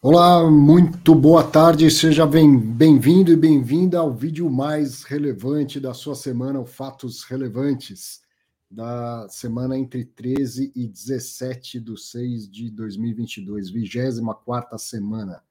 Olá, 0.00 0.48
muito 0.48 1.12
boa 1.12 1.42
tarde, 1.42 1.90
seja 1.90 2.24
bem-vindo 2.24 3.32
e 3.32 3.36
bem-vinda 3.36 3.98
ao 3.98 4.14
vídeo 4.14 4.48
mais 4.48 5.02
relevante 5.02 5.80
da 5.80 5.92
sua 5.92 6.14
semana, 6.14 6.60
o 6.60 6.64
Fatos 6.64 7.24
Relevantes, 7.24 8.22
da 8.70 9.28
semana 9.28 9.76
entre 9.76 10.04
13 10.04 10.70
e 10.72 10.86
17 10.86 11.80
de 11.80 12.00
6 12.00 12.48
de 12.48 12.70
2022, 12.70 13.70
24 13.70 14.78
semana. 14.78 15.42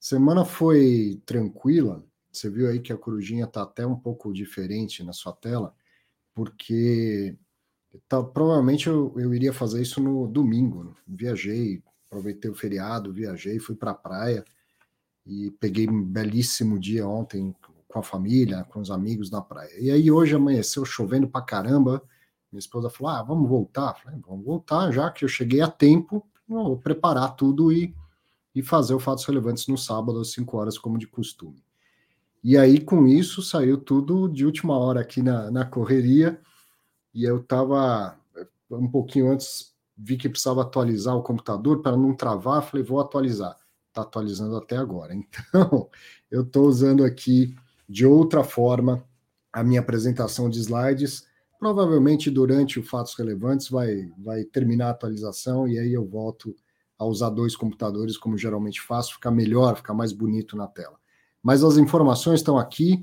Semana 0.00 0.46
foi 0.46 1.20
tranquila, 1.26 2.02
você 2.32 2.48
viu 2.48 2.70
aí 2.70 2.80
que 2.80 2.90
a 2.92 2.96
corujinha 2.96 3.44
está 3.44 3.64
até 3.64 3.86
um 3.86 3.96
pouco 3.96 4.32
diferente 4.32 5.04
na 5.04 5.12
sua 5.12 5.34
tela, 5.34 5.74
porque 6.34 7.36
tá, 8.08 8.22
provavelmente 8.22 8.86
eu, 8.86 9.12
eu 9.18 9.34
iria 9.34 9.52
fazer 9.52 9.82
isso 9.82 10.00
no 10.00 10.26
domingo, 10.26 10.96
viajei, 11.06 11.82
aproveitei 12.08 12.50
o 12.50 12.54
feriado, 12.54 13.12
viajei, 13.12 13.58
fui 13.58 13.76
para 13.76 13.92
a 13.92 13.94
praia 13.94 14.44
e 15.26 15.50
peguei 15.60 15.88
um 15.88 16.02
belíssimo 16.02 16.78
dia 16.78 17.06
ontem 17.06 17.54
com 17.86 17.98
a 17.98 18.02
família, 18.02 18.64
com 18.64 18.80
os 18.80 18.90
amigos 18.90 19.30
na 19.30 19.40
praia. 19.40 19.72
E 19.78 19.90
aí 19.90 20.10
hoje 20.10 20.34
amanheceu 20.34 20.84
chovendo 20.84 21.28
para 21.28 21.44
caramba. 21.44 22.02
Minha 22.50 22.60
esposa 22.60 22.90
falou: 22.90 23.12
"Ah, 23.12 23.22
vamos 23.22 23.48
voltar". 23.48 23.94
Falei: 23.94 24.18
"Vamos 24.26 24.44
voltar, 24.44 24.90
já 24.90 25.10
que 25.10 25.24
eu 25.24 25.28
cheguei 25.28 25.60
a 25.60 25.70
tempo, 25.70 26.26
vou 26.48 26.78
preparar 26.78 27.36
tudo 27.36 27.72
e 27.72 27.94
e 28.54 28.62
fazer 28.62 28.94
o 28.94 28.98
fatos 28.98 29.24
relevantes 29.24 29.68
no 29.68 29.78
sábado 29.78 30.18
às 30.20 30.32
5 30.32 30.56
horas 30.56 30.78
como 30.78 30.98
de 30.98 31.06
costume". 31.06 31.62
E 32.42 32.56
aí 32.56 32.80
com 32.80 33.06
isso 33.06 33.42
saiu 33.42 33.78
tudo 33.78 34.28
de 34.28 34.46
última 34.46 34.76
hora 34.78 35.00
aqui 35.00 35.22
na, 35.22 35.50
na 35.50 35.64
correria 35.66 36.40
e 37.14 37.24
eu 37.24 37.38
estava 37.38 38.18
um 38.70 38.88
pouquinho 38.90 39.30
antes 39.32 39.74
vi 39.98 40.16
que 40.16 40.28
precisava 40.28 40.62
atualizar 40.62 41.16
o 41.16 41.22
computador 41.22 41.82
para 41.82 41.96
não 41.96 42.14
travar, 42.14 42.62
falei, 42.62 42.84
vou 42.84 43.00
atualizar. 43.00 43.56
Está 43.88 44.02
atualizando 44.02 44.56
até 44.56 44.76
agora. 44.76 45.14
Então, 45.48 45.90
eu 46.30 46.42
estou 46.42 46.66
usando 46.66 47.04
aqui 47.04 47.56
de 47.88 48.06
outra 48.06 48.44
forma 48.44 49.02
a 49.52 49.64
minha 49.64 49.80
apresentação 49.80 50.48
de 50.48 50.60
slides. 50.60 51.26
Provavelmente 51.58 52.30
durante 52.30 52.78
o 52.78 52.82
Fatos 52.82 53.14
Relevantes 53.14 53.68
vai, 53.68 54.12
vai 54.18 54.44
terminar 54.44 54.88
a 54.88 54.90
atualização 54.90 55.66
e 55.66 55.78
aí 55.78 55.92
eu 55.92 56.06
volto 56.06 56.54
a 56.98 57.04
usar 57.04 57.30
dois 57.30 57.56
computadores, 57.56 58.16
como 58.16 58.36
geralmente 58.36 58.80
faço, 58.80 59.14
ficar 59.14 59.30
melhor, 59.30 59.76
ficar 59.76 59.94
mais 59.94 60.12
bonito 60.12 60.56
na 60.56 60.66
tela. 60.66 60.98
Mas 61.42 61.64
as 61.64 61.76
informações 61.76 62.40
estão 62.40 62.58
aqui, 62.58 63.02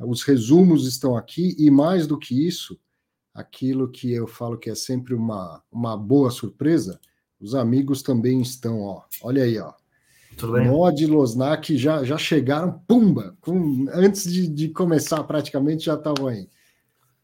os 0.00 0.22
resumos 0.22 0.86
estão 0.86 1.16
aqui, 1.16 1.54
e 1.58 1.70
mais 1.70 2.06
do 2.06 2.18
que 2.18 2.46
isso, 2.46 2.78
aquilo 3.34 3.90
que 3.90 4.12
eu 4.12 4.26
falo 4.26 4.56
que 4.56 4.70
é 4.70 4.74
sempre 4.74 5.14
uma, 5.14 5.60
uma 5.70 5.96
boa 5.96 6.30
surpresa, 6.30 7.00
os 7.40 7.54
amigos 7.54 8.02
também 8.02 8.40
estão, 8.40 8.80
ó. 8.80 9.02
Olha 9.22 9.42
aí, 9.42 9.58
ó. 9.58 9.72
Mod 10.66 11.02
e 11.02 11.06
Losnak 11.06 11.76
já, 11.76 12.02
já 12.02 12.18
chegaram, 12.18 12.80
pumba! 12.88 13.36
Com, 13.40 13.86
antes 13.92 14.30
de, 14.32 14.48
de 14.48 14.68
começar, 14.68 15.22
praticamente 15.24 15.84
já 15.84 15.94
estavam 15.94 16.28
aí. 16.28 16.48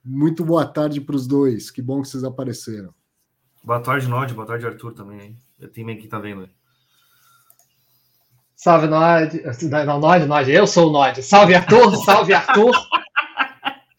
Muito 0.05 0.45
boa 0.45 0.65
tarde 0.67 1.01
para 1.01 1.17
os 1.17 1.27
dois. 1.27 1.71
Que 1.71 1.83
bom 1.83 2.03
que 2.03 2.09
vocês 2.09 2.25
apareceram. 2.25 2.95
Boa 3.63 3.81
tarde, 3.81 4.09
Nod. 4.09 4.33
Boa 4.33 4.47
tarde, 4.47 4.67
Arthur, 4.67 4.93
também. 4.93 5.21
Hein? 5.21 5.37
Eu 5.59 5.69
tenho 5.69 5.99
que 5.99 6.09
tá 6.09 6.19
vendo 6.19 6.43
aí. 6.43 6.51
Salve, 8.57 8.87
Nod. 8.87 9.43
Não, 9.87 10.01
Nod, 10.01 10.27
Nod. 10.27 10.51
Eu 10.51 10.67
sou 10.67 10.89
o 10.89 10.93
Nod. 10.93 11.23
Salve, 11.23 11.55
Arthur. 11.55 11.97
Salve, 12.05 12.33
Arthur. 12.33 12.73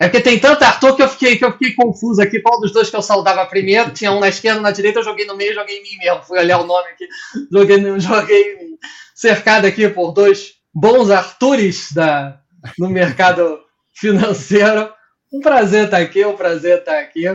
É 0.01 0.09
porque 0.09 0.19
tem 0.19 0.39
tanto 0.39 0.63
Arthur 0.63 0.95
que 0.95 1.03
eu 1.03 1.07
fiquei, 1.07 1.37
que 1.37 1.45
eu 1.45 1.51
fiquei 1.51 1.75
confuso 1.75 2.19
aqui. 2.19 2.41
Qual 2.41 2.59
dos 2.59 2.71
dois 2.71 2.89
que 2.89 2.95
eu 2.95 3.03
saudava 3.03 3.45
primeiro? 3.45 3.91
Tinha 3.91 4.11
um 4.11 4.19
na 4.19 4.29
esquerda, 4.29 4.59
na 4.59 4.71
direita, 4.71 4.97
eu 4.97 5.03
joguei 5.03 5.27
no 5.27 5.37
meio, 5.37 5.53
joguei 5.53 5.77
em 5.77 5.83
mim 5.83 5.95
mesmo. 5.99 6.23
Fui 6.23 6.39
olhar 6.39 6.57
o 6.59 6.65
nome 6.65 6.89
aqui, 6.89 7.07
joguei, 7.51 7.77
joguei 8.01 8.41
em 8.41 8.57
mim. 8.57 8.77
Cercado 9.13 9.67
aqui 9.67 9.87
por 9.89 10.11
dois 10.11 10.55
bons 10.73 11.11
Artures 11.11 11.91
da, 11.91 12.39
no 12.79 12.89
mercado 12.89 13.59
financeiro. 13.93 14.91
Um 15.31 15.39
prazer 15.39 15.85
estar 15.85 15.97
aqui, 15.97 16.25
um 16.25 16.35
prazer 16.35 16.79
estar 16.79 16.97
aqui. 16.97 17.25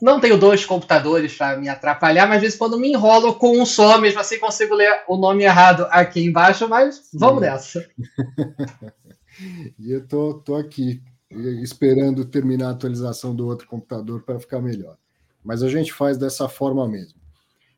Não 0.00 0.20
tenho 0.20 0.38
dois 0.38 0.64
computadores 0.64 1.34
para 1.36 1.56
me 1.56 1.68
atrapalhar, 1.68 2.28
mas 2.28 2.36
às 2.36 2.42
vezes 2.42 2.58
quando 2.58 2.78
me 2.78 2.92
enrolo 2.92 3.34
com 3.34 3.60
um 3.60 3.66
só, 3.66 3.98
mesmo 3.98 4.20
assim 4.20 4.38
consigo 4.38 4.76
ler 4.76 5.02
o 5.08 5.16
nome 5.16 5.42
errado 5.42 5.88
aqui 5.90 6.24
embaixo, 6.24 6.68
mas 6.68 7.08
vamos 7.12 7.40
nessa. 7.40 7.84
e 9.80 9.90
eu 9.90 10.06
tô, 10.06 10.34
tô 10.34 10.54
aqui 10.54 11.02
esperando 11.30 12.24
terminar 12.24 12.68
a 12.68 12.70
atualização 12.70 13.34
do 13.34 13.46
outro 13.46 13.66
computador 13.66 14.22
para 14.22 14.38
ficar 14.38 14.60
melhor. 14.60 14.96
Mas 15.42 15.62
a 15.62 15.68
gente 15.68 15.92
faz 15.92 16.16
dessa 16.16 16.48
forma 16.48 16.88
mesmo. 16.88 17.20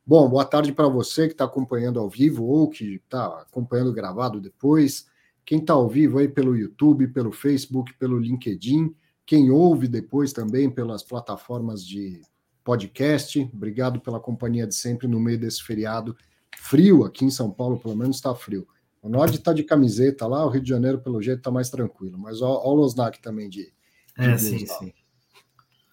Bom, 0.07 0.29
boa 0.29 0.45
tarde 0.45 0.73
para 0.73 0.89
você 0.89 1.27
que 1.27 1.33
está 1.33 1.45
acompanhando 1.45 1.99
ao 1.99 2.09
vivo 2.09 2.45
ou 2.45 2.71
que 2.71 2.97
está 3.05 3.41
acompanhando 3.41 3.93
gravado 3.93 4.41
depois. 4.41 5.07
Quem 5.45 5.59
está 5.59 5.73
ao 5.73 5.89
vivo 5.89 6.19
aí 6.19 6.29
pelo 6.29 6.57
YouTube, 6.57 7.09
pelo 7.09 7.33
Facebook, 7.33 7.93
pelo 7.95 8.19
LinkedIn. 8.19 8.95
Quem 9.25 9.51
ouve 9.51 9.89
depois 9.89 10.33
também 10.33 10.71
pelas 10.71 11.03
plataformas 11.03 11.85
de 11.85 12.23
podcast. 12.63 13.41
Obrigado 13.53 14.01
pela 14.01 14.21
companhia 14.21 14.67
de 14.67 14.75
sempre 14.75 15.09
no 15.09 15.19
meio 15.19 15.39
desse 15.39 15.63
feriado 15.63 16.17
frio 16.57 17.05
aqui 17.05 17.25
em 17.25 17.31
São 17.31 17.51
Paulo, 17.51 17.79
pelo 17.79 17.97
menos 17.97 18.17
está 18.17 18.35
frio. 18.35 18.67
O 19.07 19.09
Nord 19.09 19.37
está 19.37 19.53
de 19.53 19.63
camiseta 19.63 20.27
lá, 20.27 20.45
o 20.45 20.49
Rio 20.49 20.61
de 20.61 20.69
Janeiro, 20.69 20.99
pelo 20.99 21.23
jeito, 21.23 21.39
está 21.39 21.49
mais 21.49 21.71
tranquilo. 21.71 22.19
Mas 22.19 22.43
olha 22.43 22.59
o 22.59 22.75
Losnak 22.75 23.23
também 23.23 23.49
de. 23.49 23.63
de 23.63 23.73
é, 24.19 24.37
sim, 24.37 24.67
sim. 24.67 24.93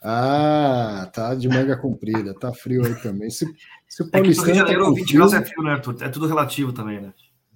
Ah, 0.04 1.08
tá 1.14 1.36
de 1.36 1.48
manga 1.48 1.78
comprida, 1.78 2.34
tá 2.34 2.52
frio 2.52 2.84
aí 2.84 2.96
também. 2.96 3.30
Se, 3.30 3.46
se 3.88 4.02
o 4.02 4.10
Paulistano. 4.10 4.50
É 4.50 4.54
Rio 4.54 4.66
de 4.66 4.72
Janeiro, 4.72 4.84
tá 4.86 4.92
20 4.96 5.06
frio, 5.06 5.18
graus 5.20 5.34
é 5.34 5.46
frio, 5.46 5.64
né, 5.64 5.72
Arthur? 5.74 5.96
É 6.02 6.10
tudo 6.10 6.26
relativo 6.26 6.74
também, 6.74 7.02
né? 7.02 7.14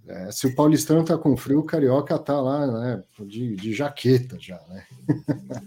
É, 0.08 0.32
se 0.32 0.48
o 0.48 0.56
paulistano 0.56 1.04
tá 1.04 1.18
com 1.18 1.36
frio, 1.36 1.60
o 1.60 1.64
carioca 1.64 2.18
tá 2.18 2.40
lá, 2.40 2.66
né, 2.66 3.04
de, 3.26 3.58
de 3.58 3.74
jaqueta 3.74 4.38
já, 4.40 4.58
né? 4.70 4.84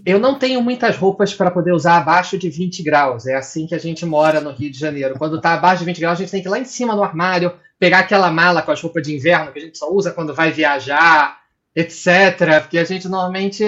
Eu 0.07 0.19
não 0.19 0.39
tenho 0.39 0.63
muitas 0.63 0.97
roupas 0.97 1.35
para 1.35 1.51
poder 1.51 1.73
usar 1.73 1.99
abaixo 1.99 2.39
de 2.39 2.49
20 2.49 2.83
graus. 2.83 3.27
É 3.27 3.35
assim 3.35 3.67
que 3.67 3.75
a 3.75 3.79
gente 3.79 4.07
mora 4.07 4.41
no 4.41 4.51
Rio 4.51 4.71
de 4.71 4.79
Janeiro. 4.79 5.19
Quando 5.19 5.41
tá 5.41 5.53
abaixo 5.53 5.81
de 5.81 5.85
20 5.85 6.01
graus, 6.01 6.19
a 6.19 6.23
gente 6.23 6.31
tem 6.31 6.41
que 6.41 6.49
ir 6.49 6.51
lá 6.51 6.59
em 6.59 6.65
cima 6.65 6.97
no 6.97 7.03
armário, 7.03 7.53
pegar 7.81 8.01
aquela 8.01 8.31
mala 8.31 8.63
com 8.63 8.71
as 8.71 8.81
roupas 8.81 9.03
de 9.03 9.17
inverno 9.17 9.53
que 9.53 9.59
a 9.59 9.63
gente 9.63 9.77
só 9.77 9.93
usa 9.93 10.13
quando 10.13 10.33
vai 10.33 10.53
viajar, 10.53 11.41
etc. 11.75 12.61
Porque 12.61 12.79
a 12.79 12.85
gente 12.85 13.09
normalmente 13.09 13.65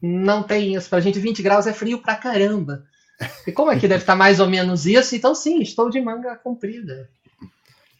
não 0.00 0.44
tem 0.44 0.76
isso. 0.76 0.88
Pra 0.88 1.00
gente, 1.00 1.18
20 1.18 1.42
graus 1.42 1.66
é 1.66 1.72
frio 1.72 2.00
pra 2.00 2.14
caramba. 2.14 2.84
E 3.44 3.50
como 3.50 3.72
aqui 3.72 3.88
deve 3.88 4.02
estar 4.02 4.14
mais 4.14 4.38
ou 4.38 4.48
menos 4.48 4.86
isso, 4.86 5.16
então 5.16 5.34
sim, 5.34 5.60
estou 5.60 5.90
de 5.90 6.00
manga 6.00 6.36
comprida. 6.36 7.10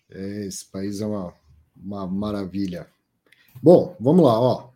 É, 0.08 0.46
esse 0.46 0.64
país 0.64 1.00
é 1.00 1.06
uma 1.06 1.34
uma 1.82 2.06
maravilha. 2.06 2.86
Bom, 3.62 3.96
vamos 4.00 4.24
lá, 4.24 4.38
ó. 4.38 4.70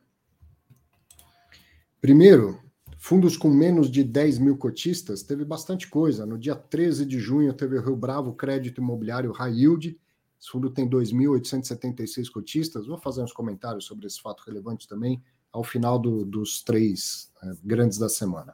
Primeiro, 2.00 2.60
fundos 2.96 3.36
com 3.36 3.48
menos 3.48 3.90
de 3.90 4.02
10 4.02 4.38
mil 4.38 4.56
cotistas, 4.56 5.22
teve 5.22 5.44
bastante 5.44 5.88
coisa. 5.88 6.26
No 6.26 6.38
dia 6.38 6.54
13 6.54 7.04
de 7.06 7.18
junho, 7.18 7.52
teve 7.52 7.76
o 7.76 7.82
Rio 7.82 7.96
Bravo 7.96 8.32
Crédito 8.34 8.80
Imobiliário 8.80 9.32
High 9.32 9.52
Yield. 9.52 10.00
Esse 10.42 10.50
fundo 10.50 10.68
tem 10.70 10.90
2.876 10.90 12.28
cotistas. 12.28 12.88
Vou 12.88 12.98
fazer 12.98 13.22
uns 13.22 13.32
comentários 13.32 13.84
sobre 13.84 14.08
esse 14.08 14.20
fato 14.20 14.42
relevante 14.44 14.88
também 14.88 15.22
ao 15.52 15.62
final 15.62 16.00
do, 16.00 16.24
dos 16.24 16.64
três 16.64 17.30
é, 17.40 17.52
grandes 17.62 17.96
da 17.96 18.08
semana. 18.08 18.52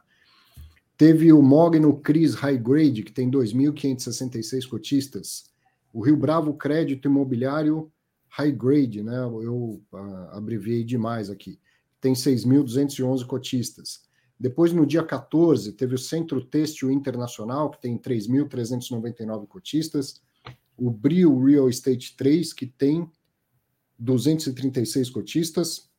Teve 0.95 1.33
o 1.33 1.41
Mogno 1.41 1.99
Cris 1.99 2.35
High 2.35 2.59
Grade, 2.59 3.01
que 3.01 3.11
tem 3.11 3.31
2.566 3.31 4.67
cotistas. 4.69 5.45
O 5.91 6.01
Rio 6.01 6.15
Bravo 6.15 6.53
Crédito 6.53 7.07
Imobiliário 7.07 7.91
high 8.29 8.51
grade, 8.51 9.01
né? 9.01 9.17
Eu 9.23 9.81
uh, 9.91 9.97
abreviei 10.33 10.83
demais 10.83 11.31
aqui. 11.31 11.59
Tem 11.99 12.13
6.211 12.13 13.25
cotistas. 13.25 14.01
Depois, 14.39 14.71
no 14.71 14.85
dia 14.85 15.03
14, 15.03 15.73
teve 15.73 15.95
o 15.95 15.97
Centro 15.97 16.45
Têxtil 16.45 16.91
Internacional, 16.91 17.71
que 17.71 17.81
tem 17.81 17.97
3.399 17.97 19.47
cotistas. 19.47 20.21
O 20.79 20.89
Brio 20.89 21.43
Real 21.43 21.69
Estate 21.69 22.15
3, 22.15 22.53
que 22.53 22.65
tem 22.65 23.09
236 23.97 25.09
cotistas. 25.09 25.89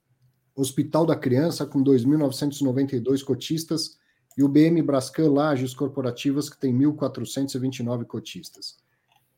Hospital 0.56 1.04
da 1.04 1.14
Criança, 1.14 1.66
com 1.66 1.84
2.992 1.84 3.22
cotistas. 3.22 3.98
E 4.38 4.42
o 4.42 4.48
BM 4.48 4.80
Brascan 4.82 5.30
Lages 5.30 5.74
Corporativas, 5.74 6.48
que 6.48 6.58
tem 6.58 6.72
1.429 6.72 8.04
cotistas. 8.06 8.78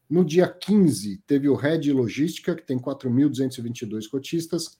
No 0.08 0.24
dia 0.24 0.46
15, 0.46 1.22
teve 1.26 1.48
o 1.48 1.56
Red 1.56 1.90
Logística, 1.92 2.54
que 2.54 2.62
tem 2.62 2.78
4.222 2.78 4.08
cotistas, 4.08 4.78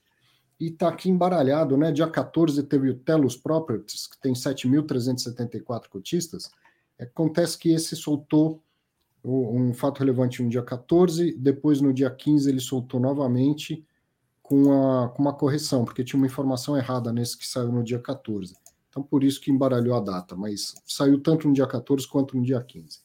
e 0.59 0.67
está 0.67 0.89
aqui 0.89 1.09
embaralhado, 1.09 1.75
né? 1.75 1.91
Dia 1.91 2.07
14 2.07 2.61
teve 2.63 2.89
o 2.89 2.99
Telos 2.99 3.35
Properties, 3.35 4.07
que 4.07 4.21
tem 4.21 4.33
7.374 4.33 5.89
cotistas. 5.89 6.51
Acontece 6.99 7.57
que 7.57 7.73
esse 7.73 7.95
soltou 7.95 8.62
um 9.23 9.73
fato 9.73 9.99
relevante 9.99 10.43
no 10.43 10.49
dia 10.49 10.61
14, 10.61 11.33
depois 11.37 11.79
no 11.79 11.93
dia 11.93 12.09
15 12.09 12.49
ele 12.49 12.59
soltou 12.59 12.99
novamente 12.99 13.85
com, 14.41 14.71
a, 14.73 15.09
com 15.09 15.21
uma 15.21 15.33
correção, 15.33 15.85
porque 15.85 16.03
tinha 16.03 16.17
uma 16.17 16.27
informação 16.27 16.77
errada 16.77 17.13
nesse 17.13 17.37
que 17.37 17.47
saiu 17.47 17.71
no 17.71 17.83
dia 17.83 17.99
14. 17.99 18.55
Então, 18.89 19.01
por 19.01 19.23
isso 19.23 19.39
que 19.39 19.49
embaralhou 19.49 19.95
a 19.95 19.99
data, 20.01 20.35
mas 20.35 20.75
saiu 20.85 21.19
tanto 21.19 21.47
no 21.47 21.53
dia 21.53 21.65
14 21.65 22.07
quanto 22.07 22.37
no 22.37 22.43
dia 22.43 22.61
15. 22.61 22.99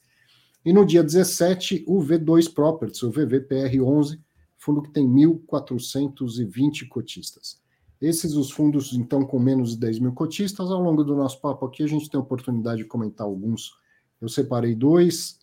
E 0.65 0.73
no 0.73 0.85
dia 0.85 1.03
17, 1.03 1.85
o 1.87 2.01
V2 2.01 2.53
Properties, 2.53 3.03
o 3.03 3.11
VVPR11, 3.11 4.21
fundo 4.59 4.83
que 4.83 4.91
tem 4.91 5.09
1.420 5.09 6.89
cotistas. 6.89 7.63
Esses 8.01 8.35
os 8.35 8.51
fundos, 8.51 8.93
então, 8.93 9.25
com 9.25 9.39
menos 9.39 9.71
de 9.71 9.79
10 9.79 10.01
mil 10.01 10.13
cotistas. 10.13 10.71
Ao 10.71 10.81
longo 10.81 11.03
do 11.03 11.17
nosso 11.17 11.41
papo 11.41 11.65
aqui, 11.65 11.83
a 11.83 11.87
gente 11.87 12.11
tem 12.11 12.19
a 12.19 12.23
oportunidade 12.23 12.83
de 12.83 12.89
comentar 12.89 13.27
alguns. 13.27 13.73
Eu 14.21 14.29
separei 14.29 14.75
dois. 14.75 15.39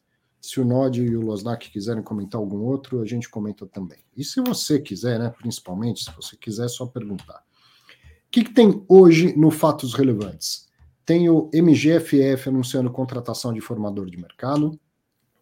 Se 0.45 0.59
o 0.59 0.65
Nod 0.65 1.01
e 1.01 1.17
o 1.17 1.21
Losnak 1.21 1.71
quiserem 1.71 2.03
comentar 2.03 2.39
algum 2.39 2.59
outro, 2.59 3.01
a 3.01 3.05
gente 3.05 3.27
comenta 3.27 3.65
também. 3.65 3.99
E 4.15 4.23
se 4.23 4.39
você 4.41 4.79
quiser, 4.79 5.17
né, 5.17 5.33
principalmente, 5.37 6.03
se 6.03 6.11
você 6.15 6.37
quiser, 6.37 6.65
é 6.65 6.69
só 6.69 6.85
perguntar. 6.85 7.43
O 8.27 8.31
que, 8.31 8.43
que 8.43 8.53
tem 8.53 8.85
hoje 8.87 9.35
no 9.35 9.49
Fatos 9.49 9.93
Relevantes? 9.93 10.67
Tem 11.05 11.29
o 11.29 11.49
MGFF 11.53 12.49
anunciando 12.49 12.91
contratação 12.91 13.53
de 13.53 13.61
formador 13.61 14.09
de 14.09 14.17
mercado, 14.17 14.79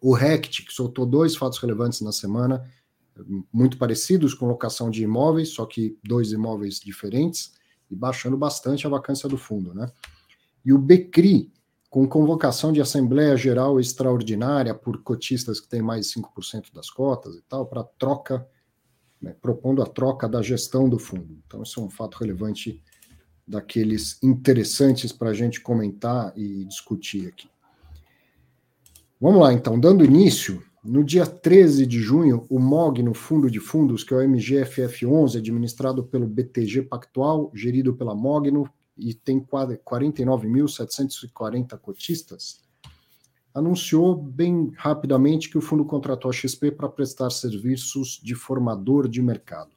o 0.00 0.12
RECT, 0.12 0.66
que 0.66 0.72
soltou 0.72 1.06
dois 1.06 1.34
fatos 1.34 1.58
relevantes 1.58 2.02
na 2.02 2.12
semana, 2.12 2.62
muito 3.50 3.78
parecidos 3.78 4.34
com 4.34 4.46
locação 4.46 4.90
de 4.90 5.02
imóveis, 5.02 5.48
só 5.48 5.64
que 5.64 5.98
dois 6.04 6.30
imóveis 6.30 6.78
diferentes, 6.78 7.54
e 7.90 7.96
baixando 7.96 8.36
bastante 8.36 8.86
a 8.86 8.90
vacância 8.90 9.28
do 9.28 9.38
fundo. 9.38 9.72
Né? 9.72 9.90
E 10.62 10.74
o 10.74 10.78
BECRI, 10.78 11.50
com 11.94 12.08
convocação 12.08 12.72
de 12.72 12.80
Assembleia 12.80 13.36
Geral 13.36 13.78
Extraordinária 13.78 14.74
por 14.74 15.00
cotistas 15.04 15.60
que 15.60 15.68
têm 15.68 15.80
mais 15.80 16.08
de 16.08 16.20
5% 16.20 16.74
das 16.74 16.90
cotas 16.90 17.36
e 17.36 17.42
tal, 17.42 17.66
para 17.66 17.84
troca, 17.84 18.44
né, 19.22 19.32
propondo 19.40 19.80
a 19.80 19.86
troca 19.86 20.28
da 20.28 20.42
gestão 20.42 20.88
do 20.88 20.98
fundo. 20.98 21.38
Então, 21.46 21.62
isso 21.62 21.78
é 21.78 21.84
um 21.84 21.88
fato 21.88 22.16
relevante 22.16 22.82
daqueles 23.46 24.20
interessantes 24.24 25.12
para 25.12 25.30
a 25.30 25.32
gente 25.32 25.60
comentar 25.60 26.36
e 26.36 26.64
discutir 26.64 27.28
aqui. 27.28 27.48
Vamos 29.20 29.40
lá, 29.40 29.52
então, 29.52 29.78
dando 29.78 30.04
início, 30.04 30.64
no 30.82 31.04
dia 31.04 31.24
13 31.24 31.86
de 31.86 32.00
junho, 32.00 32.44
o 32.50 32.58
MOG, 32.58 33.04
no 33.04 33.14
Fundo 33.14 33.48
de 33.48 33.60
Fundos, 33.60 34.02
que 34.02 34.12
é 34.12 34.16
o 34.16 34.20
MGFF11, 34.20 35.38
administrado 35.38 36.02
pelo 36.02 36.26
BTG 36.26 36.82
Pactual, 36.82 37.52
gerido 37.54 37.94
pela 37.94 38.16
Mogno, 38.16 38.68
e 38.96 39.14
tem 39.14 39.40
49.740 39.40 41.78
cotistas, 41.78 42.64
anunciou 43.54 44.16
bem 44.16 44.72
rapidamente 44.76 45.48
que 45.48 45.58
o 45.58 45.60
fundo 45.60 45.84
contratou 45.84 46.30
a 46.30 46.34
XP 46.34 46.72
para 46.72 46.88
prestar 46.88 47.30
serviços 47.30 48.20
de 48.22 48.34
formador 48.34 49.08
de 49.08 49.22
mercado. 49.22 49.70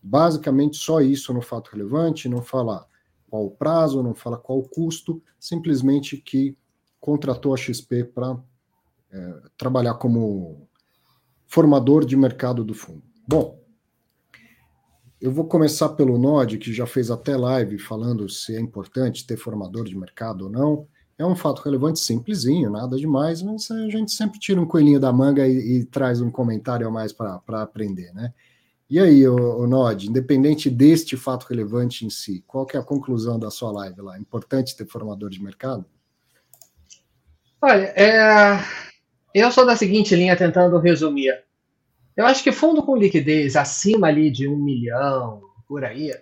Basicamente, 0.00 0.76
só 0.76 1.00
isso 1.00 1.32
no 1.32 1.42
fato 1.42 1.70
relevante, 1.72 2.28
não 2.28 2.42
fala 2.42 2.86
qual 3.28 3.46
o 3.46 3.50
prazo, 3.50 4.02
não 4.02 4.14
fala 4.14 4.36
qual 4.36 4.58
o 4.58 4.68
custo, 4.68 5.22
simplesmente 5.38 6.16
que 6.16 6.56
contratou 7.00 7.54
a 7.54 7.56
XP 7.56 8.04
para 8.04 8.38
é, 9.10 9.42
trabalhar 9.56 9.94
como 9.94 10.68
formador 11.46 12.04
de 12.04 12.16
mercado 12.16 12.64
do 12.64 12.74
fundo. 12.74 13.02
Bom, 13.26 13.61
eu 15.22 15.30
vou 15.30 15.44
começar 15.44 15.90
pelo 15.90 16.18
Nod, 16.18 16.58
que 16.58 16.72
já 16.72 16.84
fez 16.84 17.08
até 17.08 17.36
live 17.36 17.78
falando 17.78 18.28
se 18.28 18.56
é 18.56 18.60
importante 18.60 19.24
ter 19.24 19.36
formador 19.36 19.84
de 19.84 19.96
mercado 19.96 20.46
ou 20.46 20.50
não. 20.50 20.88
É 21.16 21.24
um 21.24 21.36
fato 21.36 21.62
relevante, 21.62 22.00
simplesinho, 22.00 22.68
nada 22.68 22.96
demais, 22.96 23.40
mas 23.40 23.70
a 23.70 23.88
gente 23.88 24.10
sempre 24.10 24.40
tira 24.40 24.60
um 24.60 24.66
coelhinho 24.66 24.98
da 24.98 25.12
manga 25.12 25.46
e, 25.46 25.76
e 25.76 25.84
traz 25.84 26.20
um 26.20 26.28
comentário 26.28 26.88
a 26.88 26.90
mais 26.90 27.12
para 27.12 27.40
aprender, 27.62 28.12
né? 28.12 28.34
E 28.90 28.98
aí, 28.98 29.26
o, 29.28 29.60
o 29.60 29.66
Nod, 29.66 30.08
independente 30.08 30.68
deste 30.68 31.16
fato 31.16 31.46
relevante 31.48 32.04
em 32.04 32.10
si, 32.10 32.42
qual 32.44 32.66
que 32.66 32.76
é 32.76 32.80
a 32.80 32.84
conclusão 32.84 33.38
da 33.38 33.48
sua 33.48 33.70
live 33.70 34.02
lá? 34.02 34.16
É 34.16 34.20
importante 34.20 34.76
ter 34.76 34.86
formador 34.86 35.30
de 35.30 35.40
mercado? 35.40 35.86
Olha, 37.62 37.94
é, 37.96 38.58
eu 39.32 39.52
sou 39.52 39.64
da 39.64 39.76
seguinte 39.76 40.16
linha, 40.16 40.36
tentando 40.36 40.76
resumir. 40.78 41.32
Eu 42.16 42.26
acho 42.26 42.42
que 42.42 42.52
fundo 42.52 42.82
com 42.82 42.96
liquidez 42.96 43.56
acima 43.56 44.08
ali 44.08 44.30
de 44.30 44.46
um 44.46 44.56
milhão, 44.56 45.42
por 45.66 45.84
aí, 45.84 46.12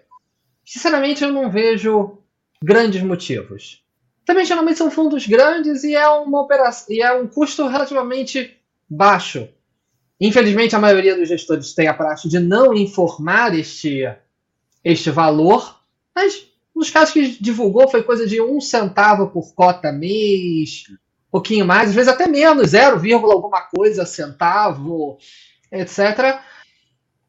sinceramente 0.64 1.24
eu 1.24 1.32
não 1.32 1.50
vejo 1.50 2.18
grandes 2.62 3.02
motivos. 3.02 3.84
Também 4.24 4.44
geralmente 4.44 4.78
são 4.78 4.90
fundos 4.90 5.26
grandes 5.26 5.82
e 5.82 5.94
é 5.94 6.08
uma 6.08 6.42
operação 6.42 6.86
e 6.94 7.02
é 7.02 7.12
um 7.12 7.26
custo 7.26 7.66
relativamente 7.66 8.56
baixo. 8.88 9.48
Infelizmente 10.20 10.76
a 10.76 10.78
maioria 10.78 11.16
dos 11.16 11.28
gestores 11.28 11.74
tem 11.74 11.88
a 11.88 11.94
prática 11.94 12.28
de 12.28 12.38
não 12.38 12.74
informar 12.74 13.58
este 13.58 14.04
este 14.84 15.10
valor, 15.10 15.80
mas 16.14 16.46
nos 16.74 16.90
casos 16.90 17.12
que 17.12 17.42
divulgou 17.42 17.88
foi 17.88 18.02
coisa 18.02 18.26
de 18.26 18.40
um 18.40 18.60
centavo 18.60 19.28
por 19.28 19.54
cota 19.54 19.92
mês, 19.92 20.84
pouquinho 21.30 21.66
mais, 21.66 21.90
às 21.90 21.94
vezes 21.94 22.12
até 22.12 22.26
menos, 22.26 22.70
0, 22.70 23.00
alguma 23.30 23.62
coisa, 23.62 24.06
centavo, 24.06 25.18
etc. 25.70 26.40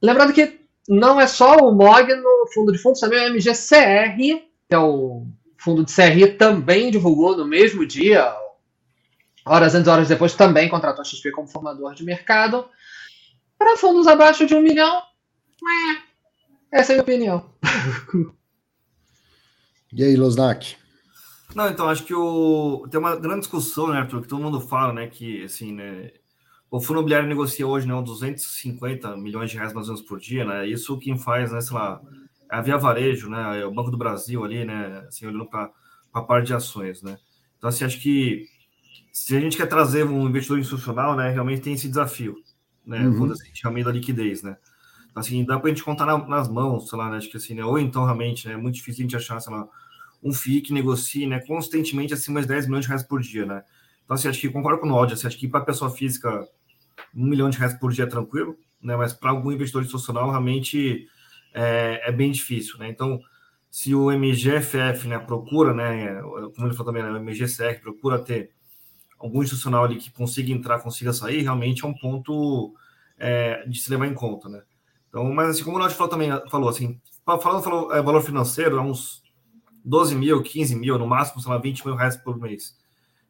Lembrando 0.01 0.33
que 0.33 0.59
não 0.87 1.19
é 1.19 1.27
só 1.27 1.57
o 1.57 1.71
MOG 1.71 2.15
no 2.15 2.47
fundo 2.53 2.71
de 2.71 2.77
fundos, 2.77 2.99
também 2.99 3.19
o 3.19 3.33
MGCR, 3.33 4.15
que 4.17 4.45
é 4.69 4.77
o 4.77 5.25
fundo 5.57 5.85
de 5.85 5.93
CRI, 5.93 6.33
também 6.33 6.89
divulgou 6.89 7.37
no 7.37 7.45
mesmo 7.45 7.85
dia, 7.85 8.35
horas 9.45 9.75
antes, 9.75 9.87
horas 9.87 10.07
depois, 10.07 10.33
também 10.33 10.69
contratou 10.69 11.01
a 11.01 11.05
XP 11.05 11.31
como 11.31 11.47
formador 11.47 11.93
de 11.93 12.03
mercado. 12.03 12.67
Para 13.57 13.77
fundos 13.77 14.07
abaixo 14.07 14.47
de 14.47 14.55
um 14.55 14.61
milhão, 14.61 15.03
essa 16.71 16.93
é 16.93 16.95
a 16.95 16.97
minha 16.97 17.03
opinião. 17.03 17.53
E 19.93 20.05
aí, 20.05 20.15
Losnak? 20.15 20.77
Não, 21.53 21.67
então 21.67 21.89
acho 21.89 22.05
que 22.05 22.13
o... 22.13 22.87
tem 22.89 22.97
uma 22.97 23.13
grande 23.17 23.41
discussão, 23.41 23.89
né, 23.89 23.99
Arthur, 23.99 24.21
que 24.21 24.27
todo 24.29 24.41
mundo 24.41 24.61
fala, 24.61 24.93
né, 24.93 25.07
que 25.07 25.43
assim, 25.43 25.73
né, 25.73 26.13
o 26.71 26.79
fundo 26.79 26.99
imobiliário 26.99 27.27
negocia 27.27 27.67
hoje, 27.67 27.85
né, 27.85 28.01
250 28.01 29.17
milhões 29.17 29.51
de 29.51 29.57
reais 29.57 29.73
mais 29.73 29.89
ou 29.89 29.93
menos 29.93 30.07
por 30.07 30.17
dia, 30.17 30.45
né, 30.45 30.65
isso 30.65 30.97
quem 30.97 31.17
faz, 31.17 31.51
né, 31.51 31.59
sei 31.59 31.75
lá, 31.75 32.01
é 32.49 32.55
a 32.55 32.61
Via 32.61 32.77
Varejo, 32.77 33.29
né, 33.29 33.59
é 33.59 33.65
o 33.65 33.73
Banco 33.73 33.91
do 33.91 33.97
Brasil 33.97 34.41
ali, 34.45 34.63
né, 34.63 35.03
assim, 35.05 35.27
olhando 35.27 35.45
para 35.45 35.69
a 36.13 36.21
parte 36.21 36.47
de 36.47 36.53
ações, 36.53 37.03
né. 37.03 37.17
Então, 37.57 37.69
assim, 37.69 37.83
acho 37.83 37.99
que 37.99 38.45
se 39.11 39.35
a 39.35 39.39
gente 39.41 39.57
quer 39.57 39.67
trazer 39.67 40.05
um 40.05 40.29
investidor 40.29 40.59
institucional, 40.59 41.13
né, 41.13 41.29
realmente 41.29 41.61
tem 41.61 41.73
esse 41.73 41.89
desafio, 41.89 42.37
né, 42.85 43.05
uhum. 43.05 43.17
quando 43.17 43.33
assim, 43.33 43.51
realmente 43.61 43.85
da 43.85 43.91
liquidez, 43.91 44.41
né. 44.41 44.55
Então, 45.09 45.19
assim, 45.19 45.43
dá 45.43 45.59
para 45.59 45.69
a 45.69 45.73
gente 45.73 45.83
contar 45.83 46.05
na, 46.05 46.17
nas 46.25 46.47
mãos, 46.47 46.89
sei 46.89 46.97
lá, 46.97 47.09
né, 47.09 47.17
acho 47.17 47.29
que 47.29 47.35
assim, 47.35 47.53
né, 47.53 47.65
ou 47.65 47.77
então 47.77 48.05
realmente, 48.05 48.47
né, 48.47 48.53
é 48.53 48.57
muito 48.57 48.75
difícil 48.75 49.01
a 49.01 49.03
gente 49.03 49.15
achar, 49.17 49.41
sei 49.41 49.53
lá, 49.53 49.67
um 50.23 50.31
FII 50.31 50.61
que 50.61 50.71
negocie 50.71 51.27
né, 51.27 51.39
constantemente 51.41 52.13
acima 52.13 52.41
de 52.41 52.47
10 52.47 52.67
milhões 52.67 52.85
de 52.85 52.89
reais 52.89 53.03
por 53.03 53.19
dia, 53.19 53.45
né? 53.45 53.63
Então, 54.05 54.15
assim, 54.15 54.27
acho 54.27 54.39
que 54.39 54.49
concordo 54.49 54.79
com 54.79 54.87
o 54.87 54.89
Nod, 54.89 55.13
assim, 55.13 55.25
acho 55.25 55.37
que 55.37 55.47
para 55.47 55.61
pessoa 55.61 55.89
física, 55.89 56.47
um 57.15 57.25
milhão 57.25 57.49
de 57.49 57.57
reais 57.57 57.73
por 57.73 57.91
dia 57.91 58.05
é 58.05 58.07
tranquilo, 58.07 58.57
né? 58.81 58.95
Mas 58.95 59.13
para 59.13 59.31
algum 59.31 59.51
investidor 59.51 59.81
institucional, 59.83 60.29
realmente 60.29 61.07
é, 61.53 62.01
é, 62.09 62.11
bem 62.11 62.31
difícil, 62.31 62.77
né? 62.77 62.89
Então, 62.89 63.19
se 63.69 63.95
o 63.95 64.11
MGFF 64.11 65.07
né, 65.07 65.17
procura, 65.19 65.73
né, 65.73 66.21
como 66.21 66.67
ele 66.67 66.75
falou 66.75 66.93
também, 66.93 67.03
né, 67.03 67.09
o 67.09 67.21
MGCR 67.21 67.79
procura 67.81 68.19
ter 68.19 68.51
algum 69.17 69.41
institucional 69.41 69.85
ali 69.85 69.95
que 69.95 70.11
consiga 70.11 70.51
entrar, 70.51 70.79
consiga 70.79 71.13
sair, 71.13 71.41
realmente 71.41 71.85
é 71.85 71.87
um 71.87 71.93
ponto 71.93 72.73
é, 73.17 73.65
de 73.67 73.79
se 73.79 73.89
levar 73.89 74.07
em 74.07 74.13
conta, 74.13 74.49
né? 74.49 74.61
Então, 75.07 75.31
mas 75.33 75.49
assim, 75.49 75.63
como 75.63 75.77
o 75.77 75.79
Nod 75.79 75.93
falou 75.93 76.09
também, 76.09 76.29
falou 76.49 76.69
assim, 76.69 76.99
falando 77.25 77.63
falou, 77.63 77.93
é, 77.93 78.01
valor 78.01 78.21
financeiro, 78.21 78.79
há 78.79 78.81
uns 78.81 79.21
12 79.83 80.15
mil, 80.15 80.41
15 80.41 80.75
mil, 80.75 80.97
no 80.97 81.05
máximo, 81.05 81.41
sei 81.41 81.51
lá, 81.51 81.57
20 81.57 81.85
mil 81.85 81.95
reais 81.95 82.15
por 82.15 82.39
mês, 82.39 82.77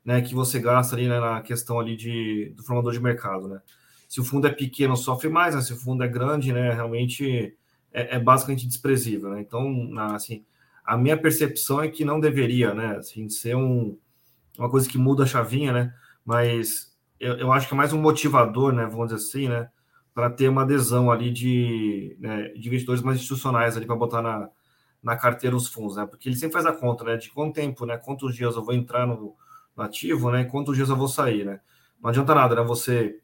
né? 0.04 0.22
Que 0.22 0.34
você 0.34 0.60
gasta 0.60 0.96
ali 0.96 1.08
né, 1.08 1.20
na 1.20 1.42
questão 1.42 1.80
ali 1.80 1.96
de, 1.96 2.54
do 2.56 2.64
formador 2.64 2.94
de 2.94 3.00
mercado, 3.00 3.48
né? 3.48 3.62
Se 4.08 4.20
o 4.20 4.26
fundo 4.26 4.48
é 4.48 4.52
pequeno, 4.52 4.98
sofre 4.98 5.30
mais, 5.30 5.56
né? 5.56 5.62
Se 5.62 5.74
o 5.74 5.78
fundo 5.78 6.04
é 6.04 6.08
grande, 6.08 6.52
né? 6.52 6.74
Realmente 6.74 7.56
é, 7.94 8.16
é 8.16 8.20
basicamente 8.20 8.68
desprezível, 8.68 9.30
né? 9.30 9.42
Então, 9.42 9.90
assim, 10.14 10.44
a 10.84 10.98
minha 10.98 11.18
percepção 11.18 11.82
é 11.82 11.88
que 11.88 12.04
não 12.04 12.20
deveria, 12.20 12.74
né? 12.74 12.98
Assim, 12.98 13.30
ser 13.30 13.56
um, 13.56 13.98
uma 14.58 14.70
coisa 14.70 14.90
que 14.90 14.98
muda 14.98 15.24
a 15.24 15.28
chavinha, 15.28 15.72
né? 15.72 15.94
Mas 16.26 16.92
eu, 17.20 17.38
eu 17.38 17.52
acho 17.54 17.68
que 17.68 17.74
é 17.74 17.78
mais 17.78 17.94
um 17.94 18.02
motivador, 18.02 18.74
né? 18.74 18.86
Vamos 18.86 19.10
dizer 19.10 19.24
assim, 19.24 19.48
né? 19.48 19.70
Para 20.14 20.30
ter 20.30 20.50
uma 20.50 20.64
adesão 20.64 21.10
ali 21.12 21.32
de, 21.32 22.18
né, 22.20 22.50
de 22.50 22.68
investidores 22.68 23.02
mais 23.02 23.18
institucionais 23.18 23.78
ali 23.78 23.86
para 23.86 23.96
botar 23.96 24.22
na, 24.22 24.50
na 25.02 25.16
carteira 25.16 25.56
os 25.56 25.68
fundos, 25.68 25.96
né? 25.96 26.06
Porque 26.06 26.28
ele 26.28 26.36
sempre 26.36 26.54
faz 26.54 26.66
a 26.66 26.74
conta, 26.74 27.04
né? 27.04 27.18
De 27.18 27.30
quanto 27.32 27.54
tempo, 27.54 27.86
né? 27.86 27.98
Quantos 27.98 28.36
dias 28.36 28.56
eu 28.56 28.64
vou 28.64 28.74
entrar 28.74 29.08
no, 29.08 29.36
no 29.76 29.84
ativo, 29.84 30.32
né? 30.32 30.44
Quantos 30.46 30.76
dias 30.76 30.90
eu 30.90 30.96
vou 30.96 31.08
sair, 31.08 31.46
né? 31.46 31.60
Não 32.02 32.10
adianta 32.10 32.36
nada, 32.36 32.56
né? 32.56 32.64
Você 32.64 33.20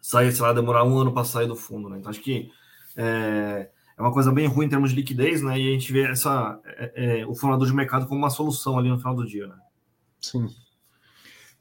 sair, 0.00 0.32
sei 0.32 0.42
lá, 0.42 0.52
demorar 0.52 0.84
um 0.84 0.98
ano 0.98 1.12
para 1.12 1.24
sair 1.24 1.46
do 1.46 1.56
fundo, 1.56 1.88
né? 1.88 1.98
Então 1.98 2.10
acho 2.10 2.20
que 2.20 2.50
é, 2.96 3.70
é, 3.96 4.02
uma 4.02 4.12
coisa 4.12 4.30
bem 4.30 4.46
ruim 4.46 4.66
em 4.66 4.68
termos 4.68 4.90
de 4.90 4.96
liquidez, 4.96 5.42
né? 5.42 5.58
E 5.58 5.68
a 5.68 5.72
gente 5.72 5.92
vê 5.92 6.02
essa, 6.02 6.60
é, 6.64 7.20
é, 7.20 7.26
o 7.26 7.34
formador 7.34 7.66
de 7.66 7.74
mercado 7.74 8.06
como 8.06 8.18
uma 8.18 8.30
solução 8.30 8.78
ali 8.78 8.88
no 8.88 8.98
final 8.98 9.14
do 9.14 9.26
dia, 9.26 9.46
né? 9.46 9.56
Sim. 10.20 10.46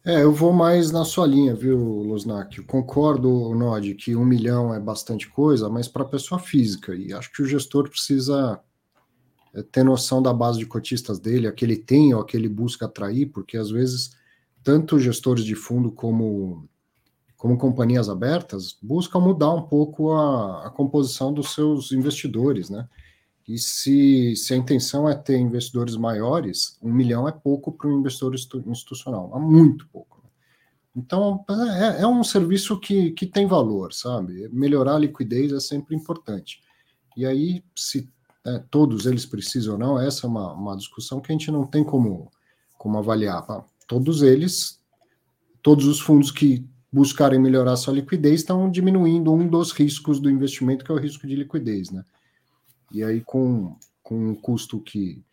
É, 0.05 0.23
eu 0.23 0.33
vou 0.33 0.51
mais 0.51 0.91
na 0.91 1.05
sua 1.05 1.25
linha, 1.25 1.55
viu, 1.55 1.77
Losnak? 1.79 2.61
Concordo, 2.63 3.55
Nod, 3.55 3.95
que 3.95 4.15
um 4.17 4.25
milhão 4.25 4.73
é 4.73 4.79
bastante 4.79 5.29
coisa, 5.29 5.69
mas 5.69 5.87
para 5.87 6.03
pessoa 6.03 6.39
física, 6.39 6.93
e 6.93 7.13
acho 7.13 7.31
que 7.31 7.41
o 7.41 7.45
gestor 7.45 7.89
precisa 7.89 8.59
ter 9.61 9.83
noção 9.83 10.21
da 10.21 10.33
base 10.33 10.57
de 10.57 10.65
cotistas 10.65 11.19
dele, 11.19 11.47
a 11.47 11.51
que 11.51 11.63
ele 11.63 11.77
tem 11.77 12.13
ou 12.13 12.21
a 12.21 12.25
que 12.25 12.35
ele 12.35 12.49
busca 12.49 12.85
atrair, 12.85 13.27
porque 13.27 13.57
às 13.57 13.69
vezes 13.69 14.15
tanto 14.63 14.97
gestores 14.97 15.43
de 15.43 15.55
fundo 15.55 15.91
como, 15.91 16.67
como 17.37 17.57
companhias 17.57 18.09
abertas, 18.09 18.77
buscam 18.81 19.19
mudar 19.19 19.51
um 19.51 19.63
pouco 19.63 20.13
a, 20.13 20.67
a 20.67 20.69
composição 20.69 21.33
dos 21.33 21.53
seus 21.53 21.91
investidores, 21.91 22.69
né? 22.69 22.87
E 23.47 23.57
se, 23.57 24.35
se 24.37 24.53
a 24.53 24.57
intenção 24.57 25.07
é 25.07 25.13
ter 25.13 25.37
investidores 25.37 25.97
maiores, 25.97 26.77
um 26.81 26.93
milhão 26.93 27.27
é 27.27 27.31
pouco 27.31 27.73
para 27.73 27.89
um 27.89 27.99
investidor 27.99 28.33
institucional, 28.33 29.31
é 29.35 29.39
muito 29.39 29.85
pouco. 29.89 30.21
Né? 30.23 30.29
Então, 30.95 31.43
é, 31.49 32.03
é, 32.03 32.07
um 32.07 32.23
serviço 32.23 32.79
que, 32.79 33.11
que 33.11 33.25
tem 33.25 33.45
valor, 33.45 33.91
sabe? 33.91 34.47
Melhorar 34.47 34.95
a 34.95 34.99
liquidez 34.99 35.51
é 35.51 35.59
sempre 35.59 35.93
importante. 35.93 36.61
E 37.17 37.25
aí, 37.25 37.63
se 37.75 38.09
né, 38.45 38.63
todos 38.69 39.05
eles 39.05 39.25
precisam 39.25 39.73
ou 39.73 39.79
não, 39.79 39.99
essa 39.99 40.25
é 40.25 40.29
uma, 40.29 40.53
uma 40.53 40.77
discussão 40.77 41.19
que 41.19 41.31
a 41.31 41.33
gente 41.33 41.51
não 41.51 41.65
tem 41.65 41.83
como, 41.83 42.31
como 42.77 42.97
avaliar. 42.97 43.45
Tá? 43.45 43.63
Todos 43.87 44.21
eles, 44.21 44.79
todos 45.61 45.85
os 45.85 45.99
fundos 45.99 46.31
que 46.31 46.67
buscarem 46.91 47.39
melhorar 47.39 47.75
sua 47.75 47.93
liquidez 47.93 48.41
estão 48.41 48.69
diminuindo 48.69 49.33
um 49.33 49.47
dos 49.47 49.71
riscos 49.71 50.19
do 50.19 50.29
investimento, 50.29 50.85
que 50.85 50.91
é 50.91 50.95
o 50.95 50.99
risco 50.99 51.25
de 51.25 51.35
liquidez, 51.35 51.89
né? 51.89 52.05
E 52.91 53.03
aí, 53.03 53.21
com, 53.21 53.75
com 54.03 54.29
um 54.29 54.35
custo 54.35 54.79
que 54.79 55.23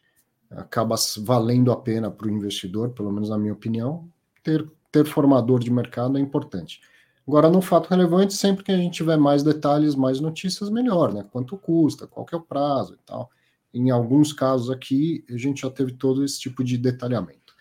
acaba 0.50 0.96
valendo 1.18 1.70
a 1.70 1.76
pena 1.76 2.10
para 2.10 2.26
o 2.26 2.30
investidor, 2.30 2.90
pelo 2.90 3.12
menos 3.12 3.28
na 3.28 3.36
minha 3.36 3.52
opinião, 3.52 4.08
ter, 4.42 4.66
ter 4.90 5.04
formador 5.04 5.60
de 5.60 5.70
mercado 5.70 6.16
é 6.16 6.20
importante. 6.20 6.80
Agora, 7.30 7.48
no 7.48 7.62
fato 7.62 7.88
relevante, 7.88 8.34
sempre 8.34 8.64
que 8.64 8.72
a 8.72 8.76
gente 8.76 8.94
tiver 8.94 9.16
mais 9.16 9.44
detalhes, 9.44 9.94
mais 9.94 10.18
notícias, 10.18 10.68
melhor, 10.68 11.14
né? 11.14 11.24
Quanto 11.30 11.56
custa, 11.56 12.04
qual 12.04 12.26
que 12.26 12.34
é 12.34 12.38
o 12.38 12.40
prazo 12.40 12.94
e 12.94 12.98
tal. 13.06 13.30
Em 13.72 13.88
alguns 13.88 14.32
casos 14.32 14.68
aqui, 14.68 15.24
a 15.30 15.36
gente 15.36 15.60
já 15.60 15.70
teve 15.70 15.92
todo 15.92 16.24
esse 16.24 16.40
tipo 16.40 16.64
de 16.64 16.76
detalhamento. 16.76 17.54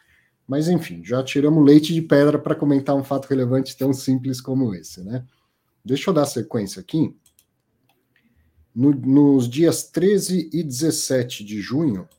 Mas 0.48 0.68
enfim, 0.68 1.06
já 1.06 1.24
tiramos 1.24 1.64
leite 1.64 1.94
de 1.94 2.02
pedra 2.02 2.40
para 2.40 2.56
comentar 2.56 2.96
um 2.96 3.04
fato 3.04 3.28
relevante 3.28 3.78
tão 3.78 3.94
simples 3.94 4.42
como 4.42 4.74
esse, 4.74 5.04
né? 5.04 5.24
Deixa 5.86 6.10
eu 6.10 6.16
dar 6.16 6.26
sequência 6.26 6.80
aqui. 6.80 7.16
No, 8.74 8.90
nos 8.90 9.48
dias 9.48 9.84
13 9.84 10.50
e 10.52 10.64
17 10.64 11.44
de 11.44 11.62
junho, 11.62 12.10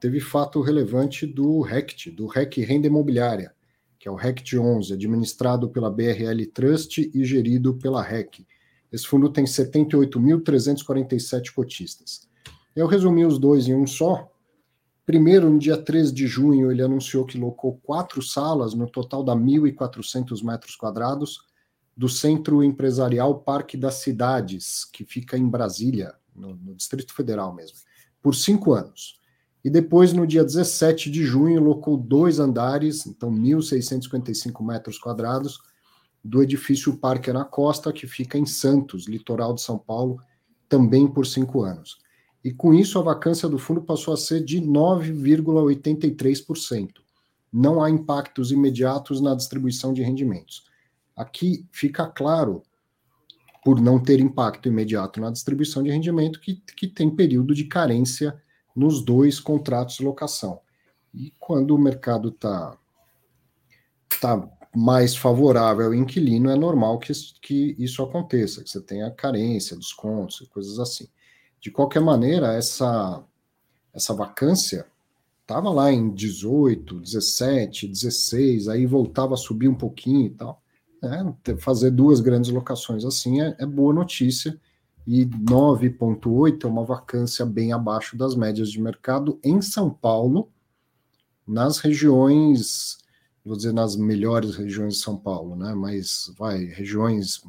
teve 0.00 0.20
fato 0.20 0.62
relevante 0.62 1.26
do 1.26 1.60
RECT, 1.60 2.10
do 2.12 2.26
REC 2.26 2.56
Renda 2.62 2.86
Imobiliária, 2.86 3.54
que 4.02 4.08
é 4.08 4.10
o 4.10 4.16
RECT 4.16 4.58
11, 4.58 4.92
administrado 4.94 5.68
pela 5.68 5.88
BRL 5.88 6.44
Trust 6.52 7.08
e 7.14 7.24
gerido 7.24 7.74
pela 7.74 8.02
REC. 8.02 8.44
Esse 8.90 9.06
fundo 9.06 9.28
tem 9.28 9.44
78.347 9.44 11.52
cotistas. 11.54 12.28
Eu 12.74 12.88
resumi 12.88 13.24
os 13.24 13.38
dois 13.38 13.68
em 13.68 13.76
um 13.76 13.86
só, 13.86 14.28
Primeiro, 15.04 15.50
no 15.50 15.58
dia 15.58 15.76
13 15.76 16.12
de 16.12 16.28
junho, 16.28 16.70
ele 16.70 16.80
anunciou 16.80 17.24
que 17.24 17.36
locou 17.36 17.76
quatro 17.82 18.22
salas, 18.22 18.72
no 18.72 18.88
total 18.88 19.24
da 19.24 19.34
1.400 19.34 20.44
metros 20.44 20.76
quadrados, 20.76 21.40
do 21.96 22.08
Centro 22.08 22.62
Empresarial 22.62 23.40
Parque 23.40 23.76
das 23.76 23.94
Cidades, 23.94 24.84
que 24.84 25.04
fica 25.04 25.36
em 25.36 25.48
Brasília, 25.48 26.14
no, 26.34 26.54
no 26.54 26.74
Distrito 26.74 27.12
Federal 27.14 27.52
mesmo, 27.52 27.78
por 28.22 28.34
cinco 28.34 28.72
anos. 28.72 29.20
E 29.64 29.70
depois, 29.70 30.12
no 30.12 30.26
dia 30.26 30.44
17 30.44 31.10
de 31.10 31.24
junho, 31.24 31.62
locou 31.62 31.96
dois 31.96 32.38
andares, 32.38 33.06
então 33.06 33.30
1.655 33.30 34.64
metros 34.64 34.98
quadrados, 34.98 35.60
do 36.24 36.42
edifício 36.42 36.96
Parque 36.96 37.32
na 37.32 37.44
Costa, 37.44 37.92
que 37.92 38.06
fica 38.06 38.38
em 38.38 38.46
Santos, 38.46 39.06
litoral 39.06 39.54
de 39.54 39.62
São 39.62 39.78
Paulo, 39.78 40.20
também 40.68 41.06
por 41.06 41.26
cinco 41.26 41.62
anos 41.62 42.02
e 42.44 42.52
com 42.52 42.74
isso 42.74 42.98
a 42.98 43.02
vacância 43.02 43.48
do 43.48 43.58
fundo 43.58 43.82
passou 43.82 44.12
a 44.14 44.16
ser 44.16 44.44
de 44.44 44.60
9,83%. 44.60 47.00
Não 47.52 47.80
há 47.82 47.90
impactos 47.90 48.50
imediatos 48.50 49.20
na 49.20 49.34
distribuição 49.34 49.92
de 49.92 50.02
rendimentos. 50.02 50.64
Aqui 51.14 51.66
fica 51.70 52.06
claro, 52.06 52.62
por 53.64 53.80
não 53.80 54.00
ter 54.00 54.18
impacto 54.18 54.68
imediato 54.68 55.20
na 55.20 55.30
distribuição 55.30 55.84
de 55.84 55.90
rendimento, 55.90 56.40
que, 56.40 56.56
que 56.76 56.88
tem 56.88 57.14
período 57.14 57.54
de 57.54 57.64
carência 57.64 58.34
nos 58.74 59.02
dois 59.02 59.38
contratos 59.38 59.96
de 59.96 60.04
locação. 60.04 60.60
E 61.14 61.32
quando 61.38 61.74
o 61.74 61.78
mercado 61.78 62.30
está 62.30 62.76
tá 64.20 64.48
mais 64.74 65.14
favorável 65.14 65.86
ao 65.86 65.94
inquilino, 65.94 66.48
é 66.48 66.56
normal 66.56 66.98
que, 66.98 67.12
que 67.42 67.76
isso 67.78 68.02
aconteça, 68.02 68.62
que 68.62 68.70
você 68.70 68.80
tenha 68.80 69.10
carência, 69.10 69.76
descontos 69.76 70.40
e 70.40 70.46
coisas 70.46 70.78
assim. 70.78 71.08
De 71.60 71.70
qualquer 71.70 72.00
maneira, 72.00 72.54
essa, 72.54 73.22
essa 73.92 74.14
vacância 74.14 74.86
estava 75.42 75.70
lá 75.70 75.92
em 75.92 76.12
18, 76.14 77.00
17, 77.00 77.86
16, 77.86 78.68
aí 78.68 78.86
voltava 78.86 79.34
a 79.34 79.36
subir 79.36 79.68
um 79.68 79.74
pouquinho 79.74 80.26
e 80.26 80.30
tal. 80.30 80.62
É, 81.04 81.56
fazer 81.56 81.90
duas 81.90 82.20
grandes 82.20 82.50
locações 82.50 83.04
assim 83.04 83.42
é, 83.42 83.56
é 83.58 83.66
boa 83.66 83.92
notícia. 83.92 84.58
E 85.06 85.26
9,8 85.26 86.64
é 86.64 86.66
uma 86.68 86.84
vacância 86.84 87.44
bem 87.44 87.72
abaixo 87.72 88.16
das 88.16 88.34
médias 88.34 88.70
de 88.70 88.80
mercado 88.80 89.38
em 89.42 89.60
São 89.60 89.90
Paulo, 89.90 90.48
nas 91.46 91.78
regiões, 91.78 92.98
vou 93.44 93.56
dizer 93.56 93.72
nas 93.72 93.96
melhores 93.96 94.54
regiões 94.54 94.94
de 94.94 95.00
São 95.00 95.16
Paulo, 95.16 95.56
né? 95.56 95.74
Mas 95.74 96.32
vai, 96.38 96.64
regiões 96.64 97.42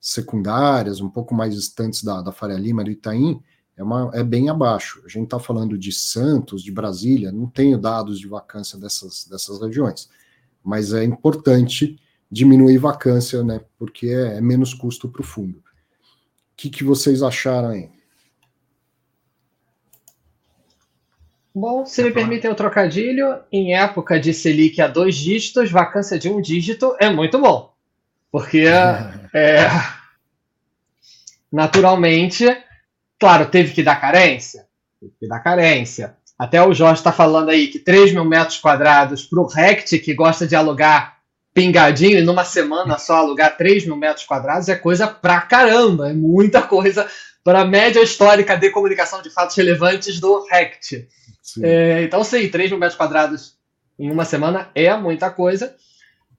secundárias, 0.00 1.00
um 1.00 1.08
pouco 1.08 1.34
mais 1.34 1.54
distantes 1.54 2.04
da, 2.04 2.22
da 2.22 2.32
Faria 2.32 2.56
Lima, 2.56 2.84
do 2.84 2.90
Itaim, 2.90 3.42
é, 3.76 3.82
uma, 3.82 4.10
é 4.14 4.22
bem 4.22 4.48
abaixo. 4.48 5.02
A 5.04 5.08
gente 5.08 5.24
está 5.24 5.38
falando 5.38 5.76
de 5.76 5.92
Santos, 5.92 6.62
de 6.62 6.70
Brasília, 6.70 7.32
não 7.32 7.46
tenho 7.46 7.78
dados 7.78 8.18
de 8.18 8.28
vacância 8.28 8.78
dessas, 8.78 9.26
dessas 9.28 9.60
regiões, 9.60 10.08
mas 10.62 10.92
é 10.92 11.04
importante 11.04 11.98
diminuir 12.30 12.78
vacância, 12.78 13.42
né? 13.42 13.60
Porque 13.78 14.06
é, 14.06 14.38
é 14.38 14.40
menos 14.40 14.72
custo 14.72 15.08
para 15.08 15.20
o 15.20 15.24
fundo. 15.24 15.62
O 16.62 16.70
que, 16.70 16.70
que 16.70 16.84
vocês 16.84 17.22
acharam 17.22 17.70
aí? 17.70 17.88
Bom, 21.54 21.84
se 21.84 22.02
me 22.02 22.12
permitem 22.12 22.50
o 22.50 22.54
trocadilho, 22.54 23.40
em 23.50 23.74
época 23.74 24.18
de 24.18 24.32
Selic 24.32 24.80
a 24.80 24.86
dois 24.86 25.16
dígitos, 25.16 25.70
vacância 25.70 26.18
de 26.18 26.28
um 26.28 26.40
dígito 26.40 26.96
é 27.00 27.10
muito 27.10 27.38
bom. 27.40 27.74
Porque, 28.30 28.64
é, 29.34 29.68
naturalmente, 31.50 32.46
Claro, 33.22 33.46
teve 33.46 33.72
que 33.72 33.84
dar 33.84 34.00
carência? 34.00 34.66
Teve 34.98 35.12
que 35.20 35.28
dar 35.28 35.38
carência. 35.38 36.16
Até 36.36 36.60
o 36.60 36.74
Jorge 36.74 36.98
está 36.98 37.12
falando 37.12 37.50
aí 37.50 37.68
que 37.68 37.78
3 37.78 38.12
mil 38.12 38.24
metros 38.24 38.58
quadrados 38.58 39.24
para 39.24 39.40
o 39.40 39.46
Rect, 39.46 39.96
que 40.00 40.12
gosta 40.12 40.44
de 40.44 40.56
alugar 40.56 41.18
pingadinho 41.54 42.18
e 42.18 42.22
numa 42.22 42.44
semana 42.44 42.98
só 42.98 43.16
alugar 43.16 43.56
3 43.56 43.84
mil 43.86 43.96
metros 43.96 44.24
quadrados 44.24 44.68
é 44.68 44.76
coisa 44.76 45.06
pra 45.06 45.40
caramba, 45.40 46.10
é 46.10 46.12
muita 46.12 46.62
coisa 46.62 47.08
para 47.44 47.60
a 47.60 47.64
média 47.64 48.00
histórica 48.02 48.56
de 48.56 48.70
comunicação 48.70 49.20
de 49.20 49.30
fatos 49.30 49.56
relevantes 49.56 50.20
do 50.20 50.46
Rect. 50.46 51.08
É, 51.62 52.02
então, 52.04 52.22
sim, 52.22 52.48
3 52.48 52.70
mil 52.70 52.78
metros 52.78 52.96
quadrados 52.96 53.56
em 53.98 54.10
uma 54.10 54.24
semana 54.24 54.70
é 54.74 54.94
muita 54.96 55.30
coisa. 55.30 55.74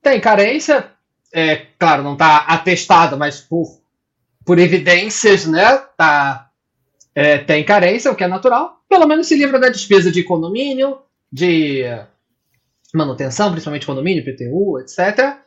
Tem 0.02 0.20
carência, 0.20 0.92
é, 1.32 1.68
claro, 1.78 2.04
não 2.04 2.14
está 2.14 2.38
atestado, 2.38 3.18
mas 3.18 3.40
por, 3.40 3.80
por 4.46 4.60
evidências, 4.60 5.46
né? 5.46 5.78
Tá 5.98 6.50
é, 7.16 7.38
tem 7.38 7.64
carência, 7.64 8.12
o 8.12 8.16
que 8.16 8.24
é 8.24 8.28
natural, 8.28 8.82
pelo 8.90 9.06
menos 9.06 9.28
se 9.28 9.36
livra 9.36 9.60
da 9.60 9.70
despesa 9.70 10.12
de 10.12 10.24
condomínio, 10.24 10.98
de 11.32 11.84
manutenção, 12.94 13.52
principalmente 13.52 13.86
condomínio, 13.86 14.24
PTU, 14.24 14.80
etc. 14.80 15.38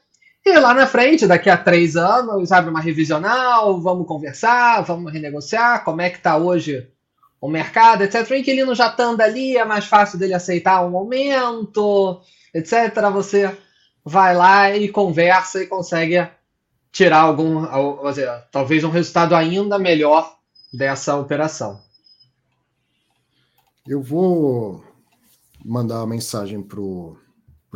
E 0.45 0.59
lá 0.59 0.75
na 0.75 0.87
frente, 0.87 1.27
daqui 1.27 1.51
a 1.51 1.57
três 1.57 1.97
anos, 1.97 2.53
abre 2.53 2.71
uma 2.71 2.81
revisional, 2.81 3.81
vamos 3.81 4.07
conversar, 4.07 4.81
vamos 4.83 5.13
renegociar, 5.13 5.85
como 5.85 6.01
é 6.01 6.11
que 6.11 6.19
está 6.19 6.37
hoje 6.37 6.89
o 7.41 7.49
mercado, 7.49 8.03
etc. 8.03 8.29
O 8.31 8.35
inquilino 8.35 8.75
já 8.75 8.89
estando 8.89 9.21
ali, 9.21 9.57
é 9.57 9.65
mais 9.65 9.85
fácil 9.85 10.19
dele 10.19 10.35
aceitar 10.35 10.85
um 10.85 10.97
aumento, 10.97 12.21
etc. 12.55 13.11
Você 13.13 13.57
vai 14.05 14.35
lá 14.35 14.77
e 14.77 14.89
conversa 14.89 15.63
e 15.63 15.67
consegue 15.67 16.29
tirar 16.93 17.21
algum, 17.21 17.65
talvez 18.51 18.83
um 18.85 18.91
resultado 18.91 19.35
ainda 19.35 19.79
melhor 19.79 20.37
dessa 20.73 21.17
operação. 21.17 21.81
Eu 23.87 24.03
vou 24.03 24.83
mandar 25.65 25.97
uma 25.97 26.07
mensagem 26.07 26.63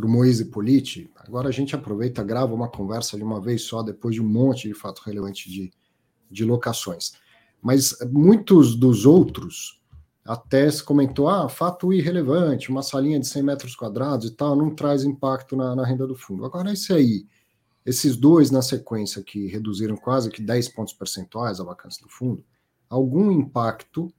para 0.01 0.07
o 0.07 0.11
Moise 0.11 0.45
Politi. 0.45 1.11
Agora 1.15 1.49
a 1.49 1.51
gente 1.51 1.75
aproveita, 1.75 2.23
grava 2.23 2.55
uma 2.55 2.67
conversa 2.67 3.15
de 3.15 3.23
uma 3.23 3.39
vez 3.39 3.63
só, 3.63 3.83
depois 3.83 4.15
de 4.15 4.21
um 4.21 4.27
monte 4.27 4.67
de 4.67 4.73
fato 4.73 5.03
relevante 5.05 5.47
de, 5.47 5.71
de 6.29 6.43
locações. 6.43 7.13
Mas 7.61 7.95
muitos 8.11 8.75
dos 8.75 9.05
outros 9.05 9.79
até 10.25 10.69
se 10.71 10.83
comentou, 10.83 11.29
ah, 11.29 11.47
fato 11.47 11.93
irrelevante, 11.93 12.71
uma 12.71 12.81
salinha 12.81 13.19
de 13.19 13.27
100 13.27 13.43
metros 13.43 13.75
quadrados 13.75 14.27
e 14.27 14.31
tal, 14.31 14.55
não 14.55 14.73
traz 14.73 15.03
impacto 15.03 15.55
na, 15.55 15.75
na 15.75 15.85
renda 15.85 16.07
do 16.07 16.15
fundo. 16.15 16.45
Agora, 16.45 16.73
esse 16.73 16.91
aí, 16.91 17.27
esses 17.85 18.15
dois 18.15 18.49
na 18.49 18.63
sequência 18.63 19.21
que 19.21 19.47
reduziram 19.47 19.95
quase 19.95 20.31
que 20.31 20.41
10 20.41 20.69
pontos 20.69 20.93
percentuais 20.93 21.59
a 21.59 21.63
vacância 21.63 22.03
do 22.03 22.11
fundo, 22.11 22.43
algum 22.89 23.31
impacto 23.31 24.11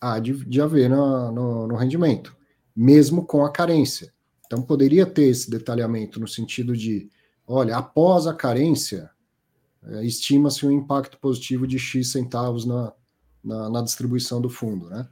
há 0.00 0.20
de, 0.20 0.44
de 0.44 0.60
haver 0.60 0.88
no, 0.88 1.32
no, 1.32 1.66
no 1.66 1.74
rendimento, 1.74 2.36
mesmo 2.76 3.26
com 3.26 3.44
a 3.44 3.50
carência. 3.50 4.12
Então, 4.50 4.60
poderia 4.60 5.06
ter 5.06 5.26
esse 5.26 5.48
detalhamento 5.48 6.18
no 6.18 6.26
sentido 6.26 6.76
de, 6.76 7.08
olha, 7.46 7.76
após 7.76 8.26
a 8.26 8.34
carência, 8.34 9.08
é, 9.84 10.04
estima-se 10.04 10.66
um 10.66 10.72
impacto 10.72 11.16
positivo 11.18 11.68
de 11.68 11.78
X 11.78 12.10
centavos 12.10 12.64
na, 12.64 12.92
na, 13.44 13.70
na 13.70 13.80
distribuição 13.80 14.40
do 14.40 14.50
fundo, 14.50 14.90
né? 14.90 15.08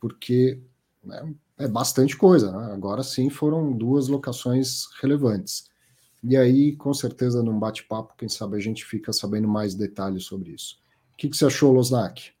Porque 0.00 0.60
né, 1.04 1.32
é 1.56 1.68
bastante 1.68 2.16
coisa, 2.16 2.50
né? 2.50 2.72
Agora 2.72 3.04
sim 3.04 3.30
foram 3.30 3.70
duas 3.70 4.08
locações 4.08 4.88
relevantes. 5.00 5.70
E 6.20 6.36
aí, 6.36 6.74
com 6.74 6.92
certeza, 6.92 7.44
num 7.44 7.60
bate-papo, 7.60 8.16
quem 8.18 8.28
sabe 8.28 8.56
a 8.56 8.60
gente 8.60 8.84
fica 8.84 9.12
sabendo 9.12 9.46
mais 9.46 9.76
detalhes 9.76 10.24
sobre 10.24 10.50
isso. 10.50 10.80
O 11.12 11.16
que, 11.16 11.28
que 11.28 11.36
você 11.36 11.46
achou, 11.46 11.72
Losnak? 11.72 12.32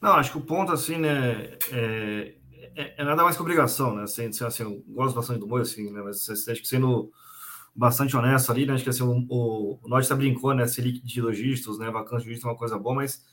Não, 0.00 0.14
acho 0.14 0.32
que 0.32 0.38
o 0.38 0.40
ponto, 0.40 0.72
assim, 0.72 0.98
né, 0.98 1.56
é, 1.70 2.34
é, 2.76 3.02
é 3.02 3.04
nada 3.04 3.22
mais 3.22 3.36
que 3.36 3.42
obrigação, 3.42 3.94
né? 3.94 4.04
Assim, 4.04 4.26
assim, 4.26 4.62
eu 4.62 4.82
gosto 4.88 5.14
bastante 5.14 5.40
do 5.40 5.46
Boi, 5.46 5.62
assim, 5.62 5.90
né? 5.90 6.02
Mas 6.02 6.28
acho 6.28 6.60
que 6.60 6.68
sendo 6.68 7.10
bastante 7.74 8.16
honesto 8.16 8.50
ali, 8.50 8.66
né? 8.66 8.74
Acho 8.74 8.84
que 8.84 8.90
assim, 8.90 9.02
o, 9.02 9.26
o, 9.28 9.88
Norte 9.88 10.08
tá 10.08 10.14
brincou, 10.14 10.54
né? 10.54 10.66
Selic 10.66 11.04
de 11.04 11.20
lojistas, 11.20 11.78
né? 11.78 11.90
Vacância 11.90 12.20
de 12.20 12.26
lojistas 12.26 12.44
é 12.44 12.52
uma 12.52 12.58
coisa 12.58 12.78
boa, 12.78 12.96
mas 12.96 13.24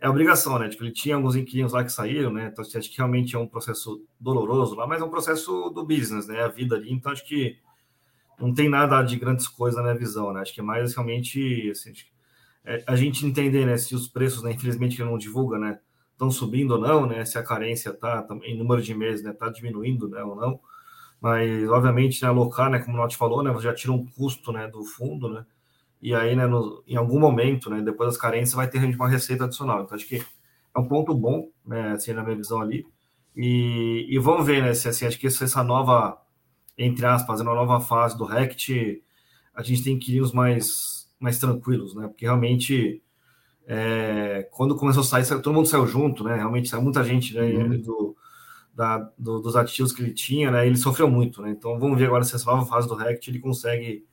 é 0.00 0.08
obrigação, 0.08 0.58
né? 0.58 0.68
Tipo, 0.68 0.84
ele 0.84 0.92
tinha 0.92 1.16
alguns 1.16 1.36
inquilinos 1.36 1.72
lá 1.72 1.84
que 1.84 1.92
saíram, 1.92 2.32
né? 2.32 2.50
Então, 2.52 2.64
acho 2.64 2.90
que 2.90 2.96
realmente 2.96 3.34
é 3.34 3.38
um 3.38 3.46
processo 3.46 4.04
doloroso 4.20 4.74
lá, 4.74 4.86
mas 4.86 5.00
é 5.00 5.04
um 5.04 5.10
processo 5.10 5.70
do 5.70 5.84
business, 5.84 6.26
né? 6.26 6.42
A 6.42 6.48
vida 6.48 6.76
ali. 6.76 6.92
Então, 6.92 7.12
acho 7.12 7.24
que 7.24 7.58
não 8.38 8.52
tem 8.52 8.68
nada 8.68 9.02
de 9.02 9.16
grandes 9.16 9.48
coisas 9.48 9.76
na 9.76 9.84
minha 9.84 9.98
visão, 9.98 10.32
né? 10.32 10.40
Acho 10.40 10.52
que 10.54 10.60
é 10.60 10.64
mais 10.64 10.94
realmente 10.94 11.70
assim, 11.70 11.92
é, 12.64 12.84
a 12.86 12.96
gente 12.96 13.24
entender, 13.24 13.64
né? 13.64 13.76
Se 13.78 13.94
os 13.94 14.08
preços, 14.08 14.42
né? 14.42 14.52
Infelizmente, 14.52 15.00
ele 15.00 15.10
não 15.10 15.18
divulga, 15.18 15.58
né? 15.58 15.78
Estão 16.16 16.30
subindo 16.30 16.72
ou 16.72 16.80
não, 16.80 17.06
né? 17.06 17.24
Se 17.24 17.38
a 17.38 17.42
carência 17.42 17.92
tá, 17.92 18.22
tá 18.22 18.34
em 18.42 18.56
número 18.56 18.80
de 18.80 18.94
meses, 18.94 19.22
né? 19.22 19.32
Tá 19.32 19.50
diminuindo, 19.50 20.08
né? 20.08 20.22
Ou 20.22 20.34
não 20.34 20.60
mas 21.20 21.68
obviamente 21.68 22.22
né, 22.22 22.28
alocar, 22.28 22.70
né, 22.70 22.78
como 22.78 22.96
o 22.96 23.00
Nath 23.00 23.14
falou, 23.14 23.42
né, 23.42 23.50
você 23.50 23.64
já 23.64 23.74
tira 23.74 23.92
um 23.92 24.06
custo, 24.06 24.52
né, 24.52 24.68
do 24.68 24.84
fundo, 24.84 25.28
né, 25.28 25.44
e 26.00 26.14
aí, 26.14 26.36
né, 26.36 26.46
no, 26.46 26.82
em 26.86 26.96
algum 26.96 27.18
momento, 27.18 27.70
né, 27.70 27.80
depois 27.80 28.10
das 28.10 28.18
carências, 28.20 28.54
vai 28.54 28.68
ter 28.68 28.78
uma 28.84 29.08
receita 29.08 29.44
adicional. 29.44 29.82
Então, 29.82 29.96
acho 29.96 30.06
que 30.06 30.16
é 30.74 30.78
um 30.78 30.86
ponto 30.86 31.14
bom, 31.14 31.48
né, 31.66 31.92
assim, 31.92 32.12
na 32.12 32.22
minha 32.22 32.36
visão 32.36 32.60
ali. 32.60 32.86
E, 33.34 34.06
e 34.08 34.18
vamos 34.18 34.46
ver, 34.46 34.62
né, 34.62 34.74
se 34.74 34.88
assim, 34.88 35.06
acho 35.06 35.18
que 35.18 35.26
essa 35.26 35.64
nova, 35.64 36.20
entre 36.76 37.04
aspas, 37.06 37.40
uma 37.40 37.54
nova 37.54 37.80
fase 37.80 38.16
do 38.16 38.24
RECT, 38.24 39.02
a 39.54 39.62
gente 39.62 39.82
tem 39.82 39.94
inquilinos 39.94 40.32
mais, 40.32 41.10
mais 41.18 41.38
tranquilos, 41.38 41.94
né, 41.94 42.08
porque 42.08 42.26
realmente, 42.26 43.02
é, 43.66 44.48
quando 44.52 44.76
começou 44.76 45.02
a 45.02 45.04
sair, 45.04 45.26
todo 45.26 45.52
mundo 45.52 45.66
saiu 45.66 45.86
junto, 45.86 46.22
né, 46.22 46.36
realmente 46.36 46.68
saiu 46.68 46.82
muita 46.82 47.02
gente, 47.02 47.34
né, 47.34 47.42
uhum. 47.42 47.80
do, 47.80 48.16
da, 48.72 48.98
do, 49.18 49.40
dos 49.40 49.56
ativos 49.56 49.92
que 49.92 50.02
ele 50.02 50.14
tinha, 50.14 50.50
né, 50.50 50.66
ele 50.66 50.76
sofreu 50.76 51.10
muito, 51.10 51.42
né, 51.42 51.50
então 51.50 51.78
vamos 51.78 51.98
ver 51.98 52.06
agora 52.06 52.22
se 52.22 52.34
essa 52.34 52.46
nova 52.50 52.64
fase 52.64 52.86
do 52.86 52.94
RECT 52.94 53.28
ele 53.28 53.40
consegue 53.40 54.06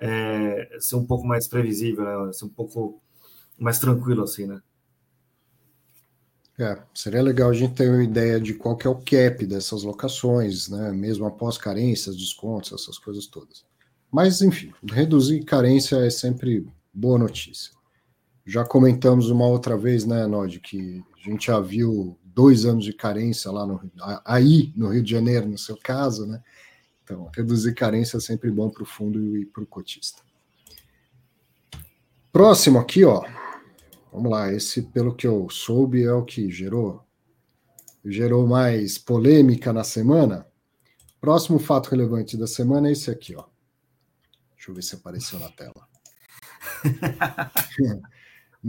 é, 0.00 0.78
ser 0.80 0.96
um 0.96 1.06
pouco 1.06 1.26
mais 1.26 1.46
previsível, 1.46 2.04
né, 2.04 2.32
ser 2.32 2.46
um 2.46 2.50
pouco 2.50 3.02
mais 3.58 3.78
tranquilo 3.78 4.22
assim, 4.22 4.46
né. 4.46 4.60
É, 6.58 6.78
seria 6.94 7.20
legal 7.20 7.50
a 7.50 7.52
gente 7.52 7.74
ter 7.74 7.90
uma 7.90 8.02
ideia 8.02 8.40
de 8.40 8.54
qual 8.54 8.78
que 8.78 8.86
é 8.86 8.90
o 8.90 8.96
cap 8.96 9.44
dessas 9.44 9.82
locações, 9.82 10.70
né, 10.70 10.90
mesmo 10.90 11.26
após 11.26 11.58
carências, 11.58 12.16
descontos, 12.16 12.72
essas 12.72 12.98
coisas 12.98 13.26
todas. 13.26 13.62
Mas, 14.10 14.40
enfim, 14.40 14.72
reduzir 14.90 15.44
carência 15.44 15.96
é 15.96 16.08
sempre 16.08 16.66
boa 16.94 17.18
notícia. 17.18 17.76
Já 18.46 18.64
comentamos 18.64 19.28
uma 19.28 19.46
outra 19.46 19.76
vez, 19.76 20.06
né, 20.06 20.24
Nod, 20.26 20.60
que 20.60 21.04
a 21.16 21.28
gente 21.30 21.48
já 21.48 21.58
viu 21.58 22.16
dois 22.24 22.64
anos 22.64 22.84
de 22.84 22.92
carência 22.92 23.50
lá 23.50 23.66
no 23.66 23.80
aí 24.24 24.72
no 24.76 24.90
Rio 24.90 25.02
de 25.02 25.10
Janeiro, 25.10 25.48
no 25.48 25.58
seu 25.58 25.76
caso, 25.76 26.26
né? 26.26 26.40
Então, 27.02 27.28
reduzir 27.34 27.74
carência 27.74 28.18
é 28.18 28.20
sempre 28.20 28.50
bom 28.50 28.70
para 28.70 28.84
o 28.84 28.86
fundo 28.86 29.36
e 29.36 29.46
para 29.46 29.62
o 29.62 29.66
cotista. 29.66 30.22
Próximo 32.32 32.78
aqui, 32.78 33.04
ó. 33.04 33.24
Vamos 34.12 34.30
lá, 34.30 34.52
esse, 34.52 34.82
pelo 34.82 35.14
que 35.14 35.26
eu 35.26 35.48
soube, 35.50 36.04
é 36.04 36.12
o 36.12 36.24
que 36.24 36.50
gerou 36.50 37.04
gerou 38.04 38.46
mais 38.46 38.98
polêmica 38.98 39.72
na 39.72 39.82
semana. 39.82 40.46
Próximo 41.20 41.58
fato 41.58 41.88
relevante 41.88 42.36
da 42.36 42.46
semana 42.46 42.88
é 42.88 42.92
esse 42.92 43.10
aqui, 43.10 43.34
ó. 43.34 43.44
Deixa 44.54 44.70
eu 44.70 44.74
ver 44.74 44.82
se 44.82 44.94
apareceu 44.94 45.40
na 45.40 45.50
tela. 45.50 45.88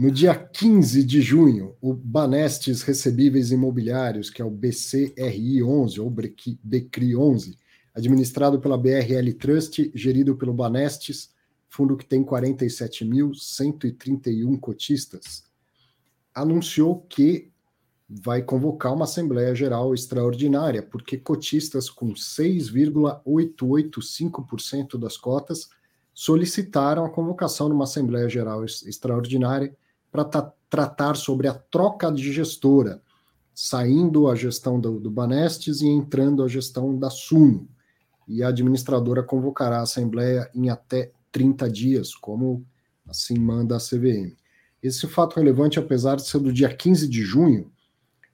No 0.00 0.12
dia 0.12 0.32
15 0.32 1.02
de 1.02 1.20
junho, 1.20 1.74
o 1.80 1.92
Banestes 1.92 2.82
Recebíveis 2.82 3.50
Imobiliários, 3.50 4.30
que 4.30 4.40
é 4.40 4.44
o 4.44 4.50
BCRI 4.50 5.60
11 5.60 6.00
ou 6.00 6.08
BCRI 6.08 7.16
11, 7.16 7.58
administrado 7.92 8.60
pela 8.60 8.78
BRL 8.78 9.32
Trust, 9.36 9.90
gerido 9.92 10.36
pelo 10.36 10.54
Banestes, 10.54 11.34
fundo 11.68 11.96
que 11.96 12.06
tem 12.06 12.22
47.131 12.22 14.60
cotistas, 14.60 15.42
anunciou 16.32 17.00
que 17.08 17.50
vai 18.08 18.40
convocar 18.40 18.94
uma 18.94 19.04
Assembleia 19.04 19.52
Geral 19.52 19.92
Extraordinária, 19.92 20.80
porque 20.80 21.18
cotistas 21.18 21.90
com 21.90 22.14
6,885% 22.14 24.96
das 24.96 25.16
cotas 25.16 25.70
solicitaram 26.14 27.04
a 27.04 27.10
convocação 27.10 27.68
numa 27.68 27.82
Assembleia 27.82 28.28
Geral 28.28 28.64
Extraordinária 28.64 29.76
para 30.10 30.24
tratar 30.68 31.16
sobre 31.16 31.48
a 31.48 31.54
troca 31.54 32.10
de 32.10 32.32
gestora, 32.32 33.02
saindo 33.54 34.28
a 34.28 34.34
gestão 34.34 34.78
do, 34.80 35.00
do 35.00 35.10
Banestes 35.10 35.80
e 35.80 35.86
entrando 35.86 36.42
a 36.42 36.48
gestão 36.48 36.96
da 36.96 37.10
Suno. 37.10 37.68
E 38.26 38.42
a 38.42 38.48
administradora 38.48 39.22
convocará 39.22 39.78
a 39.78 39.82
Assembleia 39.82 40.50
em 40.54 40.68
até 40.68 41.10
30 41.32 41.68
dias, 41.70 42.14
como 42.14 42.64
assim 43.06 43.38
manda 43.38 43.76
a 43.76 43.80
CVM. 43.80 44.36
Esse 44.82 45.06
fato 45.08 45.36
relevante, 45.36 45.78
apesar 45.78 46.16
de 46.16 46.26
ser 46.26 46.38
do 46.38 46.52
dia 46.52 46.72
15 46.72 47.08
de 47.08 47.22
junho, 47.22 47.72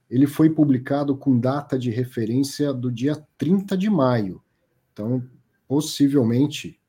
ele 0.09 0.27
foi 0.27 0.49
publicado 0.49 1.17
com 1.17 1.39
data 1.39 1.79
de 1.79 1.89
referência 1.89 2.71
do 2.71 2.91
dia 2.91 3.15
30 3.37 3.75
de 3.75 3.89
maio. 3.89 4.41
Então, 4.93 5.23
possivelmente, 5.67 6.79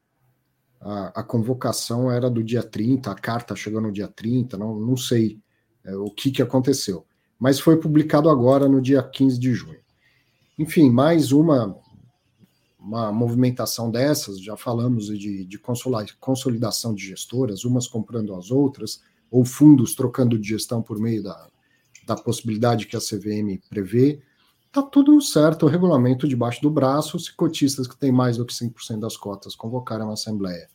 a, 0.80 1.20
a, 1.20 1.22
convocação 1.22 2.10
era 2.10 2.30
do 2.30 2.42
dia 2.42 2.62
30, 2.62 3.10
a 3.10 3.14
carta 3.14 3.56
chegou 3.56 3.80
no 3.80 3.92
dia 3.92 4.08
30, 4.08 4.56
não, 4.56 4.78
não 4.78 4.96
sei 4.96 5.40
é, 5.84 5.94
o 5.96 6.10
que, 6.10 6.30
que 6.30 6.42
aconteceu. 6.42 7.04
Mas 7.38 7.60
foi 7.60 7.78
publicado 7.78 8.30
agora, 8.30 8.68
no 8.68 8.80
dia 8.80 9.02
15 9.02 9.38
de 9.38 9.52
junho. 9.52 9.80
Enfim, 10.58 10.90
mais 10.90 11.32
uma, 11.32 11.76
uma 12.78 13.12
movimentação 13.12 13.90
dessas, 13.90 14.40
já 14.40 14.56
falamos 14.56 15.06
de, 15.06 15.44
de 15.44 15.60
consolidação 16.20 16.94
de 16.94 17.04
gestoras, 17.04 17.64
umas 17.64 17.86
comprando 17.86 18.34
as 18.34 18.50
outras, 18.50 19.02
ou 19.30 19.44
fundos 19.44 19.94
trocando 19.94 20.38
de 20.38 20.48
gestão 20.48 20.80
por 20.80 20.98
meio 20.98 21.22
da, 21.22 21.48
da 22.06 22.16
possibilidade 22.16 22.86
que 22.86 22.96
a 22.96 23.00
CVM 23.00 23.60
prevê. 23.68 24.20
Está 24.76 24.86
tudo 24.86 25.18
certo, 25.22 25.64
o 25.64 25.68
regulamento 25.70 26.28
debaixo 26.28 26.60
do 26.60 26.68
braço, 26.68 27.18
se 27.18 27.32
cotistas 27.32 27.86
que 27.86 27.96
têm 27.96 28.12
mais 28.12 28.36
do 28.36 28.44
que 28.44 28.52
5% 28.52 29.00
das 29.00 29.16
cotas 29.16 29.56
convocarem 29.56 30.04
uma 30.04 30.12
assembleia 30.12 30.68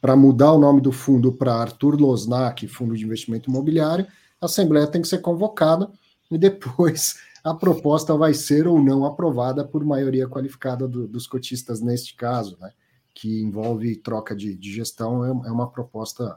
para 0.00 0.16
mudar 0.16 0.50
o 0.50 0.58
nome 0.58 0.80
do 0.80 0.90
fundo 0.90 1.32
para 1.32 1.54
Arthur 1.54 1.94
Losnak, 1.94 2.66
Fundo 2.66 2.96
de 2.96 3.04
Investimento 3.04 3.48
Imobiliário, 3.48 4.04
a 4.40 4.46
Assembleia 4.46 4.88
tem 4.88 5.00
que 5.00 5.06
ser 5.06 5.18
convocada 5.18 5.88
e 6.28 6.36
depois 6.36 7.20
a 7.44 7.54
proposta 7.54 8.16
vai 8.16 8.34
ser 8.34 8.66
ou 8.66 8.82
não 8.82 9.04
aprovada 9.04 9.64
por 9.64 9.84
maioria 9.84 10.26
qualificada 10.26 10.88
do, 10.88 11.06
dos 11.06 11.28
cotistas 11.28 11.80
neste 11.80 12.16
caso, 12.16 12.58
né, 12.60 12.72
que 13.14 13.42
envolve 13.42 13.94
troca 13.94 14.34
de, 14.34 14.56
de 14.56 14.74
gestão, 14.74 15.24
é, 15.24 15.28
é, 15.28 15.52
uma 15.52 15.70
proposta 15.70 16.36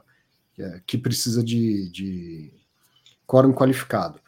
é, 0.56 0.80
que 0.86 0.96
precisa 0.96 1.42
de, 1.42 1.90
de 1.90 2.52
quórum 3.26 3.52
qualificado. 3.52 4.20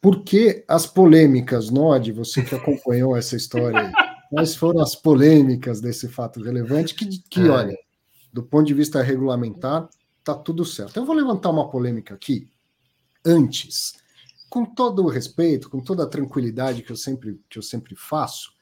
Por 0.00 0.22
que 0.22 0.64
as 0.68 0.86
polêmicas, 0.86 1.70
Nod, 1.70 2.12
você 2.12 2.42
que 2.42 2.54
acompanhou 2.54 3.16
essa 3.16 3.36
história 3.36 3.80
aí, 3.80 3.92
quais 4.30 4.54
foram 4.54 4.80
as 4.80 4.94
polêmicas 4.94 5.80
desse 5.80 6.08
fato 6.08 6.40
relevante 6.42 6.94
que, 6.94 7.06
que 7.28 7.40
é. 7.40 7.48
olha, 7.48 7.78
do 8.32 8.42
ponto 8.42 8.66
de 8.66 8.74
vista 8.74 9.02
regulamentar, 9.02 9.88
está 10.18 10.34
tudo 10.34 10.64
certo. 10.64 10.96
Eu 10.96 11.06
vou 11.06 11.14
levantar 11.14 11.50
uma 11.50 11.68
polêmica 11.68 12.14
aqui 12.14 12.50
antes, 13.24 13.94
com 14.48 14.64
todo 14.64 15.02
o 15.04 15.08
respeito, 15.08 15.68
com 15.68 15.80
toda 15.80 16.04
a 16.04 16.08
tranquilidade 16.08 16.82
que 16.82 16.92
eu 16.92 16.96
sempre, 16.96 17.40
que 17.48 17.58
eu 17.58 17.62
sempre 17.62 17.96
faço, 17.96 18.56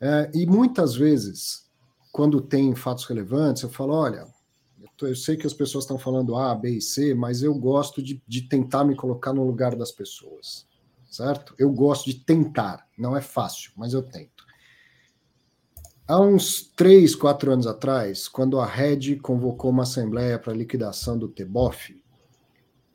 é, 0.00 0.30
e 0.32 0.46
muitas 0.46 0.94
vezes, 0.94 1.66
quando 2.12 2.40
tem 2.40 2.74
fatos 2.74 3.04
relevantes, 3.04 3.62
eu 3.62 3.70
falo: 3.70 3.94
olha, 3.94 4.26
eu, 5.06 5.14
sei 5.14 5.36
que 5.36 5.46
as 5.46 5.52
pessoas 5.52 5.84
estão 5.84 5.98
falando 5.98 6.36
A, 6.36 6.54
B 6.54 6.70
e 6.70 6.82
C, 6.82 7.14
mas 7.14 7.42
eu 7.42 7.54
gosto 7.54 8.02
de, 8.02 8.22
de 8.26 8.42
tentar 8.42 8.84
me 8.84 8.94
colocar 8.94 9.32
no 9.32 9.44
lugar 9.44 9.76
das 9.76 9.92
pessoas, 9.92 10.66
certo? 11.10 11.54
Eu 11.58 11.70
gosto 11.70 12.06
de 12.06 12.14
tentar, 12.14 12.86
não 12.98 13.16
é 13.16 13.20
fácil, 13.20 13.72
mas 13.76 13.92
eu 13.92 14.02
tento. 14.02 14.46
Há 16.06 16.18
uns 16.20 16.62
três, 16.62 17.14
quatro 17.14 17.52
anos 17.52 17.66
atrás, 17.66 18.28
quando 18.28 18.58
a 18.58 18.64
Red 18.64 19.16
convocou 19.16 19.70
uma 19.70 19.82
assembleia 19.82 20.38
para 20.38 20.54
liquidação 20.54 21.18
do 21.18 21.28
TEBOF, 21.28 22.02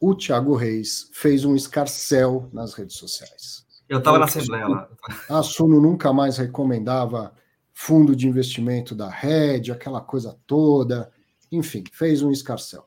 o 0.01 0.15
Thiago 0.15 0.55
Reis 0.55 1.09
fez 1.13 1.45
um 1.45 1.55
escarcel 1.55 2.49
nas 2.51 2.73
redes 2.73 2.97
sociais. 2.97 3.65
Eu 3.87 3.99
estava 3.99 4.17
na 4.17 4.25
assembleia 4.25 4.67
lá. 4.67 4.89
A 5.29 5.43
Suno 5.43 5.79
nunca 5.79 6.11
mais 6.11 6.37
recomendava 6.37 7.31
fundo 7.71 8.15
de 8.15 8.27
investimento 8.27 8.95
da 8.95 9.09
Red, 9.09 9.71
aquela 9.71 10.01
coisa 10.01 10.37
toda, 10.47 11.11
enfim, 11.55 11.83
fez 11.91 12.21
um 12.21 12.31
escarcel. 12.31 12.85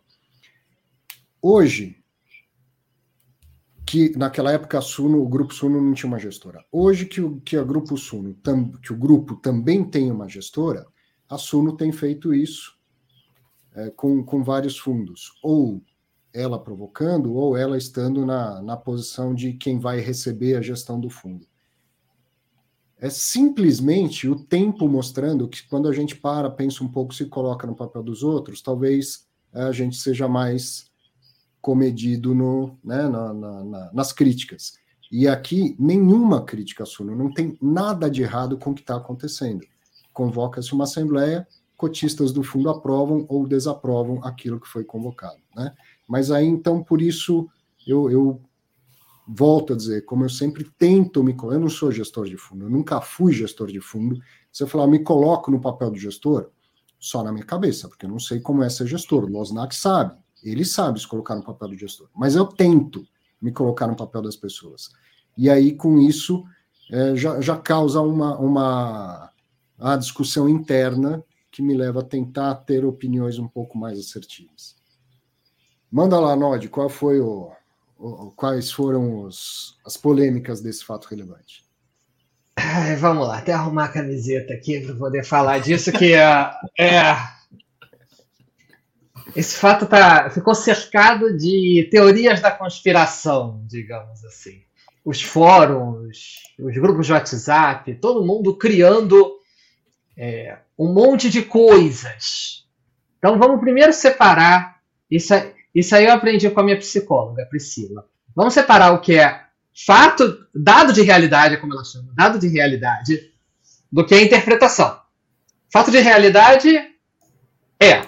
Hoje, 1.40 2.02
que 3.86 4.16
naquela 4.18 4.50
época 4.50 4.78
a 4.78 4.82
Suno, 4.82 5.22
o 5.22 5.28
grupo 5.28 5.54
Suno 5.54 5.80
não 5.80 5.94
tinha 5.94 6.08
uma 6.08 6.18
gestora. 6.18 6.64
Hoje 6.72 7.06
que 7.06 7.20
o 7.20 7.40
que 7.40 7.56
a 7.56 7.62
grupo 7.62 7.96
Suno, 7.96 8.34
tam, 8.34 8.72
que 8.72 8.92
o 8.92 8.96
grupo 8.96 9.36
também 9.36 9.88
tem 9.88 10.10
uma 10.10 10.28
gestora, 10.28 10.84
a 11.28 11.38
Suno 11.38 11.76
tem 11.76 11.92
feito 11.92 12.34
isso 12.34 12.76
é, 13.74 13.90
com, 13.90 14.24
com 14.24 14.42
vários 14.42 14.76
fundos, 14.76 15.38
ou 15.42 15.80
ela 16.34 16.58
provocando, 16.58 17.32
ou 17.34 17.56
ela 17.56 17.78
estando 17.78 18.26
na, 18.26 18.60
na 18.60 18.76
posição 18.76 19.34
de 19.34 19.52
quem 19.52 19.78
vai 19.78 20.00
receber 20.00 20.56
a 20.56 20.62
gestão 20.62 20.98
do 20.98 21.08
fundo. 21.08 21.46
É 22.98 23.10
simplesmente 23.10 24.28
o 24.28 24.36
tempo 24.36 24.88
mostrando 24.88 25.48
que 25.48 25.66
quando 25.68 25.88
a 25.88 25.92
gente 25.92 26.16
para, 26.16 26.50
pensa 26.50 26.82
um 26.82 26.88
pouco, 26.88 27.14
se 27.14 27.26
coloca 27.26 27.66
no 27.66 27.76
papel 27.76 28.02
dos 28.02 28.22
outros, 28.22 28.62
talvez 28.62 29.26
a 29.52 29.70
gente 29.72 29.96
seja 29.96 30.26
mais 30.26 30.90
comedido 31.60 32.34
no, 32.34 32.78
né, 32.82 33.08
na, 33.08 33.34
na, 33.34 33.92
nas 33.92 34.12
críticas. 34.12 34.74
E 35.10 35.28
aqui, 35.28 35.76
nenhuma 35.78 36.42
crítica 36.42 36.84
Suno, 36.84 37.14
não 37.14 37.32
tem 37.32 37.56
nada 37.60 38.10
de 38.10 38.22
errado 38.22 38.56
com 38.56 38.70
o 38.70 38.74
que 38.74 38.80
está 38.80 38.96
acontecendo. 38.96 39.64
Convoca-se 40.12 40.72
uma 40.72 40.84
assembleia, 40.84 41.46
cotistas 41.76 42.32
do 42.32 42.42
fundo 42.42 42.70
aprovam 42.70 43.26
ou 43.28 43.46
desaprovam 43.46 44.24
aquilo 44.24 44.60
que 44.60 44.68
foi 44.68 44.84
convocado. 44.84 45.38
Né? 45.54 45.72
Mas 46.08 46.30
aí, 46.30 46.46
então, 46.46 46.82
por 46.82 47.02
isso, 47.02 47.48
eu, 47.86 48.10
eu 48.10 48.40
volto 49.26 49.72
a 49.72 49.76
dizer, 49.76 50.04
como 50.04 50.24
eu 50.24 50.28
sempre 50.28 50.64
tento 50.78 51.22
me 51.24 51.36
eu 51.36 51.60
não 51.60 51.68
sou 51.68 51.90
gestor 51.90 52.26
de 52.26 52.36
fundo, 52.36 52.66
eu 52.66 52.70
nunca 52.70 53.00
fui 53.00 53.32
gestor 53.32 53.68
de 53.68 53.80
fundo. 53.80 54.20
Se 54.52 54.62
eu 54.62 54.68
falar, 54.68 54.86
me 54.86 55.00
coloco 55.00 55.50
no 55.50 55.60
papel 55.60 55.90
do 55.90 55.98
gestor, 55.98 56.50
só 56.98 57.22
na 57.22 57.32
minha 57.32 57.44
cabeça, 57.44 57.88
porque 57.88 58.06
eu 58.06 58.10
não 58.10 58.20
sei 58.20 58.40
como 58.40 58.62
é 58.62 58.68
ser 58.68 58.86
gestor. 58.86 59.24
O 59.24 59.28
Losnak 59.28 59.74
sabe, 59.74 60.16
ele 60.42 60.64
sabe 60.64 61.00
se 61.00 61.08
colocar 61.08 61.34
no 61.34 61.42
papel 61.42 61.68
do 61.68 61.76
gestor, 61.76 62.08
mas 62.14 62.36
eu 62.36 62.46
tento 62.46 63.06
me 63.42 63.52
colocar 63.52 63.86
no 63.86 63.96
papel 63.96 64.22
das 64.22 64.36
pessoas. 64.36 64.90
E 65.36 65.50
aí, 65.50 65.74
com 65.74 65.98
isso, 65.98 66.44
é, 66.90 67.16
já, 67.16 67.40
já 67.40 67.56
causa 67.56 68.00
uma, 68.00 68.38
uma, 68.38 69.30
uma 69.78 69.96
discussão 69.96 70.48
interna 70.48 71.22
que 71.50 71.62
me 71.62 71.74
leva 71.74 72.00
a 72.00 72.04
tentar 72.04 72.54
ter 72.54 72.84
opiniões 72.84 73.38
um 73.38 73.48
pouco 73.48 73.76
mais 73.76 73.98
assertivas. 73.98 74.76
Manda 75.90 76.18
lá, 76.18 76.36
Nod, 76.36 76.68
qual 76.68 76.88
foi 76.88 77.20
o 77.20 77.50
quais 78.36 78.70
foram 78.70 79.24
os, 79.24 79.78
as 79.84 79.96
polêmicas 79.96 80.60
desse 80.60 80.84
fato 80.84 81.06
relevante? 81.06 81.64
Ai, 82.56 82.96
vamos 82.96 83.26
lá, 83.26 83.38
até 83.38 83.52
arrumar 83.52 83.84
a 83.84 83.92
camiseta 83.92 84.54
aqui 84.54 84.80
para 84.80 84.94
poder 84.94 85.24
falar 85.24 85.58
disso 85.58 85.92
que 85.92 86.14
é, 86.14 86.50
é 86.78 87.14
esse 89.36 89.56
fato 89.56 89.84
tá, 89.84 90.30
ficou 90.30 90.54
cercado 90.54 91.36
de 91.36 91.86
teorias 91.90 92.40
da 92.40 92.50
conspiração, 92.50 93.62
digamos 93.66 94.24
assim. 94.24 94.62
Os 95.04 95.22
fóruns, 95.22 96.38
os 96.58 96.74
grupos 96.78 97.06
de 97.06 97.12
WhatsApp, 97.12 97.94
todo 97.96 98.24
mundo 98.24 98.56
criando 98.56 99.36
é, 100.16 100.58
um 100.78 100.92
monte 100.92 101.28
de 101.28 101.42
coisas. 101.42 102.66
Então 103.18 103.38
vamos 103.38 103.60
primeiro 103.60 103.92
separar. 103.92 104.80
Isso, 105.10 105.34
isso 105.76 105.94
aí 105.94 106.06
eu 106.06 106.12
aprendi 106.12 106.48
com 106.48 106.58
a 106.58 106.62
minha 106.62 106.78
psicóloga, 106.78 107.44
Priscila. 107.44 108.08
Vamos 108.34 108.54
separar 108.54 108.92
o 108.92 109.00
que 109.00 109.18
é 109.18 109.44
fato, 109.84 110.46
dado 110.54 110.90
de 110.90 111.02
realidade, 111.02 111.58
como 111.58 111.74
ela 111.74 111.84
chama, 111.84 112.10
dado 112.14 112.38
de 112.38 112.48
realidade, 112.48 113.30
do 113.92 114.02
que 114.02 114.14
é 114.14 114.22
interpretação. 114.22 114.98
Fato 115.70 115.90
de 115.90 115.98
realidade 115.98 116.74
é 117.78 118.06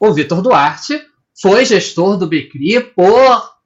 o 0.00 0.10
Vitor 0.14 0.40
Duarte 0.40 0.98
foi 1.38 1.66
gestor 1.66 2.16
do 2.16 2.26
Becri 2.26 2.80
por 2.80 3.58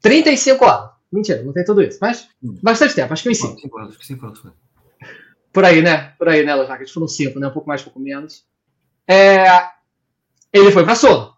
35 0.00 0.64
anos. 0.64 0.90
Mentira, 1.12 1.42
não 1.42 1.52
tem 1.52 1.64
tudo 1.64 1.82
isso, 1.82 1.98
mas 2.00 2.28
hum. 2.40 2.56
bastante 2.62 2.94
tempo, 2.94 3.12
acho 3.12 3.24
que 3.24 3.30
uns 3.30 3.38
5. 3.38 3.60
5 3.62 3.78
anos, 3.78 3.98
5 4.00 4.26
anos 4.26 4.38
foi. 4.38 4.52
Por 5.52 5.64
aí, 5.64 5.82
né? 5.82 6.14
Por 6.18 6.28
aí, 6.28 6.44
né, 6.46 6.54
Lojac? 6.54 6.80
A 6.80 6.84
gente 6.84 6.94
falou 6.94 7.08
5, 7.08 7.40
né? 7.40 7.48
Um 7.48 7.52
pouco 7.52 7.66
mais, 7.66 7.80
um 7.80 7.84
pouco 7.84 7.98
menos. 7.98 8.44
É... 9.08 9.44
Ele 10.52 10.70
foi 10.70 10.84
para 10.84 10.94
Sono 10.94 11.33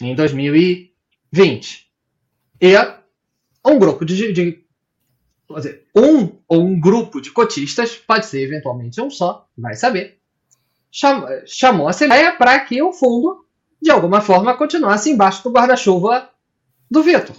em 0.00 0.14
2020. 0.14 1.86
E 2.60 2.74
um 3.64 3.78
grupo 3.78 4.04
de, 4.04 4.32
de 4.32 4.64
dizer, 5.54 5.86
um 5.94 6.38
ou 6.48 6.62
um 6.62 6.78
grupo 6.78 7.20
de 7.20 7.30
cotistas, 7.30 7.96
pode 7.96 8.26
ser 8.26 8.42
eventualmente 8.42 9.00
um 9.00 9.10
só, 9.10 9.46
vai 9.56 9.74
saber, 9.74 10.18
chamou, 10.90 11.28
chamou 11.46 11.86
a 11.86 11.90
Assembleia 11.90 12.32
para 12.32 12.58
que 12.60 12.80
o 12.82 12.92
fundo, 12.92 13.44
de 13.80 13.90
alguma 13.90 14.20
forma, 14.20 14.56
continuasse 14.56 15.10
embaixo 15.10 15.42
do 15.42 15.50
guarda-chuva 15.50 16.30
do 16.90 17.02
Vitor. 17.02 17.36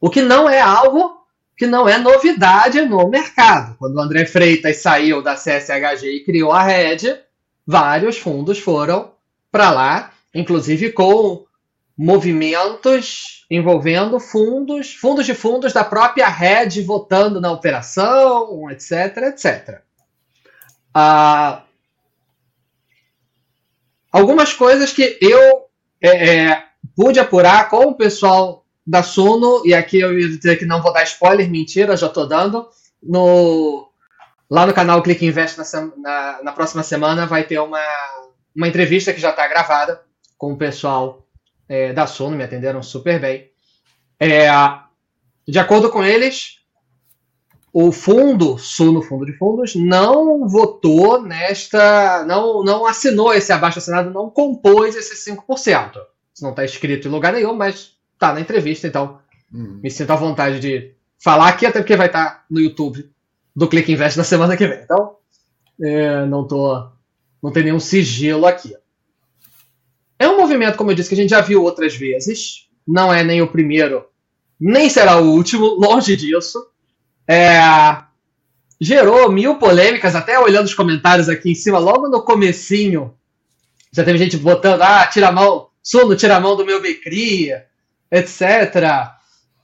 O 0.00 0.10
que 0.10 0.20
não 0.20 0.48
é 0.48 0.60
algo 0.60 1.22
que 1.56 1.66
não 1.66 1.88
é 1.88 1.96
novidade 1.96 2.80
no 2.82 3.08
mercado. 3.08 3.76
Quando 3.78 3.94
o 3.94 4.00
André 4.00 4.26
Freitas 4.26 4.78
saiu 4.78 5.22
da 5.22 5.34
CSHG 5.34 6.16
e 6.16 6.24
criou 6.24 6.50
a 6.50 6.62
Red, 6.62 7.20
vários 7.64 8.18
fundos 8.18 8.58
foram 8.58 9.12
para 9.50 9.70
lá, 9.70 10.11
inclusive 10.34 10.92
com 10.92 11.44
movimentos 11.96 13.44
envolvendo 13.50 14.18
fundos, 14.18 14.94
fundos 14.94 15.26
de 15.26 15.34
fundos 15.34 15.72
da 15.72 15.84
própria 15.84 16.28
Red 16.28 16.82
votando 16.82 17.40
na 17.40 17.52
operação, 17.52 18.70
etc, 18.70 19.16
etc. 19.28 19.80
Ah, 20.94 21.62
algumas 24.10 24.52
coisas 24.52 24.92
que 24.92 25.18
eu 25.20 25.66
é, 26.00 26.36
é, 26.36 26.64
pude 26.96 27.20
apurar 27.20 27.68
com 27.68 27.84
o 27.84 27.94
pessoal 27.94 28.64
da 28.84 29.02
Suno, 29.02 29.62
e 29.64 29.72
aqui 29.72 30.00
eu 30.00 30.18
ia 30.18 30.28
dizer 30.28 30.56
que 30.56 30.66
não 30.66 30.82
vou 30.82 30.92
dar 30.92 31.04
spoiler, 31.04 31.48
mentira, 31.48 31.96
já 31.96 32.08
estou 32.08 32.26
dando. 32.26 32.68
No, 33.00 33.88
lá 34.50 34.66
no 34.66 34.74
canal 34.74 35.02
Clique 35.02 35.26
Invest 35.26 35.58
na, 35.58 35.64
na, 35.96 36.42
na, 36.42 36.52
próxima 36.52 36.82
semana 36.82 37.26
vai 37.26 37.44
ter 37.44 37.58
uma, 37.58 37.80
uma 38.54 38.66
entrevista 38.66 39.12
que 39.12 39.20
já 39.20 39.30
está 39.30 39.46
gravada 39.46 40.00
com 40.42 40.54
o 40.54 40.56
pessoal 40.56 41.24
é, 41.68 41.92
da 41.92 42.04
Suno, 42.04 42.36
me 42.36 42.42
atenderam 42.42 42.82
super 42.82 43.20
bem. 43.20 43.48
É, 44.18 44.48
de 45.46 45.56
acordo 45.56 45.88
com 45.88 46.02
eles, 46.02 46.56
o 47.72 47.92
fundo, 47.92 48.58
Suno 48.58 49.02
Fundo 49.02 49.24
de 49.24 49.38
Fundos, 49.38 49.76
não 49.76 50.48
votou 50.48 51.22
nesta. 51.22 52.24
não, 52.26 52.64
não 52.64 52.84
assinou 52.84 53.32
esse 53.32 53.52
abaixo 53.52 53.78
assinado, 53.78 54.10
não 54.10 54.30
compôs 54.30 54.96
esses 54.96 55.24
5%. 55.24 55.92
Isso 56.34 56.42
não 56.42 56.50
está 56.50 56.64
escrito 56.64 57.06
em 57.06 57.12
lugar 57.12 57.32
nenhum, 57.32 57.54
mas 57.54 57.96
está 58.14 58.34
na 58.34 58.40
entrevista, 58.40 58.88
então 58.88 59.20
uhum. 59.54 59.78
me 59.80 59.90
sinto 59.92 60.10
à 60.10 60.16
vontade 60.16 60.58
de 60.58 60.92
falar 61.22 61.50
aqui, 61.50 61.66
até 61.66 61.78
porque 61.78 61.94
vai 61.94 62.08
estar 62.08 62.24
tá 62.24 62.44
no 62.50 62.58
YouTube 62.58 63.08
do 63.54 63.68
Click 63.68 63.92
Invest 63.92 64.18
na 64.18 64.24
semana 64.24 64.56
que 64.56 64.66
vem. 64.66 64.80
Então, 64.82 65.18
é, 65.80 66.26
não 66.26 66.44
tô. 66.44 66.90
não 67.40 67.52
tem 67.52 67.62
nenhum 67.62 67.78
sigilo 67.78 68.44
aqui. 68.44 68.74
É 70.22 70.28
um 70.28 70.36
movimento, 70.36 70.76
como 70.76 70.92
eu 70.92 70.94
disse, 70.94 71.08
que 71.08 71.16
a 71.16 71.18
gente 71.18 71.30
já 71.30 71.40
viu 71.40 71.64
outras 71.64 71.96
vezes. 71.96 72.68
Não 72.86 73.12
é 73.12 73.24
nem 73.24 73.42
o 73.42 73.48
primeiro, 73.48 74.04
nem 74.58 74.88
será 74.88 75.18
o 75.18 75.32
último, 75.32 75.66
longe 75.66 76.16
disso. 76.16 76.64
É, 77.26 77.60
gerou 78.80 79.32
mil 79.32 79.56
polêmicas, 79.56 80.14
até 80.14 80.38
olhando 80.38 80.66
os 80.66 80.74
comentários 80.74 81.28
aqui 81.28 81.50
em 81.50 81.56
cima, 81.56 81.80
logo 81.80 82.08
no 82.08 82.22
comecinho, 82.22 83.12
já 83.92 84.04
teve 84.04 84.16
gente 84.16 84.36
botando, 84.36 84.82
ah, 84.82 85.04
tira 85.06 85.28
a 85.28 85.32
mão, 85.32 85.68
Suno, 85.82 86.14
tira 86.14 86.36
a 86.36 86.40
mão 86.40 86.56
do 86.56 86.64
meu 86.64 86.80
Becria, 86.80 87.66
etc. 88.08 89.10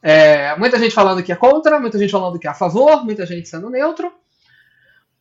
É, 0.02 0.56
muita 0.56 0.76
gente 0.76 0.92
falando 0.92 1.22
que 1.22 1.30
é 1.30 1.36
contra, 1.36 1.78
muita 1.78 1.98
gente 1.98 2.10
falando 2.10 2.36
que 2.36 2.48
é 2.48 2.50
a 2.50 2.54
favor, 2.54 3.04
muita 3.04 3.24
gente 3.24 3.48
sendo 3.48 3.70
neutro. 3.70 4.08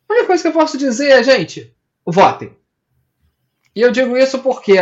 A 0.08 0.12
única 0.12 0.26
coisa 0.26 0.42
que 0.42 0.48
eu 0.48 0.52
posso 0.52 0.76
dizer 0.76 1.10
é, 1.10 1.22
gente, 1.22 1.72
votem. 2.04 2.57
E 3.78 3.80
eu 3.80 3.92
digo 3.92 4.16
isso 4.16 4.40
porque 4.40 4.74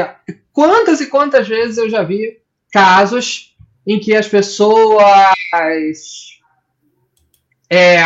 quantas 0.54 1.02
e 1.02 1.09
quantas 1.09 1.46
vezes 1.46 1.76
eu 1.76 1.90
já 1.90 2.02
vi 2.02 2.40
casos 2.72 3.54
em 3.87 4.00
que 4.00 4.16
as 4.16 4.26
pessoas 4.26 5.35
é, 7.70 7.98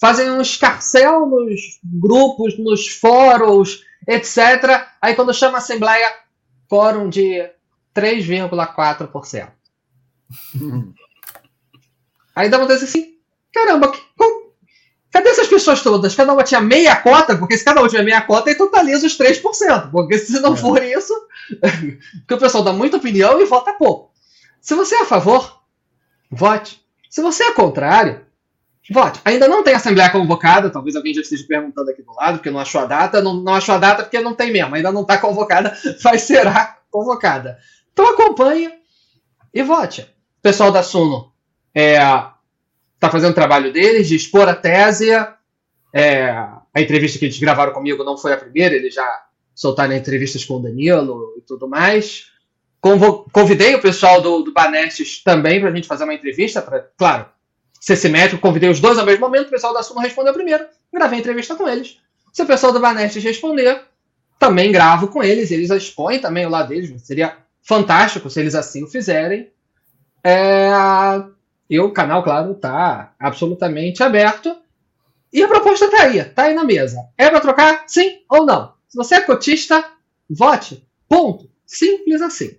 fazem 0.00 0.30
um 0.30 0.40
escarcel 0.40 1.26
nos 1.26 1.80
grupos, 1.82 2.56
nos 2.60 2.86
fóruns, 2.86 3.82
etc. 4.06 4.86
Aí 5.02 5.16
quando 5.16 5.34
chama 5.34 5.56
a 5.56 5.58
Assembleia, 5.58 6.08
quórum 6.68 7.08
de 7.08 7.50
3,4%. 7.92 9.50
Aí 12.36 12.48
dá 12.48 12.58
uma 12.58 12.68
vez 12.68 12.84
assim, 12.84 13.16
caramba, 13.52 13.90
que, 13.90 14.00
pessoas 15.56 15.82
todas? 15.82 16.14
Cada 16.14 16.32
uma 16.32 16.42
tinha 16.42 16.60
meia 16.60 16.96
cota, 16.96 17.36
porque 17.36 17.56
se 17.56 17.64
cada 17.64 17.80
uma 17.80 17.88
tiver 17.88 18.02
meia 18.02 18.20
cota, 18.20 18.50
aí 18.50 18.56
totaliza 18.56 19.06
os 19.06 19.18
3%. 19.18 19.90
Porque 19.90 20.18
se 20.18 20.40
não 20.40 20.54
é. 20.54 20.56
for 20.56 20.82
isso, 20.82 21.12
porque 22.20 22.34
o 22.34 22.38
pessoal 22.38 22.64
dá 22.64 22.72
muita 22.72 22.96
opinião 22.96 23.40
e 23.40 23.44
vota 23.44 23.72
pouco. 23.72 24.12
Se 24.60 24.74
você 24.74 24.96
é 24.96 25.02
a 25.02 25.06
favor, 25.06 25.60
vote. 26.30 26.80
Se 27.08 27.22
você 27.22 27.44
é 27.44 27.52
contrário, 27.52 28.26
Vote. 28.90 29.20
Ainda 29.24 29.48
não 29.48 29.64
tem 29.64 29.74
assembleia 29.74 30.10
convocada, 30.10 30.70
talvez 30.70 30.94
alguém 30.94 31.12
já 31.12 31.20
esteja 31.20 31.44
perguntando 31.46 31.90
aqui 31.90 32.02
do 32.02 32.14
lado, 32.14 32.38
porque 32.38 32.50
não 32.50 32.60
achou 32.60 32.80
a 32.80 32.86
data. 32.86 33.20
Não, 33.20 33.34
não 33.34 33.54
achou 33.54 33.74
a 33.74 33.78
data 33.78 34.04
porque 34.04 34.20
não 34.20 34.34
tem 34.34 34.52
mesmo, 34.52 34.74
ainda 34.74 34.92
não 34.92 35.02
está 35.02 35.18
convocada, 35.18 35.76
mas 36.04 36.22
será 36.22 36.78
convocada. 36.90 37.58
Então 37.92 38.08
acompanhe 38.08 38.70
e 39.52 39.62
vote. 39.62 40.02
O 40.02 40.42
pessoal 40.42 40.70
da 40.70 40.82
Suno 40.82 41.32
está 41.74 42.32
é, 43.02 43.10
fazendo 43.10 43.32
o 43.32 43.34
trabalho 43.34 43.72
deles 43.72 44.06
de 44.06 44.14
expor 44.14 44.48
a 44.48 44.54
tese. 44.54 45.10
É, 45.98 46.28
a 46.28 46.80
entrevista 46.82 47.18
que 47.18 47.24
eles 47.24 47.38
gravaram 47.38 47.72
comigo 47.72 48.04
não 48.04 48.18
foi 48.18 48.34
a 48.34 48.36
primeira, 48.36 48.74
eles 48.74 48.92
já 48.92 49.24
soltaram 49.54 49.94
entrevistas 49.94 50.44
com 50.44 50.56
o 50.56 50.60
Danilo 50.60 51.32
e 51.38 51.40
tudo 51.40 51.66
mais. 51.66 52.26
Convidei 53.32 53.74
o 53.74 53.80
pessoal 53.80 54.20
do, 54.20 54.42
do 54.42 54.52
Banestes 54.52 55.22
também 55.24 55.58
para 55.58 55.70
a 55.70 55.74
gente 55.74 55.88
fazer 55.88 56.04
uma 56.04 56.12
entrevista, 56.12 56.60
claro, 56.98 57.24
ser 57.80 57.96
simétrico. 57.96 58.42
Convidei 58.42 58.68
os 58.68 58.78
dois 58.78 58.98
ao 58.98 59.06
mesmo 59.06 59.22
momento, 59.22 59.46
o 59.46 59.50
pessoal 59.50 59.72
da 59.72 59.82
Suno 59.82 60.00
respondeu 60.00 60.34
primeiro, 60.34 60.66
gravei 60.92 61.16
a 61.16 61.20
entrevista 61.20 61.56
com 61.56 61.66
eles. 61.66 61.96
Se 62.30 62.42
o 62.42 62.46
pessoal 62.46 62.74
do 62.74 62.80
Banestes 62.80 63.24
responder, 63.24 63.80
também 64.38 64.70
gravo 64.70 65.08
com 65.08 65.22
eles, 65.22 65.50
eles 65.50 65.70
expõem 65.70 66.18
também 66.18 66.44
o 66.44 66.50
lado 66.50 66.68
deles, 66.68 66.92
seria 67.06 67.38
fantástico 67.62 68.28
se 68.28 68.38
eles 68.38 68.54
assim 68.54 68.84
o 68.84 68.86
fizerem. 68.86 69.50
É, 70.22 70.68
e 71.70 71.80
o 71.80 71.90
canal, 71.90 72.22
claro, 72.22 72.52
está 72.52 73.14
absolutamente 73.18 74.02
aberto. 74.02 74.54
E 75.36 75.42
a 75.42 75.48
proposta 75.48 75.84
está 75.84 76.04
aí, 76.04 76.18
está 76.18 76.44
aí 76.44 76.54
na 76.54 76.64
mesa. 76.64 76.96
É 77.18 77.28
para 77.28 77.40
trocar? 77.40 77.84
Sim 77.86 78.20
ou 78.26 78.46
não? 78.46 78.72
Se 78.88 78.96
você 78.96 79.16
é 79.16 79.20
cotista, 79.20 79.84
vote. 80.30 80.88
Ponto. 81.06 81.50
Simples 81.66 82.22
assim. 82.22 82.56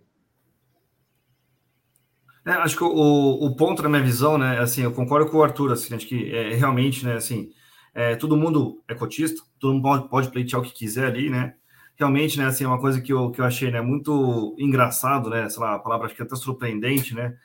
É, 2.45 2.51
acho 2.51 2.77
que 2.77 2.83
o, 2.83 2.87
o 2.89 3.55
ponto 3.55 3.81
na 3.81 3.89
minha 3.89 4.03
visão, 4.03 4.37
né, 4.37 4.59
assim, 4.59 4.83
eu 4.83 4.91
concordo 4.91 5.27
com 5.27 5.37
o 5.37 5.43
Arthur, 5.43 5.73
assim, 5.73 5.95
acho 5.95 6.05
que 6.05 6.31
é, 6.31 6.53
realmente, 6.53 7.03
né, 7.03 7.15
assim, 7.15 7.49
é, 7.95 8.15
todo 8.15 8.37
mundo 8.37 8.83
é 8.87 8.93
cotista, 8.93 9.41
todo 9.59 9.73
mundo 9.73 9.81
pode, 9.81 10.09
pode 10.09 10.29
pleitear 10.29 10.61
o 10.61 10.63
que 10.63 10.71
quiser 10.71 11.07
ali, 11.07 11.29
né, 11.29 11.55
realmente, 11.97 12.37
né, 12.37 12.45
assim, 12.45 12.63
é 12.63 12.67
uma 12.67 12.79
coisa 12.79 13.01
que 13.01 13.11
eu, 13.11 13.31
que 13.31 13.41
eu 13.41 13.45
achei, 13.45 13.69
né, 13.69 13.81
muito 13.81 14.55
engraçado, 14.57 15.29
né, 15.29 15.49
sei 15.49 15.61
lá, 15.61 15.75
a 15.75 15.79
palavra 15.79 16.07
que 16.07 16.21
é 16.21 16.25
até 16.25 16.37
surpreendente, 16.37 17.13
né, 17.13 17.35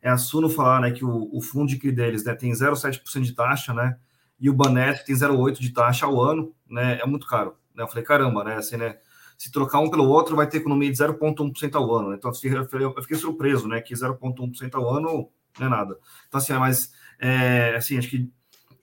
é 0.00 0.10
a 0.10 0.16
Suno 0.16 0.48
falar, 0.48 0.80
né, 0.80 0.92
que 0.92 1.04
o, 1.04 1.28
o 1.32 1.40
fundo 1.40 1.66
de 1.66 1.78
CRI 1.78 1.90
deles, 1.90 2.24
né, 2.24 2.32
tem 2.34 2.52
0,7% 2.52 3.22
de 3.22 3.32
taxa, 3.32 3.74
né, 3.74 3.96
e 4.42 4.50
o 4.50 4.54
Banet 4.54 5.04
tem 5.06 5.14
0,8% 5.14 5.58
de 5.58 5.72
taxa 5.72 6.04
ao 6.04 6.20
ano, 6.20 6.54
né, 6.68 6.98
é 7.00 7.06
muito 7.06 7.26
caro, 7.26 7.56
né, 7.74 7.84
eu 7.84 7.88
falei, 7.88 8.04
caramba, 8.04 8.44
né, 8.44 8.56
assim, 8.56 8.76
né, 8.76 8.96
se 9.42 9.50
trocar 9.50 9.80
um 9.80 9.90
pelo 9.90 10.08
outro, 10.08 10.36
vai 10.36 10.48
ter 10.48 10.58
economia 10.58 10.88
de 10.88 10.96
0,1% 10.96 11.74
ao 11.74 11.92
ano. 11.92 12.10
Né? 12.10 12.16
Então, 12.16 12.30
eu 12.30 13.02
fiquei 13.02 13.16
surpreso, 13.16 13.66
né? 13.66 13.80
Que 13.80 13.92
0,1% 13.92 14.74
ao 14.76 14.88
ano 14.88 15.28
não 15.58 15.66
é 15.66 15.68
nada. 15.68 15.98
Então, 16.28 16.38
assim, 16.38 16.52
mas, 16.52 16.92
é, 17.18 17.74
assim, 17.74 17.98
acho 17.98 18.08
que, 18.08 18.30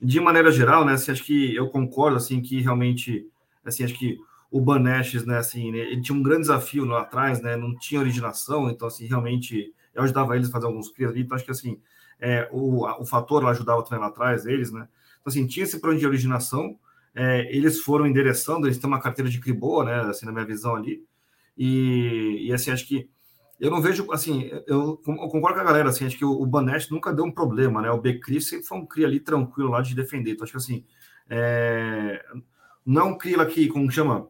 de 0.02 0.20
maneira 0.20 0.52
geral, 0.52 0.84
né? 0.84 0.94
Assim, 0.96 1.12
acho 1.14 1.24
que 1.24 1.56
eu 1.56 1.70
concordo, 1.70 2.18
assim, 2.18 2.42
que 2.42 2.60
realmente, 2.60 3.26
assim, 3.64 3.86
acho 3.86 3.94
que 3.94 4.18
o 4.52 4.60
Banestes, 4.60 5.26
né, 5.26 5.38
assim, 5.38 5.72
né, 5.72 5.78
ele 5.78 6.02
tinha 6.02 6.18
um 6.18 6.22
grande 6.22 6.42
desafio 6.42 6.84
lá 6.84 7.04
atrás, 7.04 7.42
né? 7.42 7.56
Não 7.56 7.74
tinha 7.78 8.02
originação, 8.02 8.70
então, 8.70 8.90
assim, 8.90 9.06
realmente, 9.06 9.74
eu 9.96 10.04
ajudava 10.04 10.36
eles 10.36 10.50
a 10.50 10.52
fazer 10.52 10.66
alguns 10.66 10.90
crias 10.90 11.12
ali, 11.12 11.22
então, 11.22 11.38
acho 11.38 11.46
que, 11.46 11.52
assim, 11.52 11.80
é, 12.20 12.50
o, 12.52 12.86
o 12.86 13.06
fator 13.06 13.42
lá 13.42 13.52
ajudava 13.52 13.82
também 13.84 14.02
lá 14.02 14.08
atrás, 14.08 14.46
eles, 14.46 14.74
né? 14.74 14.90
Então, 15.20 15.32
assim, 15.32 15.48
tinha 15.48 15.64
esse 15.64 15.80
plano 15.80 16.00
de 16.00 16.06
originação, 16.06 16.78
é, 17.14 17.56
eles 17.56 17.80
foram 17.80 18.08
endereçando, 18.08 18.68
eles 18.68 18.78
têm 18.78 18.88
uma 18.88 19.02
carteira 19.02 19.30
de 19.30 19.40
CRI 19.40 19.54
boa, 19.54 19.84
né, 19.84 20.00
assim, 20.10 20.26
na 20.26 20.32
minha 20.32 20.46
visão 20.46 20.76
ali, 20.76 21.04
e, 21.58 22.48
e 22.48 22.54
assim, 22.54 22.72
acho 22.72 22.88
que 22.88 23.10
eu 23.60 23.70
não 23.70 23.82
vejo, 23.82 24.10
assim, 24.14 24.50
eu, 24.68 25.02
eu 25.06 25.28
concordo 25.28 25.56
com 25.56 25.62
a 25.62 25.64
galera, 25.64 25.90
assim, 25.90 26.06
acho 26.06 26.18
que 26.18 26.24
o, 26.24 26.32
o 26.32 26.46
Banest 26.46 26.92
nunca 26.92 27.14
deu 27.14 27.26
um 27.26 27.32
problema, 27.32 27.82
né, 27.82 27.92
o 27.92 28.00
Becri 28.00 28.40
sempre 28.42 28.66
foi 28.66 28.78
um 28.78 28.86
CRI 28.86 29.06
ali 29.06 29.20
tranquilo 29.20 29.70
lá 29.70 29.82
de 29.82 29.96
defender, 29.96 30.32
então 30.32 30.44
acho 30.44 30.54
que 30.54 30.58
assim, 30.58 30.86
é, 31.30 32.24
não 32.86 33.18
CRI 33.18 33.36
lá 33.36 33.46
que, 33.46 33.68
como 33.68 33.92
chama, 33.92 34.28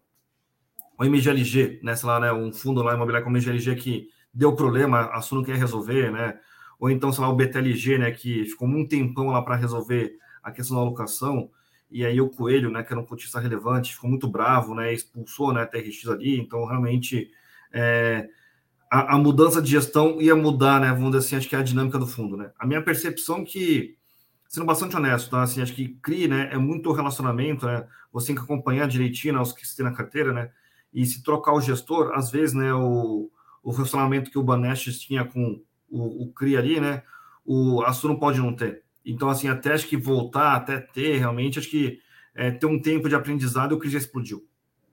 o 0.97 1.05
MGLG, 1.05 1.79
né, 1.83 1.95
sei 1.95 2.07
lá, 2.07 2.19
né, 2.19 2.33
um 2.33 2.51
fundo 2.51 2.81
lá 2.81 2.93
imobiliário 2.93 3.23
como 3.23 3.37
o 3.37 3.39
MGLG 3.39 3.75
que 3.75 4.09
deu 4.33 4.55
problema, 4.55 5.09
a 5.11 5.21
Suno 5.21 5.43
quer 5.43 5.55
resolver, 5.55 6.11
né, 6.11 6.39
ou 6.79 6.89
então, 6.89 7.11
sei 7.11 7.21
lá, 7.23 7.29
o 7.29 7.35
BTLG, 7.35 7.97
né, 7.97 8.11
que 8.11 8.45
ficou 8.45 8.67
um 8.67 8.87
tempão 8.87 9.27
lá 9.27 9.41
para 9.41 9.55
resolver 9.55 10.17
a 10.43 10.51
questão 10.51 10.77
da 10.77 10.83
alocação, 10.83 11.49
e 11.91 12.05
aí 12.05 12.21
o 12.21 12.29
Coelho, 12.29 12.69
né, 12.69 12.83
que 12.83 12.93
era 12.93 13.01
um 13.01 13.05
cotista 13.05 13.39
relevante, 13.39 13.93
ficou 13.93 14.09
muito 14.09 14.27
bravo, 14.27 14.75
né, 14.75 14.93
expulsou 14.93 15.51
né, 15.51 15.63
a 15.63 15.65
TRX 15.65 16.07
ali, 16.07 16.39
então 16.39 16.65
realmente 16.65 17.31
é, 17.73 18.29
a, 18.91 19.15
a, 19.15 19.17
mudança 19.17 19.61
de 19.61 19.71
gestão 19.71 20.21
ia 20.21 20.35
mudar, 20.35 20.79
né, 20.79 20.89
vamos 20.89 21.11
dizer 21.11 21.25
assim, 21.25 21.35
acho 21.35 21.49
que 21.49 21.55
é 21.55 21.59
a 21.59 21.63
dinâmica 21.63 21.97
do 21.97 22.05
fundo, 22.05 22.37
né. 22.37 22.51
A 22.59 22.67
minha 22.67 22.81
percepção 22.81 23.39
é 23.39 23.43
que, 23.43 23.97
sendo 24.47 24.67
bastante 24.67 24.95
honesto, 24.95 25.31
tá, 25.31 25.41
assim, 25.41 25.61
acho 25.61 25.73
que 25.73 25.97
CRI, 26.01 26.27
né, 26.27 26.49
é 26.51 26.57
muito 26.57 26.91
relacionamento, 26.91 27.65
né, 27.65 27.87
você 28.13 28.27
tem 28.27 28.35
que 28.35 28.41
acompanhar 28.41 28.87
direitinho 28.87 29.33
né, 29.33 29.39
os 29.39 29.51
que 29.51 29.75
tem 29.75 29.83
na 29.85 29.93
carteira, 29.93 30.31
né, 30.31 30.51
e 30.93 31.05
se 31.05 31.23
trocar 31.23 31.53
o 31.53 31.61
gestor, 31.61 32.11
às 32.13 32.29
vezes, 32.29 32.53
né, 32.53 32.71
o, 32.73 33.31
o 33.63 33.71
relacionamento 33.71 34.29
que 34.29 34.37
o 34.37 34.43
Banestes 34.43 34.99
tinha 34.99 35.25
com 35.25 35.59
o, 35.89 36.25
o 36.25 36.33
CRI 36.33 36.55
ali, 36.55 36.79
né, 36.79 37.01
o 37.43 37.81
Açu 37.81 38.07
não 38.07 38.15
pode 38.15 38.39
não 38.39 38.55
ter, 38.55 38.83
então, 39.05 39.29
assim, 39.29 39.47
até 39.47 39.73
acho 39.73 39.87
que 39.87 39.97
voltar, 39.97 40.55
até 40.55 40.79
ter 40.79 41.17
realmente, 41.17 41.59
acho 41.59 41.69
que 41.69 41.99
é, 42.35 42.51
ter 42.51 42.65
um 42.65 42.81
tempo 42.81 43.09
de 43.09 43.15
aprendizado, 43.15 43.73
o 43.73 43.79
que 43.79 43.89
já 43.89 43.97
explodiu. 43.97 44.47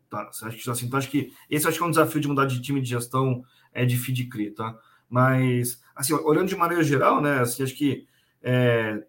Tá? 0.08 0.30
Acho 0.42 0.56
que, 0.56 0.70
assim, 0.70 0.86
então, 0.86 0.98
acho 0.98 1.10
que 1.10 1.32
esse 1.50 1.66
acho 1.66 1.78
que 1.78 1.84
é 1.84 1.86
um 1.86 1.90
desafio 1.90 2.20
de 2.20 2.28
mudar 2.28 2.46
de 2.46 2.60
time 2.60 2.80
de 2.80 2.88
gestão 2.88 3.42
é 3.72 3.84
de 3.84 3.96
feed 3.96 4.28
CRI, 4.28 4.52
tá? 4.52 4.76
Mas, 5.08 5.80
assim, 5.94 6.14
olhando 6.14 6.48
de 6.48 6.56
maneira 6.56 6.82
geral, 6.82 7.20
né, 7.20 7.40
assim, 7.40 7.62
acho 7.62 7.76
que 7.76 8.06
é, 8.42 9.04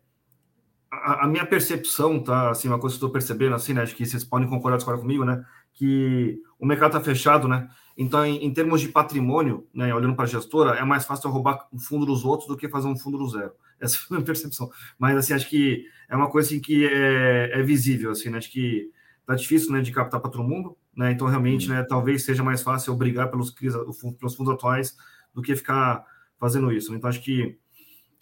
a, 0.92 1.26
a, 1.26 1.28
minha 1.28 1.46
percepção, 1.46 2.22
tá, 2.22 2.52
assim, 2.52 2.68
uma 2.68 2.80
coisa 2.80 2.94
que 2.94 2.98
estou 2.98 3.10
percebendo, 3.10 3.56
assim, 3.56 3.74
né, 3.74 3.82
acho 3.82 3.96
que 3.96 4.06
vocês 4.06 4.24
podem 4.24 4.48
concordar 4.48 4.84
comigo, 4.84 5.24
né, 5.24 5.44
que 5.74 6.40
o 6.60 6.66
mercado 6.66 6.98
está 6.98 7.02
fechado, 7.02 7.48
né, 7.48 7.70
então, 7.98 8.26
em, 8.26 8.46
em, 8.46 8.54
termos 8.54 8.82
de 8.82 8.90
patrimônio, 8.90 9.68
né, 9.74 9.94
olhando 9.94 10.16
para 10.16 10.26
a 10.26 10.28
gestora, 10.28 10.78
é 10.78 10.84
mais 10.84 11.06
fácil 11.06 11.30
roubar 11.30 11.68
o 11.72 11.80
fundo 11.80 12.06
dos 12.06 12.24
outros 12.26 12.48
do 12.48 12.58
que 12.58 12.70
fazer 12.70 12.88
um 12.88 12.98
fundo 12.98 13.18
do 13.18 13.28
zero. 13.28 13.54
Essa 13.82 13.98
foi 13.98 14.18
a 14.18 14.20
minha 14.20 14.26
percepção. 14.26 14.70
Mas, 14.98 15.18
assim, 15.18 15.34
acho 15.34 15.50
que 15.50 15.86
é 16.10 16.16
uma 16.16 16.30
coisa 16.30 16.48
assim, 16.48 16.60
que 16.60 16.86
é, 16.86 17.60
é 17.60 17.62
visível, 17.64 18.12
assim, 18.12 18.30
né? 18.30 18.38
Acho 18.38 18.52
que 18.52 18.92
tá 19.26 19.36
difícil, 19.36 19.72
né, 19.74 19.82
de 19.82 19.92
captar 19.92 20.22
para 20.22 20.32
todo 20.32 20.44
mundo, 20.44 20.78
né? 20.96 21.12
Então, 21.12 21.28
realmente, 21.28 21.70
né, 21.70 21.84
talvez 21.84 22.24
seja 22.24 22.44
mais 22.44 22.64
fácil 22.64 22.92
eu 22.92 22.98
brigar 22.98 23.30
pelos, 23.30 23.52
pelos 23.52 24.36
fundos 24.36 24.54
atuais 24.54 24.96
do 25.34 25.42
que 25.42 25.56
ficar 25.56 26.06
fazendo 26.40 26.72
isso. 26.72 26.96
Então, 26.96 27.10
acho 27.10 27.22
que 27.22 27.58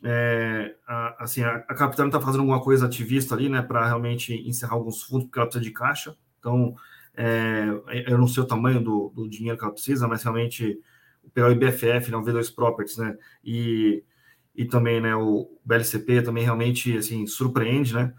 é, 0.03 0.75
a, 0.87 1.23
assim, 1.23 1.43
a, 1.43 1.55
a 1.55 1.75
Capitã 1.75 2.07
está 2.07 2.19
fazendo 2.19 2.41
alguma 2.41 2.61
coisa 2.61 2.85
ativista 2.85 3.35
ali, 3.35 3.49
né, 3.49 3.61
para 3.61 3.85
realmente 3.85 4.33
encerrar 4.47 4.73
alguns 4.73 5.03
fundos, 5.03 5.25
porque 5.25 5.39
ela 5.39 5.47
precisa 5.47 5.63
de 5.63 5.71
caixa. 5.71 6.15
Então, 6.39 6.75
é, 7.15 7.65
eu 8.07 8.17
não 8.17 8.27
sei 8.27 8.43
o 8.43 8.47
tamanho 8.47 8.83
do, 8.83 9.11
do, 9.15 9.29
dinheiro 9.29 9.57
que 9.57 9.63
ela 9.63 9.73
precisa, 9.73 10.07
mas 10.07 10.23
realmente 10.23 10.79
pegar 11.33 11.47
o 11.47 11.51
IBFF, 11.51 12.11
né, 12.11 12.17
o 12.17 12.21
V2 12.21 12.53
Properties, 12.53 12.97
né, 12.97 13.15
e, 13.43 14.03
e 14.55 14.65
também 14.65 15.01
né, 15.01 15.15
o 15.15 15.49
BLCP 15.65 16.21
também 16.21 16.43
realmente 16.43 16.97
assim, 16.97 17.27
surpreende, 17.27 17.93
né? 17.93 18.13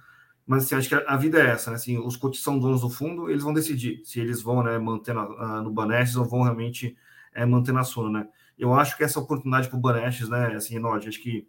Mas 0.46 0.64
assim, 0.64 0.77
acho 0.77 0.88
que 0.88 0.94
a, 0.94 1.16
vida 1.16 1.40
é 1.40 1.46
essa, 1.49 1.70
né? 1.70 1.77
Assim, 1.77 1.99
os 1.99 2.16
cotistas 2.16 2.44
são 2.44 2.59
donos 2.59 2.83
do 2.83 2.90
fundo, 2.90 3.29
eles 3.29 3.42
vão 3.42 3.53
decidir 3.53 4.01
se 4.05 4.20
eles 4.20 4.40
vão 4.40 4.62
né, 4.62 4.79
manter 4.79 5.14
na, 5.14 5.62
no 5.62 5.70
Banestes 5.72 6.16
ou 6.16 6.25
vão 6.25 6.42
realmente 6.42 6.96
é, 7.35 7.44
manter 7.44 7.72
na 7.72 7.83
Suno, 7.83 8.11
né? 8.11 8.29
Eu 8.57 8.72
acho 8.72 8.96
que 8.96 9.05
essa 9.05 9.18
oportunidade 9.18 9.68
para 9.68 9.77
o 9.77 9.81
Banestes, 9.81 10.29
né, 10.29 10.55
assim, 10.55 10.79
Nord, 10.79 11.09
acho 11.09 11.20
que 11.20 11.46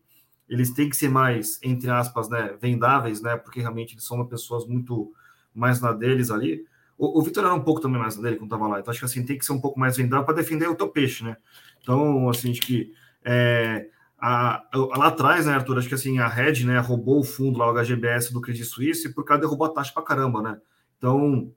eles 0.50 0.72
têm 0.72 0.90
que 0.90 0.96
ser 0.96 1.10
mais, 1.10 1.60
entre 1.62 1.90
aspas, 1.90 2.28
né, 2.30 2.58
vendáveis, 2.60 3.22
né? 3.22 3.38
Porque 3.38 3.60
realmente 3.60 3.94
eles 3.94 4.06
são 4.06 4.26
pessoas 4.26 4.66
muito 4.66 5.14
mais 5.54 5.80
na 5.82 5.92
deles 5.92 6.32
ali. 6.32 6.66
O, 6.98 7.20
o 7.20 7.22
Vitor 7.22 7.44
era 7.46 7.54
um 7.54 7.64
pouco 7.64 7.82
também 7.82 8.00
mais 8.00 8.16
dele 8.16 8.38
quando 8.38 8.54
estava 8.54 8.68
lá. 8.68 8.80
Então, 8.80 8.92
acho 8.92 9.00
que 9.00 9.06
assim, 9.06 9.24
tem 9.24 9.38
que 9.38 9.46
ser 9.46 9.54
um 9.54 9.62
pouco 9.62 9.80
mais 9.80 9.96
vendável 9.96 10.26
para 10.26 10.36
defender 10.36 10.68
o 10.68 10.76
teu 10.76 10.90
peixe, 10.90 11.24
né? 11.24 11.38
Então, 11.82 12.30
assim, 12.30 12.52
acho 12.52 12.62
que 12.62 12.94
é, 13.24 13.90
a, 14.20 14.64
lá 14.74 15.08
atrás, 15.08 15.46
né, 15.46 15.54
Arthur, 15.54 15.78
acho 15.78 15.88
que 15.88 15.96
assim, 15.96 16.18
a 16.18 16.28
Red, 16.28 16.64
né, 16.66 16.80
roubou 16.80 17.20
o 17.20 17.24
fundo 17.24 17.60
lá, 17.60 17.72
o 17.72 17.74
HGBS 17.74 18.34
do 18.34 18.42
Credit 18.42 18.66
Suisse, 18.66 19.14
por 19.14 19.24
causa 19.24 19.42
derrubou 19.42 19.68
a 19.68 19.74
taxa 19.74 19.94
para 19.94 20.04
caramba, 20.04 20.42
né? 20.42 20.58
Então, 20.98 21.52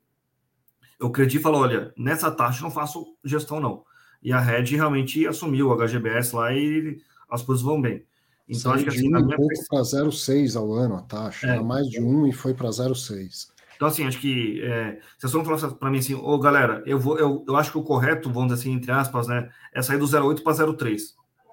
o 1.00 1.10
Credit 1.10 1.38
falou, 1.38 1.62
olha, 1.62 1.92
nessa 1.96 2.30
taxa 2.30 2.62
não 2.62 2.70
faço 2.70 3.16
gestão, 3.24 3.60
não. 3.60 3.82
E 4.22 4.32
a 4.32 4.38
Red 4.38 4.76
realmente 4.76 5.26
assumiu 5.26 5.68
o 5.68 5.74
HGBS 5.74 6.36
lá 6.36 6.52
e 6.52 6.98
as 7.30 7.42
coisas 7.42 7.64
vão 7.64 7.80
bem. 7.80 8.04
Então, 8.46 8.72
Saiu 8.72 8.74
acho 8.74 8.84
que 8.84 8.90
assim, 8.90 9.16
um 9.16 9.28
pouco 9.28 9.66
para 9.70 9.80
0,6 9.80 10.56
ao 10.56 10.72
ano 10.72 10.96
a 10.96 11.02
taxa, 11.02 11.46
é. 11.46 11.50
era 11.50 11.62
mais 11.62 11.88
de 11.88 12.02
um 12.02 12.26
e 12.26 12.32
foi 12.32 12.52
para 12.52 12.68
0,6. 12.68 13.48
Então, 13.76 13.88
assim, 13.88 14.06
acho 14.06 14.20
que 14.20 14.60
é, 14.62 14.98
se 15.16 15.24
a 15.24 15.28
senhora 15.28 15.46
falasse 15.46 15.74
para 15.76 15.90
mim 15.90 16.00
assim, 16.00 16.14
ô 16.14 16.38
galera, 16.38 16.82
eu 16.84 16.98
vou, 16.98 17.18
eu, 17.18 17.42
eu 17.48 17.56
acho 17.56 17.70
que 17.70 17.78
o 17.78 17.82
correto, 17.82 18.30
vamos 18.30 18.52
dizer 18.52 18.60
assim, 18.60 18.76
entre 18.76 18.92
aspas, 18.92 19.26
né, 19.26 19.48
é 19.72 19.80
sair 19.80 19.96
do 19.96 20.04
0,8 20.04 20.42
para 20.42 20.52
0,3. 20.52 21.00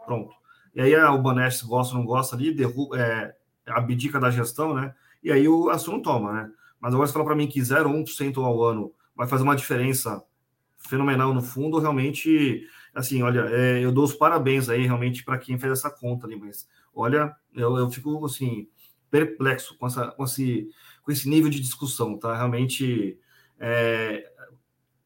Pronto. 0.06 0.36
E 0.78 0.82
aí 0.82 0.96
o 0.96 1.18
Banest 1.18 1.66
gosta 1.66 1.96
ou 1.96 2.00
não 2.00 2.06
gosta 2.06 2.36
ali, 2.36 2.54
derruba, 2.54 3.02
é, 3.02 3.36
abdica 3.66 4.20
da 4.20 4.30
gestão, 4.30 4.76
né? 4.76 4.94
E 5.24 5.32
aí 5.32 5.48
o 5.48 5.72
assunto 5.72 6.04
toma, 6.04 6.32
né? 6.32 6.52
Mas 6.80 6.94
agora 6.94 7.08
você 7.08 7.14
fala 7.14 7.26
para 7.26 7.36
mim 7.36 7.48
que 7.48 7.60
0,1% 7.60 8.38
ao 8.38 8.64
ano 8.64 8.94
vai 9.16 9.28
fazer 9.28 9.42
uma 9.42 9.56
diferença 9.56 10.24
fenomenal 10.78 11.34
no 11.34 11.42
fundo, 11.42 11.80
realmente, 11.80 12.64
assim, 12.94 13.24
olha, 13.24 13.48
é, 13.50 13.84
eu 13.84 13.92
dou 13.92 14.04
os 14.04 14.14
parabéns 14.14 14.70
aí 14.70 14.86
realmente 14.86 15.24
para 15.24 15.40
quem 15.40 15.58
fez 15.58 15.74
essa 15.74 15.90
conta 15.90 16.28
ali, 16.28 16.36
mas 16.36 16.70
olha, 16.94 17.36
eu, 17.56 17.76
eu 17.76 17.90
fico 17.90 18.24
assim 18.24 18.68
perplexo 19.10 19.76
com, 19.80 19.88
essa, 19.88 20.12
com, 20.12 20.26
esse, 20.26 20.70
com 21.02 21.12
esse 21.12 21.28
nível 21.28 21.50
de 21.50 21.60
discussão, 21.60 22.20
tá? 22.20 22.36
Realmente, 22.36 23.18
é, 23.60 24.32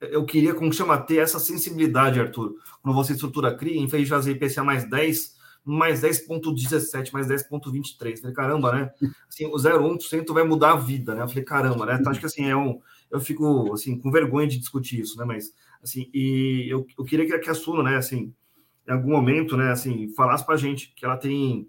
eu 0.01 0.25
queria, 0.25 0.53
como 0.53 0.73
chama, 0.73 0.97
ter 0.97 1.19
essa 1.19 1.39
sensibilidade, 1.39 2.19
Arthur, 2.19 2.55
quando 2.81 2.93
você 2.93 3.13
estrutura 3.13 3.55
CRI, 3.55 3.77
em 3.77 3.87
vez 3.87 4.03
de 4.03 4.09
fazer 4.09 4.31
IPCA 4.31 4.65
mais 4.65 4.89
10, 4.89 5.39
mais 5.63 6.01
10,17, 6.01 7.11
mais 7.13 7.27
10,23. 7.27 8.19
Falei, 8.19 8.35
caramba, 8.35 8.71
né? 8.71 8.91
Assim, 9.29 9.45
o 9.45 9.55
0,1% 9.55 10.33
vai 10.33 10.43
mudar 10.43 10.71
a 10.71 10.77
vida, 10.77 11.13
né? 11.15 11.23
Eu 11.23 11.27
falei, 11.27 11.43
caramba, 11.43 11.85
né? 11.85 11.97
Então, 11.99 12.11
acho 12.11 12.19
que 12.19 12.25
assim, 12.25 12.45
é 12.45 12.55
um. 12.55 12.79
Eu 13.09 13.19
fico 13.19 13.73
assim, 13.73 13.97
com 13.99 14.11
vergonha 14.11 14.47
de 14.47 14.57
discutir 14.57 14.99
isso, 15.01 15.17
né? 15.17 15.25
Mas 15.25 15.53
assim, 15.83 16.09
e 16.13 16.67
eu, 16.69 16.85
eu 16.97 17.03
queria 17.03 17.39
que, 17.39 17.49
a 17.49 17.53
Suno, 17.53 17.83
né, 17.83 17.97
assim, 17.97 18.33
em 18.87 18.91
algum 18.91 19.11
momento, 19.11 19.57
né, 19.57 19.71
assim, 19.71 20.13
falasse 20.15 20.45
para 20.45 20.55
a 20.55 20.57
gente 20.57 20.93
que 20.95 21.05
ela 21.05 21.17
tem 21.17 21.67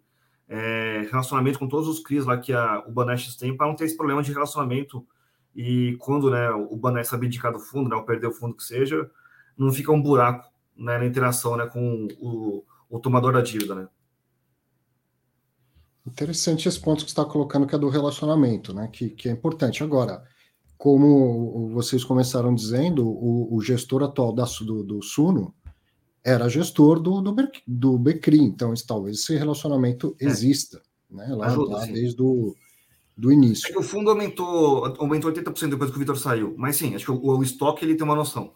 é, 0.49 1.07
relacionamento 1.11 1.59
com 1.59 1.69
todos 1.69 1.89
os 1.89 2.03
CRIs 2.03 2.27
lá 2.27 2.37
que 2.39 2.53
a, 2.53 2.85
o 2.87 2.93
Banesh 2.93 3.37
tem, 3.37 3.57
para 3.57 3.67
não 3.67 3.75
ter 3.75 3.85
esse 3.85 3.97
problema 3.97 4.23
de 4.23 4.33
relacionamento 4.33 5.07
e 5.55 5.97
quando 5.99 6.31
né, 6.31 6.51
o 6.51 6.77
Banesh 6.77 7.13
abdicar 7.13 7.53
do 7.53 7.59
fundo, 7.59 7.89
né, 7.89 7.97
ou 7.97 8.05
perder 8.05 8.27
o 8.27 8.33
fundo 8.33 8.55
que 8.55 8.65
seja, 8.65 9.11
não 9.57 9.73
fica 9.73 9.93
um 9.93 10.01
buraco 10.01 10.49
né, 10.77 10.99
na 10.99 11.07
interação 11.07 11.57
né, 11.57 11.67
com 11.67 12.09
o, 12.21 12.65
o 12.93 13.01
tomador 13.01 13.33
da 13.33 13.41
dívida, 13.41 13.75
né? 13.75 13.89
Interessante 16.07 16.69
esse 16.69 16.79
ponto 16.79 17.05
que 17.05 17.11
você 17.11 17.13
está 17.13 17.25
colocando, 17.25 17.67
que 17.67 17.75
é 17.75 17.79
do 17.79 17.89
relacionamento, 17.89 18.75
né? 18.75 18.89
Que, 18.93 19.09
que 19.09 19.29
é 19.29 19.33
importante. 19.33 19.83
Agora, 19.83 20.23
como 20.77 21.71
vocês 21.71 22.05
começaram 22.05 22.55
dizendo, 22.55 23.09
o, 23.09 23.57
o 23.57 23.63
gestor 23.63 24.03
atual 24.03 24.33
da, 24.33 24.45
do, 24.61 24.83
do, 24.83 25.03
Suno 25.03 25.55
era 26.23 26.51
gestor 26.51 27.01
do, 27.01 27.23
do, 27.23 27.35
do 27.67 27.99
Becri, 27.99 28.41
então 28.41 28.75
talvez 28.87 29.21
esse 29.21 29.37
relacionamento 29.37 30.15
é. 30.21 30.27
exista, 30.27 30.83
né? 31.11 31.29
Lá, 31.35 31.47
Ajuda, 31.47 31.77
lá 31.77 31.87
desde 31.87 32.21
o 32.21 32.55
do 33.17 33.33
início. 33.33 33.69
É 33.69 33.73
que 33.73 33.79
o 33.79 33.83
fundo 33.83 34.11
aumentou, 34.11 34.85
aumentou 34.99 35.33
80% 35.33 35.71
depois 35.71 35.91
que 35.91 35.97
o 35.97 35.99
Vitor 35.99 36.19
saiu, 36.19 36.55
mas 36.59 36.77
sim, 36.77 36.95
acho 36.95 37.05
que 37.07 37.11
o, 37.11 37.39
o 37.39 37.43
estoque 37.43 37.85
ele 37.85 37.95
tem 37.95 38.05
uma 38.05 38.17
noção. 38.17 38.53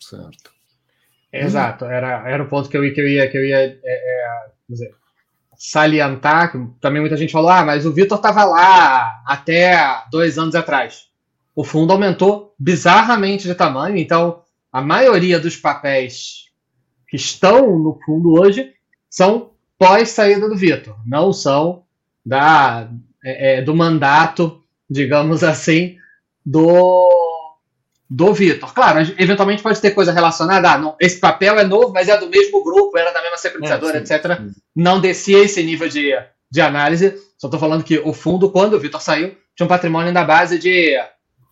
Certo. 0.00 0.52
Exato, 1.40 1.84
era, 1.84 2.28
era 2.28 2.42
o 2.42 2.48
ponto 2.48 2.68
que 2.68 2.76
eu, 2.76 2.94
que 2.94 3.00
eu 3.00 3.08
ia, 3.08 3.28
que 3.28 3.36
eu 3.36 3.44
ia 3.44 3.58
é, 3.58 3.80
é, 3.84 4.46
dizer, 4.68 4.94
salientar, 5.56 6.52
que 6.52 6.58
também 6.80 7.00
muita 7.00 7.16
gente 7.16 7.32
falou, 7.32 7.50
ah, 7.50 7.64
mas 7.64 7.84
o 7.84 7.92
Vitor 7.92 8.18
estava 8.18 8.44
lá 8.44 9.22
até 9.26 10.04
dois 10.10 10.38
anos 10.38 10.54
atrás. 10.54 11.08
O 11.54 11.64
fundo 11.64 11.92
aumentou 11.92 12.54
bizarramente 12.58 13.48
de 13.48 13.54
tamanho, 13.54 13.96
então 13.96 14.42
a 14.72 14.80
maioria 14.80 15.40
dos 15.40 15.56
papéis 15.56 16.44
que 17.08 17.16
estão 17.16 17.78
no 17.78 17.98
fundo 18.04 18.32
hoje 18.40 18.72
são 19.10 19.50
pós 19.78 20.10
saída 20.10 20.48
do 20.48 20.56
Vitor, 20.56 20.96
não 21.06 21.32
são 21.32 21.84
da, 22.24 22.88
é, 23.24 23.58
é 23.58 23.62
do 23.62 23.74
mandato, 23.74 24.62
digamos 24.88 25.42
assim, 25.42 25.96
do 26.44 27.23
do 28.14 28.32
Vitor. 28.32 28.72
Claro, 28.72 29.00
eventualmente 29.18 29.60
pode 29.60 29.80
ter 29.80 29.90
coisa 29.90 30.12
relacionada. 30.12 30.70
Ah, 30.70 30.78
não, 30.78 30.94
esse 31.00 31.18
papel 31.18 31.58
é 31.58 31.64
novo, 31.64 31.92
mas 31.92 32.08
é 32.08 32.16
do 32.16 32.28
mesmo 32.28 32.62
grupo, 32.62 32.96
era 32.96 33.10
da 33.10 33.20
mesma 33.20 33.36
securitizadora, 33.36 33.98
é, 33.98 34.00
etc. 34.00 34.40
Não 34.74 35.00
descia 35.00 35.42
esse 35.42 35.60
nível 35.64 35.88
de, 35.88 36.12
de 36.48 36.60
análise. 36.60 37.20
Só 37.36 37.48
estou 37.48 37.58
falando 37.58 37.82
que 37.82 37.98
o 37.98 38.12
fundo, 38.12 38.52
quando 38.52 38.74
o 38.74 38.78
Vitor 38.78 39.02
saiu, 39.02 39.36
tinha 39.56 39.64
um 39.64 39.68
patrimônio 39.68 40.12
na 40.12 40.22
base 40.22 40.60
de 40.60 40.96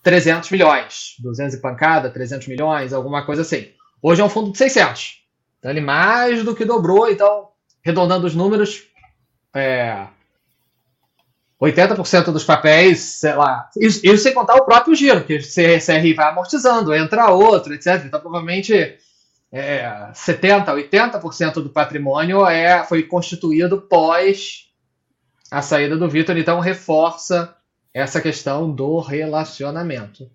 300 0.04 0.50
milhões. 0.50 1.16
200 1.18 1.56
e 1.56 1.60
pancada, 1.60 2.10
300 2.10 2.46
milhões, 2.46 2.92
alguma 2.92 3.26
coisa 3.26 3.42
assim. 3.42 3.68
Hoje 4.00 4.20
é 4.20 4.24
um 4.24 4.28
fundo 4.28 4.52
de 4.52 4.58
600. 4.58 5.20
Então 5.58 5.68
ele 5.68 5.80
mais 5.80 6.44
do 6.44 6.54
que 6.54 6.64
dobrou. 6.64 7.10
Então, 7.10 7.48
arredondando 7.84 8.24
os 8.24 8.36
números, 8.36 8.84
é, 9.52 10.06
80% 11.62 12.32
dos 12.32 12.42
papéis, 12.42 12.98
sei 12.98 13.34
lá. 13.34 13.70
Isso, 13.76 14.18
sem 14.18 14.34
contar 14.34 14.56
o 14.56 14.64
próprio 14.64 14.96
giro, 14.96 15.22
que 15.22 15.36
o 15.36 15.40
CRI 15.40 16.12
vai 16.12 16.28
amortizando, 16.28 16.92
entra 16.92 17.30
outro, 17.30 17.72
etc. 17.72 18.02
Então, 18.04 18.18
provavelmente, 18.18 18.74
é, 19.52 20.10
70%, 20.12 20.66
80% 20.90 21.54
do 21.54 21.70
patrimônio 21.70 22.44
é, 22.44 22.82
foi 22.82 23.04
constituído 23.04 23.80
pós 23.80 24.66
a 25.52 25.62
saída 25.62 25.96
do 25.96 26.08
Vitor, 26.08 26.36
então 26.36 26.58
reforça 26.58 27.54
essa 27.94 28.20
questão 28.20 28.72
do 28.72 28.98
relacionamento. 28.98 30.28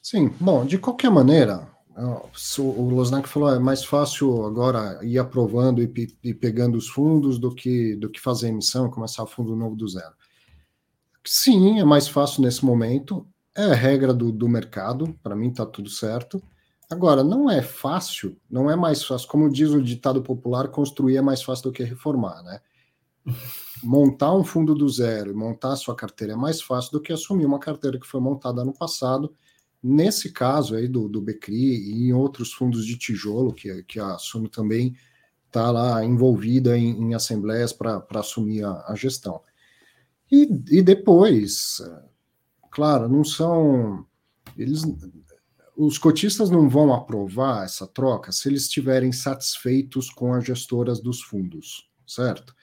Sim, 0.00 0.28
bom, 0.40 0.64
de 0.64 0.78
qualquer 0.78 1.10
maneira, 1.10 1.68
o 2.58 2.88
Losnak 2.88 3.28
falou 3.28 3.50
é 3.50 3.58
mais 3.58 3.84
fácil 3.84 4.46
agora 4.46 4.98
ir 5.04 5.18
aprovando 5.18 5.82
e, 5.82 6.16
e, 6.24 6.32
pegando 6.32 6.76
os 6.78 6.88
fundos 6.88 7.38
do 7.38 7.54
que 7.54 7.96
do 7.96 8.08
que 8.08 8.20
fazer 8.20 8.48
emissão, 8.48 8.90
começar 8.90 9.26
fundo 9.26 9.54
novo 9.54 9.76
do 9.76 9.86
zero. 9.86 10.14
Sim, 11.24 11.78
é 11.80 11.84
mais 11.84 12.08
fácil 12.08 12.42
nesse 12.42 12.64
momento. 12.64 13.26
É 13.54 13.64
a 13.64 13.74
regra 13.74 14.14
do, 14.14 14.32
do 14.32 14.48
mercado. 14.48 15.14
Para 15.22 15.36
mim 15.36 15.50
está 15.50 15.66
tudo 15.66 15.90
certo. 15.90 16.42
Agora, 16.90 17.22
não 17.22 17.50
é 17.50 17.62
fácil, 17.62 18.36
não 18.50 18.70
é 18.70 18.76
mais 18.76 19.02
fácil. 19.02 19.28
Como 19.28 19.50
diz 19.50 19.70
o 19.70 19.82
ditado 19.82 20.22
popular, 20.22 20.68
construir 20.68 21.16
é 21.16 21.22
mais 21.22 21.42
fácil 21.42 21.64
do 21.64 21.72
que 21.72 21.84
reformar, 21.84 22.42
né? 22.42 22.60
Montar 23.82 24.34
um 24.34 24.44
fundo 24.44 24.74
do 24.74 24.88
zero 24.88 25.30
e 25.30 25.34
montar 25.34 25.72
a 25.72 25.76
sua 25.76 25.96
carteira 25.96 26.34
é 26.34 26.36
mais 26.36 26.62
fácil 26.62 26.92
do 26.92 27.00
que 27.00 27.12
assumir 27.12 27.44
uma 27.44 27.58
carteira 27.58 27.98
que 27.98 28.06
foi 28.06 28.20
montada 28.20 28.64
no 28.64 28.72
passado 28.72 29.34
Nesse 29.82 30.30
caso 30.30 30.76
aí 30.76 30.86
do, 30.86 31.08
do 31.08 31.20
Becri 31.20 31.74
e 31.76 32.08
em 32.08 32.12
outros 32.12 32.52
fundos 32.52 32.86
de 32.86 32.96
tijolo, 32.96 33.52
que, 33.52 33.82
que 33.82 33.98
a 33.98 34.16
Suno 34.16 34.48
também 34.48 34.94
está 35.46 35.70
lá 35.70 36.04
envolvida 36.04 36.78
em, 36.78 36.90
em 36.90 37.14
assembleias 37.14 37.72
para 37.72 38.04
assumir 38.14 38.64
a, 38.64 38.84
a 38.86 38.94
gestão. 38.94 39.40
E, 40.30 40.48
e, 40.70 40.82
depois, 40.82 41.82
claro, 42.70 43.08
não 43.08 43.24
são. 43.24 44.06
Eles, 44.56 44.82
os 45.76 45.98
cotistas 45.98 46.48
não 46.48 46.68
vão 46.68 46.94
aprovar 46.94 47.64
essa 47.64 47.86
troca 47.86 48.32
se 48.32 48.48
eles 48.48 48.62
estiverem 48.62 49.12
satisfeitos 49.12 50.08
com 50.08 50.32
as 50.32 50.44
gestoras 50.44 51.00
dos 51.00 51.20
fundos, 51.20 51.90
certo? 52.06 52.54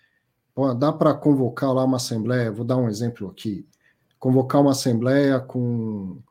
Dá 0.77 0.91
para 0.91 1.13
convocar 1.13 1.73
lá 1.73 1.83
uma 1.83 1.97
assembleia, 1.97 2.51
vou 2.51 2.65
dar 2.65 2.77
um 2.77 2.89
exemplo 2.89 3.29
aqui. 3.29 3.67
Convocar 4.17 4.61
uma 4.61 4.71
assembleia 4.71 5.39
com 5.39 6.21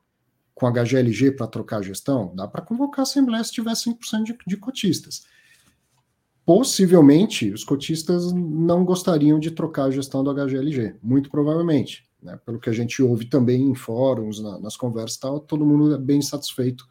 com 0.59 0.67
a 0.67 0.73
HGLG 0.73 1.31
para 1.31 1.47
trocar 1.47 1.79
a 1.79 1.83
gestão, 1.83 2.33
dá 2.35 2.49
para 2.49 2.61
convocar 2.61 3.01
a 3.01 3.03
Assembleia 3.05 3.45
se 3.45 3.53
tiver 3.53 3.71
5% 3.71 4.25
de, 4.25 4.37
de 4.45 4.57
cotistas. 4.57 5.25
Possivelmente, 6.45 7.53
os 7.53 7.63
cotistas 7.63 8.33
não 8.33 8.85
gostariam 8.85 9.39
de 9.39 9.53
trocar 9.53 9.85
a 9.85 9.91
gestão 9.93 10.25
do 10.25 10.35
HGLG, 10.35 10.97
muito 11.01 11.31
provavelmente. 11.31 12.09
Né? 12.21 12.37
Pelo 12.45 12.59
que 12.59 12.69
a 12.69 12.73
gente 12.73 13.01
ouve 13.01 13.27
também 13.27 13.71
em 13.71 13.75
fóruns, 13.77 14.43
na, 14.43 14.59
nas 14.59 14.77
conversas 14.77 15.19
tal, 15.19 15.39
todo 15.39 15.65
mundo 15.65 15.95
é 15.95 15.99
bem 15.99 16.21
satisfeito 16.21 16.85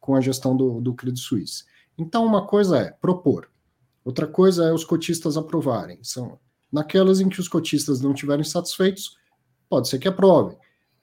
com 0.00 0.14
a 0.14 0.20
gestão 0.22 0.56
do, 0.56 0.80
do 0.80 0.94
Credit 0.94 1.20
Suisse. 1.20 1.64
Então, 1.98 2.24
uma 2.24 2.46
coisa 2.46 2.78
é 2.78 2.90
propor, 2.90 3.50
outra 4.02 4.26
coisa 4.26 4.64
é 4.64 4.72
os 4.72 4.84
cotistas 4.84 5.36
aprovarem. 5.36 5.98
São 6.02 6.38
naquelas 6.72 7.20
em 7.20 7.28
que 7.28 7.40
os 7.40 7.48
cotistas 7.48 8.00
não 8.00 8.12
estiverem 8.12 8.44
satisfeitos, 8.44 9.18
pode 9.68 9.90
ser 9.90 9.98
que 9.98 10.08
aprovem. 10.08 10.56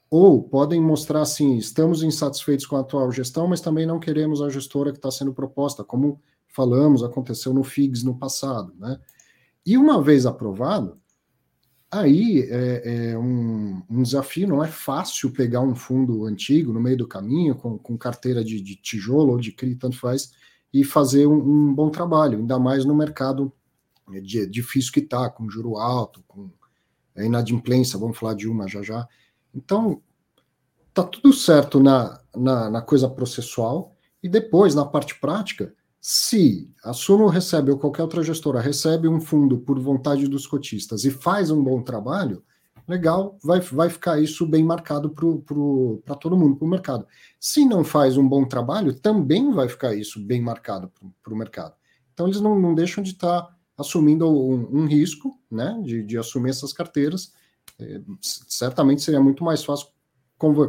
Ou 0.10 0.41
podem 0.43 0.82
mostrar 0.82 1.22
assim: 1.22 1.58
estamos 1.58 2.04
insatisfeitos 2.04 2.65
com 2.65 2.76
a 2.76 2.80
atual 2.80 3.12
gestão, 3.12 3.48
mas 3.48 3.62
também 3.62 3.86
não 3.86 4.00
queremos 4.00 4.41
a 4.41 4.50
gestora 4.50 4.91
que 4.91 4.98
está 4.98 5.12
sendo 5.12 5.34
proposta, 5.34 5.84
como 5.84 6.22
falamos, 6.48 7.04
aconteceu 7.04 7.54
no 7.54 7.63
FIGS 7.63 8.04
no 8.04 8.17
passado. 8.17 8.74
Né? 8.80 9.00
E 9.65 9.78
uma 9.78 10.02
vez 10.02 10.26
aprovado, 10.26 10.98
aí 11.91 12.41
é, 12.50 13.12
é 13.12 13.17
um, 13.17 13.84
um, 13.89 14.02
desafio, 14.02 14.48
não 14.48 14.63
é 14.63 14.67
fácil 14.67 15.32
pegar 15.32 15.62
um 15.62 15.76
fundo 15.76 16.26
antigo 16.26 16.74
no 16.74 16.80
meio 16.80 16.98
do 16.98 17.08
caminho, 17.08 17.56
com, 17.56 17.78
com 17.78 17.98
carteira 17.98 18.43
de, 18.43 18.62
de, 18.62 18.76
tijolo 18.76 19.34
ou 19.34 19.39
de 19.39 19.52
CRI, 19.52 19.76
tanto 19.76 20.00
faz, 20.00 20.32
e 20.74 20.84
fazer 20.84 21.28
um, 21.28 21.38
um 21.38 21.74
bom 21.74 21.89
trabalho, 21.89 22.39
ainda 22.39 22.58
mais 22.58 22.86
no 22.86 22.96
mercado 22.96 23.52
de, 24.22 24.48
difícil 24.48 24.91
que 24.91 25.02
está, 25.02 25.30
com 25.30 25.50
juro 25.50 25.78
alto, 25.78 26.24
com 26.28 26.50
inadimplência, 27.17 28.00
vamos 28.00 28.17
falar 28.17 28.36
de 28.36 28.48
uma 28.48 28.67
já 28.67 28.82
já. 28.82 29.08
Então, 29.58 30.04
tá 30.94 31.04
tudo 31.04 31.34
certo 31.34 31.79
na, 31.79 32.21
na, 32.36 32.69
na, 32.69 32.82
coisa 32.82 33.10
processual, 33.10 33.96
e 34.21 34.29
depois, 34.29 34.75
na 34.75 34.86
parte 34.86 35.19
prática, 35.19 35.73
se 36.00 36.71
a 36.84 36.94
Suno 36.94 37.27
recebe 37.27 37.71
ou 37.71 37.79
qualquer 37.79 38.04
outra 38.04 38.21
gestora 38.21 38.62
recebe 38.62 39.08
um 39.08 39.19
fundo 39.19 39.58
por 39.58 39.79
vontade 39.79 40.27
dos 40.27 40.46
cotistas 40.46 41.04
e 41.06 41.12
faz 41.12 41.50
um 41.50 41.63
bom 41.63 41.82
trabalho, 41.82 42.44
legal, 42.88 43.38
vai, 43.44 43.60
vai 43.60 43.90
ficar 43.90 44.21
isso 44.21 44.46
bem 44.46 44.63
marcado 44.63 45.10
para 45.10 46.15
todo 46.15 46.38
mundo, 46.38 46.56
para 46.56 46.65
o 46.65 46.69
mercado. 46.69 47.08
Se 47.40 47.65
não 47.65 47.84
faz 47.84 48.15
um 48.15 48.27
bom 48.27 48.46
trabalho, 48.46 48.94
também 48.94 49.52
vai 49.52 49.67
ficar 49.67 49.96
isso 49.96 50.19
bem 50.23 50.40
marcado 50.40 50.92
para 51.23 51.34
o 51.34 51.38
mercado. 51.38 51.73
Então, 52.13 52.27
eles 52.27 52.40
não, 52.40 52.58
não 52.58 52.75
deixam 52.75 53.04
de 53.04 53.12
estar 53.12 53.42
tá 53.42 53.56
assumindo 53.77 54.29
um, 54.29 54.82
um 54.82 54.86
risco 54.86 55.38
né, 55.52 55.79
de, 55.84 56.04
de 56.04 56.17
assumir 56.17 56.52
essas 56.52 56.71
carteiras 56.71 57.34
certamente 58.22 59.02
seria 59.02 59.22
muito 59.22 59.44
mais 59.44 59.63
fácil 59.63 59.88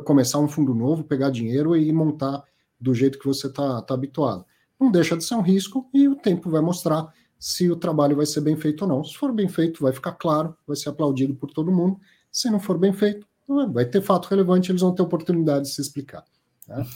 começar 0.05 0.38
um 0.38 0.49
fundo 0.49 0.74
novo, 0.74 1.05
pegar 1.05 1.30
dinheiro 1.30 1.76
e 1.76 1.92
montar 1.92 2.42
do 2.80 2.94
jeito 2.94 3.18
que 3.18 3.26
você 3.26 3.46
está 3.46 3.82
tá 3.82 3.94
habituado. 3.94 4.44
Não 4.78 4.90
deixa 4.90 5.16
de 5.16 5.24
ser 5.24 5.34
um 5.34 5.42
risco 5.42 5.88
e 5.92 6.09
o 6.09 6.16
tempo 6.16 6.49
vai 6.49 6.61
mostrar 6.61 7.12
se 7.38 7.70
o 7.70 7.76
trabalho 7.76 8.16
vai 8.16 8.26
ser 8.26 8.40
bem 8.40 8.57
feito 8.57 8.82
ou 8.82 8.88
não. 8.88 9.05
Se 9.05 9.16
for 9.16 9.32
bem 9.32 9.49
feito, 9.49 9.82
vai 9.82 9.92
ficar 9.92 10.12
claro, 10.12 10.57
vai 10.66 10.76
ser 10.76 10.88
aplaudido 10.88 11.34
por 11.34 11.51
todo 11.51 11.72
mundo. 11.72 11.99
Se 12.30 12.51
não 12.51 12.61
for 12.61 12.78
bem 12.78 12.92
feito, 12.92 13.26
vai 13.72 13.84
ter 13.84 14.03
fato 14.03 14.26
relevante, 14.26 14.70
eles 14.70 14.82
vão 14.82 14.94
ter 14.94 15.03
oportunidade 15.03 15.64
de 15.64 15.74
se 15.74 15.80
explicar. 15.80 16.24
Né? 16.66 16.86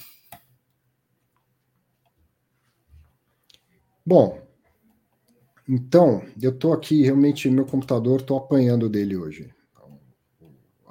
Bom, 4.04 4.40
então, 5.68 6.22
eu 6.40 6.50
estou 6.50 6.72
aqui, 6.72 7.02
realmente, 7.02 7.48
meu 7.48 7.64
computador, 7.64 8.20
estou 8.20 8.36
apanhando 8.36 8.88
dele 8.88 9.16
hoje. 9.16 9.52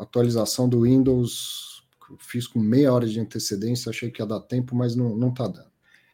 Atualização 0.02 0.68
do 0.68 0.82
Windows, 0.82 1.84
fiz 2.20 2.48
com 2.48 2.60
meia 2.60 2.94
hora 2.94 3.08
de 3.08 3.20
antecedência, 3.20 3.90
achei 3.90 4.10
que 4.10 4.22
ia 4.22 4.26
dar 4.26 4.40
tempo, 4.40 4.76
mas 4.76 4.96
não 4.96 5.30
está 5.30 5.48
dando. 5.48 5.72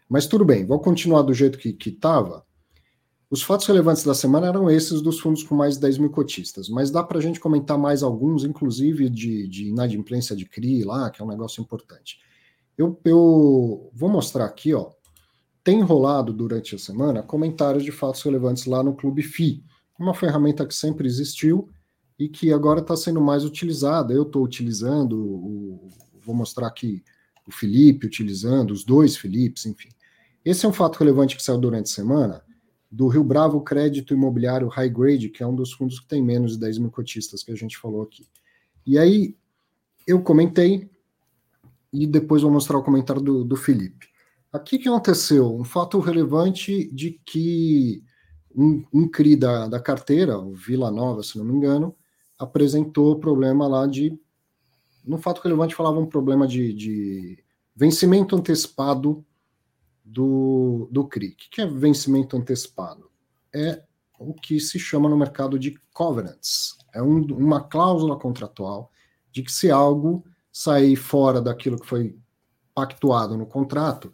Mas 0.09 0.25
tudo 0.25 0.45
bem, 0.45 0.65
vou 0.65 0.79
continuar 0.79 1.21
do 1.21 1.33
jeito 1.33 1.57
que 1.57 1.89
estava. 1.89 2.45
Os 3.29 3.41
fatos 3.41 3.67
relevantes 3.67 4.05
da 4.05 4.13
semana 4.13 4.47
eram 4.47 4.69
esses 4.69 5.01
dos 5.01 5.19
fundos 5.19 5.43
com 5.43 5.53
mais 5.53 5.75
de 5.75 5.81
10 5.81 5.97
mil 5.97 6.09
cotistas, 6.09 6.69
mas 6.69 6.89
dá 6.89 7.03
para 7.03 7.17
a 7.17 7.21
gente 7.21 7.41
comentar 7.41 7.77
mais 7.77 8.01
alguns, 8.01 8.45
inclusive 8.45 9.09
de, 9.09 9.47
de 9.49 9.67
inadimplência 9.67 10.33
de 10.33 10.45
CRI 10.45 10.83
lá, 10.83 11.09
que 11.09 11.21
é 11.21 11.25
um 11.25 11.27
negócio 11.27 11.61
importante. 11.61 12.19
Eu, 12.77 12.97
eu 13.03 13.91
vou 13.93 14.09
mostrar 14.09 14.45
aqui, 14.45 14.73
ó, 14.73 14.91
tem 15.61 15.81
rolado 15.81 16.31
durante 16.31 16.75
a 16.75 16.79
semana 16.79 17.21
comentários 17.21 17.83
de 17.83 17.91
fatos 17.91 18.21
relevantes 18.21 18.65
lá 18.65 18.81
no 18.81 18.95
Clube 18.95 19.21
FI, 19.21 19.61
uma 19.99 20.13
ferramenta 20.13 20.65
que 20.65 20.73
sempre 20.73 21.05
existiu 21.05 21.69
e 22.19 22.27
que 22.27 22.51
agora 22.51 22.79
está 22.79 22.95
sendo 22.95 23.21
mais 23.21 23.45
utilizada. 23.45 24.13
Eu 24.13 24.23
estou 24.23 24.43
utilizando, 24.43 25.19
o, 25.19 25.87
vou 26.21 26.35
mostrar 26.35 26.67
aqui 26.67 27.03
o 27.47 27.51
Felipe 27.51 28.07
utilizando, 28.07 28.71
os 28.71 28.83
dois 28.83 29.15
Filipes, 29.15 29.65
enfim. 29.65 29.89
Esse 30.43 30.65
é 30.65 30.69
um 30.69 30.73
fato 30.73 30.97
relevante 30.97 31.35
que 31.35 31.43
saiu 31.43 31.57
durante 31.57 31.85
a 31.85 31.95
semana 31.95 32.43
do 32.91 33.07
Rio 33.07 33.23
Bravo 33.23 33.61
Crédito 33.61 34.13
Imobiliário 34.13 34.67
High 34.67 34.89
Grade, 34.89 35.29
que 35.29 35.43
é 35.43 35.47
um 35.47 35.55
dos 35.55 35.73
fundos 35.73 35.99
que 35.99 36.07
tem 36.07 36.23
menos 36.23 36.53
de 36.53 36.59
10 36.59 36.77
mil 36.79 36.91
cotistas 36.91 37.43
que 37.43 37.51
a 37.51 37.55
gente 37.55 37.77
falou 37.77 38.01
aqui. 38.01 38.25
E 38.85 38.97
aí 38.97 39.35
eu 40.05 40.21
comentei 40.21 40.89
e 41.91 42.07
depois 42.07 42.41
vou 42.41 42.51
mostrar 42.51 42.77
o 42.77 42.83
comentário 42.83 43.21
do, 43.21 43.43
do 43.43 43.55
Felipe. 43.55 44.07
Aqui 44.51 44.79
que 44.79 44.87
aconteceu? 44.87 45.53
Um 45.53 45.65
fato 45.65 45.99
relevante 45.99 46.89
de 46.93 47.19
que 47.25 48.01
um, 48.55 48.85
um 48.93 49.07
CRI 49.07 49.35
da, 49.35 49.67
da 49.67 49.79
carteira, 49.79 50.39
o 50.39 50.53
Vila 50.53 50.89
Nova, 50.89 51.21
se 51.21 51.37
não 51.37 51.45
me 51.45 51.53
engano, 51.53 51.93
apresentou 52.37 53.19
problema 53.19 53.67
lá 53.67 53.87
de. 53.87 54.17
No 55.05 55.17
fato 55.17 55.41
relevante, 55.41 55.75
falava 55.75 55.99
um 55.99 56.05
problema 56.05 56.47
de, 56.47 56.73
de 56.73 57.43
vencimento 57.75 58.35
antecipado 58.35 59.25
do, 60.03 60.87
do 60.91 61.07
CRI. 61.07 61.29
O 61.29 61.35
que 61.35 61.61
é 61.61 61.65
vencimento 61.65 62.35
antecipado? 62.35 63.09
É 63.53 63.83
o 64.19 64.33
que 64.33 64.59
se 64.59 64.79
chama 64.79 65.07
no 65.09 65.17
mercado 65.17 65.57
de 65.57 65.79
covenants. 65.93 66.77
É 66.93 67.01
um, 67.01 67.21
uma 67.25 67.61
cláusula 67.61 68.17
contratual 68.17 68.91
de 69.31 69.43
que 69.43 69.51
se 69.51 69.69
algo 69.69 70.25
sair 70.51 70.95
fora 70.95 71.41
daquilo 71.41 71.79
que 71.79 71.87
foi 71.87 72.17
pactuado 72.73 73.37
no 73.37 73.45
contrato, 73.45 74.11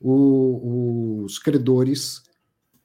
o, 0.00 1.22
os 1.24 1.38
credores 1.38 2.22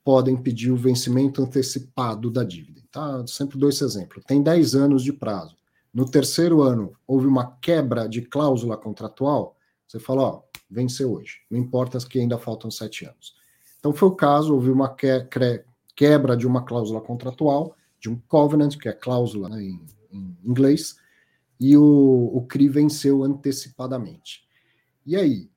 podem 0.03 0.37
pedir 0.37 0.71
o 0.71 0.77
vencimento 0.77 1.41
antecipado 1.41 2.29
da 2.29 2.43
dívida. 2.43 2.74
Tá? 2.95 3.27
Sempre 3.27 3.57
dou 3.57 3.67
esse 3.67 3.83
exemplo. 3.83 4.23
Tem 4.25 4.41
10 4.41 4.73
anos 4.73 5.03
de 5.03 5.11
prazo. 5.11 5.57
No 5.93 6.09
terceiro 6.09 6.61
ano, 6.61 6.93
houve 7.05 7.27
uma 7.27 7.51
quebra 7.57 8.07
de 8.07 8.21
cláusula 8.21 8.77
contratual, 8.77 9.57
você 9.85 9.99
fala, 9.99 10.21
ó, 10.21 10.41
venceu 10.71 11.11
hoje. 11.11 11.41
Não 11.51 11.59
importa 11.59 11.97
que 11.99 12.17
ainda 12.17 12.37
faltam 12.37 12.71
sete 12.71 13.05
anos. 13.05 13.35
Então 13.77 13.91
foi 13.91 14.07
o 14.07 14.15
caso, 14.15 14.53
houve 14.53 14.71
uma 14.71 14.95
que, 14.95 15.09
quebra 15.93 16.37
de 16.37 16.47
uma 16.47 16.63
cláusula 16.63 17.01
contratual, 17.01 17.75
de 17.99 18.09
um 18.09 18.17
covenant, 18.29 18.77
que 18.77 18.87
é 18.87 18.93
cláusula 18.93 19.49
né, 19.49 19.61
em, 19.61 19.85
em, 20.09 20.37
inglês, 20.45 20.95
e 21.59 21.75
o, 21.75 22.31
o 22.33 22.45
CRI 22.47 22.69
venceu 22.69 23.23
antecipadamente. 23.23 24.47
E 25.05 25.17
aí? 25.17 25.49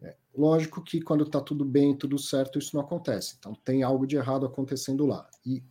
É, 0.00 0.16
lógico 0.36 0.82
que 0.82 1.00
quando 1.00 1.22
está 1.22 1.40
tudo 1.40 1.64
bem, 1.64 1.96
tudo 1.96 2.18
certo, 2.18 2.58
isso 2.58 2.74
não 2.74 2.82
acontece. 2.82 3.36
Então 3.38 3.54
tem 3.64 3.84
algo 3.84 4.04
de 4.04 4.16
errado 4.16 4.44
acontecendo 4.44 5.06
lá. 5.06 5.28
E 5.46 5.62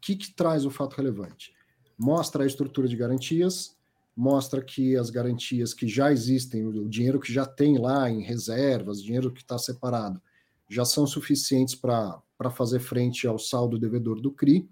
que, 0.00 0.16
que 0.16 0.32
traz 0.32 0.64
o 0.64 0.70
fato 0.70 0.94
relevante? 0.94 1.54
Mostra 1.98 2.44
a 2.44 2.46
estrutura 2.46 2.88
de 2.88 2.96
garantias, 2.96 3.76
mostra 4.16 4.62
que 4.62 4.96
as 4.96 5.10
garantias 5.10 5.74
que 5.74 5.86
já 5.86 6.10
existem, 6.10 6.66
o 6.66 6.88
dinheiro 6.88 7.20
que 7.20 7.32
já 7.32 7.44
tem 7.44 7.78
lá 7.78 8.10
em 8.10 8.22
reservas, 8.22 9.02
dinheiro 9.02 9.32
que 9.32 9.42
está 9.42 9.58
separado, 9.58 10.20
já 10.68 10.84
são 10.84 11.06
suficientes 11.06 11.74
para 11.74 12.50
fazer 12.50 12.80
frente 12.80 13.26
ao 13.26 13.38
saldo 13.38 13.78
devedor 13.78 14.20
do 14.20 14.30
CRI, 14.30 14.68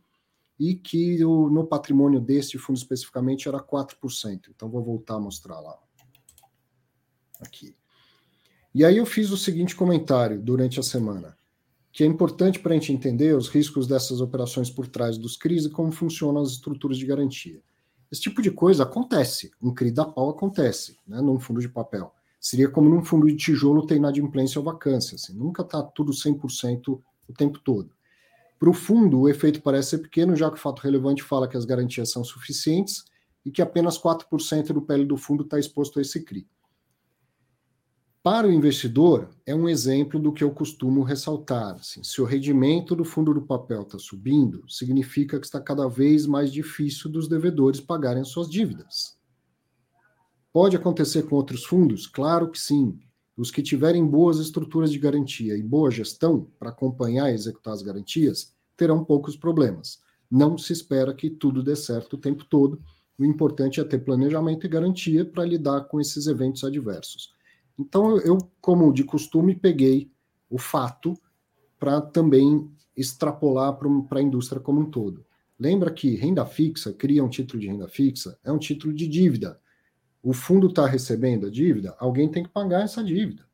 e 0.58 0.74
que 0.74 1.24
o, 1.24 1.50
no 1.50 1.66
patrimônio 1.66 2.20
deste 2.20 2.58
fundo 2.58 2.76
especificamente 2.76 3.48
era 3.48 3.58
4%. 3.58 4.50
Então 4.54 4.68
vou 4.68 4.82
voltar 4.82 5.16
a 5.16 5.20
mostrar 5.20 5.60
lá. 5.60 5.76
Aqui. 7.40 7.74
E 8.74 8.84
aí 8.84 8.96
eu 8.96 9.06
fiz 9.06 9.30
o 9.30 9.36
seguinte 9.36 9.74
comentário 9.74 10.40
durante 10.40 10.80
a 10.80 10.82
semana, 10.82 11.36
que 11.94 12.02
é 12.02 12.06
importante 12.08 12.58
para 12.58 12.72
a 12.72 12.74
gente 12.74 12.92
entender 12.92 13.36
os 13.36 13.48
riscos 13.48 13.86
dessas 13.86 14.20
operações 14.20 14.68
por 14.68 14.88
trás 14.88 15.16
dos 15.16 15.36
CRIs 15.36 15.66
e 15.66 15.70
como 15.70 15.92
funcionam 15.92 16.42
as 16.42 16.50
estruturas 16.50 16.98
de 16.98 17.06
garantia. 17.06 17.62
Esse 18.10 18.20
tipo 18.20 18.42
de 18.42 18.50
coisa 18.50 18.82
acontece. 18.82 19.52
Um 19.62 19.72
CRI 19.72 19.92
da 19.92 20.04
pau 20.04 20.28
acontece, 20.28 20.98
né, 21.06 21.20
num 21.20 21.38
fundo 21.38 21.60
de 21.60 21.68
papel. 21.68 22.12
Seria 22.40 22.68
como 22.68 22.88
num 22.90 23.04
fundo 23.04 23.28
de 23.28 23.36
tijolo 23.36 23.86
ter 23.86 23.94
inadimplência 23.94 24.58
ou 24.58 24.64
vacância. 24.64 25.14
Assim, 25.14 25.34
nunca 25.34 25.62
está 25.62 25.84
tudo 25.84 26.10
100% 26.10 27.00
o 27.28 27.32
tempo 27.32 27.60
todo. 27.60 27.92
Para 28.58 28.70
o 28.70 28.74
fundo, 28.74 29.20
o 29.20 29.28
efeito 29.28 29.62
parece 29.62 29.90
ser 29.90 29.98
pequeno, 29.98 30.34
já 30.34 30.50
que 30.50 30.56
o 30.56 30.60
fato 30.60 30.80
relevante 30.80 31.22
fala 31.22 31.46
que 31.46 31.56
as 31.56 31.64
garantias 31.64 32.10
são 32.10 32.24
suficientes 32.24 33.04
e 33.46 33.52
que 33.52 33.62
apenas 33.62 33.96
4% 33.96 34.72
do 34.72 34.82
PL 34.82 35.04
do 35.04 35.16
fundo 35.16 35.44
está 35.44 35.60
exposto 35.60 36.00
a 36.00 36.02
esse 36.02 36.24
CRI. 36.24 36.44
Para 38.24 38.48
o 38.48 38.50
investidor, 38.50 39.28
é 39.44 39.54
um 39.54 39.68
exemplo 39.68 40.18
do 40.18 40.32
que 40.32 40.42
eu 40.42 40.50
costumo 40.50 41.02
ressaltar. 41.02 41.74
Assim, 41.74 42.02
se 42.02 42.22
o 42.22 42.24
rendimento 42.24 42.96
do 42.96 43.04
fundo 43.04 43.34
do 43.34 43.42
papel 43.42 43.82
está 43.82 43.98
subindo, 43.98 44.64
significa 44.66 45.38
que 45.38 45.44
está 45.44 45.60
cada 45.60 45.86
vez 45.88 46.24
mais 46.24 46.50
difícil 46.50 47.10
dos 47.10 47.28
devedores 47.28 47.82
pagarem 47.82 48.24
suas 48.24 48.48
dívidas. 48.48 49.18
Pode 50.50 50.74
acontecer 50.74 51.24
com 51.24 51.36
outros 51.36 51.66
fundos? 51.66 52.06
Claro 52.06 52.50
que 52.50 52.58
sim. 52.58 52.98
Os 53.36 53.50
que 53.50 53.62
tiverem 53.62 54.06
boas 54.06 54.38
estruturas 54.38 54.90
de 54.90 54.98
garantia 54.98 55.54
e 55.54 55.62
boa 55.62 55.90
gestão 55.90 56.48
para 56.58 56.70
acompanhar 56.70 57.30
e 57.30 57.34
executar 57.34 57.74
as 57.74 57.82
garantias 57.82 58.54
terão 58.74 59.04
poucos 59.04 59.36
problemas. 59.36 59.98
Não 60.30 60.56
se 60.56 60.72
espera 60.72 61.12
que 61.12 61.28
tudo 61.28 61.62
dê 61.62 61.76
certo 61.76 62.14
o 62.14 62.18
tempo 62.18 62.46
todo. 62.46 62.80
O 63.18 63.24
importante 63.26 63.82
é 63.82 63.84
ter 63.84 63.98
planejamento 63.98 64.64
e 64.64 64.70
garantia 64.70 65.26
para 65.26 65.44
lidar 65.44 65.82
com 65.88 66.00
esses 66.00 66.26
eventos 66.26 66.64
adversos. 66.64 67.33
Então, 67.78 68.18
eu, 68.18 68.38
como 68.60 68.92
de 68.92 69.04
costume, 69.04 69.54
peguei 69.54 70.10
o 70.48 70.58
fato 70.58 71.14
para 71.78 72.00
também 72.00 72.70
extrapolar 72.96 73.76
para 74.08 74.18
a 74.20 74.22
indústria 74.22 74.60
como 74.60 74.80
um 74.80 74.90
todo. 74.90 75.24
Lembra 75.58 75.92
que 75.92 76.14
renda 76.14 76.44
fixa, 76.46 76.92
cria 76.92 77.24
um 77.24 77.28
título 77.28 77.60
de 77.60 77.66
renda 77.66 77.88
fixa, 77.88 78.38
é 78.44 78.50
um 78.50 78.58
título 78.58 78.92
de 78.92 79.06
dívida. 79.06 79.60
O 80.22 80.32
fundo 80.32 80.68
está 80.68 80.86
recebendo 80.86 81.46
a 81.46 81.50
dívida, 81.50 81.94
alguém 81.98 82.30
tem 82.30 82.42
que 82.42 82.48
pagar 82.48 82.82
essa 82.82 83.02
dívida. 83.02 83.44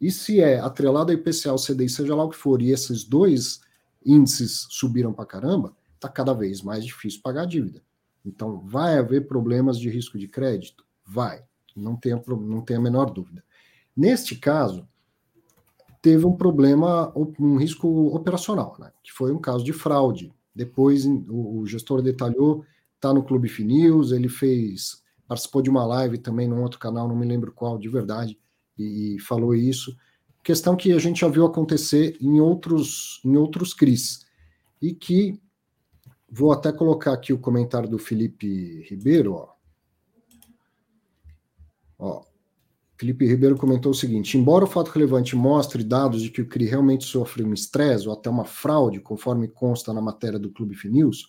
E 0.00 0.10
se 0.10 0.40
é 0.40 0.58
atrelado 0.58 1.12
a 1.12 1.14
IPCA, 1.14 1.52
o 1.52 1.56
CDI, 1.56 1.88
seja 1.88 2.14
lá 2.14 2.24
o 2.24 2.28
que 2.28 2.36
for, 2.36 2.60
e 2.60 2.70
esses 2.70 3.04
dois 3.04 3.60
índices 4.04 4.66
subiram 4.68 5.12
para 5.12 5.24
caramba, 5.24 5.76
está 5.94 6.08
cada 6.08 6.32
vez 6.32 6.60
mais 6.60 6.84
difícil 6.84 7.20
pagar 7.22 7.42
a 7.42 7.46
dívida. 7.46 7.82
Então, 8.24 8.60
vai 8.60 8.98
haver 8.98 9.26
problemas 9.26 9.78
de 9.78 9.88
risco 9.88 10.18
de 10.18 10.28
crédito? 10.28 10.84
Vai, 11.06 11.42
não 11.74 11.96
tem 11.96 12.20
não 12.26 12.60
tem 12.60 12.76
a 12.76 12.80
menor 12.80 13.10
dúvida. 13.10 13.44
Neste 13.96 14.36
caso, 14.36 14.86
teve 16.00 16.26
um 16.26 16.36
problema, 16.36 17.12
um 17.16 17.56
risco 17.56 18.14
operacional, 18.14 18.76
né? 18.78 18.90
que 19.02 19.12
foi 19.12 19.32
um 19.32 19.38
caso 19.38 19.62
de 19.62 19.72
fraude. 19.72 20.32
Depois 20.54 21.06
o 21.06 21.64
gestor 21.66 22.02
detalhou, 22.02 22.64
está 22.96 23.14
no 23.14 23.22
Clube 23.22 23.48
Finews, 23.48 24.12
ele 24.12 24.28
fez, 24.28 25.02
participou 25.26 25.62
de 25.62 25.70
uma 25.70 25.86
live 25.86 26.18
também 26.18 26.46
num 26.46 26.62
outro 26.62 26.78
canal, 26.78 27.08
não 27.08 27.16
me 27.16 27.26
lembro 27.26 27.52
qual, 27.52 27.78
de 27.78 27.88
verdade, 27.88 28.38
e, 28.78 29.16
e 29.16 29.18
falou 29.20 29.54
isso. 29.54 29.96
Questão 30.42 30.76
que 30.76 30.92
a 30.92 30.98
gente 30.98 31.20
já 31.20 31.28
viu 31.28 31.46
acontecer 31.46 32.16
em 32.20 32.40
outros, 32.40 33.20
em 33.24 33.36
outros 33.36 33.72
CRIs. 33.72 34.26
E 34.80 34.92
que 34.92 35.40
vou 36.28 36.50
até 36.50 36.72
colocar 36.72 37.12
aqui 37.12 37.32
o 37.32 37.38
comentário 37.38 37.88
do 37.88 37.98
Felipe 37.98 38.82
Ribeiro, 38.88 39.34
ó. 39.34 39.52
Ó, 41.98 42.24
Felipe 43.02 43.26
Ribeiro 43.26 43.56
comentou 43.56 43.90
o 43.90 43.94
seguinte: 43.96 44.38
embora 44.38 44.62
o 44.62 44.68
fato 44.68 44.92
relevante 44.92 45.34
mostre 45.34 45.82
dados 45.82 46.22
de 46.22 46.30
que 46.30 46.40
o 46.40 46.46
CRI 46.46 46.66
realmente 46.66 47.04
sofre 47.04 47.42
um 47.42 47.52
estresse 47.52 48.06
ou 48.06 48.14
até 48.14 48.30
uma 48.30 48.44
fraude, 48.44 49.00
conforme 49.00 49.48
consta 49.48 49.92
na 49.92 50.00
matéria 50.00 50.38
do 50.38 50.52
Clube 50.52 50.76
Finews, 50.76 51.26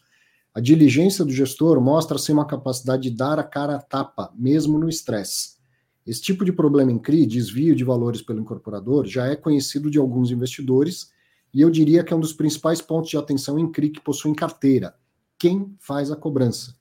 a 0.53 0.59
diligência 0.59 1.25
do 1.25 1.31
gestor 1.31 1.81
mostra-se 1.81 2.31
uma 2.31 2.45
capacidade 2.45 3.09
de 3.09 3.17
dar 3.17 3.39
a 3.39 3.43
cara 3.43 3.77
a 3.77 3.81
tapa, 3.81 4.31
mesmo 4.35 4.77
no 4.77 4.87
estresse. 4.87 5.57
Esse 6.05 6.21
tipo 6.21 6.45
de 6.45 6.53
problema 6.53 6.91
em 6.91 6.99
CRI, 6.99 7.25
desvio 7.25 7.75
de 7.75 7.83
valores 7.83 8.21
pelo 8.21 8.39
incorporador, 8.39 9.07
já 9.07 9.25
é 9.25 9.35
conhecido 9.35 9.89
de 9.89 9.97
alguns 9.97 10.29
investidores 10.29 11.11
e 11.51 11.59
eu 11.59 11.71
diria 11.71 12.03
que 12.03 12.13
é 12.13 12.15
um 12.15 12.19
dos 12.19 12.33
principais 12.33 12.83
pontos 12.83 13.09
de 13.09 13.17
atenção 13.17 13.57
em 13.57 13.71
CRI 13.71 13.89
que 13.89 13.99
possuem 13.99 14.35
carteira. 14.35 14.93
Quem 15.39 15.75
faz 15.79 16.11
a 16.11 16.15
cobrança? 16.15 16.75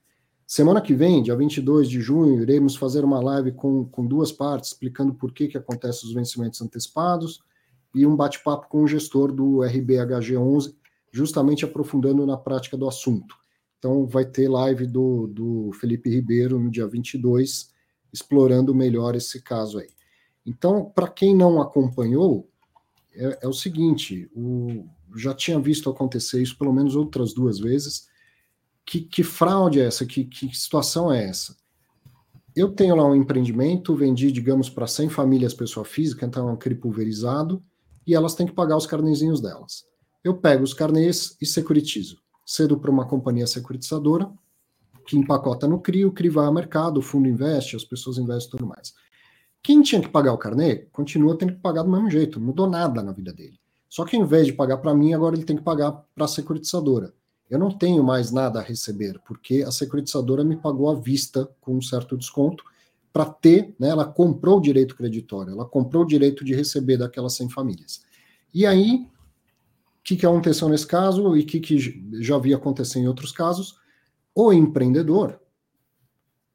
Semana 0.54 0.82
que 0.82 0.92
vem, 0.92 1.22
dia 1.22 1.34
22 1.34 1.88
de 1.88 2.02
junho, 2.02 2.42
iremos 2.42 2.76
fazer 2.76 3.06
uma 3.06 3.18
live 3.20 3.52
com, 3.52 3.86
com 3.86 4.06
duas 4.06 4.30
partes, 4.30 4.68
explicando 4.68 5.14
por 5.14 5.32
que, 5.32 5.48
que 5.48 5.56
acontecem 5.56 6.06
os 6.06 6.14
vencimentos 6.14 6.60
antecipados 6.60 7.40
e 7.94 8.04
um 8.04 8.14
bate-papo 8.14 8.68
com 8.68 8.82
o 8.82 8.86
gestor 8.86 9.32
do 9.32 9.60
RBHG11, 9.60 10.74
justamente 11.10 11.64
aprofundando 11.64 12.26
na 12.26 12.36
prática 12.36 12.76
do 12.76 12.86
assunto. 12.86 13.34
Então, 13.78 14.06
vai 14.06 14.26
ter 14.26 14.46
live 14.46 14.86
do, 14.86 15.26
do 15.26 15.70
Felipe 15.80 16.10
Ribeiro 16.10 16.60
no 16.60 16.70
dia 16.70 16.86
22, 16.86 17.72
explorando 18.12 18.74
melhor 18.74 19.16
esse 19.16 19.40
caso 19.40 19.78
aí. 19.78 19.88
Então, 20.44 20.84
para 20.84 21.08
quem 21.08 21.34
não 21.34 21.62
acompanhou, 21.62 22.46
é, 23.14 23.38
é 23.40 23.48
o 23.48 23.54
seguinte: 23.54 24.30
o, 24.36 24.84
já 25.16 25.32
tinha 25.32 25.58
visto 25.58 25.88
acontecer 25.88 26.42
isso 26.42 26.58
pelo 26.58 26.74
menos 26.74 26.94
outras 26.94 27.32
duas 27.32 27.58
vezes. 27.58 28.11
Que, 28.84 29.00
que 29.00 29.22
fraude 29.22 29.80
é 29.80 29.86
essa? 29.86 30.04
Que, 30.04 30.24
que 30.24 30.54
situação 30.56 31.12
é 31.12 31.24
essa? 31.24 31.56
Eu 32.54 32.70
tenho 32.70 32.94
lá 32.94 33.06
um 33.06 33.14
empreendimento, 33.14 33.94
vendi, 33.94 34.30
digamos, 34.30 34.68
para 34.68 34.86
100 34.86 35.08
famílias 35.08 35.54
pessoa 35.54 35.84
física, 35.84 36.26
então 36.26 36.48
é 36.48 36.52
um 36.52 36.56
CRI 36.56 36.74
pulverizado, 36.74 37.62
e 38.06 38.14
elas 38.14 38.34
têm 38.34 38.46
que 38.46 38.52
pagar 38.52 38.76
os 38.76 38.86
carnezinhos 38.86 39.40
delas. 39.40 39.84
Eu 40.22 40.36
pego 40.36 40.62
os 40.62 40.74
carnês 40.74 41.36
e 41.40 41.46
securitizo. 41.46 42.18
Cedo 42.44 42.78
para 42.78 42.90
uma 42.90 43.06
companhia 43.06 43.46
securitizadora, 43.46 44.30
que 45.06 45.16
empacota 45.16 45.66
no 45.66 45.80
CRI, 45.80 46.04
o 46.04 46.12
CRI 46.12 46.28
vai 46.28 46.46
ao 46.46 46.52
mercado, 46.52 46.98
o 46.98 47.02
fundo 47.02 47.28
investe, 47.28 47.74
as 47.74 47.84
pessoas 47.84 48.18
investem 48.18 48.48
e 48.48 48.50
tudo 48.50 48.66
mais. 48.66 48.92
Quem 49.62 49.80
tinha 49.80 50.00
que 50.00 50.08
pagar 50.08 50.32
o 50.32 50.38
carnê, 50.38 50.88
continua 50.92 51.38
tendo 51.38 51.54
que 51.54 51.60
pagar 51.60 51.84
do 51.84 51.90
mesmo 51.90 52.10
jeito, 52.10 52.38
não 52.38 52.48
mudou 52.48 52.68
nada 52.68 53.02
na 53.02 53.12
vida 53.12 53.32
dele. 53.32 53.58
Só 53.88 54.04
que 54.04 54.16
em 54.16 54.24
vez 54.24 54.46
de 54.46 54.52
pagar 54.52 54.78
para 54.78 54.94
mim, 54.94 55.14
agora 55.14 55.36
ele 55.36 55.44
tem 55.44 55.56
que 55.56 55.62
pagar 55.62 55.92
para 56.14 56.24
a 56.24 56.28
securitizadora. 56.28 57.14
Eu 57.52 57.58
não 57.58 57.70
tenho 57.70 58.02
mais 58.02 58.32
nada 58.32 58.60
a 58.60 58.62
receber, 58.62 59.20
porque 59.26 59.62
a 59.62 59.70
securitizadora 59.70 60.42
me 60.42 60.56
pagou 60.56 60.88
à 60.88 60.94
vista 60.94 61.46
com 61.60 61.76
um 61.76 61.82
certo 61.82 62.16
desconto 62.16 62.64
para 63.12 63.26
ter, 63.26 63.74
né, 63.78 63.88
ela 63.90 64.06
comprou 64.06 64.56
o 64.56 64.60
direito 64.60 64.96
creditório, 64.96 65.52
ela 65.52 65.66
comprou 65.66 66.02
o 66.02 66.06
direito 66.06 66.44
de 66.46 66.54
receber 66.54 66.96
daquelas 66.96 67.34
100 67.34 67.50
famílias. 67.50 68.02
E 68.54 68.64
aí, 68.64 69.06
o 69.06 70.02
que, 70.02 70.16
que 70.16 70.24
aconteceu 70.24 70.66
nesse 70.66 70.86
caso 70.86 71.36
e 71.36 71.42
o 71.42 71.46
que, 71.46 71.60
que 71.60 71.78
já 72.22 72.36
havia 72.36 72.56
acontecido 72.56 73.02
em 73.02 73.08
outros 73.08 73.32
casos? 73.32 73.78
O 74.34 74.50
empreendedor 74.50 75.38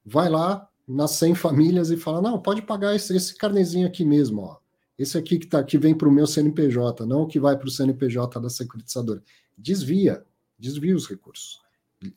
vai 0.04 0.30
lá, 0.30 0.68
nas 0.88 1.12
100 1.12 1.36
famílias 1.36 1.92
e 1.92 1.98
fala: 1.98 2.22
não, 2.22 2.40
pode 2.40 2.62
pagar 2.62 2.96
esse, 2.96 3.16
esse 3.16 3.36
carnezinho 3.36 3.86
aqui 3.86 4.06
mesmo, 4.06 4.42
ó. 4.42 4.58
Esse 4.98 5.16
aqui 5.16 5.38
que, 5.38 5.46
tá, 5.46 5.64
que 5.64 5.78
vem 5.78 5.94
para 5.94 6.08
o 6.08 6.12
meu 6.12 6.26
CNPJ, 6.26 7.06
não 7.06 7.22
o 7.22 7.28
que 7.28 7.40
vai 7.40 7.56
para 7.56 7.68
o 7.68 7.72
CNPJ 7.72 8.40
da 8.40 8.50
securitizadora. 8.50 9.22
Desvia, 9.56 10.26
desvia 10.58 10.96
os 10.96 11.08
recursos. 11.08 11.60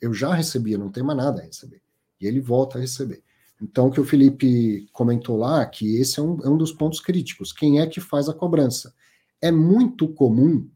Eu 0.00 0.12
já 0.12 0.34
recebi, 0.34 0.76
não 0.76 0.90
tem 0.90 1.02
mais 1.02 1.18
nada 1.18 1.40
a 1.40 1.44
receber. 1.44 1.82
E 2.20 2.26
ele 2.26 2.40
volta 2.40 2.78
a 2.78 2.80
receber. 2.80 3.22
Então, 3.60 3.88
o 3.88 3.90
que 3.90 4.00
o 4.00 4.04
Felipe 4.04 4.88
comentou 4.92 5.36
lá, 5.36 5.64
que 5.66 5.96
esse 5.96 6.18
é 6.18 6.22
um, 6.22 6.38
é 6.42 6.48
um 6.48 6.56
dos 6.56 6.72
pontos 6.72 7.00
críticos. 7.00 7.52
Quem 7.52 7.80
é 7.80 7.86
que 7.86 8.00
faz 8.00 8.28
a 8.28 8.34
cobrança? 8.34 8.94
É 9.40 9.50
muito 9.50 10.08
comum 10.08 10.68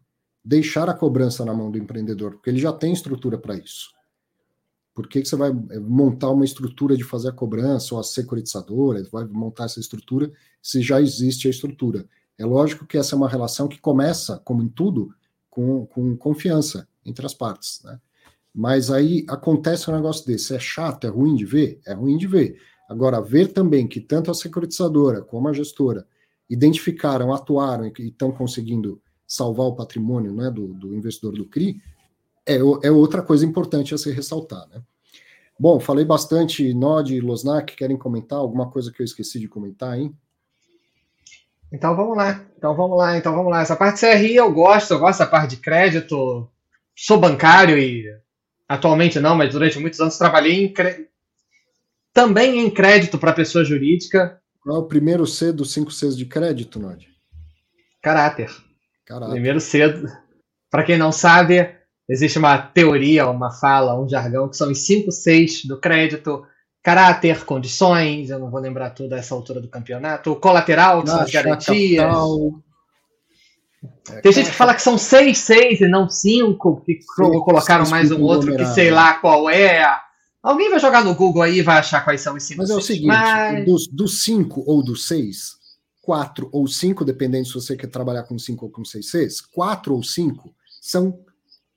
deixar 0.44 0.88
a 0.90 0.94
cobrança 0.94 1.44
na 1.44 1.54
mão 1.54 1.70
do 1.70 1.78
empreendedor, 1.78 2.32
porque 2.32 2.50
ele 2.50 2.58
já 2.58 2.72
tem 2.72 2.92
estrutura 2.92 3.38
para 3.38 3.56
isso. 3.56 3.94
Por 4.94 5.08
que, 5.08 5.22
que 5.22 5.28
você 5.28 5.34
vai 5.34 5.50
eh, 5.50 5.80
montar 5.80 6.30
uma 6.30 6.44
estrutura 6.44 6.96
de 6.96 7.02
fazer 7.02 7.30
a 7.30 7.32
cobrança, 7.32 7.94
ou 7.94 8.00
a 8.00 8.04
securitizadora, 8.04 9.02
vai 9.10 9.24
montar 9.24 9.64
essa 9.64 9.80
estrutura, 9.80 10.30
se 10.62 10.82
já 10.82 11.00
existe 11.00 11.48
a 11.48 11.50
estrutura? 11.50 12.06
É 12.36 12.44
lógico 12.44 12.86
que 12.86 12.98
essa 12.98 13.14
é 13.14 13.16
uma 13.16 13.28
relação 13.28 13.66
que 13.66 13.80
começa, 13.80 14.38
como 14.44 14.62
em 14.62 14.68
tudo, 14.68 15.12
com, 15.48 15.86
com 15.86 16.16
confiança 16.16 16.86
entre 17.04 17.24
as 17.26 17.34
partes, 17.34 17.80
né? 17.84 17.98
Mas 18.54 18.90
aí 18.90 19.26
acontece 19.28 19.90
um 19.90 19.94
negócio 19.94 20.24
desse, 20.24 20.54
é 20.54 20.60
chato, 20.60 21.06
é 21.06 21.10
ruim 21.10 21.34
de 21.34 21.44
ver? 21.44 21.80
É 21.84 21.92
ruim 21.92 22.16
de 22.16 22.26
ver. 22.26 22.56
Agora, 22.88 23.20
ver 23.20 23.52
também 23.52 23.88
que 23.88 24.00
tanto 24.00 24.30
a 24.30 24.34
securitizadora 24.34 25.22
como 25.22 25.48
a 25.48 25.52
gestora 25.52 26.06
identificaram, 26.48 27.32
atuaram 27.32 27.86
e 27.86 27.92
estão 28.08 28.30
conseguindo 28.30 29.02
salvar 29.26 29.66
o 29.66 29.74
patrimônio 29.74 30.32
né, 30.32 30.50
do, 30.50 30.68
do 30.74 30.94
investidor 30.94 31.32
do 31.32 31.46
CRI, 31.46 31.80
é, 32.46 32.56
é 32.56 32.90
outra 32.90 33.22
coisa 33.22 33.44
importante 33.44 33.94
a 33.94 33.98
se 33.98 34.12
ressaltar, 34.12 34.68
né? 34.68 34.82
Bom, 35.58 35.78
falei 35.78 36.04
bastante, 36.04 36.74
Nod 36.74 37.14
e 37.14 37.20
Losnak, 37.20 37.76
querem 37.76 37.96
comentar 37.96 38.38
alguma 38.38 38.70
coisa 38.70 38.92
que 38.92 39.00
eu 39.00 39.04
esqueci 39.04 39.38
de 39.38 39.48
comentar, 39.48 39.98
hein? 39.98 40.14
Então 41.72 41.94
vamos 41.96 42.16
lá, 42.16 42.44
então 42.56 42.74
vamos 42.74 42.98
lá, 42.98 43.16
então 43.16 43.34
vamos 43.34 43.50
lá. 43.50 43.62
Essa 43.62 43.76
parte 43.76 44.00
CRI 44.00 44.36
eu 44.36 44.52
gosto, 44.52 44.92
eu 44.92 44.98
gosto 44.98 45.20
da 45.20 45.26
parte 45.26 45.50
de 45.50 45.56
crédito. 45.58 46.48
Sou 46.96 47.18
bancário 47.18 47.78
e 47.78 48.04
atualmente 48.68 49.20
não, 49.20 49.36
mas 49.36 49.52
durante 49.52 49.78
muitos 49.78 50.00
anos 50.00 50.18
trabalhei 50.18 50.64
em 50.64 50.72
cre... 50.72 51.08
também 52.12 52.60
em 52.60 52.70
crédito 52.70 53.18
para 53.18 53.32
pessoa 53.32 53.64
jurídica. 53.64 54.40
Qual 54.60 54.76
é 54.76 54.78
o 54.78 54.86
primeiro 54.86 55.26
C 55.26 55.52
dos 55.52 55.72
cinco 55.72 55.90
Cs 55.90 56.16
de 56.16 56.26
crédito, 56.26 56.78
Nod? 56.78 57.08
Caráter. 58.02 58.50
Caráter. 59.04 59.32
Primeiro 59.32 59.60
C, 59.60 59.80
para 60.70 60.84
quem 60.84 60.96
não 60.96 61.12
sabe, 61.12 61.74
Existe 62.08 62.38
uma 62.38 62.58
teoria, 62.58 63.28
uma 63.28 63.50
fala, 63.50 63.98
um 63.98 64.08
jargão, 64.08 64.48
que 64.48 64.56
são 64.56 64.70
os 64.70 64.84
cinco 64.84 65.10
seis 65.10 65.64
do 65.64 65.80
crédito, 65.80 66.44
caráter, 66.82 67.44
condições, 67.46 68.28
eu 68.28 68.38
não 68.38 68.50
vou 68.50 68.60
lembrar 68.60 68.90
tudo 68.90 69.14
a 69.14 69.18
essa 69.18 69.34
altura 69.34 69.60
do 69.60 69.68
campeonato, 69.68 70.30
o 70.30 70.36
colateral, 70.36 71.02
que 71.02 71.08
são 71.08 71.20
as 71.20 71.30
garantias. 71.30 72.04
Capital. 72.04 72.62
Tem 74.22 74.32
gente 74.32 74.50
que 74.50 74.56
fala 74.56 74.74
que 74.74 74.82
são 74.82 74.98
seis, 74.98 75.38
seis 75.38 75.80
e 75.80 75.88
não 75.88 76.08
cinco, 76.08 76.80
que 76.84 76.94
seis, 76.94 77.06
colocaram 77.16 77.88
mais 77.88 78.10
um 78.10 78.22
outro 78.22 78.56
que 78.56 78.64
sei 78.66 78.90
lá 78.90 79.14
qual 79.14 79.48
é. 79.48 79.84
Alguém 80.42 80.68
vai 80.68 80.78
jogar 80.78 81.02
no 81.02 81.14
Google 81.14 81.42
aí 81.42 81.58
e 81.58 81.62
vai 81.62 81.78
achar 81.78 82.04
quais 82.04 82.20
são 82.20 82.36
os 82.36 82.42
cinco. 82.42 82.60
Mas 82.60 82.70
é 82.70 82.74
o 82.74 82.80
seguinte: 82.80 83.06
Mas... 83.06 83.64
dos, 83.64 83.88
dos 83.88 84.22
cinco 84.22 84.62
ou 84.66 84.82
dos 84.82 85.06
seis, 85.06 85.54
quatro 86.02 86.48
ou 86.52 86.68
cinco, 86.68 87.04
dependendo 87.04 87.46
se 87.46 87.54
você 87.54 87.76
quer 87.76 87.86
trabalhar 87.86 88.24
com 88.24 88.38
cinco 88.38 88.66
ou 88.66 88.70
com 88.70 88.84
seis 88.84 89.10
Cs, 89.10 89.40
quatro 89.40 89.94
ou 89.94 90.02
cinco 90.02 90.54
são 90.80 91.18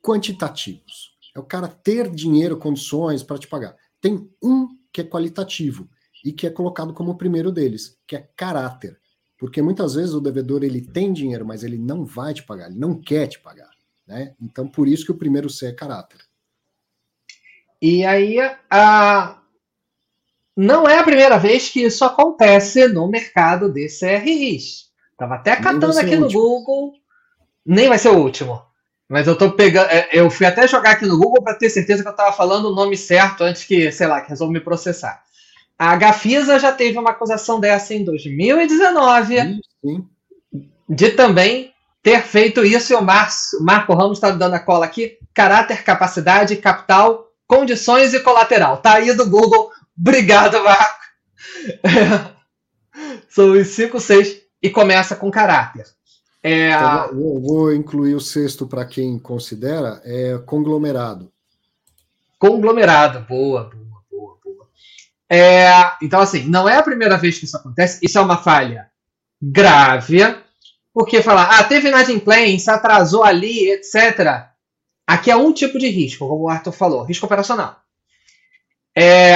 quantitativos. 0.02 1.16
É 1.36 1.40
o 1.40 1.44
cara 1.44 1.68
ter 1.68 2.10
dinheiro, 2.10 2.58
condições 2.58 3.24
para 3.24 3.38
te 3.38 3.48
pagar. 3.48 3.76
Tem 4.02 4.30
um 4.44 4.68
que 4.92 5.02
é 5.02 5.04
qualitativo 5.04 5.88
e 6.26 6.34
que 6.34 6.46
é 6.46 6.50
colocado 6.50 6.94
como 6.94 7.12
o 7.12 7.18
primeiro 7.18 7.52
deles, 7.52 7.98
que 8.06 8.16
é 8.16 8.30
caráter. 8.36 9.00
Porque 9.38 9.62
muitas 9.62 9.94
vezes 9.94 10.14
o 10.14 10.22
devedor 10.22 10.64
ele 10.64 10.82
tem 10.82 11.14
dinheiro, 11.14 11.46
mas 11.46 11.64
ele 11.64 11.78
não 11.78 12.04
vai 12.04 12.34
te 12.34 12.44
pagar, 12.44 12.70
ele 12.70 12.80
não 12.80 13.00
quer 13.00 13.28
te 13.28 13.40
pagar. 13.40 13.70
Né? 14.08 14.34
Então, 14.42 14.68
por 14.68 14.88
isso 14.88 15.06
que 15.06 15.12
o 15.12 15.18
primeiro 15.18 15.50
C 15.50 15.68
é 15.68 15.74
caráter. 15.74 16.20
E 17.82 18.04
aí, 18.06 18.38
a... 18.70 19.38
não 20.56 20.88
é 20.90 20.98
a 20.98 21.04
primeira 21.04 21.38
vez 21.38 21.70
que 21.70 21.84
isso 21.84 22.04
acontece 22.04 22.88
no 22.88 23.08
mercado 23.08 23.70
de 23.70 23.88
CRIs. 23.88 24.88
Estava 25.12 25.36
até 25.36 25.56
catando 25.56 26.00
aqui 26.00 26.16
no 26.16 26.32
Google. 26.32 26.94
Nem 27.66 27.90
vai 27.90 28.00
ser 28.00 28.10
o 28.10 28.18
último. 28.18 28.62
Mas 29.10 29.28
eu 29.28 29.38
tô 29.38 29.52
pegando. 29.52 29.90
É, 29.90 30.10
eu 30.12 30.30
fui 30.30 30.46
até 30.46 30.68
jogar 30.68 30.92
aqui 30.92 31.06
no 31.06 31.18
Google 31.18 31.44
para 31.44 31.56
ter 31.56 31.70
certeza 31.70 32.02
que 32.02 32.08
eu 32.08 32.12
estava 32.12 32.36
falando 32.36 32.66
o 32.66 32.76
nome 32.76 32.98
certo 32.98 33.44
antes 33.44 33.64
que, 33.64 33.92
sei 33.92 34.08
lá, 34.08 34.22
que 34.22 34.30
resolva 34.30 34.54
me 34.54 34.60
processar. 34.60 35.24
A 35.78 35.96
Gafisa 35.96 36.60
já 36.60 36.72
teve 36.72 36.98
uma 36.98 37.12
acusação 37.12 37.60
dessa 37.60 37.94
em 37.94 38.04
2019 38.04 39.42
sim, 39.42 39.62
sim. 39.84 40.06
de 40.90 41.12
também 41.12 41.72
ter 42.02 42.24
feito 42.24 42.66
isso 42.66 42.94
e 42.94 42.96
o 42.96 43.02
Marcio, 43.02 43.62
Marco 43.62 43.94
Ramos 43.94 44.18
está 44.18 44.32
dando 44.32 44.54
a 44.54 44.60
cola 44.60 44.86
aqui. 44.86 45.18
Caráter, 45.34 45.84
capacidade, 45.84 46.56
capital, 46.56 47.28
condições 47.46 48.14
e 48.14 48.20
colateral. 48.22 48.78
Tá 48.78 48.94
aí 48.94 49.14
do 49.14 49.30
Google. 49.30 49.72
Obrigado, 50.00 50.64
Marco. 50.64 51.02
São 53.30 53.52
os 53.52 53.68
5, 53.68 54.00
6 54.00 54.42
e 54.64 54.70
começa 54.70 55.16
com 55.16 55.30
caráter. 55.30 55.86
É 56.42 56.74
a... 56.74 57.10
eu 57.12 57.42
vou 57.42 57.74
incluir 57.74 58.16
o 58.16 58.22
sexto 58.22 58.66
para 58.66 58.86
quem 58.86 59.20
considera, 59.20 60.02
é 60.06 60.38
conglomerado. 60.46 61.32
Conglomerado, 62.40 63.20
boa, 63.28 63.64
boa. 63.64 63.87
É, 65.30 65.70
então, 66.02 66.20
assim, 66.22 66.44
não 66.44 66.70
é 66.70 66.78
a 66.78 66.84
primeira 66.84 67.18
vez 67.18 67.38
que 67.38 67.46
isso 67.46 67.58
acontece, 67.58 68.00
isso 68.02 68.18
é 68.18 68.22
uma 68.22 68.38
falha 68.38 68.90
grave, 69.42 70.20
porque 70.94 71.22
falar, 71.22 71.60
ah, 71.60 71.64
teve 71.64 71.90
inadimplência, 71.90 72.74
atrasou 72.74 73.24
ali, 73.24 73.70
etc. 73.70 74.48
Aqui 75.06 75.30
é 75.30 75.36
um 75.36 75.54
tipo 75.54 75.78
de 75.78 75.88
risco, 75.90 76.28
como 76.28 76.46
o 76.46 76.50
Arthur 76.50 76.72
falou, 76.72 77.04
risco 77.04 77.26
operacional. 77.26 77.82
É, 78.98 79.36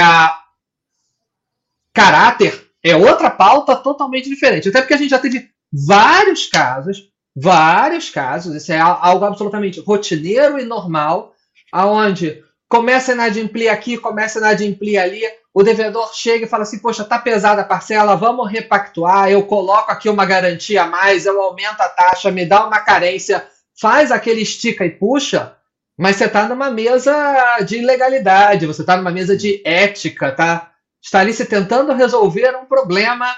caráter 1.94 2.68
é 2.82 2.96
outra 2.96 3.30
pauta 3.30 3.76
totalmente 3.76 4.28
diferente, 4.28 4.68
até 4.68 4.80
porque 4.80 4.94
a 4.94 4.96
gente 4.96 5.10
já 5.10 5.18
teve 5.18 5.50
vários 5.72 6.46
casos, 6.46 7.10
vários 7.34 8.10
casos, 8.10 8.54
isso 8.54 8.72
é 8.72 8.78
algo 8.78 9.24
absolutamente 9.24 9.80
rotineiro 9.80 10.58
e 10.58 10.64
normal, 10.64 11.34
aonde 11.70 12.42
começa 12.72 13.12
a 13.12 13.14
inadimplir 13.14 13.70
aqui, 13.70 13.98
começa 13.98 14.38
a 14.38 14.40
inadimplir 14.40 14.98
ali, 14.98 15.20
o 15.52 15.62
devedor 15.62 16.10
chega 16.14 16.46
e 16.46 16.48
fala 16.48 16.62
assim, 16.62 16.78
poxa, 16.78 17.04
tá 17.04 17.18
pesada 17.18 17.60
a 17.60 17.66
parcela, 17.66 18.16
vamos 18.16 18.50
repactuar, 18.50 19.30
eu 19.30 19.42
coloco 19.42 19.92
aqui 19.92 20.08
uma 20.08 20.24
garantia 20.24 20.84
a 20.84 20.86
mais, 20.86 21.26
eu 21.26 21.38
aumento 21.42 21.82
a 21.82 21.88
taxa, 21.90 22.30
me 22.30 22.46
dá 22.46 22.66
uma 22.66 22.80
carência, 22.80 23.46
faz 23.78 24.10
aquele 24.10 24.40
estica 24.40 24.86
e 24.86 24.90
puxa, 24.90 25.54
mas 25.98 26.16
você 26.16 26.24
está 26.24 26.48
numa 26.48 26.70
mesa 26.70 27.58
de 27.66 27.82
legalidade, 27.82 28.64
você 28.64 28.80
está 28.80 28.96
numa 28.96 29.10
mesa 29.10 29.36
de 29.36 29.60
ética, 29.66 30.32
tá? 30.32 30.72
Está 31.02 31.20
ali 31.20 31.34
se 31.34 31.44
tentando 31.44 31.92
resolver 31.92 32.56
um 32.56 32.64
problema 32.64 33.36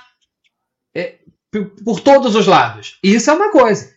é, 0.95 1.17
por 1.85 1.99
todos 1.99 2.37
os 2.37 2.47
lados. 2.47 3.01
Isso 3.03 3.31
é 3.31 3.33
uma 3.33 3.51
coisa. 3.51 3.93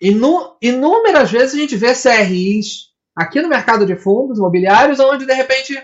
Inúmeras 0.00 1.32
vezes 1.32 1.52
a 1.56 1.58
gente 1.58 1.74
vê 1.74 1.92
CRIs 1.94 2.94
aqui 3.16 3.40
no 3.40 3.48
mercado 3.48 3.86
de 3.86 3.96
fundos 3.96 4.38
imobiliários, 4.38 5.00
onde 5.00 5.24
de 5.24 5.32
repente 5.32 5.82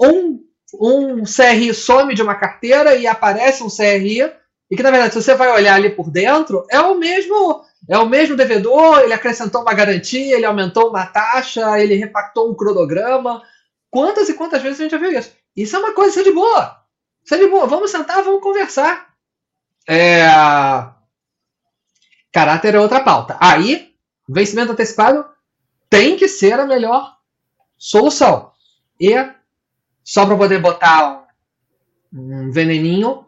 um, 0.00 0.40
um 0.80 1.24
CRI 1.24 1.74
some 1.74 2.14
de 2.14 2.22
uma 2.22 2.36
carteira 2.36 2.94
e 2.94 3.06
aparece 3.06 3.64
um 3.64 3.68
CRI, 3.68 4.30
e 4.70 4.76
que 4.76 4.82
na 4.82 4.90
verdade, 4.90 5.14
se 5.14 5.22
você 5.22 5.34
vai 5.34 5.50
olhar 5.50 5.74
ali 5.74 5.90
por 5.90 6.10
dentro, 6.10 6.64
é 6.70 6.80
o 6.80 6.94
mesmo 6.94 7.66
é 7.88 7.96
o 7.96 8.08
mesmo 8.08 8.36
devedor, 8.36 9.00
ele 9.00 9.14
acrescentou 9.14 9.62
uma 9.62 9.72
garantia, 9.72 10.36
ele 10.36 10.44
aumentou 10.44 10.90
uma 10.90 11.06
taxa, 11.06 11.80
ele 11.80 11.94
repactou 11.94 12.50
um 12.50 12.54
cronograma. 12.54 13.42
Quantas 13.90 14.28
e 14.28 14.34
quantas 14.34 14.60
vezes 14.62 14.78
a 14.78 14.82
gente 14.82 14.90
já 14.90 14.98
viu 14.98 15.12
isso? 15.12 15.32
Isso 15.56 15.76
é 15.76 15.78
uma 15.78 15.94
coisa, 15.94 16.10
isso 16.10 16.20
é 16.20 16.24
de 16.24 16.32
boa. 16.32 16.76
Isso 17.24 17.34
é 17.34 17.38
de 17.38 17.46
boa. 17.46 17.66
Vamos 17.66 17.90
sentar, 17.90 18.22
vamos 18.22 18.42
conversar. 18.42 19.08
É... 19.88 20.26
Caráter 22.32 22.74
é 22.74 22.80
outra 22.80 23.00
pauta. 23.00 23.38
Aí, 23.40 23.94
vencimento 24.28 24.72
antecipado 24.72 25.24
tem 25.88 26.16
que 26.16 26.28
ser 26.28 26.58
a 26.58 26.66
melhor 26.66 27.16
solução. 27.76 28.52
E, 29.00 29.14
só 30.02 30.26
para 30.26 30.36
poder 30.36 30.60
botar 30.60 31.26
um 32.12 32.50
veneninho, 32.50 33.24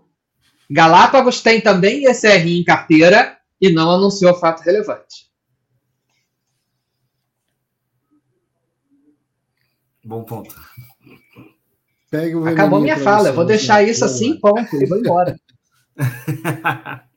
Galápagos 0.70 1.42
tem 1.42 1.60
também 1.60 2.04
SRI 2.04 2.60
em 2.60 2.64
carteira 2.64 3.38
e 3.60 3.72
não 3.72 3.90
anunciou 3.90 4.34
fato 4.34 4.62
relevante. 4.62 5.30
Bom 10.04 10.24
ponto. 10.24 10.54
Acabou 12.52 12.80
minha 12.80 12.96
fala, 12.98 13.28
eu 13.28 13.34
vou 13.34 13.44
deixar 13.44 13.82
isso 13.82 14.04
assim, 14.04 14.38
ponto, 14.40 14.74
e 14.76 14.86
vou 14.86 14.98
embora. 14.98 15.38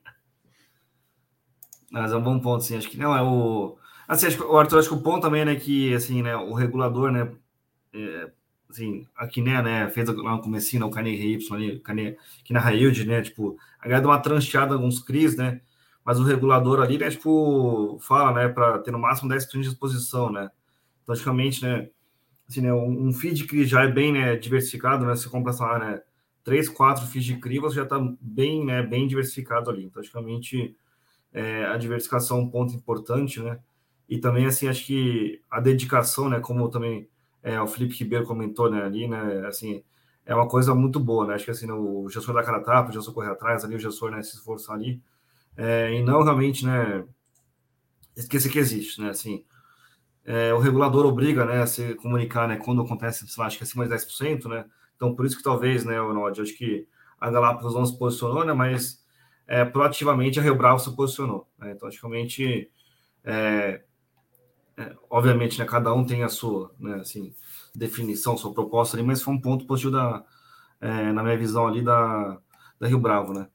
Mas 1.90 2.12
é 2.12 2.16
um 2.16 2.22
bom 2.22 2.38
ponto, 2.40 2.62
sim. 2.64 2.76
Acho 2.76 2.88
que 2.90 2.96
não 2.98 3.16
é 3.16 3.22
o. 3.22 3.76
Assim, 4.06 4.26
acho 4.26 4.36
que, 4.36 4.42
o 4.42 4.56
Arthur, 4.58 4.78
acho 4.78 4.88
que 4.88 4.94
o 4.94 5.02
ponto 5.02 5.22
também, 5.22 5.44
né, 5.44 5.56
que 5.56 5.94
assim, 5.94 6.22
né, 6.22 6.36
o 6.36 6.52
regulador, 6.52 7.10
né, 7.10 7.32
é, 7.92 8.30
assim, 8.68 9.06
aqui, 9.16 9.40
né, 9.40 9.62
né, 9.62 9.88
fez 9.90 10.08
lá 10.08 10.32
no 10.36 10.42
comecinho, 10.42 10.80
né, 10.80 10.86
o 10.86 10.90
Carnegie 10.90 11.34
Y 11.34 11.54
ali, 11.54 12.16
na 12.50 12.60
Railde, 12.60 13.06
né, 13.06 13.22
tipo, 13.22 13.56
a 13.78 13.84
galera 13.84 14.02
deu 14.02 14.10
uma 14.10 14.20
trancheada 14.20 14.74
alguns 14.74 15.00
CRIs, 15.02 15.36
né, 15.36 15.60
mas 16.04 16.20
o 16.20 16.24
regulador 16.24 16.80
ali, 16.80 16.98
né, 16.98 17.10
tipo, 17.10 17.98
fala, 18.00 18.32
né, 18.32 18.48
para 18.48 18.78
ter 18.80 18.90
no 18.90 18.98
máximo 18.98 19.28
10 19.28 19.46
clientes 19.46 19.70
de 19.70 19.74
exposição, 19.74 20.30
né, 20.30 20.50
praticamente, 21.06 21.62
né, 21.62 21.88
assim, 22.48 22.60
né, 22.60 22.74
um, 22.74 23.12
feed 23.12 23.44
CRI 23.46 23.64
já 23.64 23.84
é 23.84 23.88
bem, 23.88 24.12
né, 24.12 24.36
diversificado, 24.36 25.06
né, 25.06 25.14
você 25.16 25.28
compra, 25.28 25.52
sei 25.52 25.66
lá, 25.66 25.78
né, 25.78 26.02
três, 26.42 26.68
quatro 26.68 27.06
feeds 27.06 27.24
de 27.24 27.40
CRI, 27.40 27.58
você 27.58 27.76
já 27.76 27.84
está 27.84 27.98
bem, 28.20 28.66
né, 28.66 28.82
bem 28.82 29.06
diversificado 29.06 29.70
ali, 29.70 29.88
praticamente 29.88 30.76
é, 31.32 31.64
a 31.66 31.76
diversificação 31.76 32.38
é 32.38 32.42
um 32.42 32.48
ponto 32.50 32.74
importante, 32.74 33.40
né, 33.40 33.58
e 34.08 34.18
também, 34.18 34.46
assim, 34.46 34.68
acho 34.68 34.84
que 34.86 35.40
a 35.50 35.60
dedicação, 35.60 36.28
né, 36.28 36.40
como 36.40 36.68
também 36.68 37.08
é, 37.42 37.60
o 37.60 37.66
Felipe 37.66 37.94
Ribeiro 37.94 38.24
comentou, 38.24 38.70
né, 38.70 38.82
ali, 38.82 39.06
né, 39.06 39.46
assim, 39.46 39.82
é 40.26 40.34
uma 40.34 40.48
coisa 40.48 40.74
muito 40.74 40.98
boa, 40.98 41.26
né, 41.26 41.34
acho 41.34 41.44
que, 41.44 41.50
assim, 41.50 41.70
o 41.70 42.08
gestor 42.08 42.34
da 42.34 42.42
cara 42.42 42.60
tapa, 42.60 42.90
o 42.90 42.92
gestor 42.92 43.12
correr 43.14 43.30
atrás 43.30 43.64
ali, 43.64 43.74
o 43.76 43.78
gestor, 43.78 44.10
né, 44.10 44.22
se 44.22 44.36
esforçar 44.36 44.76
ali, 44.76 45.02
é, 45.56 45.92
e 45.94 46.02
não 46.02 46.22
realmente, 46.22 46.64
né, 46.64 47.04
esquecer 48.16 48.50
que 48.50 48.58
existe, 48.58 49.00
né, 49.00 49.10
assim, 49.10 49.44
é, 50.24 50.54
o 50.54 50.58
regulador 50.58 51.04
obriga, 51.04 51.44
né, 51.44 51.62
a 51.62 51.66
se 51.66 51.94
comunicar, 51.96 52.48
né, 52.48 52.56
quando 52.56 52.82
acontece, 52.82 53.26
sei 53.28 53.40
lá, 53.40 53.46
acho 53.46 53.58
que 53.58 53.64
acima 53.64 53.84
de 53.84 53.90
10%, 53.90 54.48
né, 54.48 54.64
então 54.96 55.14
por 55.14 55.26
isso 55.26 55.36
que 55.36 55.42
talvez, 55.42 55.84
né, 55.84 55.98
Nod, 55.98 56.40
acho 56.40 56.56
que 56.56 56.86
a 57.20 57.30
Galápagos 57.30 57.74
não 57.74 57.84
se 57.84 57.98
posicionou, 57.98 58.44
né, 58.44 58.52
mas 58.52 59.04
é, 59.46 59.64
proativamente 59.64 60.40
a 60.40 60.42
Rio 60.42 60.56
Bravo 60.56 60.78
se 60.78 60.94
posicionou, 60.96 61.46
né, 61.58 61.72
então 61.72 61.88
acho 61.88 61.98
que 61.98 62.06
realmente, 62.06 62.70
é, 63.22 63.82
é, 64.76 64.92
obviamente, 65.08 65.58
né, 65.58 65.64
cada 65.64 65.92
um 65.92 66.04
tem 66.04 66.22
a 66.22 66.28
sua, 66.28 66.72
né, 66.78 66.96
assim, 66.96 67.34
definição, 67.74 68.36
sua 68.36 68.52
proposta 68.52 68.96
ali, 68.96 69.06
mas 69.06 69.22
foi 69.22 69.34
um 69.34 69.40
ponto 69.40 69.66
positivo 69.66 69.92
da, 69.92 70.24
é, 70.80 71.12
na 71.12 71.22
minha 71.22 71.36
visão 71.36 71.66
ali 71.66 71.82
da, 71.82 72.38
da 72.80 72.88
Rio 72.88 72.98
Bravo, 72.98 73.32
né. 73.32 73.46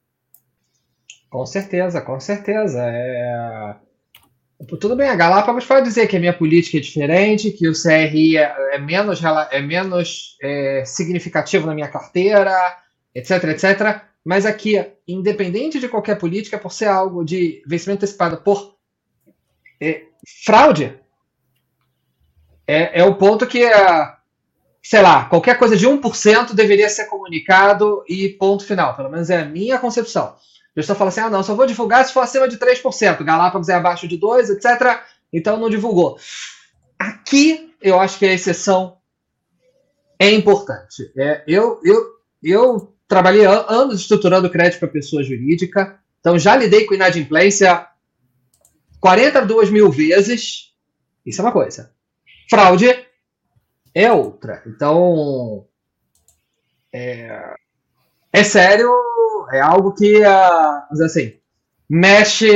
Com 1.30 1.45
certeza, 1.45 2.01
com 2.01 2.20
certeza. 2.20 2.80
É... 2.82 3.76
Tudo 4.80 4.95
bem, 4.95 5.07
a 5.07 5.15
Galápagos 5.15 5.65
pode 5.65 5.88
dizer 5.88 6.07
que 6.07 6.17
a 6.17 6.20
minha 6.20 6.34
política 6.34 6.78
é 6.78 6.82
diferente, 6.82 7.51
que 7.51 7.67
o 7.70 7.74
CRI 7.74 8.38
é, 8.38 8.76
é 8.76 8.80
menos, 8.80 9.22
é 9.51 9.61
menos 9.61 10.38
é, 10.41 10.84
significativo 10.86 11.65
na 11.65 11.76
minha 11.76 11.88
carteira, 11.88 12.51
etc, 13.15 13.43
etc. 13.45 14.01
Mas 14.26 14.45
aqui, 14.45 14.86
independente 15.07 15.80
de 15.80 15.88
qualquer 15.88 16.17
política, 16.17 16.57
por 16.57 16.74
ser 16.74 16.88
algo 16.88 17.24
de 17.24 17.63
vencimento 17.65 18.03
antecipado 18.03 18.38
por 18.38 18.76
é, 19.80 20.03
fraude, 20.45 20.99
é, 22.70 22.99
é 22.99 23.03
o 23.03 23.15
ponto 23.15 23.47
que, 23.47 23.65
sei 24.84 25.01
lá, 25.01 25.26
qualquer 25.26 25.57
coisa 25.57 25.76
de 25.76 25.88
1% 25.88 26.53
deveria 26.53 26.88
ser 26.88 27.05
comunicado 27.05 28.03
e 28.07 28.30
ponto 28.30 28.63
final. 28.63 28.95
Pelo 28.95 29.09
menos 29.09 29.32
é 29.32 29.41
a 29.41 29.45
minha 29.45 29.80
concepção. 29.80 30.36
O 30.76 30.80
gestor 30.80 30.95
fala 30.95 31.09
assim: 31.09 31.22
ah, 31.22 31.32
não, 31.32 31.41
só 31.41 31.55
vou 31.55 31.65
divulgar 31.65 32.05
se 32.05 32.13
for 32.13 32.20
acima 32.20 32.47
de 32.47 32.59
3%. 32.59 33.24
Galápagos 33.24 33.70
é 33.70 33.74
abaixo 33.74 34.07
de 34.07 34.20
2%, 34.20 34.51
etc. 34.51 35.01
Então 35.34 35.57
não 35.57 35.67
divulgou. 35.67 36.20
Aqui 36.99 37.74
eu 37.82 37.99
acho 37.99 38.20
que 38.20 38.26
a 38.28 38.34
exceção 38.34 38.97
é 40.20 40.30
importante. 40.30 41.11
É, 41.17 41.43
eu, 41.47 41.80
eu, 41.84 42.05
eu 42.43 42.93
trabalhei 43.07 43.45
anos 43.45 44.01
estruturando 44.01 44.49
crédito 44.49 44.80
para 44.80 44.89
pessoa 44.89 45.24
jurídica, 45.24 45.99
então 46.20 46.38
já 46.38 46.55
lidei 46.55 46.86
com 46.86 46.93
inadimplência 46.93 47.88
42 48.99 49.72
mil 49.72 49.89
vezes. 49.89 50.72
Isso 51.26 51.41
é 51.41 51.43
uma 51.43 51.51
coisa. 51.51 51.97
Fraude 52.50 52.88
é 53.93 54.12
outra. 54.12 54.64
Então, 54.66 55.66
é, 56.93 57.56
é 58.34 58.43
sério 58.43 58.89
é 59.52 59.60
algo 59.60 59.93
que, 59.93 60.22
uh, 60.22 61.04
assim, 61.04 61.39
mexe 61.89 62.50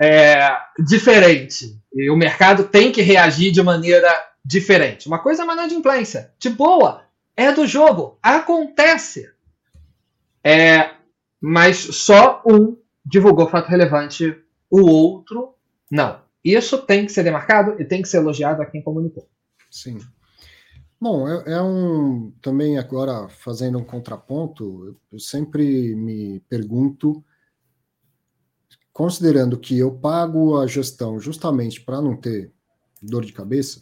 é, 0.00 0.56
diferente. 0.78 1.80
E 1.92 2.10
o 2.10 2.16
mercado 2.16 2.64
tem 2.64 2.92
que 2.92 3.02
reagir 3.02 3.50
de 3.50 3.62
maneira 3.62 4.08
diferente. 4.44 5.08
Uma 5.08 5.18
coisa 5.18 5.42
é 5.42 5.46
inadimplência. 5.46 6.32
De 6.38 6.50
boa. 6.50 7.04
É 7.36 7.52
do 7.52 7.66
jogo. 7.66 8.18
Acontece. 8.22 9.30
É, 10.44 10.90
mas 11.40 11.76
só 11.76 12.42
um 12.46 12.76
divulgou 13.04 13.48
fato 13.48 13.68
relevante, 13.68 14.36
o 14.70 14.80
outro 14.88 15.54
não. 15.90 16.25
Isso 16.46 16.78
tem 16.78 17.04
que 17.04 17.12
ser 17.12 17.24
demarcado 17.24 17.80
e 17.80 17.84
tem 17.84 18.00
que 18.00 18.08
ser 18.08 18.18
elogiado 18.18 18.62
a 18.62 18.66
quem 18.66 18.80
comunicou. 18.80 19.28
Sim. 19.68 19.98
Bom, 21.00 21.28
é, 21.28 21.54
é, 21.54 21.60
um 21.60 22.30
também 22.40 22.78
agora 22.78 23.28
fazendo 23.28 23.78
um 23.78 23.84
contraponto, 23.84 24.96
eu 25.12 25.18
sempre 25.18 25.96
me 25.96 26.38
pergunto, 26.48 27.22
considerando 28.92 29.58
que 29.58 29.76
eu 29.76 29.90
pago 29.90 30.56
a 30.56 30.68
gestão 30.68 31.18
justamente 31.18 31.80
para 31.80 32.00
não 32.00 32.16
ter 32.16 32.52
dor 33.02 33.24
de 33.24 33.32
cabeça, 33.32 33.80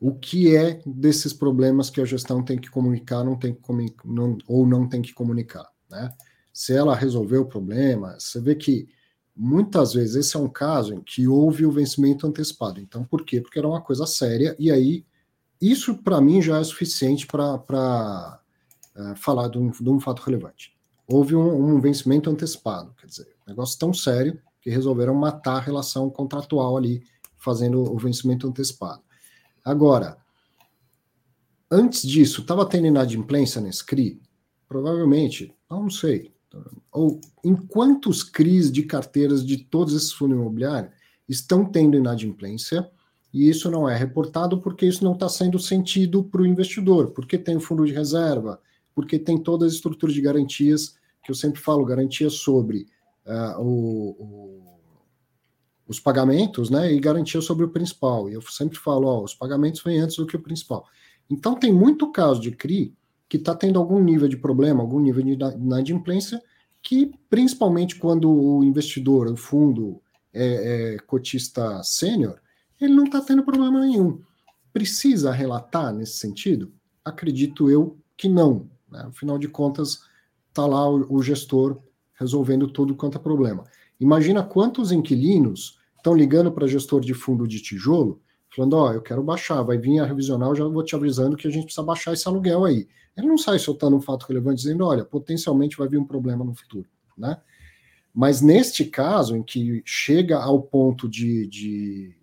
o 0.00 0.14
que 0.14 0.56
é 0.56 0.80
desses 0.86 1.34
problemas 1.34 1.90
que 1.90 2.00
a 2.00 2.06
gestão 2.06 2.42
tem 2.42 2.58
que 2.58 2.70
comunicar, 2.70 3.22
não 3.22 3.38
tem 3.38 3.52
que 3.52 3.62
não, 4.06 4.38
ou 4.48 4.66
não 4.66 4.88
tem 4.88 5.02
que 5.02 5.12
comunicar, 5.12 5.70
né? 5.90 6.10
Se 6.52 6.74
ela 6.74 6.96
resolveu 6.96 7.42
o 7.42 7.48
problema, 7.48 8.18
você 8.18 8.40
vê 8.40 8.54
que 8.54 8.88
muitas 9.36 9.92
vezes 9.94 10.16
esse 10.16 10.36
é 10.36 10.40
um 10.40 10.48
caso 10.48 10.94
em 10.94 11.00
que 11.00 11.26
houve 11.26 11.64
o 11.64 11.72
vencimento 11.72 12.26
antecipado. 12.26 12.80
Então, 12.80 13.04
por 13.04 13.24
quê? 13.24 13.40
Porque 13.40 13.58
era 13.58 13.68
uma 13.68 13.80
coisa 13.80 14.06
séria 14.06 14.54
e 14.58 14.70
aí 14.70 15.04
isso, 15.60 15.98
para 15.98 16.20
mim, 16.20 16.40
já 16.40 16.58
é 16.58 16.64
suficiente 16.64 17.26
para 17.26 18.40
uh, 18.96 19.12
é, 19.12 19.14
falar 19.14 19.48
de 19.48 19.58
um, 19.58 19.70
de 19.70 19.90
um, 19.90 20.00
fato 20.00 20.22
relevante. 20.22 20.74
Houve 21.06 21.36
um, 21.36 21.74
um, 21.74 21.80
vencimento 21.80 22.30
antecipado, 22.30 22.94
quer 22.98 23.06
dizer, 23.06 23.28
negócio 23.46 23.78
tão 23.78 23.92
sério 23.92 24.40
que 24.62 24.70
resolveram 24.70 25.14
matar 25.14 25.56
a 25.56 25.60
relação 25.60 26.08
contratual 26.08 26.76
ali, 26.78 27.02
fazendo 27.36 27.82
o 27.82 27.98
vencimento 27.98 28.46
antecipado. 28.46 29.02
Agora, 29.62 30.16
antes 31.70 32.02
disso, 32.02 32.40
estava 32.40 32.64
tendo 32.66 32.86
inadimplência 32.86 33.60
nesse 33.60 33.84
CRI? 33.84 34.20
Provavelmente, 34.66 35.54
não 35.68 35.90
sei. 35.90 36.32
Ou 36.92 37.20
em 37.44 37.54
quantos 37.54 38.22
CRIs 38.22 38.70
de 38.70 38.82
carteiras 38.82 39.44
de 39.44 39.58
todos 39.58 39.94
esses 39.94 40.12
fundos 40.12 40.36
imobiliários 40.36 40.92
estão 41.28 41.64
tendo 41.64 41.96
inadimplência? 41.96 42.90
e 43.32 43.48
isso 43.48 43.70
não 43.70 43.88
é 43.88 43.96
reportado 43.96 44.60
porque 44.60 44.86
isso 44.86 45.04
não 45.04 45.12
está 45.12 45.28
sendo 45.28 45.58
sentido 45.58 46.24
para 46.24 46.42
o 46.42 46.46
investidor, 46.46 47.12
porque 47.12 47.38
tem 47.38 47.56
o 47.56 47.60
fundo 47.60 47.84
de 47.86 47.92
reserva, 47.92 48.60
porque 48.94 49.18
tem 49.18 49.38
todas 49.38 49.68
as 49.68 49.74
estruturas 49.74 50.14
de 50.14 50.20
garantias 50.20 50.96
que 51.22 51.30
eu 51.30 51.34
sempre 51.34 51.60
falo, 51.60 51.84
garantias 51.84 52.34
sobre 52.34 52.86
uh, 53.26 53.60
o, 53.60 54.10
o, 54.18 54.80
os 55.86 56.00
pagamentos, 56.00 56.70
né, 56.70 56.92
e 56.92 56.98
garantia 56.98 57.40
sobre 57.40 57.64
o 57.64 57.70
principal. 57.70 58.28
E 58.28 58.34
eu 58.34 58.42
sempre 58.42 58.78
falo, 58.78 59.06
ó, 59.06 59.22
os 59.22 59.34
pagamentos 59.34 59.82
vêm 59.82 60.00
antes 60.00 60.16
do 60.16 60.26
que 60.26 60.36
o 60.36 60.42
principal. 60.42 60.84
Então 61.28 61.54
tem 61.54 61.72
muito 61.72 62.10
caso 62.10 62.40
de 62.40 62.50
CRI 62.50 62.96
que 63.30 63.36
está 63.36 63.54
tendo 63.54 63.78
algum 63.78 64.02
nível 64.02 64.26
de 64.26 64.36
problema, 64.36 64.82
algum 64.82 64.98
nível 64.98 65.22
de 65.22 65.32
inadimplência, 65.32 66.42
que 66.82 67.12
principalmente 67.30 67.94
quando 67.94 68.28
o 68.28 68.64
investidor, 68.64 69.28
o 69.28 69.36
fundo 69.36 70.02
é, 70.34 70.94
é 70.94 70.98
cotista 70.98 71.80
sênior, 71.84 72.40
ele 72.80 72.92
não 72.92 73.04
está 73.04 73.20
tendo 73.20 73.44
problema 73.44 73.80
nenhum. 73.82 74.20
Precisa 74.72 75.30
relatar 75.30 75.94
nesse 75.94 76.14
sentido? 76.14 76.72
Acredito 77.04 77.70
eu 77.70 77.96
que 78.16 78.28
não. 78.28 78.68
Né? 78.90 79.04
Afinal 79.06 79.38
de 79.38 79.46
contas, 79.46 80.00
está 80.48 80.66
lá 80.66 80.90
o, 80.90 81.06
o 81.14 81.22
gestor 81.22 81.80
resolvendo 82.14 82.66
todo 82.66 82.96
quanto 82.96 83.16
é 83.16 83.20
problema. 83.20 83.62
Imagina 84.00 84.42
quantos 84.42 84.90
inquilinos 84.90 85.78
estão 85.96 86.16
ligando 86.16 86.50
para 86.50 86.66
gestor 86.66 87.00
de 87.00 87.14
fundo 87.14 87.46
de 87.46 87.60
tijolo, 87.60 88.20
falando: 88.54 88.74
Ó, 88.74 88.88
oh, 88.88 88.92
eu 88.92 89.02
quero 89.02 89.22
baixar, 89.22 89.62
vai 89.62 89.78
vir 89.78 90.00
a 90.00 90.06
revisional, 90.06 90.54
já 90.54 90.64
vou 90.64 90.84
te 90.84 90.94
avisando 90.94 91.36
que 91.36 91.46
a 91.46 91.50
gente 91.50 91.64
precisa 91.64 91.84
baixar 91.84 92.12
esse 92.12 92.26
aluguel 92.26 92.64
aí. 92.64 92.86
Ele 93.16 93.26
não 93.26 93.38
sai 93.38 93.58
soltando 93.58 93.96
um 93.96 94.00
fato 94.00 94.24
relevante 94.24 94.62
dizendo: 94.62 94.84
olha, 94.84 95.04
potencialmente 95.04 95.76
vai 95.76 95.88
vir 95.88 95.98
um 95.98 96.04
problema 96.04 96.44
no 96.44 96.54
futuro, 96.54 96.88
né? 97.16 97.38
Mas 98.14 98.40
neste 98.40 98.84
caso, 98.84 99.36
em 99.36 99.42
que 99.42 99.82
chega 99.84 100.38
ao 100.38 100.60
ponto 100.60 101.08
de, 101.08 101.46
de 101.46 102.16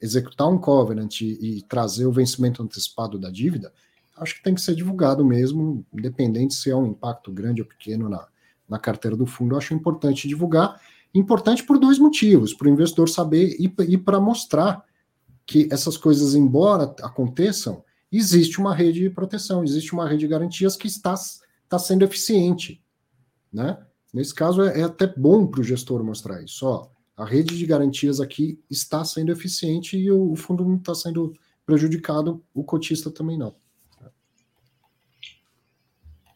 executar 0.00 0.48
um 0.48 0.58
covenant 0.58 1.20
e, 1.22 1.58
e, 1.58 1.62
trazer 1.62 2.06
o 2.06 2.12
vencimento 2.12 2.62
antecipado 2.62 3.18
da 3.18 3.30
dívida, 3.30 3.72
acho 4.18 4.34
que 4.34 4.42
tem 4.42 4.54
que 4.54 4.60
ser 4.60 4.74
divulgado 4.74 5.24
mesmo, 5.24 5.84
independente 5.94 6.54
se 6.54 6.70
é 6.70 6.76
um 6.76 6.86
impacto 6.86 7.32
grande 7.32 7.62
ou 7.62 7.66
pequeno 7.66 8.08
na, 8.08 8.26
na 8.68 8.78
carteira 8.78 9.16
do 9.16 9.24
fundo. 9.24 9.56
Acho 9.56 9.72
importante 9.72 10.28
divulgar 10.28 10.78
Importante 11.14 11.64
por 11.64 11.78
dois 11.78 11.98
motivos: 11.98 12.54
para 12.54 12.68
o 12.68 12.70
investidor 12.70 13.08
saber 13.08 13.56
e, 13.58 13.72
e 13.88 13.98
para 13.98 14.20
mostrar 14.20 14.84
que 15.46 15.68
essas 15.70 15.96
coisas, 15.96 16.34
embora 16.34 16.94
aconteçam, 17.02 17.84
existe 18.10 18.58
uma 18.58 18.74
rede 18.74 19.00
de 19.00 19.10
proteção, 19.10 19.64
existe 19.64 19.92
uma 19.92 20.08
rede 20.08 20.20
de 20.20 20.28
garantias 20.28 20.76
que 20.76 20.86
está, 20.86 21.14
está 21.14 21.78
sendo 21.78 22.04
eficiente. 22.04 22.82
Né? 23.52 23.78
Nesse 24.12 24.34
caso, 24.34 24.62
é, 24.62 24.80
é 24.80 24.82
até 24.84 25.06
bom 25.06 25.46
para 25.46 25.60
o 25.60 25.64
gestor 25.64 26.02
mostrar 26.02 26.42
isso. 26.42 26.66
Ó, 26.66 26.88
a 27.16 27.24
rede 27.24 27.56
de 27.56 27.66
garantias 27.66 28.20
aqui 28.20 28.58
está 28.70 29.04
sendo 29.04 29.32
eficiente 29.32 29.96
e 29.96 30.10
o, 30.10 30.32
o 30.32 30.36
fundo 30.36 30.64
não 30.64 30.76
está 30.76 30.94
sendo 30.94 31.34
prejudicado, 31.66 32.42
o 32.54 32.64
cotista 32.64 33.10
também 33.10 33.38
não. 33.38 33.54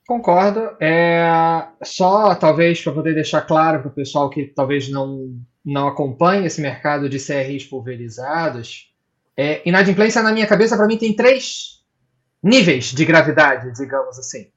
Concordo. 0.06 0.76
É, 0.80 1.66
só 1.82 2.34
talvez 2.34 2.82
para 2.82 2.92
poder 2.92 3.14
deixar 3.14 3.40
claro 3.42 3.80
para 3.80 3.88
o 3.88 3.94
pessoal 3.94 4.28
que 4.28 4.44
talvez 4.44 4.88
não, 4.90 5.34
não 5.64 5.88
acompanhe 5.88 6.46
esse 6.46 6.60
mercado 6.60 7.08
de 7.08 7.18
CRIs 7.18 7.64
pulverizados, 7.64 8.93
é, 9.36 9.62
inadimplência 9.64 10.22
na 10.22 10.32
minha 10.32 10.46
cabeça 10.46 10.76
para 10.76 10.86
mim 10.86 10.96
tem 10.96 11.14
três 11.14 11.82
níveis 12.42 12.86
de 12.86 13.04
gravidade, 13.04 13.72
digamos 13.74 14.18
assim. 14.18 14.48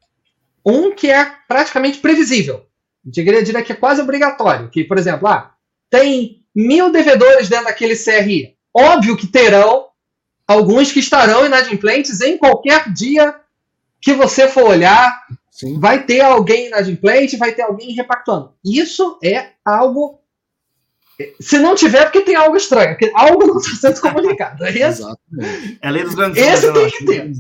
Um 0.66 0.94
que 0.94 1.10
é 1.10 1.32
praticamente 1.48 2.00
previsível. 2.00 2.66
Eu 3.06 3.44
diria 3.44 3.64
que 3.64 3.72
é 3.72 3.76
quase 3.76 4.02
obrigatório. 4.02 4.70
Que, 4.70 4.84
por 4.84 4.98
exemplo, 4.98 5.28
ah, 5.28 5.54
tem 5.90 6.44
mil 6.54 6.92
devedores 6.92 7.48
dentro 7.48 7.66
daquele 7.66 7.96
CRI. 7.96 8.58
Óbvio 8.74 9.16
que 9.16 9.28
terão 9.28 9.88
alguns 10.46 10.92
que 10.92 11.00
estarão 11.00 11.46
inadimplentes 11.46 12.20
em 12.22 12.38
qualquer 12.38 12.92
dia 12.92 13.36
que 14.02 14.14
você 14.14 14.48
for 14.48 14.66
olhar, 14.66 15.26
Sim. 15.50 15.80
vai 15.80 16.04
ter 16.04 16.22
alguém 16.22 16.68
inadimplente, 16.68 17.38
vai 17.38 17.52
ter 17.52 17.64
alguém 17.64 17.94
repactuando. 17.94 18.54
Isso 18.64 19.18
é 19.24 19.52
algo. 19.66 20.20
Se 21.40 21.58
não 21.58 21.74
tiver, 21.74 22.04
porque 22.04 22.22
tem 22.22 22.36
algo 22.36 22.56
estranho, 22.56 22.90
porque 22.90 23.12
algo 23.16 23.48
não 23.48 23.58
está 23.58 23.94
sendo 23.94 24.02
comunicado. 24.02 24.64
É 24.66 24.70
esse, 24.78 25.04
é 25.82 25.90
lei 25.90 26.04
dos 26.04 26.14
grandes 26.14 26.42
esse 26.42 26.72
tem 26.72 26.90
que 26.90 27.06
ter. 27.06 27.32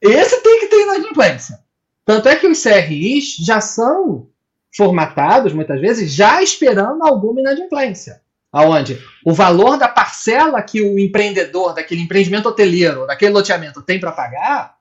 Esse 0.00 0.40
tem 0.40 0.60
que 0.60 0.66
ter 0.66 0.82
inadimplência. 0.82 1.58
Tanto 2.04 2.28
é 2.28 2.36
que 2.36 2.46
os 2.46 2.62
CRIs 2.62 3.36
já 3.36 3.60
são 3.60 4.28
formatados, 4.74 5.52
muitas 5.52 5.80
vezes, 5.80 6.12
já 6.12 6.42
esperando 6.42 7.02
alguma 7.02 7.40
inadimplência. 7.40 8.20
Aonde 8.52 9.00
o 9.24 9.32
valor 9.32 9.76
da 9.76 9.86
parcela 9.86 10.62
que 10.62 10.82
o 10.82 10.98
empreendedor 10.98 11.72
daquele 11.72 12.02
empreendimento 12.02 12.48
hoteleiro, 12.48 13.06
daquele 13.06 13.32
loteamento 13.32 13.82
tem 13.82 14.00
para 14.00 14.10
pagar, 14.10 14.76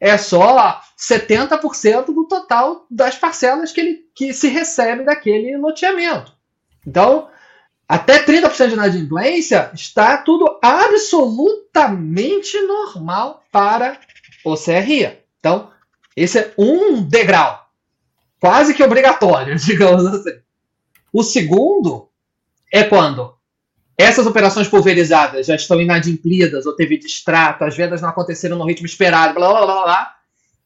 é 0.00 0.16
só 0.16 0.80
70% 0.98 2.06
do 2.06 2.26
total 2.26 2.86
das 2.90 3.16
parcelas 3.16 3.72
que, 3.72 3.80
ele, 3.80 3.98
que 4.14 4.32
se 4.32 4.48
recebe 4.48 5.04
daquele 5.04 5.56
loteamento. 5.58 6.39
Então, 6.86 7.28
até 7.88 8.24
30% 8.24 8.68
de 8.68 8.74
inadimplência 8.74 9.70
está 9.74 10.16
tudo 10.18 10.58
absolutamente 10.62 12.60
normal 12.62 13.42
para 13.50 13.98
o 14.44 14.56
CRI. 14.56 15.18
Então, 15.38 15.70
esse 16.16 16.38
é 16.38 16.54
um 16.56 17.02
degrau, 17.02 17.66
quase 18.40 18.74
que 18.74 18.82
obrigatório, 18.82 19.56
digamos 19.58 20.06
assim. 20.06 20.38
O 21.12 21.22
segundo 21.22 22.08
é 22.72 22.84
quando 22.84 23.34
essas 23.98 24.26
operações 24.26 24.68
pulverizadas 24.68 25.46
já 25.46 25.54
estão 25.54 25.80
inadimplidas 25.80 26.64
ou 26.64 26.74
teve 26.74 26.96
distrato, 26.96 27.64
as 27.64 27.76
vendas 27.76 28.00
não 28.00 28.08
aconteceram 28.08 28.56
no 28.56 28.64
ritmo 28.64 28.86
esperado, 28.86 29.34
blá 29.34 29.48
blá 29.48 29.66
blá 29.66 29.82
blá, 29.82 30.16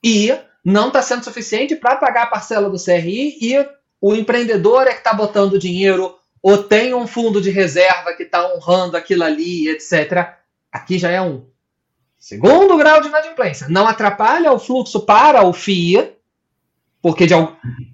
e 0.04 0.32
não 0.64 0.88
está 0.88 1.02
sendo 1.02 1.24
suficiente 1.24 1.74
para 1.74 1.96
pagar 1.96 2.24
a 2.24 2.28
parcela 2.28 2.70
do 2.70 2.82
CRI 2.82 3.38
e 3.40 3.66
o 4.07 4.14
empreendedor 4.14 4.86
é 4.86 4.90
que 4.90 4.98
está 4.98 5.14
botando 5.14 5.59
dinheiro 5.59 6.14
ou 6.42 6.62
tem 6.62 6.92
um 6.92 7.07
fundo 7.07 7.40
de 7.40 7.48
reserva 7.48 8.12
que 8.12 8.24
está 8.24 8.55
honrando 8.55 8.98
aquilo 8.98 9.24
ali, 9.24 9.66
etc. 9.70 10.28
Aqui 10.70 10.98
já 10.98 11.11
é 11.11 11.22
um 11.22 11.46
segundo 12.18 12.76
grau 12.76 13.00
de 13.00 13.09
inadimplência. 13.09 13.66
Não 13.70 13.88
atrapalha 13.88 14.52
o 14.52 14.59
fluxo 14.59 15.07
para 15.07 15.42
o 15.42 15.55
FIA, 15.55 16.18
porque 17.00 17.26
de, 17.26 17.32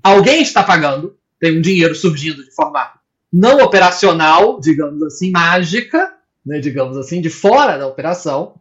alguém 0.02 0.42
está 0.42 0.64
pagando, 0.64 1.16
tem 1.38 1.56
um 1.56 1.60
dinheiro 1.60 1.94
surgindo 1.94 2.44
de 2.44 2.50
forma 2.50 2.92
não 3.32 3.60
operacional, 3.60 4.58
digamos 4.58 5.00
assim, 5.04 5.30
mágica, 5.30 6.12
né, 6.44 6.58
digamos 6.58 6.96
assim, 6.96 7.20
de 7.20 7.30
fora 7.30 7.78
da 7.78 7.86
operação, 7.86 8.56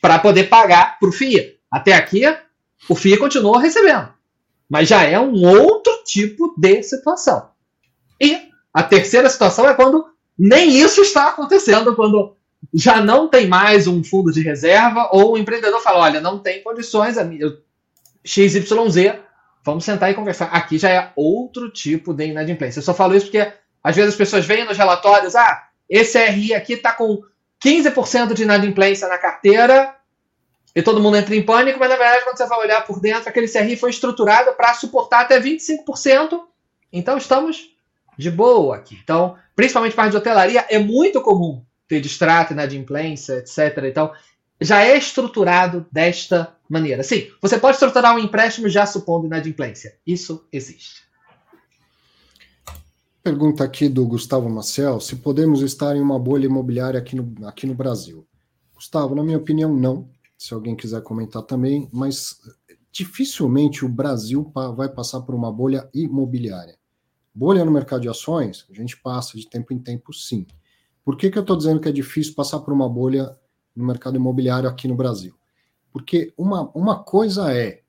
para 0.00 0.18
poder 0.18 0.44
pagar 0.44 0.98
para 0.98 1.10
o 1.10 1.12
FIA. 1.12 1.56
Até 1.70 1.92
aqui, 1.92 2.22
o 2.88 2.94
FIA 2.94 3.18
continua 3.18 3.60
recebendo, 3.60 4.08
mas 4.66 4.88
já 4.88 5.02
é 5.02 5.20
um 5.20 5.44
outro 5.44 5.81
tipo 6.04 6.54
de 6.56 6.82
situação. 6.82 7.50
E 8.20 8.48
a 8.72 8.82
terceira 8.82 9.28
situação 9.28 9.68
é 9.68 9.74
quando 9.74 10.04
nem 10.38 10.70
isso 10.70 11.02
está 11.02 11.28
acontecendo, 11.28 11.94
quando 11.94 12.36
já 12.72 13.00
não 13.00 13.28
tem 13.28 13.46
mais 13.46 13.86
um 13.86 14.02
fundo 14.02 14.32
de 14.32 14.40
reserva 14.40 15.08
ou 15.12 15.32
o 15.32 15.38
empreendedor 15.38 15.80
fala, 15.80 15.98
olha, 15.98 16.20
não 16.20 16.38
tem 16.38 16.62
condições, 16.62 17.16
XYZ 18.24 18.62
Vamos 19.64 19.84
sentar 19.84 20.10
e 20.10 20.14
conversar. 20.14 20.46
Aqui 20.46 20.76
já 20.76 20.90
é 20.90 21.12
outro 21.14 21.70
tipo 21.70 22.12
de 22.12 22.26
inadimplência. 22.26 22.80
Eu 22.80 22.84
só 22.84 22.92
falo 22.92 23.14
isso 23.14 23.26
porque 23.26 23.52
às 23.82 23.94
vezes 23.94 24.12
as 24.12 24.18
pessoas 24.18 24.44
veem 24.44 24.64
nos 24.64 24.76
relatórios, 24.76 25.36
ah, 25.36 25.68
esse 25.88 26.18
RI 26.24 26.54
aqui 26.54 26.74
está 26.74 26.92
com 26.92 27.22
15% 27.64 28.34
de 28.34 28.42
inadimplência 28.42 29.08
na 29.08 29.18
carteira 29.18 29.94
e 30.74 30.82
todo 30.82 31.00
mundo 31.00 31.16
entra 31.16 31.34
em 31.34 31.42
pânico, 31.42 31.78
mas 31.78 31.90
na 31.90 31.96
verdade 31.96 32.24
quando 32.24 32.36
você 32.36 32.46
vai 32.46 32.60
olhar 32.60 32.86
por 32.86 33.00
dentro, 33.00 33.28
aquele 33.28 33.48
CRI 33.48 33.76
foi 33.76 33.90
estruturado 33.90 34.52
para 34.54 34.74
suportar 34.74 35.20
até 35.20 35.40
25%. 35.40 36.40
Então 36.92 37.16
estamos 37.16 37.70
de 38.18 38.30
boa 38.30 38.76
aqui. 38.76 38.98
Então, 39.02 39.36
principalmente 39.54 39.94
parte 39.94 40.12
de 40.12 40.16
hotelaria, 40.16 40.66
é 40.68 40.78
muito 40.78 41.20
comum 41.20 41.62
ter 41.88 42.00
distrato, 42.00 42.52
inadimplência, 42.52 43.34
etc. 43.34 43.84
Então, 43.84 44.12
já 44.60 44.82
é 44.82 44.96
estruturado 44.96 45.86
desta 45.90 46.54
maneira. 46.68 47.02
Sim, 47.02 47.30
você 47.40 47.58
pode 47.58 47.76
estruturar 47.76 48.14
um 48.14 48.18
empréstimo 48.18 48.68
já 48.68 48.86
supondo 48.86 49.26
inadimplência. 49.26 49.96
Isso 50.06 50.46
existe. 50.52 51.02
Pergunta 53.22 53.62
aqui 53.62 53.88
do 53.88 54.04
Gustavo 54.06 54.48
Maciel: 54.48 55.00
se 55.00 55.16
podemos 55.16 55.60
estar 55.62 55.94
em 55.94 56.00
uma 56.00 56.18
bolha 56.18 56.46
imobiliária 56.46 56.98
aqui 56.98 57.14
no, 57.14 57.46
aqui 57.46 57.66
no 57.66 57.74
Brasil. 57.74 58.26
Gustavo, 58.74 59.14
na 59.14 59.22
minha 59.22 59.38
opinião, 59.38 59.72
não. 59.72 60.08
Se 60.42 60.52
alguém 60.52 60.74
quiser 60.74 61.00
comentar 61.02 61.40
também, 61.44 61.88
mas 61.92 62.36
dificilmente 62.90 63.84
o 63.84 63.88
Brasil 63.88 64.52
vai 64.76 64.88
passar 64.88 65.20
por 65.20 65.36
uma 65.36 65.52
bolha 65.52 65.88
imobiliária. 65.94 66.76
Bolha 67.32 67.64
no 67.64 67.70
mercado 67.70 68.02
de 68.02 68.08
ações, 68.08 68.66
a 68.68 68.74
gente 68.74 68.96
passa 68.96 69.38
de 69.38 69.48
tempo 69.48 69.72
em 69.72 69.78
tempo, 69.78 70.12
sim. 70.12 70.44
Por 71.04 71.16
que, 71.16 71.30
que 71.30 71.38
eu 71.38 71.42
estou 71.42 71.56
dizendo 71.56 71.80
que 71.80 71.88
é 71.88 71.92
difícil 71.92 72.34
passar 72.34 72.58
por 72.58 72.74
uma 72.74 72.88
bolha 72.88 73.38
no 73.74 73.86
mercado 73.86 74.16
imobiliário 74.16 74.68
aqui 74.68 74.88
no 74.88 74.96
Brasil? 74.96 75.32
Porque 75.92 76.34
uma, 76.36 76.68
uma 76.74 77.04
coisa 77.04 77.54
é 77.54 77.82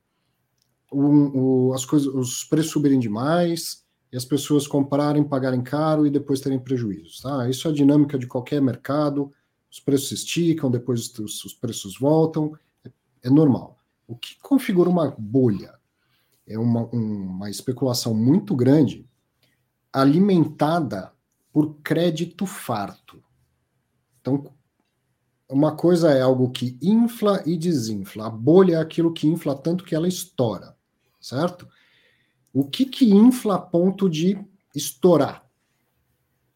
o, 0.92 1.72
as 1.74 1.84
coisas, 1.84 2.06
os 2.06 2.44
preços 2.44 2.70
subirem 2.70 3.00
demais 3.00 3.84
e 4.12 4.16
as 4.16 4.24
pessoas 4.24 4.68
comprarem, 4.68 5.24
pagarem 5.24 5.60
caro 5.60 6.06
e 6.06 6.10
depois 6.10 6.40
terem 6.40 6.60
prejuízos. 6.60 7.20
Tá? 7.20 7.48
Isso 7.48 7.66
é 7.66 7.72
a 7.72 7.74
dinâmica 7.74 8.16
de 8.16 8.28
qualquer 8.28 8.62
mercado. 8.62 9.32
Os 9.74 9.80
preços 9.80 10.12
esticam, 10.12 10.70
depois 10.70 11.12
os, 11.18 11.44
os 11.44 11.52
preços 11.52 11.98
voltam. 11.98 12.56
É, 12.84 12.92
é, 13.24 13.28
normal. 13.28 13.76
O 14.06 14.14
que 14.14 14.38
configura 14.40 14.88
uma 14.88 15.12
bolha 15.18 15.74
é 16.46 16.56
uma, 16.56 16.84
uma 16.90 17.50
especulação 17.50 18.14
muito 18.14 18.54
grande 18.54 19.04
alimentada 19.92 21.12
por 21.52 21.74
crédito 21.82 22.46
farto. 22.46 23.20
Então, 24.20 24.54
uma 25.48 25.74
coisa 25.74 26.12
é 26.12 26.20
algo 26.20 26.52
que 26.52 26.78
infla 26.80 27.42
e 27.44 27.56
desinfla. 27.56 28.28
A 28.28 28.30
bolha 28.30 28.76
é 28.76 28.80
aquilo 28.80 29.12
que 29.12 29.26
infla 29.26 29.56
tanto 29.56 29.82
que 29.82 29.96
ela 29.96 30.06
estoura, 30.06 30.76
certo? 31.20 31.68
O 32.52 32.64
que 32.64 32.86
que 32.86 33.12
infla 33.12 33.56
a 33.56 33.60
ponto 33.60 34.08
de 34.08 34.38
estourar? 34.72 35.44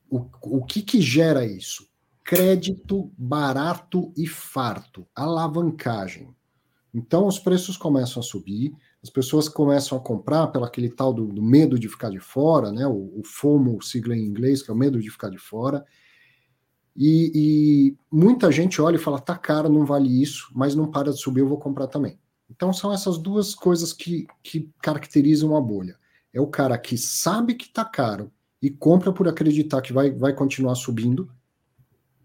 O, 0.08 0.24
o 0.40 0.64
que 0.64 0.82
que 0.82 1.02
gera 1.02 1.44
isso? 1.44 1.87
Crédito 2.28 3.10
barato 3.16 4.12
e 4.14 4.26
farto, 4.26 5.06
alavancagem. 5.14 6.28
Então 6.92 7.26
os 7.26 7.38
preços 7.38 7.74
começam 7.74 8.20
a 8.20 8.22
subir, 8.22 8.76
as 9.02 9.08
pessoas 9.08 9.48
começam 9.48 9.96
a 9.96 10.00
comprar 10.02 10.48
pelo 10.48 10.66
aquele 10.66 10.90
tal 10.90 11.10
do, 11.10 11.28
do 11.28 11.42
medo 11.42 11.78
de 11.78 11.88
ficar 11.88 12.10
de 12.10 12.20
fora, 12.20 12.70
né? 12.70 12.86
O, 12.86 13.20
o 13.20 13.22
FOMO, 13.24 13.82
sigla 13.82 14.14
em 14.14 14.26
inglês, 14.26 14.62
que 14.62 14.70
é 14.70 14.74
o 14.74 14.76
medo 14.76 15.00
de 15.00 15.08
ficar 15.08 15.30
de 15.30 15.38
fora. 15.38 15.86
E, 16.94 17.32
e, 17.34 17.96
muita 18.14 18.52
gente 18.52 18.78
olha 18.82 18.96
e 18.96 19.00
fala, 19.00 19.18
tá 19.18 19.34
caro, 19.34 19.70
não 19.70 19.86
vale 19.86 20.20
isso, 20.20 20.52
mas 20.54 20.74
não 20.74 20.90
para 20.90 21.10
de 21.10 21.18
subir, 21.18 21.40
eu 21.40 21.48
vou 21.48 21.58
comprar 21.58 21.86
também. 21.86 22.20
Então 22.50 22.74
são 22.74 22.92
essas 22.92 23.16
duas 23.16 23.54
coisas 23.54 23.94
que, 23.94 24.26
que 24.42 24.70
caracterizam 24.82 25.56
a 25.56 25.62
bolha. 25.62 25.96
É 26.30 26.42
o 26.42 26.46
cara 26.46 26.76
que 26.76 26.98
sabe 26.98 27.54
que 27.54 27.70
tá 27.70 27.86
caro 27.86 28.30
e 28.60 28.68
compra 28.68 29.14
por 29.14 29.26
acreditar 29.26 29.80
que 29.80 29.94
vai, 29.94 30.10
vai 30.10 30.34
continuar 30.34 30.74
subindo. 30.74 31.30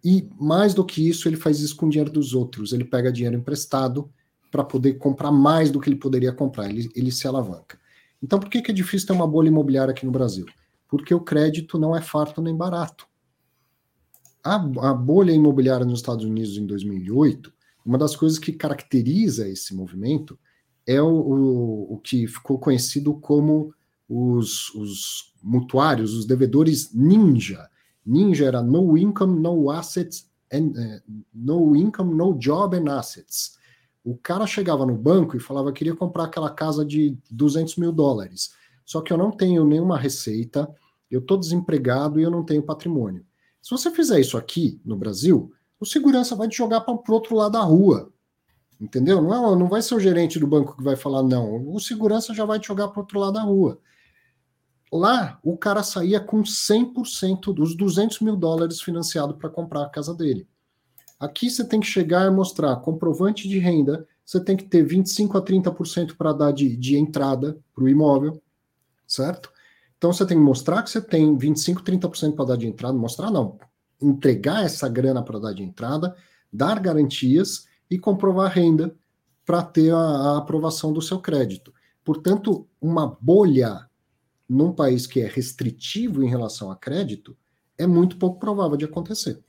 E 0.03 0.27
mais 0.39 0.73
do 0.73 0.83
que 0.83 1.07
isso, 1.07 1.27
ele 1.27 1.37
faz 1.37 1.59
isso 1.59 1.75
com 1.75 1.85
o 1.85 1.89
dinheiro 1.89 2.11
dos 2.11 2.33
outros. 2.33 2.73
Ele 2.73 2.83
pega 2.83 3.11
dinheiro 3.11 3.37
emprestado 3.37 4.09
para 4.51 4.63
poder 4.63 4.95
comprar 4.95 5.31
mais 5.31 5.71
do 5.71 5.79
que 5.79 5.89
ele 5.89 5.95
poderia 5.95 6.31
comprar, 6.31 6.69
ele, 6.69 6.91
ele 6.95 7.11
se 7.11 7.27
alavanca. 7.27 7.79
Então, 8.21 8.39
por 8.39 8.49
que, 8.49 8.61
que 8.61 8.71
é 8.71 8.73
difícil 8.73 9.07
ter 9.07 9.13
uma 9.13 9.27
bolha 9.27 9.47
imobiliária 9.47 9.91
aqui 9.91 10.05
no 10.05 10.11
Brasil? 10.11 10.45
Porque 10.87 11.13
o 11.13 11.19
crédito 11.19 11.79
não 11.79 11.95
é 11.95 12.01
farto 12.01 12.41
nem 12.41 12.55
barato. 12.55 13.07
A, 14.43 14.55
a 14.55 14.93
bolha 14.93 15.31
imobiliária 15.31 15.85
nos 15.85 15.99
Estados 15.99 16.23
Unidos 16.23 16.55
em 16.57 16.65
2008, 16.67 17.51
uma 17.85 17.97
das 17.97 18.15
coisas 18.15 18.37
que 18.37 18.51
caracteriza 18.51 19.49
esse 19.49 19.73
movimento 19.73 20.37
é 20.85 21.01
o, 21.01 21.07
o, 21.07 21.93
o 21.93 21.97
que 21.97 22.27
ficou 22.27 22.59
conhecido 22.59 23.15
como 23.15 23.73
os, 24.07 24.69
os 24.75 25.33
mutuários, 25.41 26.13
os 26.13 26.25
devedores 26.25 26.93
ninja. 26.93 27.67
Ninja 28.05 28.45
era 28.45 28.61
no 28.61 28.97
income, 28.97 29.39
no 29.39 29.69
assets, 29.71 30.29
and, 30.51 30.71
uh, 30.71 31.23
no 31.33 31.75
income, 31.75 32.13
no 32.13 32.33
job 32.33 32.75
and 32.75 32.91
assets. 32.91 33.57
O 34.03 34.17
cara 34.17 34.45
chegava 34.45 34.85
no 34.85 34.95
banco 34.95 35.37
e 35.37 35.39
falava: 35.39 35.71
queria 35.71 35.95
comprar 35.95 36.25
aquela 36.25 36.49
casa 36.49 36.85
de 36.85 37.17
200 37.31 37.77
mil 37.77 37.91
dólares, 37.91 38.53
só 38.85 39.01
que 39.01 39.13
eu 39.13 39.17
não 39.17 39.31
tenho 39.31 39.65
nenhuma 39.65 39.97
receita, 39.97 40.69
eu 41.09 41.19
estou 41.19 41.37
desempregado 41.37 42.19
e 42.19 42.23
eu 42.23 42.31
não 42.31 42.43
tenho 42.43 42.63
patrimônio. 42.63 43.25
Se 43.61 43.71
você 43.71 43.89
fizer 43.91 44.19
isso 44.19 44.37
aqui 44.37 44.81
no 44.83 44.97
Brasil, 44.97 45.53
o 45.79 45.85
segurança 45.85 46.35
vai 46.35 46.49
te 46.49 46.57
jogar 46.57 46.81
para 46.81 46.93
o 46.93 47.13
outro 47.13 47.35
lado 47.35 47.53
da 47.53 47.61
rua. 47.61 48.11
Entendeu? 48.79 49.21
Não, 49.21 49.53
é, 49.53 49.57
não 49.57 49.67
vai 49.67 49.81
ser 49.81 49.95
o 49.95 49.99
gerente 49.99 50.37
do 50.37 50.47
banco 50.47 50.75
que 50.75 50.83
vai 50.83 50.97
falar 50.97 51.23
não. 51.23 51.73
O 51.73 51.79
segurança 51.79 52.33
já 52.33 52.43
vai 52.43 52.59
te 52.59 52.67
jogar 52.67 52.89
para 52.89 52.99
o 52.99 53.03
outro 53.03 53.19
lado 53.19 53.33
da 53.33 53.41
rua. 53.41 53.79
Lá, 54.95 55.39
o 55.41 55.57
cara 55.57 55.81
saía 55.81 56.19
com 56.19 56.43
100% 56.43 57.51
dos 57.51 57.75
200 57.75 58.19
mil 58.19 58.35
dólares 58.35 58.79
financiado 58.79 59.33
para 59.33 59.49
comprar 59.49 59.81
a 59.81 59.89
casa 59.89 60.13
dele. 60.13 60.47
Aqui 61.19 61.49
você 61.49 61.67
tem 61.67 61.79
que 61.79 61.87
chegar 61.87 62.27
e 62.27 62.29
mostrar 62.29 62.75
comprovante 62.75 63.49
de 63.49 63.57
renda, 63.57 64.07
você 64.23 64.39
tem 64.39 64.55
que 64.55 64.65
ter 64.65 64.85
25% 64.85 65.35
a 65.35 65.41
30% 65.41 66.15
para 66.15 66.31
dar 66.31 66.51
de, 66.51 66.77
de 66.77 66.95
entrada 66.95 67.57
para 67.73 67.83
o 67.83 67.89
imóvel, 67.89 68.39
certo? 69.07 69.51
Então 69.97 70.13
você 70.13 70.27
tem 70.27 70.37
que 70.37 70.43
mostrar 70.43 70.83
que 70.83 70.91
você 70.91 71.01
tem 71.01 71.35
25%, 71.35 71.81
30% 71.81 72.35
para 72.35 72.45
dar 72.45 72.57
de 72.57 72.67
entrada, 72.67 72.95
mostrar 72.95 73.31
não, 73.31 73.57
entregar 73.99 74.63
essa 74.63 74.87
grana 74.87 75.23
para 75.23 75.39
dar 75.39 75.53
de 75.53 75.63
entrada, 75.63 76.15
dar 76.51 76.79
garantias 76.79 77.65
e 77.89 77.97
comprovar 77.97 78.51
renda 78.51 78.95
para 79.43 79.63
ter 79.63 79.91
a, 79.91 79.97
a 79.97 80.37
aprovação 80.37 80.93
do 80.93 81.01
seu 81.01 81.19
crédito. 81.19 81.73
Portanto, 82.03 82.67
uma 82.79 83.17
bolha 83.19 83.89
num 84.47 84.71
país 84.71 85.07
que 85.07 85.21
é 85.21 85.27
restritivo 85.27 86.23
em 86.23 86.29
relação 86.29 86.71
a 86.71 86.75
crédito 86.75 87.37
é 87.77 87.87
muito 87.87 88.17
pouco 88.17 88.39
provável 88.39 88.77
de 88.77 88.85
acontecer, 88.85 89.39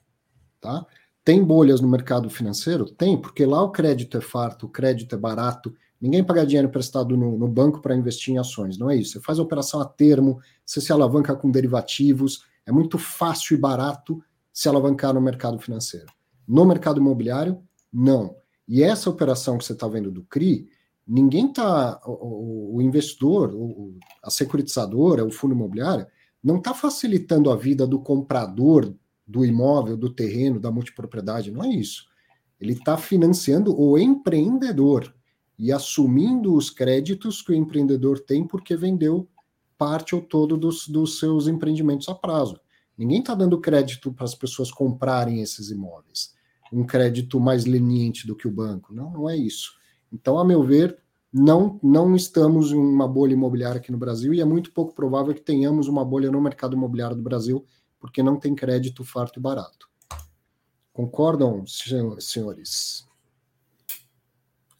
tá? 0.60 0.86
Tem 1.24 1.42
bolhas 1.42 1.80
no 1.80 1.88
mercado 1.88 2.28
financeiro? 2.28 2.84
Tem, 2.84 3.20
porque 3.20 3.46
lá 3.46 3.62
o 3.62 3.70
crédito 3.70 4.16
é 4.18 4.20
farto, 4.20 4.66
o 4.66 4.68
crédito 4.68 5.14
é 5.14 5.18
barato, 5.18 5.74
ninguém 6.00 6.22
paga 6.22 6.44
dinheiro 6.44 6.68
emprestado 6.68 7.16
no, 7.16 7.38
no 7.38 7.48
banco 7.48 7.80
para 7.80 7.96
investir 7.96 8.34
em 8.34 8.38
ações, 8.38 8.76
não 8.76 8.90
é 8.90 8.96
isso. 8.96 9.12
Você 9.12 9.20
faz 9.20 9.38
a 9.38 9.42
operação 9.42 9.80
a 9.80 9.86
termo, 9.86 10.38
você 10.64 10.80
se 10.80 10.92
alavanca 10.92 11.34
com 11.34 11.50
derivativos, 11.50 12.44
é 12.66 12.72
muito 12.72 12.98
fácil 12.98 13.56
e 13.56 13.60
barato 13.60 14.22
se 14.52 14.68
alavancar 14.68 15.14
no 15.14 15.20
mercado 15.20 15.58
financeiro. 15.58 16.06
No 16.46 16.64
mercado 16.64 17.00
imobiliário, 17.00 17.62
não. 17.92 18.36
E 18.68 18.82
essa 18.82 19.08
operação 19.10 19.58
que 19.58 19.64
você 19.64 19.72
está 19.72 19.88
vendo 19.88 20.10
do 20.10 20.22
CRI, 20.24 20.68
ninguém 21.06 21.48
está. 21.48 22.00
O, 22.04 22.76
o, 22.76 22.82
investidor, 22.82 23.54
o, 23.54 23.98
a 24.22 24.30
securitizadora, 24.30 25.24
o 25.24 25.30
fundo 25.30 25.54
imobiliário, 25.54 26.06
não 26.42 26.58
está 26.58 26.74
facilitando 26.74 27.50
a 27.50 27.56
vida 27.56 27.86
do 27.86 27.98
comprador 28.00 28.94
do 29.26 29.44
imóvel, 29.44 29.96
do 29.96 30.10
terreno, 30.10 30.60
da 30.60 30.70
multipropriedade, 30.70 31.50
não 31.50 31.64
é 31.64 31.68
isso. 31.68 32.06
Ele 32.60 32.72
está 32.72 32.96
financiando 32.96 33.78
o 33.78 33.98
empreendedor 33.98 35.14
e 35.58 35.72
assumindo 35.72 36.54
os 36.54 36.70
créditos 36.70 37.40
que 37.40 37.52
o 37.52 37.54
empreendedor 37.54 38.20
tem 38.20 38.46
porque 38.46 38.76
vendeu 38.76 39.28
parte 39.78 40.14
ou 40.14 40.20
todo 40.20 40.56
dos, 40.56 40.88
dos 40.88 41.18
seus 41.18 41.46
empreendimentos 41.46 42.08
a 42.08 42.14
prazo. 42.14 42.60
Ninguém 42.96 43.20
está 43.20 43.34
dando 43.34 43.60
crédito 43.60 44.12
para 44.12 44.24
as 44.24 44.34
pessoas 44.34 44.70
comprarem 44.70 45.40
esses 45.40 45.70
imóveis. 45.70 46.34
Um 46.72 46.84
crédito 46.84 47.40
mais 47.40 47.64
leniente 47.64 48.26
do 48.26 48.36
que 48.36 48.46
o 48.46 48.52
banco. 48.52 48.94
Não, 48.94 49.10
não 49.10 49.28
é 49.28 49.36
isso. 49.36 49.72
Então, 50.14 50.38
a 50.38 50.44
meu 50.44 50.62
ver, 50.62 50.96
não, 51.32 51.80
não 51.82 52.14
estamos 52.14 52.70
em 52.70 52.76
uma 52.76 53.08
bolha 53.08 53.32
imobiliária 53.32 53.80
aqui 53.80 53.90
no 53.90 53.98
Brasil 53.98 54.32
e 54.32 54.40
é 54.40 54.44
muito 54.44 54.70
pouco 54.70 54.94
provável 54.94 55.34
que 55.34 55.40
tenhamos 55.40 55.88
uma 55.88 56.04
bolha 56.04 56.30
no 56.30 56.40
mercado 56.40 56.76
imobiliário 56.76 57.16
do 57.16 57.22
Brasil 57.22 57.66
porque 57.98 58.22
não 58.22 58.38
tem 58.38 58.54
crédito 58.54 59.02
farto 59.02 59.40
e 59.40 59.42
barato. 59.42 59.88
Concordam, 60.92 61.64
senhores? 61.66 63.04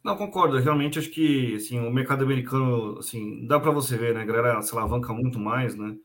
Não, 0.05 0.17
concordo. 0.17 0.59
Realmente 0.59 0.99
acho 0.99 1.11
que 1.11 1.57
assim, 1.57 1.81
o 1.81 1.91
mercado 1.91 2.23
americano, 2.23 2.99
assim, 2.99 3.45
dá 3.47 3.59
para 3.59 3.73
você 3.73 3.97
ver, 3.97 4.15
né? 4.15 4.21
A 4.21 4.25
galera 4.25 4.63
se 4.63 4.73
alavanca 4.77 5.13
muito 5.13 5.41
mais, 5.41 5.75
né? 5.75 5.97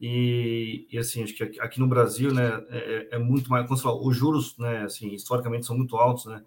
E, 0.00 0.88
e 0.90 0.98
assim, 0.98 1.22
acho 1.22 1.34
que 1.34 1.60
aqui, 1.60 1.78
no 1.78 1.86
Brasil, 1.86 2.34
né, 2.34 2.64
é, 2.70 2.78
é, 2.78 3.08
é 3.12 3.18
muito 3.18 3.48
mais. 3.48 3.66
Como 3.66 3.76
você 3.76 3.82
fala, 3.84 4.02
os 4.02 4.16
juros, 4.16 4.58
né, 4.58 4.82
assim, 4.82 5.14
historicamente 5.14 5.66
são 5.66 5.76
muito 5.76 5.96
altos, 5.96 6.24
né? 6.26 6.42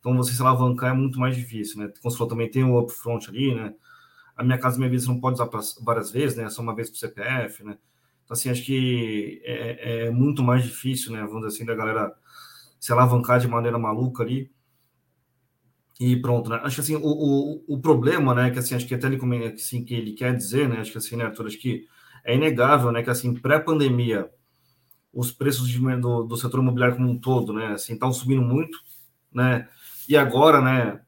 Então 0.00 0.16
você 0.16 0.32
se 0.32 0.40
alavancar 0.40 0.90
é 0.90 0.94
muito 0.94 1.20
mais 1.20 1.36
difícil, 1.36 1.78
né? 1.78 1.92
Como 2.00 2.10
você 2.10 2.16
falou, 2.16 2.30
também 2.30 2.50
tem 2.50 2.64
o 2.64 2.78
upfront 2.78 3.28
ali, 3.28 3.54
né? 3.54 3.74
A 4.34 4.42
minha 4.42 4.58
casa, 4.58 4.78
minha 4.78 4.88
vida, 4.88 5.02
você 5.02 5.08
não 5.08 5.20
pode 5.20 5.34
usar 5.34 5.48
várias 5.82 6.10
vezes, 6.10 6.36
né? 6.36 6.48
Só 6.48 6.62
uma 6.62 6.74
vez 6.74 6.88
para 6.88 6.96
o 6.96 6.98
CPF, 6.98 7.62
né? 7.62 7.78
Então, 8.24 8.34
assim, 8.34 8.48
acho 8.48 8.64
que 8.64 9.42
é, 9.44 10.06
é, 10.06 10.10
muito 10.10 10.42
mais 10.42 10.64
difícil, 10.64 11.12
né? 11.12 11.20
Vamos 11.20 11.42
dizer 11.42 11.48
assim, 11.48 11.64
da 11.66 11.74
galera 11.74 12.14
se 12.78 12.90
alavancar 12.92 13.38
de 13.38 13.46
maneira 13.46 13.78
maluca 13.78 14.22
ali. 14.22 14.50
E 16.00 16.16
pronto, 16.16 16.48
né? 16.48 16.60
Acho 16.62 16.76
que 16.76 16.80
assim, 16.80 16.96
o, 16.96 17.02
o, 17.02 17.64
o 17.74 17.80
problema, 17.80 18.34
né? 18.34 18.50
Que 18.50 18.58
assim, 18.58 18.74
acho 18.74 18.86
que 18.86 18.94
até 18.94 19.06
ele, 19.06 19.18
assim, 19.52 19.84
que 19.84 19.94
ele 19.94 20.12
quer 20.12 20.34
dizer, 20.34 20.66
né? 20.66 20.80
Acho 20.80 20.92
que 20.92 20.98
assim, 20.98 21.16
né, 21.16 21.24
Arthur, 21.24 21.46
acho 21.46 21.58
que 21.58 21.86
é 22.24 22.34
inegável, 22.34 22.90
né? 22.90 23.02
Que 23.02 23.10
assim, 23.10 23.34
pré-pandemia, 23.34 24.30
os 25.12 25.30
preços 25.30 25.68
de, 25.68 25.78
do, 25.96 26.22
do 26.22 26.36
setor 26.36 26.60
imobiliário 26.60 26.96
como 26.96 27.10
um 27.10 27.18
todo, 27.18 27.52
né? 27.52 27.72
Assim, 27.72 27.92
estão 27.92 28.12
subindo 28.12 28.40
muito, 28.40 28.78
né? 29.32 29.68
E 30.10 30.16
agora, 30.16 30.60
né? 30.60 31.00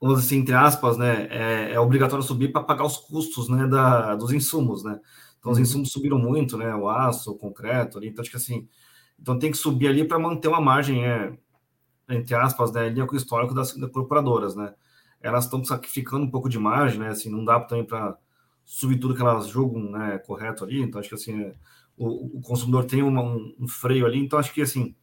Vamos 0.00 0.20
assim, 0.20 0.36
entre 0.36 0.54
aspas, 0.54 0.96
né? 0.96 1.26
É, 1.30 1.72
é 1.72 1.80
obrigatório 1.80 2.24
subir 2.24 2.52
para 2.52 2.62
pagar 2.62 2.84
os 2.84 2.96
custos, 2.96 3.48
né? 3.48 3.66
Da, 3.66 4.14
dos 4.14 4.30
insumos, 4.30 4.84
né? 4.84 5.00
Então, 5.40 5.50
os 5.50 5.58
uhum. 5.58 5.64
insumos 5.64 5.90
subiram 5.90 6.16
muito, 6.16 6.56
né? 6.56 6.72
O 6.76 6.88
aço, 6.88 7.32
o 7.32 7.36
concreto, 7.36 7.98
ali. 7.98 8.06
Então, 8.06 8.22
acho 8.22 8.30
que 8.30 8.36
assim, 8.36 8.68
então 9.18 9.36
tem 9.36 9.50
que 9.50 9.56
subir 9.56 9.88
ali 9.88 10.04
para 10.06 10.16
manter 10.16 10.46
uma 10.46 10.60
margem, 10.60 11.04
é, 11.04 11.36
entre 12.08 12.36
aspas, 12.36 12.70
né? 12.70 12.88
Linha 12.88 13.04
com 13.04 13.14
o 13.14 13.16
histórico 13.16 13.52
das, 13.52 13.74
das 13.76 13.90
corporadoras, 13.90 14.54
né? 14.54 14.74
Elas 15.20 15.46
estão 15.46 15.64
sacrificando 15.64 16.24
um 16.24 16.30
pouco 16.30 16.48
de 16.48 16.58
margem, 16.58 17.00
né? 17.00 17.08
Assim, 17.08 17.30
não 17.30 17.44
dá 17.44 17.58
também 17.58 17.84
para 17.84 18.16
subir 18.64 19.00
tudo 19.00 19.16
que 19.16 19.22
elas 19.22 19.48
julgam, 19.48 19.90
né? 19.90 20.18
Correto 20.18 20.62
ali. 20.62 20.80
Então, 20.80 21.00
acho 21.00 21.08
que 21.08 21.16
assim, 21.16 21.42
é, 21.42 21.54
o, 21.96 22.38
o, 22.38 22.40
consumidor 22.42 22.84
tem 22.84 23.02
uma, 23.02 23.22
um, 23.22 23.56
um, 23.58 23.66
freio 23.66 24.06
ali. 24.06 24.20
Então, 24.20 24.38
acho 24.38 24.54
que 24.54 24.62
assim, 24.62 24.94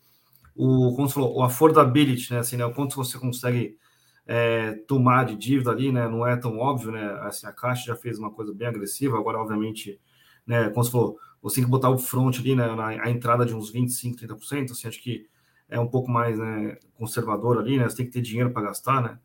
o, 0.58 0.96
como 0.96 1.08
você 1.08 1.14
falou, 1.14 1.38
o 1.38 1.44
affordability, 1.44 2.34
né? 2.34 2.40
Assim, 2.40 2.58
né? 2.58 2.66
O 2.66 2.74
quanto 2.74 2.96
você 2.96 3.18
consegue 3.20 3.78
é, 4.26 4.74
tomar 4.88 5.26
de 5.26 5.36
dívida 5.36 5.72
ali, 5.72 5.92
né? 5.92 6.08
Não 6.08 6.26
é 6.26 6.36
tão 6.36 6.58
óbvio, 6.58 6.92
né? 6.92 7.20
Assim, 7.22 7.48
a 7.48 7.52
Caixa 7.54 7.86
já 7.88 7.96
fez 7.96 8.20
uma 8.20 8.32
coisa 8.32 8.54
bem 8.54 8.68
agressiva, 8.68 9.18
agora, 9.18 9.40
obviamente 9.40 10.00
né? 10.48 10.70
Como 10.70 10.84
você 10.84 10.92
falou, 10.92 11.20
você 11.42 11.56
tem 11.56 11.66
que 11.66 11.70
botar 11.70 11.90
o 11.90 11.98
front 11.98 12.40
ali, 12.40 12.56
né, 12.56 12.74
na 12.74 12.88
a 12.88 13.10
entrada 13.10 13.46
de 13.46 13.54
uns 13.54 13.72
25%, 13.72 14.16
30%, 14.16 14.72
assim, 14.72 14.88
acho 14.88 15.04
que 15.04 15.28
é 15.70 15.78
um 15.78 15.88
pouco 15.88 16.10
mais 16.10 16.40
né, 16.40 16.78
conservador 16.96 17.60
ali, 17.60 17.78
né? 17.78 17.90
Você 17.90 17.98
tem 17.98 18.06
que 18.06 18.14
ter 18.14 18.22
dinheiro 18.22 18.52
para 18.52 18.64
gastar, 18.64 19.02
né? 19.02 19.20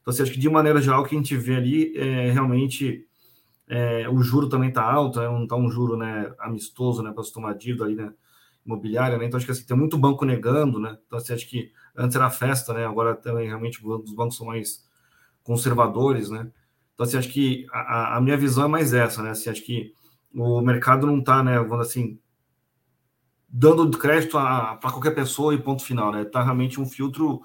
Então, 0.00 0.12
assim, 0.12 0.22
acho 0.22 0.32
que 0.32 0.38
de 0.38 0.48
maneira 0.48 0.80
geral, 0.80 1.02
o 1.02 1.04
que 1.04 1.16
a 1.16 1.18
gente 1.18 1.36
vê 1.36 1.56
ali 1.56 1.96
é 1.96 2.30
realmente 2.30 3.04
é, 3.68 4.08
o 4.08 4.22
juro 4.22 4.48
também 4.48 4.68
está 4.68 4.82
alto, 4.82 5.18
né? 5.20 5.26
não 5.26 5.42
está 5.42 5.56
um 5.56 5.70
juro 5.70 5.96
né, 5.96 6.32
amistoso 6.38 7.02
né, 7.02 7.12
para 7.12 7.24
se 7.24 7.32
tomar 7.32 7.54
dívida 7.54 7.84
ali, 7.84 7.96
né? 7.96 8.12
Imobiliária, 8.68 9.16
né? 9.18 9.24
Então 9.24 9.38
acho 9.38 9.46
que 9.46 9.52
assim, 9.52 9.64
tem 9.64 9.76
muito 9.76 9.98
banco 9.98 10.24
negando, 10.24 10.78
né? 10.78 10.96
Então 11.06 11.18
assim, 11.18 11.32
acho 11.32 11.48
que 11.48 11.72
antes 11.96 12.14
era 12.14 12.30
festa, 12.30 12.74
né? 12.74 12.86
Agora 12.86 13.16
também 13.16 13.48
realmente 13.48 13.84
os 13.84 14.12
bancos 14.14 14.36
são 14.36 14.46
mais 14.46 14.86
conservadores, 15.42 16.30
né? 16.30 16.50
Então 16.94 17.04
assim, 17.06 17.16
acho 17.16 17.30
que 17.30 17.66
a, 17.72 18.16
a 18.16 18.20
minha 18.20 18.36
visão 18.36 18.66
é 18.66 18.68
mais 18.68 18.92
essa, 18.92 19.22
né? 19.22 19.30
Assim, 19.30 19.50
acho 19.50 19.64
que 19.64 19.92
o 20.34 20.60
mercado 20.60 21.06
não 21.06 21.18
está, 21.18 21.42
né? 21.42 21.58
Vamos 21.58 21.88
assim, 21.88 22.20
dando 23.48 23.96
crédito 23.98 24.32
para 24.32 24.78
qualquer 24.80 25.14
pessoa 25.14 25.54
e 25.54 25.62
ponto 25.62 25.82
final, 25.82 26.12
né? 26.12 26.24
Tá 26.24 26.42
realmente 26.42 26.80
um 26.80 26.86
filtro 26.86 27.40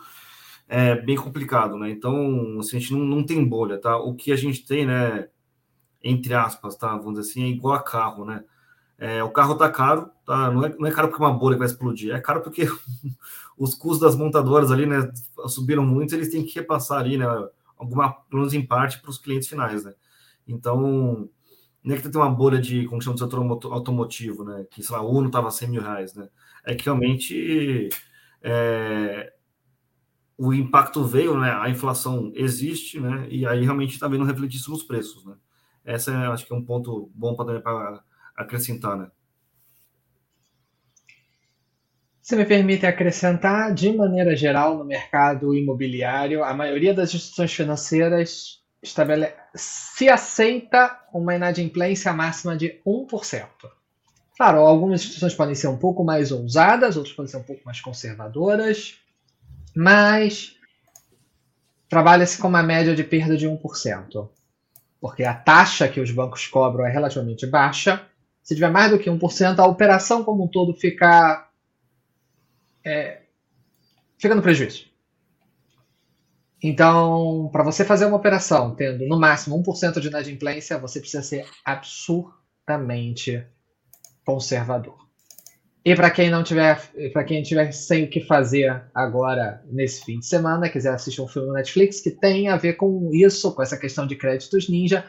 é, 0.67 0.95
bem 0.95 1.15
complicado, 1.15 1.77
né? 1.77 1.89
Então, 1.89 2.59
assim, 2.59 2.77
a 2.77 2.79
gente 2.79 2.93
não, 2.93 2.99
não 3.05 3.25
tem 3.25 3.43
bolha, 3.47 3.79
tá? 3.79 3.97
O 3.97 4.15
que 4.15 4.31
a 4.31 4.35
gente 4.35 4.65
tem, 4.65 4.85
né? 4.85 5.29
Entre 6.03 6.33
aspas, 6.33 6.75
tá? 6.75 6.89
Vamos 6.97 7.19
dizer 7.19 7.31
assim, 7.31 7.43
é 7.43 7.47
igual 7.47 7.75
a 7.75 7.83
carro, 7.83 8.25
né? 8.25 8.43
É, 9.03 9.21
o 9.21 9.29
carro 9.29 9.55
tá 9.55 9.69
caro, 9.69 10.09
tá? 10.25 10.49
Não 10.49 10.63
é, 10.63 10.73
não 10.79 10.87
é 10.87 10.91
caro 10.91 11.09
porque 11.09 11.21
uma 11.21 11.33
bolha 11.33 11.57
vai 11.57 11.67
explodir, 11.67 12.15
é 12.15 12.21
caro 12.21 12.39
porque 12.41 12.63
os 13.59 13.75
custos 13.75 13.99
das 13.99 14.15
montadoras 14.15 14.71
ali, 14.71 14.85
né? 14.85 15.11
Subiram 15.45 15.85
muito, 15.85 16.15
eles 16.15 16.29
têm 16.29 16.45
que 16.45 16.55
repassar 16.55 16.99
ali, 16.99 17.17
né? 17.17 17.25
Alguma, 17.77 18.13
pelo 18.13 18.43
menos 18.43 18.53
em 18.53 18.65
parte, 18.65 19.01
para 19.01 19.09
os 19.09 19.17
clientes 19.17 19.49
finais, 19.49 19.83
né? 19.83 19.93
Então, 20.47 21.29
não 21.83 21.95
é 21.95 21.97
que 21.97 22.07
tem 22.07 22.21
uma 22.21 22.29
bolha 22.29 22.61
de, 22.61 22.85
como 22.85 23.01
chama, 23.01 23.17
do 23.17 23.19
setor 23.19 23.41
automotivo, 23.73 24.45
né? 24.45 24.65
Que, 24.71 24.81
sei 24.81 24.95
lá, 24.95 25.01
o 25.03 25.11
Uno 25.11 25.27
estava 25.27 25.51
100 25.51 25.69
mil 25.69 25.81
reais, 25.81 26.13
né? 26.15 26.29
É 26.65 26.73
que 26.73 26.85
realmente 26.85 27.89
é, 28.41 29.33
o 30.37 30.53
impacto 30.53 31.03
veio, 31.03 31.37
né? 31.37 31.51
A 31.51 31.69
inflação 31.69 32.31
existe, 32.35 33.01
né? 33.01 33.27
E 33.29 33.45
aí 33.45 33.65
realmente 33.65 33.95
está 33.95 34.07
vendo 34.07 34.23
refletir 34.23 34.59
isso 34.59 34.71
nos 34.71 34.83
preços, 34.83 35.25
né? 35.25 35.35
Essa 35.83 36.11
é, 36.11 36.27
acho 36.27 36.47
que 36.47 36.53
é 36.53 36.55
um 36.55 36.63
ponto 36.63 37.11
bom 37.13 37.35
para 37.35 38.01
acrescentar, 38.35 38.97
né? 38.97 39.11
Se 42.21 42.37
me 42.37 42.45
permite 42.45 42.85
acrescentar, 42.85 43.73
de 43.73 43.91
maneira 43.91 44.33
geral, 44.33 44.77
no 44.77 44.85
mercado 44.85 45.53
imobiliário, 45.53 46.41
a 46.41 46.53
maioria 46.53 46.93
das 46.93 47.13
instituições 47.13 47.53
financeiras 47.53 48.63
estabelece, 48.81 49.35
se 49.53 50.09
aceita 50.09 50.99
uma 51.13 51.35
inadimplência 51.35 52.13
máxima 52.13 52.55
de 52.55 52.81
1%. 52.85 53.47
Claro, 54.37 54.59
algumas 54.59 55.01
instituições 55.01 55.35
podem 55.35 55.53
ser 55.53 55.67
um 55.67 55.77
pouco 55.77 56.03
mais 56.03 56.31
ousadas, 56.31 56.97
outras 56.97 57.13
podem 57.13 57.29
ser 57.29 57.37
um 57.37 57.43
pouco 57.43 57.61
mais 57.65 57.81
conservadoras, 57.81 58.97
mas 59.75 60.55
trabalha-se 61.89 62.37
com 62.37 62.47
uma 62.47 62.63
média 62.63 62.95
de 62.95 63.03
perda 63.03 63.37
de 63.37 63.47
1%, 63.47 64.29
porque 64.99 65.23
a 65.23 65.33
taxa 65.33 65.87
que 65.87 65.99
os 65.99 66.09
bancos 66.09 66.47
cobram 66.47 66.85
é 66.85 66.89
relativamente 66.89 67.45
baixa. 67.45 68.07
Se 68.43 68.53
tiver 68.53 68.69
mais 68.69 68.91
do 68.91 68.99
que 68.99 69.09
1%, 69.09 69.59
a 69.59 69.65
operação 69.65 70.23
como 70.23 70.43
um 70.43 70.47
todo 70.47 70.73
fica, 70.73 71.49
é, 72.83 73.21
fica 74.17 74.35
no 74.35 74.41
prejuízo. 74.41 74.91
Então, 76.61 77.49
para 77.51 77.63
você 77.63 77.83
fazer 77.83 78.05
uma 78.05 78.17
operação 78.17 78.75
tendo 78.75 79.05
no 79.07 79.19
máximo 79.19 79.61
1% 79.61 79.99
de 79.99 80.07
inadimplência, 80.07 80.77
você 80.77 80.99
precisa 80.99 81.23
ser 81.23 81.45
absurdamente 81.63 83.45
conservador. 84.25 84.97
E 85.85 85.93
para 85.95 86.09
quem 86.09 86.29
não 86.29 86.43
tiver, 86.43 86.79
para 87.11 87.25
quem 87.25 87.43
tiver 87.43 87.71
sem 87.73 88.05
o 88.05 88.09
que 88.09 88.21
fazer 88.21 88.83
agora 88.95 89.61
nesse 89.69 90.05
fim 90.05 90.19
de 90.19 90.25
semana, 90.25 90.69
quiser 90.69 90.93
assistir 90.93 91.21
um 91.21 91.27
filme 91.27 91.49
no 91.49 91.53
Netflix 91.53 91.99
que 91.99 92.11
tem 92.11 92.47
a 92.47 92.55
ver 92.55 92.73
com 92.73 93.09
isso, 93.13 93.53
com 93.53 93.61
essa 93.61 93.77
questão 93.77 94.07
de 94.07 94.15
créditos 94.15 94.69
ninja, 94.69 95.05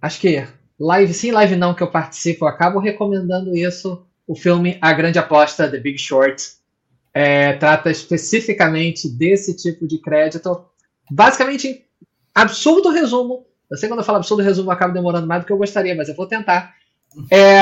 acho 0.00 0.18
que 0.18 0.46
live 0.80 1.12
sim, 1.12 1.30
live 1.30 1.56
não 1.56 1.74
que 1.74 1.82
eu 1.82 1.90
participo, 1.90 2.44
eu 2.44 2.48
acabo 2.48 2.78
recomendando 2.78 3.54
isso. 3.54 4.04
O 4.26 4.34
filme 4.34 4.78
A 4.80 4.92
Grande 4.92 5.18
Aposta, 5.18 5.68
The 5.68 5.78
Big 5.78 5.98
Short, 5.98 6.52
é, 7.12 7.52
trata 7.54 7.90
especificamente 7.90 9.08
desse 9.08 9.56
tipo 9.56 9.86
de 9.86 9.98
crédito 9.98 10.48
basicamente, 11.10 11.84
absurdo 12.34 12.90
resumo. 12.90 13.46
Eu 13.70 13.76
sei 13.76 13.88
quando 13.88 14.00
eu 14.00 14.04
falo 14.04 14.18
absurdo 14.18 14.42
resumo 14.42 14.70
acaba 14.70 14.92
demorando 14.92 15.26
mais 15.26 15.42
do 15.42 15.46
que 15.46 15.52
eu 15.52 15.58
gostaria, 15.58 15.94
mas 15.94 16.08
eu 16.08 16.14
vou 16.14 16.26
tentar. 16.26 16.74
É, 17.30 17.60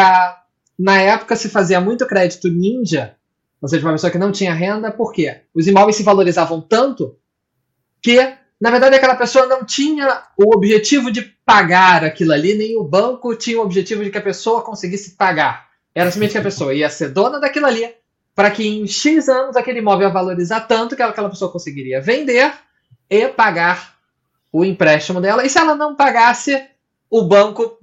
na 0.79 1.01
época 1.01 1.35
se 1.35 1.49
fazia 1.49 1.81
muito 1.81 2.07
crédito 2.07 2.49
ninja, 2.49 3.16
ou 3.61 3.69
seja, 3.69 3.85
uma 3.85 3.93
pessoa 3.93 4.11
que 4.11 4.19
não 4.19 4.31
tinha 4.31 4.55
renda, 4.55 4.91
por 4.93 5.12
quê? 5.12 5.43
Os 5.55 5.66
imóveis 5.66 5.97
se 5.97 6.03
valorizavam 6.03 6.61
tanto 6.61 7.16
que, 8.03 8.19
na 8.61 8.71
verdade, 8.71 8.97
aquela 8.97 9.15
pessoa 9.15 9.47
não 9.47 9.65
tinha 9.65 10.23
o 10.37 10.55
objetivo 10.55 11.13
de 11.13 11.23
pagar 11.23 12.05
aquilo 12.05 12.33
ali, 12.33 12.55
nem 12.55 12.77
o 12.77 12.83
banco 12.83 13.37
tinha 13.37 13.59
o 13.59 13.63
objetivo 13.63 14.03
de 14.03 14.11
que 14.11 14.19
a 14.19 14.23
pessoa 14.23 14.63
conseguisse 14.63 15.13
pagar. 15.13 15.69
Era 15.95 16.11
simplesmente 16.11 16.33
que 16.33 16.39
a 16.39 16.43
pessoa 16.43 16.75
ia 16.75 16.91
ser 16.91 17.11
dona 17.11 17.39
daquilo 17.39 17.67
ali, 17.67 17.89
para 18.35 18.51
que 18.51 18.67
em 18.67 18.87
X 18.87 19.29
anos 19.29 19.57
aquele 19.57 19.79
imóvel 19.79 20.09
ia 20.09 20.13
valorizar 20.13 20.61
tanto 20.63 20.97
que 20.97 21.03
aquela 21.03 21.31
pessoa 21.31 21.53
conseguiria 21.53 22.01
vender 22.01 22.53
e 23.09 23.29
pagar 23.29 23.97
o 24.53 24.65
empréstimo 24.65 25.21
dela. 25.21 25.47
E 25.47 25.51
se 25.51 25.59
ela 25.59 25.77
não 25.77 25.95
pagasse, 25.95 26.61
o 27.09 27.23
banco 27.23 27.79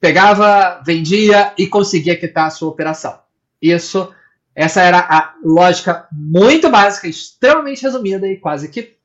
pegava, 0.00 0.80
vendia 0.84 1.52
e 1.58 1.66
conseguia 1.66 2.16
quitar 2.16 2.46
a 2.46 2.50
sua 2.50 2.68
operação. 2.68 3.18
Isso, 3.60 4.12
essa 4.54 4.80
era 4.80 4.98
a 5.00 5.34
lógica 5.44 6.06
muito 6.12 6.70
básica, 6.70 7.08
extremamente 7.08 7.82
resumida 7.82 8.26
e 8.26 8.36
quase 8.36 8.68
que 8.68 8.96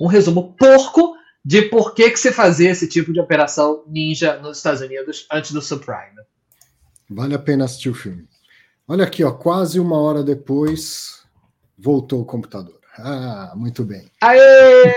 um 0.00 0.06
resumo 0.06 0.54
porco 0.54 1.14
de 1.44 1.62
por 1.62 1.94
que, 1.94 2.10
que 2.10 2.18
se 2.18 2.32
fazia 2.32 2.70
esse 2.70 2.88
tipo 2.88 3.12
de 3.12 3.20
operação 3.20 3.84
ninja 3.86 4.38
nos 4.38 4.56
Estados 4.56 4.80
Unidos 4.80 5.26
antes 5.30 5.52
do 5.52 5.60
subprime. 5.60 6.20
Vale 7.08 7.34
a 7.34 7.38
pena 7.38 7.64
assistir 7.64 7.90
o 7.90 7.94
filme. 7.94 8.26
Olha 8.88 9.04
aqui, 9.04 9.22
ó, 9.22 9.32
quase 9.32 9.78
uma 9.78 9.98
hora 9.98 10.22
depois 10.22 11.22
voltou 11.78 12.20
o 12.20 12.24
computador. 12.24 12.78
Ah, 12.98 13.52
muito 13.56 13.84
bem. 13.84 14.10
Aê! 14.20 14.94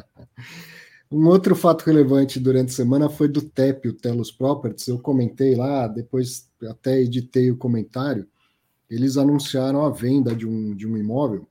um 1.10 1.26
outro 1.26 1.54
fato 1.54 1.82
relevante 1.82 2.40
durante 2.40 2.70
a 2.70 2.76
semana 2.76 3.10
foi 3.10 3.28
do 3.28 3.42
TEP, 3.42 3.88
o 3.88 3.92
Telos 3.92 4.30
Properties. 4.30 4.88
Eu 4.88 4.98
comentei 4.98 5.54
lá, 5.54 5.86
depois 5.86 6.48
até 6.68 7.00
editei 7.00 7.50
o 7.50 7.56
comentário. 7.56 8.26
Eles 8.88 9.16
anunciaram 9.16 9.84
a 9.84 9.90
venda 9.90 10.34
de 10.34 10.46
um, 10.46 10.74
de 10.74 10.86
um 10.86 10.96
imóvel. 10.96 11.48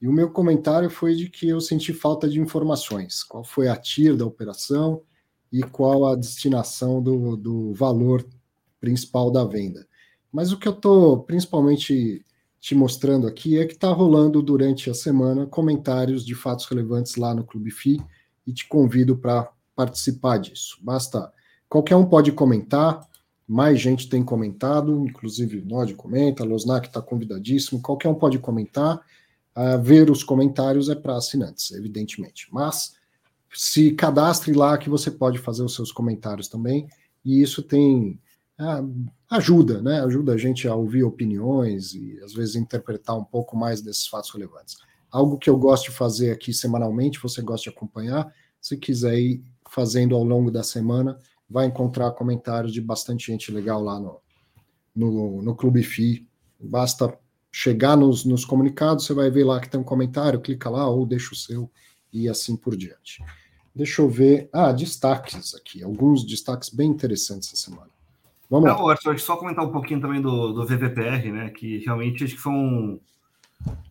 E 0.00 0.08
o 0.08 0.12
meu 0.12 0.30
comentário 0.30 0.88
foi 0.88 1.14
de 1.14 1.28
que 1.28 1.48
eu 1.48 1.60
senti 1.60 1.92
falta 1.92 2.28
de 2.28 2.40
informações. 2.40 3.22
Qual 3.22 3.44
foi 3.44 3.68
a 3.68 3.76
TIR 3.76 4.16
da 4.16 4.24
operação 4.24 5.02
e 5.52 5.62
qual 5.62 6.06
a 6.06 6.14
destinação 6.14 7.02
do, 7.02 7.36
do 7.36 7.74
valor 7.74 8.24
principal 8.80 9.30
da 9.30 9.44
venda. 9.44 9.86
Mas 10.32 10.52
o 10.52 10.58
que 10.58 10.68
eu 10.68 10.72
estou 10.72 11.22
principalmente 11.24 12.24
te 12.60 12.74
mostrando 12.74 13.26
aqui 13.26 13.58
é 13.58 13.66
que 13.66 13.74
está 13.74 13.90
rolando 13.90 14.42
durante 14.42 14.90
a 14.90 14.94
semana 14.94 15.46
comentários 15.46 16.24
de 16.24 16.34
fatos 16.34 16.66
relevantes 16.66 17.16
lá 17.16 17.34
no 17.34 17.44
Clube 17.44 17.70
FI 17.70 18.00
e 18.46 18.52
te 18.52 18.68
convido 18.68 19.16
para 19.16 19.50
participar 19.74 20.38
disso. 20.38 20.78
Basta, 20.82 21.32
qualquer 21.68 21.96
um 21.96 22.06
pode 22.06 22.32
comentar, 22.32 23.00
mais 23.46 23.80
gente 23.80 24.08
tem 24.08 24.22
comentado, 24.22 25.04
inclusive 25.06 25.62
Nod 25.62 25.94
comenta, 25.94 26.44
Losnak 26.44 26.86
está 26.86 27.02
convidadíssimo, 27.02 27.80
qualquer 27.80 28.08
um 28.08 28.14
pode 28.14 28.38
comentar. 28.38 29.00
Uh, 29.60 29.82
ver 29.82 30.10
os 30.10 30.24
comentários 30.24 30.88
é 30.88 30.94
para 30.94 31.16
assinantes, 31.16 31.70
evidentemente. 31.72 32.48
Mas 32.50 32.94
se 33.52 33.90
cadastre 33.92 34.54
lá 34.54 34.78
que 34.78 34.88
você 34.88 35.10
pode 35.10 35.38
fazer 35.38 35.62
os 35.62 35.74
seus 35.74 35.92
comentários 35.92 36.48
também, 36.48 36.88
e 37.22 37.42
isso 37.42 37.62
tem 37.62 38.18
ah, 38.58 38.82
ajuda, 39.30 39.82
né? 39.82 40.00
Ajuda 40.00 40.32
a 40.32 40.36
gente 40.36 40.68
a 40.68 40.74
ouvir 40.74 41.02
opiniões 41.02 41.94
e 41.94 42.18
às 42.22 42.32
vezes 42.32 42.56
interpretar 42.56 43.16
um 43.16 43.24
pouco 43.24 43.56
mais 43.56 43.80
desses 43.80 44.06
fatos 44.06 44.30
relevantes. 44.30 44.76
Algo 45.10 45.38
que 45.38 45.50
eu 45.50 45.56
gosto 45.56 45.90
de 45.90 45.96
fazer 45.96 46.30
aqui 46.30 46.52
semanalmente, 46.52 47.20
você 47.20 47.42
gosta 47.42 47.70
de 47.70 47.76
acompanhar, 47.76 48.32
se 48.60 48.76
quiser 48.76 49.18
ir 49.18 49.42
fazendo 49.68 50.14
ao 50.14 50.22
longo 50.22 50.50
da 50.50 50.62
semana, 50.62 51.18
vai 51.48 51.66
encontrar 51.66 52.12
comentários 52.12 52.72
de 52.72 52.80
bastante 52.80 53.26
gente 53.26 53.50
legal 53.50 53.82
lá 53.82 53.98
no, 53.98 54.20
no, 54.94 55.42
no 55.42 55.54
Clube 55.56 55.82
FI. 55.82 56.26
Basta 56.60 57.18
chegar 57.50 57.96
nos, 57.96 58.24
nos 58.24 58.44
comunicados, 58.44 59.04
você 59.04 59.14
vai 59.14 59.30
ver 59.30 59.44
lá 59.44 59.60
que 59.60 59.68
tem 59.68 59.80
um 59.80 59.84
comentário, 59.84 60.40
clica 60.40 60.70
lá 60.70 60.88
ou 60.88 61.04
deixa 61.04 61.32
o 61.32 61.36
seu 61.36 61.70
e 62.12 62.28
assim 62.28 62.56
por 62.56 62.76
diante. 62.76 63.22
Deixa 63.74 64.02
eu 64.02 64.08
ver. 64.08 64.48
Ah, 64.52 64.72
destaques 64.72 65.54
aqui, 65.54 65.82
alguns 65.82 66.24
destaques 66.24 66.70
bem 66.70 66.90
interessantes 66.90 67.52
essa 67.52 67.70
semana. 67.70 67.90
Vamos 68.48 68.68
lá. 68.68 68.76
Não, 68.76 68.88
Arthur, 68.88 69.18
só 69.20 69.36
comentar 69.36 69.64
um 69.64 69.70
pouquinho 69.70 70.00
também 70.00 70.20
do, 70.20 70.52
do 70.52 70.66
VVPR, 70.66 71.30
né? 71.30 71.50
Que 71.50 71.78
realmente 71.78 72.24
acho 72.24 72.34
que 72.34 72.40
foi 72.40 72.52
um. 72.52 73.00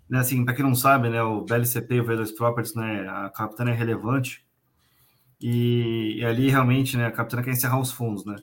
Né, 0.09 0.19
assim, 0.19 0.43
para 0.43 0.55
quem 0.55 0.65
não 0.65 0.73
sabe, 0.73 1.07
né, 1.07 1.21
o 1.21 1.41
BLCP 1.41 1.95
e 1.95 2.01
o 2.01 2.03
V2 2.03 2.35
Properties, 2.35 2.73
né, 2.73 3.07
a 3.07 3.29
Capitana 3.29 3.69
é 3.69 3.75
relevante. 3.75 4.43
E, 5.39 6.15
e, 6.17 6.25
ali 6.25 6.49
realmente, 6.49 6.97
né, 6.97 7.05
a 7.05 7.11
Capitana 7.11 7.43
quer 7.43 7.51
encerrar 7.51 7.79
os 7.79 7.91
fundos, 7.91 8.25
né? 8.25 8.35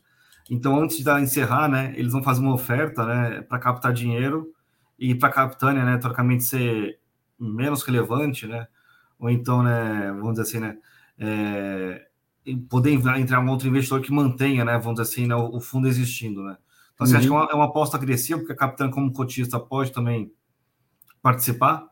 Então, 0.49 0.79
antes 0.81 1.03
de 1.03 1.21
encerrar, 1.21 1.69
né, 1.69 1.93
eles 1.97 2.13
vão 2.13 2.23
fazer 2.23 2.41
uma 2.41 2.55
oferta, 2.55 3.05
né, 3.05 3.43
para 3.43 3.59
captar 3.59 3.93
dinheiro 3.93 4.55
e 4.99 5.15
para 5.15 5.29
a 5.29 5.33
Capitânia, 5.33 5.85
né, 5.85 5.99
teoricamente 5.99 6.45
ser 6.45 6.99
menos 7.39 7.83
relevante, 7.83 8.47
né? 8.47 8.67
Ou 9.19 9.31
então, 9.31 9.63
né, 9.63 10.13
vamos 10.13 10.33
dizer 10.33 10.43
assim, 10.43 10.61
né, 10.61 10.79
é, 11.19 12.07
poder 12.69 12.93
entrar 12.93 13.41
um 13.41 13.49
outro 13.49 13.69
investidor 13.69 14.01
que 14.01 14.13
mantenha, 14.13 14.65
né, 14.65 14.79
vamos 14.79 15.01
dizer 15.01 15.13
assim, 15.13 15.27
né, 15.27 15.35
o 15.35 15.61
fundo 15.61 15.89
existindo, 15.89 16.43
né? 16.43 16.57
Então, 16.95 17.05
assim, 17.05 17.13
uhum. 17.13 17.19
acho 17.19 17.29
que 17.29 17.35
é 17.35 17.37
uma, 17.37 17.49
é 17.53 17.55
uma 17.55 17.65
aposta 17.67 17.97
agressiva, 17.97 18.39
porque 18.39 18.53
a 18.53 18.57
Capitã, 18.57 18.91
como 18.91 19.13
cotista, 19.13 19.61
pode 19.61 19.93
também 19.93 20.33
participar, 21.21 21.87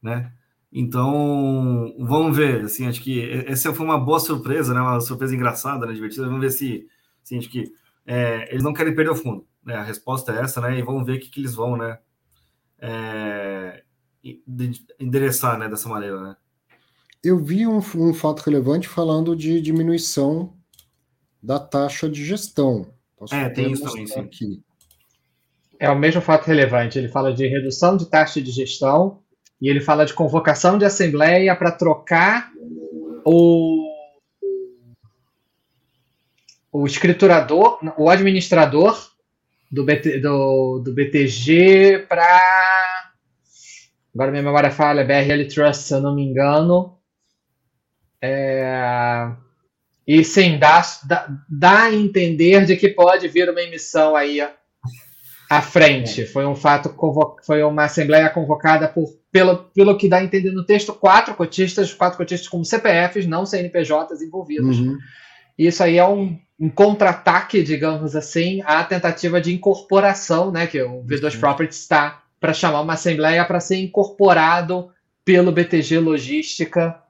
né? 0.00 0.32
Então, 0.76 1.94
vamos 2.00 2.36
ver, 2.36 2.64
assim, 2.64 2.86
acho 2.86 3.00
que 3.00 3.30
essa 3.46 3.72
foi 3.72 3.86
uma 3.86 3.98
boa 3.98 4.18
surpresa, 4.18 4.74
né? 4.74 4.80
Uma 4.80 5.00
surpresa 5.00 5.34
engraçada, 5.34 5.86
né? 5.86 5.92
Divertida. 5.92 6.26
Vamos 6.26 6.40
ver 6.40 6.50
se, 6.50 6.88
assim, 7.22 7.38
acho 7.38 7.48
que 7.48 7.72
é, 8.04 8.48
eles 8.50 8.62
não 8.62 8.72
querem 8.72 8.94
perder 8.94 9.10
o 9.12 9.16
fundo, 9.16 9.46
né? 9.64 9.76
A 9.76 9.82
resposta 9.82 10.32
é 10.32 10.40
essa, 10.40 10.60
né? 10.60 10.78
E 10.78 10.82
vamos 10.82 11.06
ver 11.06 11.16
o 11.16 11.20
que, 11.20 11.30
que 11.30 11.40
eles 11.40 11.54
vão, 11.54 11.76
né? 11.76 11.98
É, 12.86 13.82
endereçar, 15.00 15.58
né? 15.58 15.68
Dessa 15.68 15.88
maneira, 15.88 16.20
né? 16.20 16.36
Eu 17.22 17.38
vi 17.38 17.66
um, 17.66 17.78
um 17.78 18.12
fato 18.12 18.40
relevante 18.40 18.86
falando 18.86 19.34
de 19.34 19.58
diminuição 19.60 20.52
da 21.42 21.58
taxa 21.58 22.08
de 22.08 22.22
gestão. 22.22 22.92
Posso 23.16 23.34
é, 23.34 23.48
tem 23.48 23.72
isso 23.72 23.84
também, 23.84 24.06
sim. 24.06 24.20
Aqui. 24.20 24.62
É 25.78 25.90
o 25.90 25.98
mesmo 25.98 26.20
fato 26.20 26.46
relevante. 26.46 26.98
Ele 26.98 27.08
fala 27.08 27.32
de 27.32 27.46
redução 27.46 27.96
de 27.96 28.06
taxa 28.06 28.40
de 28.42 28.50
gestão 28.50 29.22
e 29.60 29.68
ele 29.68 29.80
fala 29.80 30.04
de 30.04 30.12
convocação 30.12 30.76
de 30.76 30.84
assembleia 30.84 31.56
para 31.56 31.72
trocar 31.72 32.50
o, 33.24 33.88
o 36.70 36.86
escriturador, 36.86 37.78
o 37.96 38.10
administrador 38.10 39.14
do, 39.70 39.84
BT, 39.84 40.18
do, 40.20 40.78
do 40.78 40.92
BTG 40.92 42.06
para. 42.08 42.63
Agora 44.14 44.30
minha 44.30 44.42
memória 44.42 44.70
falha, 44.70 45.04
BRL 45.04 45.48
Trust, 45.48 45.82
se 45.82 45.94
eu 45.94 46.00
não 46.00 46.14
me 46.14 46.22
engano. 46.22 46.96
É, 48.22 49.32
e 50.06 50.22
sim, 50.22 50.58
dá, 50.58 50.82
dá, 51.48 51.82
a 51.84 51.94
entender 51.94 52.64
de 52.64 52.76
que 52.76 52.88
pode 52.88 53.26
vir 53.28 53.50
uma 53.50 53.60
emissão 53.60 54.14
aí 54.14 54.40
à 55.50 55.62
frente. 55.62 56.22
É. 56.22 56.26
Foi 56.26 56.46
um 56.46 56.54
fato, 56.54 56.94
foi 57.44 57.62
uma 57.62 57.84
assembleia 57.84 58.28
convocada 58.30 58.86
por, 58.86 59.08
pelo, 59.32 59.64
pelo 59.74 59.96
que 59.96 60.08
dá 60.08 60.18
a 60.18 60.24
entender 60.24 60.52
no 60.52 60.64
texto, 60.64 60.92
quatro 60.92 61.34
cotistas, 61.34 61.92
quatro 61.92 62.18
cotistas 62.18 62.48
como 62.48 62.64
CPFs, 62.64 63.26
não 63.26 63.44
CNPJs 63.44 64.22
envolvidos. 64.22 64.78
Uhum. 64.78 64.98
Isso 65.58 65.82
aí 65.82 65.98
é 65.98 66.06
um, 66.06 66.38
um 66.58 66.68
contra-ataque, 66.68 67.62
digamos 67.62 68.14
assim, 68.14 68.62
à 68.64 68.84
tentativa 68.84 69.40
de 69.40 69.54
incorporação, 69.54 70.50
né, 70.50 70.66
que 70.66 70.80
o 70.82 71.02
V2 71.04 71.38
Properties 71.38 71.80
está 71.80 72.23
para 72.44 72.52
chamar 72.52 72.82
uma 72.82 72.92
assembleia 72.92 73.42
para 73.42 73.58
ser 73.58 73.76
incorporado 73.76 74.90
pelo 75.24 75.50
BTG 75.50 75.98
Logística, 75.98 77.02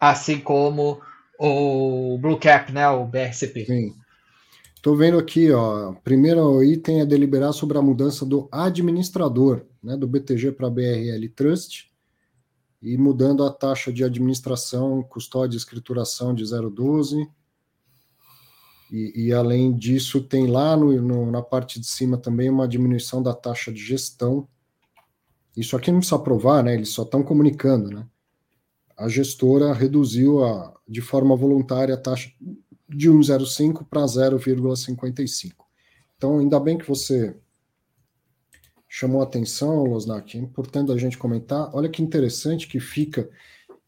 assim 0.00 0.38
como 0.38 1.00
o 1.40 2.16
Blue 2.18 2.38
Cap, 2.38 2.70
né, 2.70 2.88
o 2.88 3.04
BRCP. 3.04 3.64
Sim. 3.64 3.94
Estou 4.76 4.96
vendo 4.96 5.18
aqui, 5.18 5.50
ó, 5.50 5.92
primeiro 6.04 6.62
item 6.62 7.00
é 7.00 7.04
deliberar 7.04 7.52
sobre 7.52 7.76
a 7.76 7.82
mudança 7.82 8.24
do 8.24 8.48
administrador, 8.52 9.62
né, 9.82 9.96
do 9.96 10.06
BTG 10.06 10.52
para 10.52 10.70
BRL 10.70 11.30
Trust, 11.34 11.90
e 12.80 12.96
mudando 12.96 13.42
a 13.42 13.50
taxa 13.50 13.92
de 13.92 14.04
administração, 14.04 15.02
custódia 15.02 15.56
e 15.56 15.58
escrituração 15.58 16.32
de 16.32 16.44
0,12. 16.44 17.28
E, 18.92 19.26
e, 19.26 19.32
além 19.32 19.74
disso, 19.74 20.20
tem 20.20 20.46
lá 20.46 20.76
no, 20.76 20.92
no, 21.02 21.28
na 21.28 21.42
parte 21.42 21.80
de 21.80 21.86
cima 21.88 22.16
também 22.16 22.48
uma 22.48 22.68
diminuição 22.68 23.20
da 23.20 23.34
taxa 23.34 23.72
de 23.72 23.80
gestão. 23.80 24.46
Isso 25.56 25.76
aqui 25.76 25.90
não 25.90 25.98
precisa 25.98 26.16
aprovar, 26.16 26.62
né? 26.62 26.74
Eles 26.74 26.90
só 26.90 27.02
estão 27.02 27.22
comunicando, 27.22 27.90
né? 27.90 28.06
A 28.96 29.08
gestora 29.08 29.72
reduziu 29.72 30.44
a, 30.44 30.74
de 30.86 31.00
forma 31.00 31.36
voluntária 31.36 31.94
a 31.94 31.98
taxa 31.98 32.30
de 32.88 33.10
1,05 33.10 33.84
para 33.88 34.02
0,55. 34.02 35.52
Então, 36.16 36.38
ainda 36.38 36.58
bem 36.60 36.78
que 36.78 36.88
você 36.88 37.36
chamou 38.88 39.20
atenção, 39.22 39.84
Losnak, 39.84 40.36
é 40.36 40.40
importante 40.40 40.92
a 40.92 40.96
gente 40.96 41.18
comentar. 41.18 41.70
Olha 41.74 41.88
que 41.88 42.02
interessante 42.02 42.66
que 42.66 42.80
fica, 42.80 43.28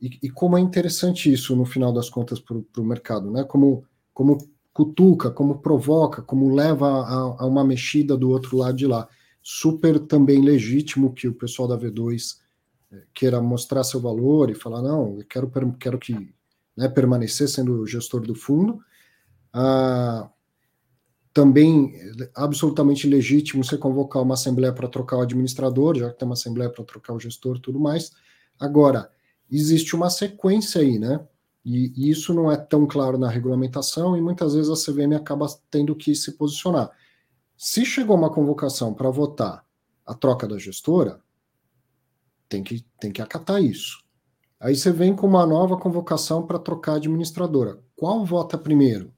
e, 0.01 0.19
e 0.23 0.31
como 0.31 0.57
é 0.57 0.61
interessante 0.61 1.33
isso 1.33 1.57
no 1.57 1.65
final 1.65 1.93
das 1.93 2.11
contas 2.11 2.39
para 2.41 2.57
o 2.57 2.85
mercado, 2.85 3.31
né? 3.31 3.45
Como, 3.45 3.85
como 4.13 4.39
cutuca, 4.73 5.31
como 5.31 5.59
provoca, 5.59 6.23
como 6.23 6.55
leva 6.55 6.87
a, 6.87 7.43
a, 7.43 7.47
uma 7.47 7.65
mexida 7.65 8.17
do 8.17 8.31
outro 8.31 8.57
lado 8.57 8.77
de 8.77 8.87
lá. 8.87 9.09
Super 9.51 9.99
também 9.99 10.43
legítimo 10.43 11.15
que 11.15 11.27
o 11.27 11.33
pessoal 11.33 11.67
da 11.67 11.79
V2 11.79 12.37
eh, 12.93 13.03
queira 13.15 13.41
mostrar 13.41 13.83
seu 13.83 13.99
valor 13.99 14.51
e 14.51 14.55
falar, 14.55 14.83
não, 14.83 15.17
eu 15.19 15.25
quero, 15.27 15.51
quero 15.81 15.99
que 15.99 16.35
né, 16.77 16.87
permanecer 16.87 17.49
sendo 17.49 17.87
gestor 17.87 18.21
do 18.21 18.35
fundo. 18.35 18.79
Ah, 19.51 20.29
também 21.33 21.95
absolutamente 22.35 23.09
legítimo 23.09 23.65
você 23.65 23.79
convocar 23.79 24.23
uma 24.23 24.35
assembleia 24.35 24.71
para 24.71 24.87
trocar 24.87 25.17
o 25.17 25.23
administrador, 25.23 25.97
já 25.97 26.11
que 26.11 26.19
tem 26.19 26.29
uma 26.29 26.35
assembleia 26.35 26.69
para 26.69 26.85
trocar 26.85 27.15
o 27.15 27.19
gestor 27.19 27.59
tudo 27.59 27.81
mais. 27.81 28.13
Agora, 28.61 29.11
existe 29.51 29.97
uma 29.97 30.11
sequência 30.11 30.83
aí, 30.83 30.99
né? 30.99 31.27
E, 31.65 31.91
e, 31.97 32.11
isso 32.11 32.35
não 32.35 32.53
é 32.53 32.57
tão 32.59 32.87
claro 32.87 33.17
na 33.17 33.31
regulamentação 33.31 34.15
e 34.15 34.21
muitas 34.21 34.53
vezes 34.53 34.71
a 34.71 34.93
CVM 34.93 35.15
acaba 35.17 35.47
tendo 35.71 35.97
que 35.97 36.15
se 36.15 36.33
posicionar. 36.33 36.91
Se 37.59 37.85
chegou 37.85 38.17
uma 38.17 38.31
convocação 38.31 38.95
para 38.95 39.11
votar 39.11 39.67
a 40.07 40.15
troca 40.15 40.47
da 40.47 40.57
gestora, 40.59 41.21
tem 42.49 42.63
que, 42.63 42.87
tem 43.01 43.11
que 43.11 43.21
acatar 43.21 43.61
isso. 43.61 43.99
Aí 44.61 44.77
você 44.77 44.93
vem 44.93 45.15
com 45.15 45.27
uma 45.27 45.45
nova 45.45 45.77
convocação 45.77 46.47
para 46.47 46.61
trocar 46.61 46.93
a 46.93 46.97
administradora. 46.97 47.81
Qual 47.97 48.25
vota 48.25 48.57
primeiro? 48.57 49.13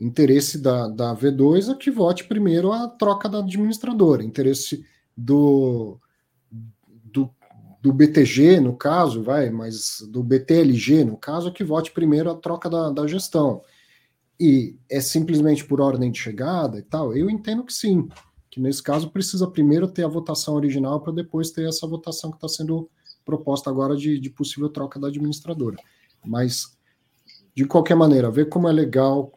Interesse 0.00 0.56
da, 0.56 0.86
da 0.86 1.16
V2 1.16 1.72
é 1.72 1.74
que 1.74 1.90
vote 1.90 2.28
primeiro 2.28 2.70
a 2.70 2.86
troca 2.86 3.28
da 3.28 3.40
administradora. 3.40 4.22
Interesse 4.22 4.86
do, 5.16 5.98
do, 6.88 7.28
do 7.82 7.92
BTG, 7.92 8.60
no 8.60 8.76
caso, 8.76 9.20
vai, 9.20 9.50
mas 9.50 10.06
do 10.08 10.22
BTLG, 10.22 11.04
no 11.04 11.16
caso, 11.16 11.48
é 11.48 11.50
que 11.50 11.64
vote 11.64 11.90
primeiro 11.90 12.30
a 12.30 12.36
troca 12.36 12.70
da, 12.70 12.90
da 12.90 13.04
gestão. 13.08 13.64
E 14.40 14.76
é 14.88 15.00
simplesmente 15.00 15.64
por 15.64 15.80
ordem 15.80 16.12
de 16.12 16.18
chegada 16.18 16.78
e 16.78 16.82
tal? 16.82 17.16
Eu 17.16 17.28
entendo 17.28 17.64
que 17.64 17.72
sim. 17.72 18.08
Que 18.50 18.60
nesse 18.60 18.82
caso 18.82 19.10
precisa 19.10 19.46
primeiro 19.46 19.88
ter 19.88 20.04
a 20.04 20.08
votação 20.08 20.54
original 20.54 21.00
para 21.00 21.12
depois 21.12 21.50
ter 21.50 21.68
essa 21.68 21.86
votação 21.86 22.30
que 22.30 22.36
está 22.36 22.48
sendo 22.48 22.88
proposta 23.24 23.68
agora 23.68 23.96
de, 23.96 24.18
de 24.18 24.30
possível 24.30 24.68
troca 24.68 24.98
da 24.98 25.08
administradora. 25.08 25.76
Mas, 26.24 26.76
de 27.54 27.66
qualquer 27.66 27.94
maneira, 27.94 28.30
ver 28.30 28.48
como 28.48 28.68
é 28.68 28.72
legal, 28.72 29.32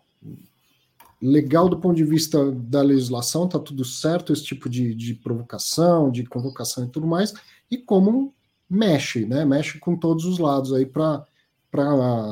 legal 1.21 1.67
do 1.67 1.77
ponto 1.77 1.95
de 1.95 2.05
vista 2.05 2.51
da 2.51 2.81
legislação, 2.81 3.49
tá 3.49 3.59
tudo 3.59 3.83
certo, 3.83 4.31
esse 4.31 4.43
tipo 4.43 4.69
de, 4.69 4.95
de 4.95 5.15
provocação, 5.15 6.09
de 6.09 6.23
convocação 6.23 6.85
e 6.85 6.89
tudo 6.89 7.05
mais, 7.05 7.33
e 7.69 7.77
como 7.77 8.33
mexe, 8.69 9.25
né? 9.25 9.43
Mexe 9.43 9.77
com 9.77 9.97
todos 9.97 10.23
os 10.23 10.39
lados 10.39 10.71
aí 10.71 10.85
para, 10.85 11.25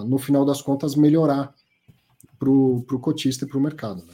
no 0.05 0.17
final 0.17 0.45
das 0.45 0.61
contas, 0.61 0.95
melhorar 0.95 1.53
para 2.39 2.49
o 2.49 2.99
cotista 2.99 3.45
e 3.45 3.47
para 3.47 3.57
o 3.57 3.61
mercado. 3.61 4.05
Né? 4.05 4.13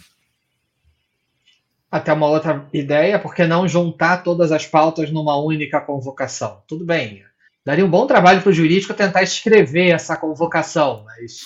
Até 1.91 2.11
uma 2.11 2.27
outra 2.27 2.67
ideia, 2.73 3.19
por 3.19 3.33
que 3.33 3.45
não 3.45 3.67
juntar 3.67 4.23
todas 4.23 4.51
as 4.51 4.65
pautas 4.65 5.11
numa 5.11 5.37
única 5.37 5.79
convocação? 5.79 6.63
Tudo 6.67 6.83
bem, 6.83 7.23
Daria 7.65 7.83
um 7.83 7.89
bom 7.89 8.05
trabalho 8.05 8.43
para 8.43 8.51
o 8.51 8.53
jurídico 8.53 8.93
tentar 8.93 9.23
escrever 9.23 9.89
essa 9.89 10.15
convocação, 10.15 11.03
mas 11.03 11.39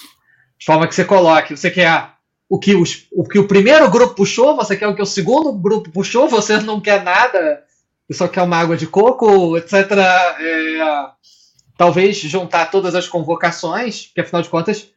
de 0.57 0.65
forma 0.65 0.85
que 0.85 0.93
você 0.93 1.05
coloque, 1.05 1.55
você 1.55 1.71
quer 1.71 2.09
o 2.49 2.59
que, 2.59 2.75
os, 2.75 3.07
o 3.13 3.23
que 3.23 3.39
o 3.39 3.47
primeiro 3.47 3.89
grupo 3.89 4.15
puxou, 4.15 4.53
você 4.53 4.75
quer 4.75 4.87
o 4.87 4.95
que 4.95 5.01
o 5.01 5.05
segundo 5.05 5.53
grupo 5.53 5.89
puxou, 5.89 6.27
você 6.27 6.59
não 6.59 6.81
quer 6.81 7.03
nada, 7.03 7.63
você 8.05 8.17
só 8.17 8.27
quer 8.27 8.41
uma 8.41 8.57
água 8.57 8.75
de 8.75 8.85
coco, 8.85 9.55
etc. 9.55 9.73
É, 9.91 11.09
talvez 11.77 12.17
juntar 12.17 12.69
todas 12.69 12.95
as 12.95 13.07
convocações, 13.07 14.07
porque 14.07 14.19
afinal 14.19 14.41
de 14.41 14.49
contas, 14.49 14.91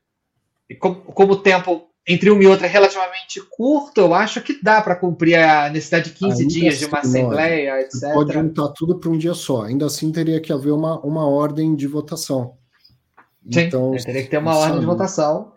como, 0.75 0.97
como 0.97 1.33
o 1.35 1.37
tempo 1.37 1.89
entre 2.07 2.31
uma 2.31 2.43
e 2.43 2.47
outra 2.47 2.67
é 2.67 2.71
relativamente 2.71 3.41
curto, 3.51 4.01
eu 4.01 4.13
acho 4.13 4.41
que 4.43 4.61
dá 4.63 4.83
para 4.83 4.97
cumprir 4.97 5.37
a 5.37 5.69
necessidade 5.71 6.11
de 6.11 6.17
15 6.17 6.43
Ainda 6.43 6.55
dias 6.55 6.75
assim, 6.75 6.85
de 6.85 6.91
uma 6.91 6.99
assembleia, 6.99 7.81
etc. 7.81 8.13
Pode 8.13 8.33
juntar 8.33 8.69
tudo 8.71 8.99
para 8.99 9.11
um 9.11 9.17
dia 9.17 9.35
só. 9.35 9.63
Ainda 9.63 9.87
assim, 9.87 10.11
teria 10.11 10.41
que 10.41 10.53
haver 10.53 10.73
uma, 10.73 10.99
uma 11.01 11.27
ordem 11.27 11.77
de 11.77 11.87
votação. 11.87 12.57
Sim, 13.51 13.61
então, 13.61 13.95
teria 14.05 14.23
que 14.23 14.31
ter 14.31 14.39
uma 14.39 14.57
ordem 14.57 14.81
de 14.81 14.87
votação. 14.87 15.53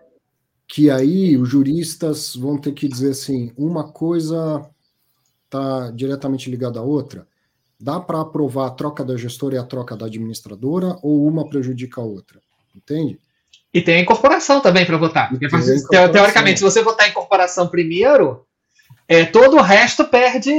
Que 0.68 0.90
aí 0.90 1.38
os 1.38 1.50
juristas 1.50 2.36
vão 2.36 2.58
ter 2.58 2.74
que 2.74 2.88
dizer 2.88 3.12
assim: 3.12 3.52
uma 3.58 3.92
coisa 3.92 4.68
está 5.46 5.92
diretamente 5.92 6.50
ligada 6.50 6.80
à 6.80 6.84
outra. 6.84 7.28
Dá 7.80 8.00
para 8.00 8.22
aprovar 8.22 8.68
a 8.68 8.72
troca 8.72 9.04
da 9.04 9.18
gestora 9.18 9.56
e 9.56 9.58
a 9.58 9.64
troca 9.64 9.96
da 9.96 10.06
administradora, 10.06 10.98
ou 11.02 11.28
uma 11.28 11.48
prejudica 11.48 12.02
a 12.02 12.04
outra? 12.04 12.40
Entende? 12.76 13.20
E 13.76 13.82
tem 13.82 13.98
a 13.98 14.00
incorporação 14.00 14.62
também 14.62 14.86
para 14.86 14.96
votar. 14.96 15.28
Porque, 15.28 15.50
teoricamente, 15.90 16.60
se 16.60 16.64
você 16.64 16.82
votar 16.82 17.08
em 17.08 17.12
incorporação 17.12 17.68
primeiro, 17.68 18.46
é, 19.06 19.26
todo 19.26 19.58
o 19.58 19.62
resto 19.62 20.06
perde. 20.06 20.54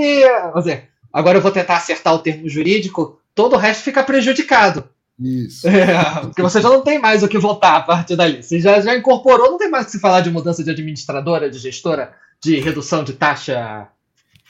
Dizer, 0.55 0.91
agora 1.11 1.39
eu 1.39 1.43
vou 1.43 1.51
tentar 1.51 1.79
acertar 1.79 2.15
o 2.15 2.19
termo 2.19 2.47
jurídico, 2.47 3.19
todo 3.35 3.55
o 3.55 3.59
resto 3.59 3.85
fica 3.85 4.05
prejudicado. 4.05 4.85
Isso. 5.19 5.67
É, 5.67 6.21
porque 6.21 6.43
você 6.43 6.61
já 6.61 6.69
não 6.69 6.83
tem 6.83 6.99
mais 6.99 7.23
o 7.23 7.29
que 7.29 7.39
votar 7.39 7.77
a 7.77 7.81
partir 7.81 8.17
dali. 8.17 8.43
Você 8.43 8.61
já, 8.61 8.83
já 8.83 8.95
incorporou, 8.95 9.51
não 9.51 9.57
tem 9.57 9.71
mais 9.71 9.85
o 9.85 9.87
que 9.87 9.93
se 9.93 10.01
falar 10.01 10.21
de 10.21 10.31
mudança 10.31 10.63
de 10.63 10.71
administradora, 10.71 11.49
de 11.49 11.59
gestora, 11.59 12.13
de 12.39 12.61
redução 12.61 13.03
de 13.03 13.15
taxa 13.15 13.89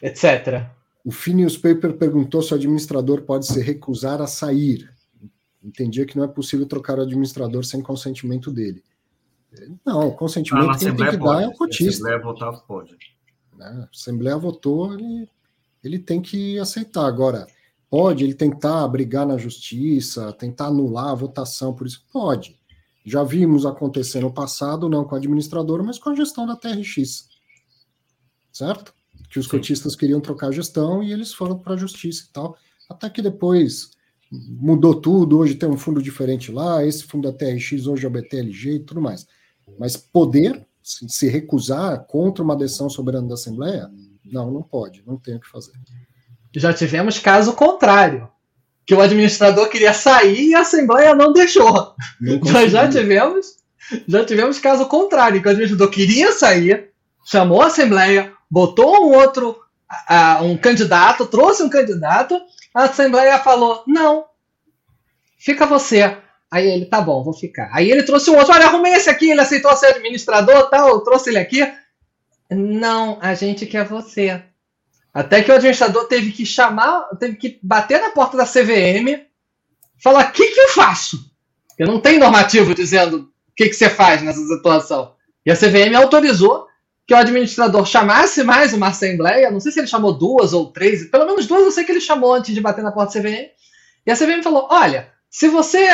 etc. 0.02 0.64
O 1.04 1.12
Phineas 1.12 1.56
Paper 1.56 1.92
perguntou 1.92 2.42
se 2.42 2.52
o 2.52 2.56
administrador 2.56 3.22
pode 3.22 3.46
se 3.46 3.62
recusar 3.62 4.20
a 4.20 4.26
sair. 4.26 4.90
Entendia 5.66 6.06
que 6.06 6.16
não 6.16 6.24
é 6.24 6.28
possível 6.28 6.66
trocar 6.66 6.98
o 6.98 7.02
administrador 7.02 7.64
sem 7.64 7.82
consentimento 7.82 8.52
dele. 8.52 8.84
Não, 9.84 10.08
o 10.08 10.12
consentimento 10.12 10.70
ah, 10.70 10.78
quem 10.78 10.94
tem 10.94 11.10
que 11.10 11.18
pode. 11.18 11.18
dar 11.18 11.42
é 11.42 11.48
o 11.48 11.52
cotista. 11.52 11.84
A 11.86 11.90
Assembleia 11.90 12.18
votar, 12.20 12.60
pode. 12.66 12.96
Né? 13.56 13.66
A 13.66 13.88
Assembleia 13.92 14.36
votou, 14.36 14.94
ele, 14.94 15.28
ele 15.82 15.98
tem 15.98 16.22
que 16.22 16.58
aceitar. 16.58 17.06
Agora, 17.06 17.46
pode 17.90 18.22
ele 18.22 18.34
tentar 18.34 18.86
brigar 18.88 19.26
na 19.26 19.36
justiça, 19.36 20.32
tentar 20.34 20.66
anular 20.66 21.08
a 21.08 21.14
votação, 21.14 21.74
por 21.74 21.86
isso 21.86 22.04
pode. 22.12 22.60
Já 23.04 23.24
vimos 23.24 23.66
acontecer 23.66 24.20
no 24.20 24.32
passado, 24.32 24.88
não 24.88 25.04
com 25.04 25.14
o 25.14 25.18
administrador, 25.18 25.82
mas 25.82 25.98
com 25.98 26.10
a 26.10 26.14
gestão 26.14 26.46
da 26.46 26.56
TRX. 26.56 27.28
Certo? 28.52 28.94
que 29.28 29.38
os 29.38 29.46
Sim. 29.46 29.52
cotistas 29.52 29.96
queriam 29.96 30.20
trocar 30.20 30.48
a 30.48 30.52
gestão 30.52 31.02
e 31.02 31.12
eles 31.12 31.32
foram 31.32 31.58
para 31.58 31.74
a 31.74 31.76
justiça 31.76 32.24
e 32.28 32.32
tal. 32.32 32.56
Até 32.88 33.10
que 33.10 33.20
depois 33.20 33.90
mudou 34.32 34.94
tudo, 34.94 35.38
hoje 35.38 35.54
tem 35.54 35.68
um 35.68 35.76
fundo 35.76 36.02
diferente 36.02 36.50
lá, 36.50 36.84
esse 36.84 37.04
fundo 37.04 37.30
da 37.30 37.36
TRX 37.36 37.86
hoje 37.86 38.04
é 38.04 38.08
o 38.08 38.10
BTLG 38.10 38.70
e 38.72 38.80
tudo 38.80 39.00
mais. 39.00 39.26
Mas 39.78 39.96
poder 39.96 40.66
se 40.82 41.28
recusar 41.28 42.06
contra 42.06 42.44
uma 42.44 42.56
decisão 42.56 42.88
soberana 42.88 43.28
da 43.28 43.34
Assembleia, 43.34 43.90
não, 44.24 44.50
não 44.50 44.62
pode, 44.62 45.02
não 45.06 45.16
tem 45.16 45.36
o 45.36 45.40
que 45.40 45.48
fazer. 45.48 45.72
Já 46.54 46.72
tivemos 46.72 47.18
caso 47.18 47.52
contrário, 47.52 48.28
que 48.86 48.94
o 48.94 49.00
administrador 49.00 49.68
queria 49.68 49.92
sair 49.92 50.50
e 50.50 50.54
a 50.54 50.60
Assembleia 50.60 51.14
não 51.14 51.32
deixou. 51.32 51.94
Nós 52.20 52.70
já 52.70 52.88
tivemos, 52.88 53.56
já 54.06 54.24
tivemos 54.24 54.60
caso 54.60 54.86
contrário, 54.86 55.42
que 55.42 55.48
o 55.48 55.50
administrador 55.50 55.90
queria 55.90 56.32
sair, 56.32 56.90
chamou 57.24 57.60
a 57.60 57.66
Assembleia, 57.66 58.32
botou 58.48 59.08
um 59.08 59.16
outro, 59.16 59.50
uh, 59.50 60.44
um 60.44 60.56
candidato, 60.56 61.26
trouxe 61.26 61.64
um 61.64 61.68
candidato, 61.68 62.40
a 62.76 62.84
Assembleia 62.84 63.38
falou: 63.38 63.82
não, 63.86 64.26
fica 65.38 65.64
você. 65.64 66.18
Aí 66.50 66.68
ele, 66.68 66.84
tá 66.84 67.00
bom, 67.00 67.24
vou 67.24 67.32
ficar. 67.32 67.70
Aí 67.72 67.90
ele 67.90 68.02
trouxe 68.02 68.30
um 68.30 68.36
outro, 68.36 68.52
olha, 68.52 68.66
arrumei 68.66 68.92
esse 68.92 69.08
aqui, 69.08 69.30
ele 69.30 69.40
aceitou 69.40 69.74
ser 69.74 69.86
administrador 69.86 70.68
tal, 70.68 71.00
trouxe 71.00 71.30
ele 71.30 71.38
aqui. 71.38 71.66
Não, 72.50 73.18
a 73.20 73.34
gente 73.34 73.64
quer 73.66 73.84
você. 73.84 74.42
Até 75.12 75.42
que 75.42 75.50
o 75.50 75.54
administrador 75.54 76.06
teve 76.06 76.30
que 76.30 76.44
chamar, 76.44 77.08
teve 77.18 77.36
que 77.36 77.58
bater 77.62 77.98
na 78.00 78.10
porta 78.10 78.36
da 78.36 78.44
CVM, 78.44 79.24
falar: 80.02 80.28
o 80.28 80.32
que, 80.32 80.46
que 80.48 80.60
eu 80.60 80.68
faço? 80.68 81.30
Eu 81.78 81.86
não 81.86 81.98
tenho 81.98 82.20
normativo 82.20 82.74
dizendo 82.74 83.20
o 83.20 83.54
que, 83.56 83.68
que 83.70 83.74
você 83.74 83.88
faz 83.88 84.20
nessa 84.20 84.40
situação. 84.46 85.14
E 85.46 85.50
a 85.50 85.56
CVM 85.56 85.94
autorizou 85.96 86.66
que 87.06 87.14
o 87.14 87.16
administrador 87.16 87.86
chamasse 87.86 88.42
mais 88.42 88.72
uma 88.72 88.88
assembleia, 88.88 89.50
não 89.50 89.60
sei 89.60 89.70
se 89.70 89.78
ele 89.78 89.86
chamou 89.86 90.12
duas 90.12 90.52
ou 90.52 90.72
três, 90.72 91.08
pelo 91.08 91.24
menos 91.24 91.46
duas 91.46 91.62
eu 91.62 91.70
sei 91.70 91.84
que 91.84 91.92
ele 91.92 92.00
chamou 92.00 92.34
antes 92.34 92.52
de 92.52 92.60
bater 92.60 92.82
na 92.82 92.90
porta 92.90 93.14
da 93.14 93.28
CVM, 93.28 93.48
e 94.04 94.10
a 94.10 94.16
CVM 94.16 94.42
falou, 94.42 94.66
olha, 94.70 95.12
se 95.30 95.48
você 95.48 95.88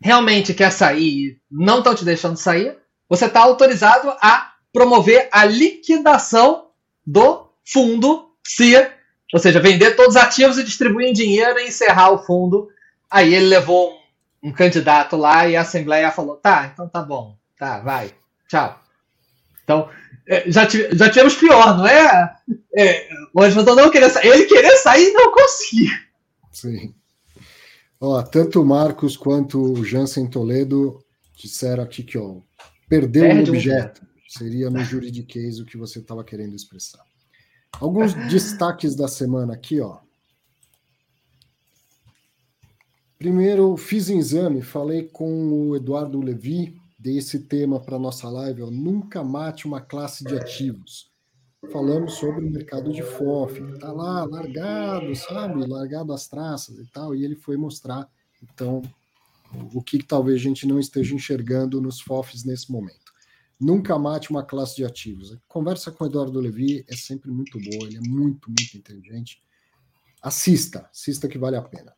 realmente 0.00 0.52
quer 0.52 0.70
sair 0.70 1.08
e 1.08 1.38
não 1.50 1.78
estão 1.78 1.94
te 1.94 2.04
deixando 2.04 2.36
sair, 2.36 2.76
você 3.08 3.26
está 3.26 3.40
autorizado 3.40 4.10
a 4.20 4.52
promover 4.72 5.28
a 5.32 5.44
liquidação 5.44 6.66
do 7.06 7.48
fundo 7.64 8.30
se, 8.46 8.76
ou 9.32 9.38
seja, 9.38 9.60
vender 9.60 9.96
todos 9.96 10.16
os 10.16 10.22
ativos 10.22 10.58
e 10.58 10.64
distribuir 10.64 11.08
em 11.08 11.12
dinheiro 11.12 11.58
e 11.58 11.68
encerrar 11.68 12.10
o 12.10 12.24
fundo. 12.24 12.68
Aí 13.10 13.34
ele 13.34 13.46
levou 13.46 13.92
um, 14.42 14.48
um 14.48 14.52
candidato 14.52 15.16
lá 15.16 15.46
e 15.46 15.56
a 15.56 15.62
Assembleia 15.62 16.10
falou, 16.10 16.36
tá, 16.36 16.70
então 16.72 16.88
tá 16.88 17.00
bom, 17.00 17.36
tá, 17.58 17.78
vai, 17.80 18.12
tchau. 18.48 18.83
Então, 19.64 19.88
é, 20.28 20.50
já, 20.50 20.66
tive, 20.66 20.96
já 20.96 21.08
tivemos 21.08 21.34
pior, 21.34 21.78
não 21.78 21.86
é? 21.86 22.36
é 22.76 23.08
o 23.34 23.44
Edmonton 23.44 23.74
não 23.74 23.90
querer 23.90 24.10
sair, 24.10 24.28
ele 24.28 24.44
querer 24.44 24.76
sair 24.76 25.08
e 25.08 25.12
não 25.12 25.32
conseguir. 25.32 25.90
Sim. 26.52 26.94
Ó, 28.00 28.22
tanto 28.22 28.62
o 28.62 28.66
Marcos 28.66 29.16
quanto 29.16 29.60
o 29.60 29.84
Jansen 29.84 30.26
Toledo 30.26 31.02
disseram 31.36 31.82
aqui 31.82 32.02
que 32.02 32.16
ó, 32.18 32.36
perdeu 32.88 33.24
Perde 33.24 33.50
um 33.50 33.54
objeto. 33.54 34.02
Um... 34.02 34.14
Seria 34.28 34.68
no 34.68 34.82
juridiquês 34.82 35.60
o 35.60 35.64
que 35.64 35.76
você 35.76 36.00
estava 36.00 36.24
querendo 36.24 36.54
expressar. 36.54 37.02
Alguns 37.80 38.14
destaques 38.28 38.94
da 38.94 39.08
semana 39.08 39.54
aqui, 39.54 39.80
ó. 39.80 39.98
Primeiro, 43.18 43.76
fiz 43.76 44.08
exame, 44.10 44.60
falei 44.60 45.04
com 45.04 45.68
o 45.68 45.76
Eduardo 45.76 46.20
Levi, 46.20 46.76
dei 47.04 47.18
esse 47.18 47.40
tema 47.40 47.78
para 47.78 47.98
nossa 47.98 48.30
live, 48.30 48.62
ó, 48.62 48.70
nunca 48.70 49.22
mate 49.22 49.66
uma 49.66 49.78
classe 49.78 50.24
de 50.24 50.34
ativos. 50.34 51.12
Falamos 51.70 52.14
sobre 52.14 52.46
o 52.46 52.50
mercado 52.50 52.90
de 52.90 53.02
FOF, 53.02 53.62
que 53.62 53.72
está 53.72 53.92
lá 53.92 54.24
largado, 54.24 55.14
sabe? 55.14 55.66
Largado 55.66 56.14
as 56.14 56.26
traças 56.26 56.78
e 56.78 56.86
tal, 56.86 57.14
e 57.14 57.22
ele 57.22 57.36
foi 57.36 57.58
mostrar, 57.58 58.08
então, 58.42 58.80
o 59.74 59.82
que, 59.82 60.02
talvez 60.02 60.40
a 60.40 60.44
gente 60.44 60.66
não 60.66 60.80
esteja 60.80 61.14
enxergando 61.14 61.78
nos 61.78 62.00
FOFs 62.00 62.42
nesse 62.42 62.72
momento. 62.72 63.12
Nunca 63.60 63.98
mate 63.98 64.30
uma 64.30 64.42
classe 64.42 64.76
de 64.76 64.84
ativos. 64.84 65.36
Conversa 65.46 65.92
com 65.92 66.04
o 66.04 66.06
Eduardo 66.06 66.40
Levi 66.40 66.86
é 66.88 66.96
sempre 66.96 67.30
muito 67.30 67.58
boa, 67.60 67.86
ele 67.86 67.98
é 67.98 68.00
muito, 68.00 68.48
muito 68.48 68.76
inteligente. 68.78 69.42
Assista, 70.22 70.88
assista 70.90 71.28
que 71.28 71.36
vale 71.36 71.56
a 71.56 71.62
pena. 71.62 71.93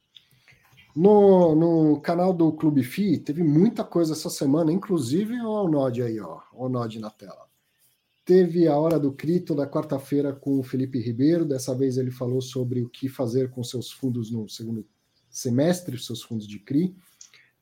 No, 0.97 1.55
no 1.55 2.01
canal 2.01 2.33
do 2.33 2.51
Clube 2.51 2.83
FI, 2.83 3.19
teve 3.19 3.45
muita 3.45 3.85
coisa 3.85 4.15
essa 4.15 4.31
semana, 4.31 4.73
inclusive 4.73 5.39
o 5.43 5.69
Nod 5.69 6.03
aí, 6.03 6.19
ó, 6.19 6.41
o 6.55 6.71
Nod 6.71 6.99
na 6.99 7.11
tela. 7.11 7.47
Teve 8.25 8.67
a 8.67 8.79
Hora 8.79 8.99
do 8.99 9.13
Crito 9.13 9.55
da 9.55 9.67
quarta-feira 9.67 10.33
com 10.33 10.59
o 10.59 10.63
Felipe 10.63 10.99
Ribeiro, 10.99 11.45
dessa 11.45 11.75
vez 11.75 11.99
ele 11.99 12.11
falou 12.11 12.41
sobre 12.41 12.81
o 12.81 12.89
que 12.89 13.11
fazer 13.11 13.51
com 13.51 13.63
seus 13.63 13.93
fundos 13.93 14.31
no 14.31 14.49
segundo 14.49 14.87
semestre, 15.29 15.99
seus 15.99 16.23
fundos 16.23 16.49
de 16.49 16.59
CRI. 16.61 16.97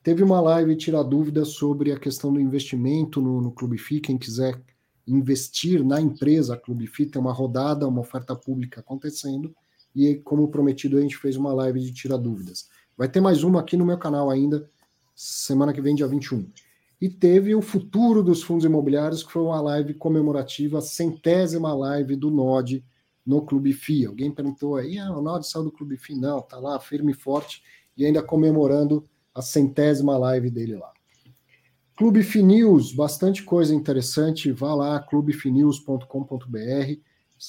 Teve 0.01 0.23
uma 0.23 0.41
live 0.41 0.77
tirar 0.77 1.03
dúvidas 1.03 1.49
sobre 1.49 1.91
a 1.91 1.99
questão 1.99 2.33
do 2.33 2.39
investimento 2.39 3.21
no, 3.21 3.41
no 3.41 3.51
Clube 3.51 3.79
FI, 3.79 3.99
quem 3.99 4.17
quiser 4.17 4.63
investir 5.09 5.85
na 5.85 6.01
empresa 6.01 6.57
Clube 6.57 6.87
FI, 6.87 7.07
tem 7.07 7.21
uma 7.21 7.33
rodada, 7.33 7.89
uma 7.89 8.01
oferta 8.01 8.37
pública 8.37 8.79
acontecendo, 8.79 9.53
e 9.93 10.15
como 10.19 10.47
prometido 10.53 10.99
a 10.99 11.01
gente 11.01 11.17
fez 11.17 11.35
uma 11.37 11.53
live 11.53 11.81
de 11.81 11.93
tirar 11.93 12.17
dúvidas. 12.17 12.69
Vai 12.97 13.09
ter 13.09 13.21
mais 13.21 13.43
uma 13.43 13.61
aqui 13.61 13.77
no 13.77 13.85
meu 13.85 13.99
canal 13.99 14.31
ainda, 14.31 14.71
semana 15.15 15.73
que 15.73 15.81
vem, 15.81 15.95
dia 15.95 16.07
21. 16.07 16.49
E 17.01 17.09
teve 17.09 17.55
o 17.55 17.61
futuro 17.61 18.23
dos 18.23 18.43
fundos 18.43 18.65
imobiliários, 18.65 19.23
que 19.23 19.33
foi 19.33 19.43
uma 19.43 19.61
live 19.61 19.95
comemorativa, 19.95 20.81
centésima 20.81 21.75
live 21.75 22.15
do 22.15 22.31
NOD 22.31 22.85
no 23.27 23.43
Clube 23.43 23.73
FI. 23.73 24.07
Alguém 24.07 24.31
perguntou 24.31 24.77
aí, 24.77 24.99
ah, 24.99 25.11
o 25.11 25.21
NOD 25.21 25.47
saiu 25.47 25.65
do 25.65 25.73
Clube 25.73 25.97
FI? 25.97 26.15
Não, 26.15 26.41
tá 26.41 26.59
lá 26.59 26.79
firme 26.79 27.13
e 27.13 27.17
forte 27.17 27.63
e 27.97 28.07
ainda 28.07 28.23
comemorando 28.23 29.05
a 29.35 29.43
centésima 29.43 30.17
live 30.17 30.49
dele 30.49 30.77
lá. 30.77 30.93
Clube 31.97 32.23
FI 32.23 32.43
News, 32.43 32.93
bastante 32.93 33.43
coisa 33.43 33.75
interessante, 33.75 34.53
vá 34.53 34.75
lá, 34.75 35.01
clubefinews.com.br 35.01 37.01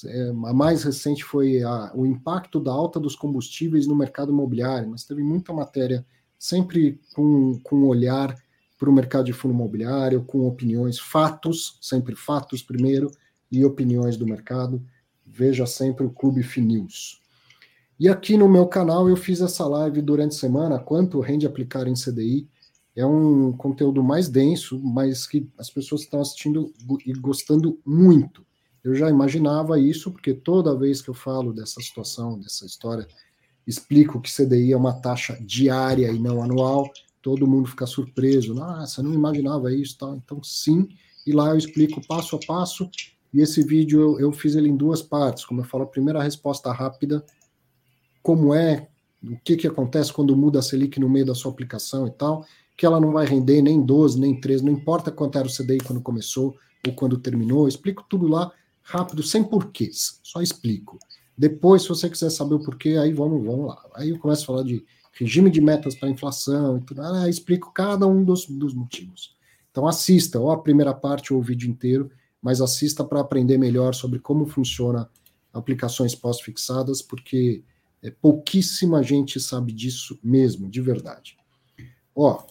é, 0.04 0.30
a 0.30 0.52
mais 0.52 0.82
recente 0.82 1.24
foi 1.24 1.62
a, 1.62 1.92
o 1.94 2.04
impacto 2.04 2.60
da 2.60 2.72
alta 2.72 2.98
dos 2.98 3.16
combustíveis 3.16 3.86
no 3.86 3.96
mercado 3.96 4.32
imobiliário, 4.32 4.90
mas 4.90 5.04
teve 5.04 5.22
muita 5.22 5.52
matéria, 5.52 6.04
sempre 6.38 7.00
com, 7.14 7.58
com 7.62 7.84
olhar 7.84 8.34
para 8.78 8.90
o 8.90 8.92
mercado 8.92 9.24
de 9.24 9.32
fundo 9.32 9.54
imobiliário, 9.54 10.24
com 10.24 10.46
opiniões, 10.46 10.98
fatos, 10.98 11.78
sempre 11.80 12.14
fatos 12.14 12.62
primeiro, 12.62 13.10
e 13.50 13.64
opiniões 13.64 14.16
do 14.16 14.26
mercado. 14.26 14.82
Veja 15.24 15.66
sempre 15.66 16.04
o 16.04 16.10
Clube 16.10 16.42
Finews. 16.42 17.20
E 17.98 18.08
aqui 18.08 18.36
no 18.36 18.48
meu 18.48 18.66
canal 18.66 19.08
eu 19.08 19.16
fiz 19.16 19.40
essa 19.40 19.66
live 19.66 20.02
durante 20.02 20.36
a 20.36 20.38
semana, 20.38 20.78
quanto 20.78 21.20
rende 21.20 21.46
aplicar 21.46 21.86
em 21.86 21.94
CDI. 21.94 22.46
É 22.94 23.04
um 23.04 23.52
conteúdo 23.52 24.02
mais 24.02 24.28
denso, 24.28 24.78
mas 24.82 25.26
que 25.26 25.48
as 25.58 25.70
pessoas 25.70 26.02
estão 26.02 26.20
assistindo 26.20 26.72
e 27.04 27.12
gostando 27.12 27.78
muito. 27.84 28.44
Eu 28.86 28.94
já 28.94 29.10
imaginava 29.10 29.80
isso, 29.80 30.12
porque 30.12 30.32
toda 30.32 30.78
vez 30.78 31.02
que 31.02 31.10
eu 31.10 31.14
falo 31.14 31.52
dessa 31.52 31.80
situação, 31.80 32.38
dessa 32.38 32.64
história, 32.64 33.04
explico 33.66 34.20
que 34.20 34.32
CDI 34.32 34.72
é 34.72 34.76
uma 34.76 34.92
taxa 34.92 35.36
diária 35.40 36.08
e 36.12 36.20
não 36.20 36.40
anual, 36.40 36.88
todo 37.20 37.48
mundo 37.48 37.68
fica 37.68 37.84
surpreso. 37.84 38.54
Nossa, 38.54 39.02
não 39.02 39.12
imaginava 39.12 39.74
isso? 39.74 39.96
Então, 40.16 40.40
sim, 40.40 40.88
e 41.26 41.32
lá 41.32 41.48
eu 41.48 41.56
explico 41.56 42.00
passo 42.06 42.36
a 42.36 42.38
passo, 42.46 42.88
e 43.34 43.40
esse 43.40 43.60
vídeo 43.64 44.00
eu, 44.00 44.20
eu 44.20 44.32
fiz 44.32 44.54
ele 44.54 44.68
em 44.68 44.76
duas 44.76 45.02
partes. 45.02 45.44
Como 45.44 45.62
eu 45.62 45.64
falo, 45.64 45.82
a 45.82 45.88
primeira 45.88 46.22
resposta 46.22 46.70
rápida, 46.70 47.26
como 48.22 48.54
é, 48.54 48.88
o 49.20 49.36
que, 49.44 49.56
que 49.56 49.66
acontece 49.66 50.12
quando 50.12 50.36
muda 50.36 50.60
a 50.60 50.62
Selic 50.62 51.00
no 51.00 51.08
meio 51.08 51.26
da 51.26 51.34
sua 51.34 51.50
aplicação 51.50 52.06
e 52.06 52.12
tal, 52.12 52.46
que 52.76 52.86
ela 52.86 53.00
não 53.00 53.10
vai 53.10 53.26
render 53.26 53.60
nem 53.62 53.84
12, 53.84 54.20
nem 54.20 54.40
13, 54.40 54.64
não 54.64 54.72
importa 54.72 55.10
quanto 55.10 55.38
era 55.38 55.48
o 55.48 55.50
CDI 55.50 55.78
quando 55.78 56.00
começou 56.00 56.56
ou 56.86 56.92
quando 56.92 57.18
terminou, 57.18 57.62
eu 57.62 57.68
explico 57.68 58.04
tudo 58.08 58.28
lá 58.28 58.52
rápido, 58.86 59.22
sem 59.22 59.42
porquês, 59.42 60.20
só 60.22 60.40
explico. 60.40 60.98
Depois, 61.36 61.82
se 61.82 61.88
você 61.88 62.08
quiser 62.08 62.30
saber 62.30 62.54
o 62.54 62.60
porquê, 62.60 62.96
aí 62.96 63.12
vamos, 63.12 63.44
vamos 63.44 63.66
lá. 63.66 63.84
Aí 63.94 64.10
eu 64.10 64.18
começo 64.18 64.44
a 64.44 64.46
falar 64.46 64.62
de 64.62 64.84
regime 65.12 65.50
de 65.50 65.60
metas 65.60 65.94
para 65.94 66.08
inflação 66.08 66.78
e 66.78 66.80
tudo, 66.82 67.02
ah, 67.02 67.28
explico 67.28 67.72
cada 67.72 68.06
um 68.06 68.24
dos, 68.24 68.46
dos 68.46 68.74
motivos. 68.74 69.34
Então 69.70 69.86
assista, 69.86 70.38
ou 70.38 70.50
a 70.50 70.62
primeira 70.62 70.94
parte 70.94 71.34
ou 71.34 71.40
o 71.40 71.42
vídeo 71.42 71.68
inteiro, 71.68 72.10
mas 72.40 72.60
assista 72.60 73.04
para 73.04 73.20
aprender 73.20 73.58
melhor 73.58 73.94
sobre 73.94 74.18
como 74.20 74.46
funciona 74.46 75.10
aplicações 75.52 76.14
pós-fixadas, 76.14 77.02
porque 77.02 77.62
é, 78.02 78.10
pouquíssima 78.10 79.02
gente 79.02 79.40
sabe 79.40 79.72
disso 79.72 80.18
mesmo, 80.22 80.68
de 80.68 80.80
verdade. 80.80 81.36
Ó, 82.14 82.42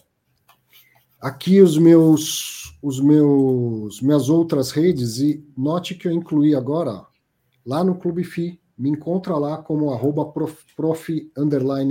aqui 1.25 1.59
os 1.59 1.75
meus, 1.75 2.77
os 2.83 2.99
meus, 2.99 3.99
minhas 3.99 4.29
outras 4.29 4.69
redes 4.69 5.17
e 5.17 5.43
note 5.57 5.95
que 5.95 6.07
eu 6.07 6.11
incluí 6.11 6.53
agora 6.53 7.03
lá 7.65 7.83
no 7.83 7.95
Clube 7.95 8.23
Fi, 8.23 8.61
me 8.77 8.91
encontra 8.91 9.35
lá 9.35 9.57
como 9.57 9.91
arroba 9.91 10.23
prof, 10.31 10.55
prof 10.75 11.31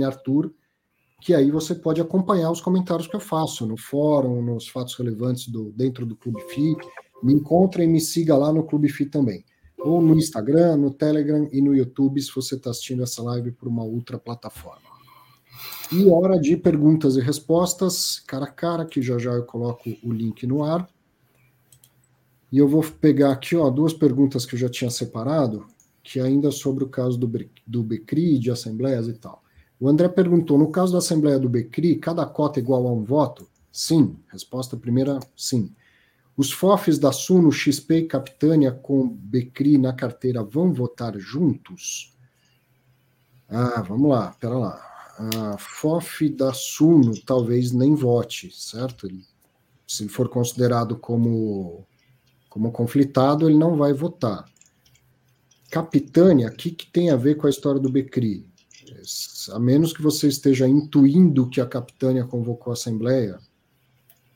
Arthur, 0.07 0.53
que 1.19 1.33
aí 1.33 1.51
você 1.51 1.75
pode 1.75 1.99
acompanhar 1.99 2.49
os 2.49 2.61
comentários 2.61 3.07
que 3.07 3.15
eu 3.17 3.19
faço 3.19 3.65
no 3.65 3.75
fórum, 3.75 4.41
nos 4.41 4.69
fatos 4.69 4.95
relevantes 4.95 5.49
do, 5.49 5.69
dentro 5.73 6.05
do 6.05 6.15
Clube 6.15 6.41
FI. 6.53 6.73
Me 7.21 7.33
encontre 7.33 7.83
e 7.83 7.87
me 7.87 7.99
siga 7.99 8.37
lá 8.37 8.53
no 8.53 8.63
Clube 8.63 8.87
FI 8.87 9.07
também. 9.07 9.43
Ou 9.79 10.01
no 10.01 10.15
Instagram, 10.15 10.77
no 10.77 10.93
Telegram 10.93 11.45
e 11.51 11.61
no 11.61 11.75
YouTube, 11.75 12.21
se 12.21 12.33
você 12.33 12.55
está 12.55 12.69
assistindo 12.69 13.03
essa 13.03 13.21
live 13.21 13.51
por 13.51 13.67
uma 13.67 13.83
outra 13.83 14.17
plataforma. 14.17 14.84
E 15.91 16.09
hora 16.09 16.39
de 16.39 16.57
perguntas 16.57 17.15
e 17.15 17.21
respostas, 17.21 18.19
cara 18.25 18.45
a 18.45 18.51
cara, 18.51 18.85
que 18.85 19.01
já 19.01 19.17
já 19.17 19.31
eu 19.31 19.43
coloco 19.43 19.89
o 20.03 20.11
link 20.11 20.45
no 20.47 20.63
ar. 20.63 20.87
E 22.51 22.57
eu 22.57 22.67
vou 22.67 22.83
pegar 22.83 23.31
aqui 23.31 23.55
ó, 23.55 23.69
duas 23.69 23.93
perguntas 23.93 24.45
que 24.45 24.55
eu 24.55 24.59
já 24.59 24.69
tinha 24.69 24.89
separado, 24.89 25.65
que 26.03 26.19
ainda 26.19 26.51
sobre 26.51 26.83
o 26.83 26.89
caso 26.89 27.17
do, 27.17 27.31
do 27.65 27.83
Becri, 27.83 28.39
de 28.39 28.49
assembleias 28.51 29.07
e 29.07 29.13
tal. 29.13 29.43
O 29.79 29.89
André 29.89 30.07
perguntou: 30.07 30.57
no 30.57 30.71
caso 30.71 30.93
da 30.93 30.99
Assembleia 30.99 31.37
do 31.37 31.49
Becri, 31.49 31.95
cada 31.95 32.25
cota 32.25 32.59
é 32.59 32.63
igual 32.63 32.87
a 32.87 32.91
um 32.91 33.03
voto? 33.03 33.47
Sim. 33.71 34.15
Resposta 34.31 34.77
primeira: 34.77 35.19
sim. 35.35 35.73
Os 36.37 36.51
FOFs 36.51 36.99
da 36.99 37.11
Suno, 37.11 37.51
XP 37.51 37.95
e 37.95 38.07
Capitânia 38.07 38.71
com 38.71 39.07
Becri 39.07 39.77
na 39.77 39.93
carteira 39.93 40.43
vão 40.43 40.73
votar 40.73 41.17
juntos? 41.17 42.13
Ah, 43.47 43.81
vamos 43.81 44.09
lá, 44.09 44.35
pera 44.39 44.57
lá. 44.57 44.94
A 45.17 45.57
FOF 45.57 46.29
da 46.29 46.53
Suno 46.53 47.13
talvez 47.25 47.71
nem 47.71 47.95
vote, 47.95 48.51
certo? 48.53 49.07
se 49.87 50.03
ele 50.03 50.09
for 50.09 50.27
considerado 50.27 50.97
como, 50.97 51.85
como 52.49 52.71
conflitado, 52.71 53.47
ele 53.47 53.57
não 53.57 53.77
vai 53.77 53.93
votar. 53.93 54.45
Capitânia, 55.69 56.47
o 56.47 56.51
que, 56.51 56.71
que 56.71 56.91
tem 56.91 57.09
a 57.11 57.15
ver 57.15 57.35
com 57.35 57.47
a 57.47 57.49
história 57.49 57.79
do 57.79 57.89
Becri? 57.89 58.45
a 59.51 59.59
menos 59.59 59.93
que 59.93 60.01
você 60.01 60.27
esteja 60.27 60.67
intuindo 60.67 61.49
que 61.49 61.61
a 61.61 61.65
capitânia 61.65 62.23
convocou 62.23 62.71
a 62.71 62.73
assembleia, 62.73 63.39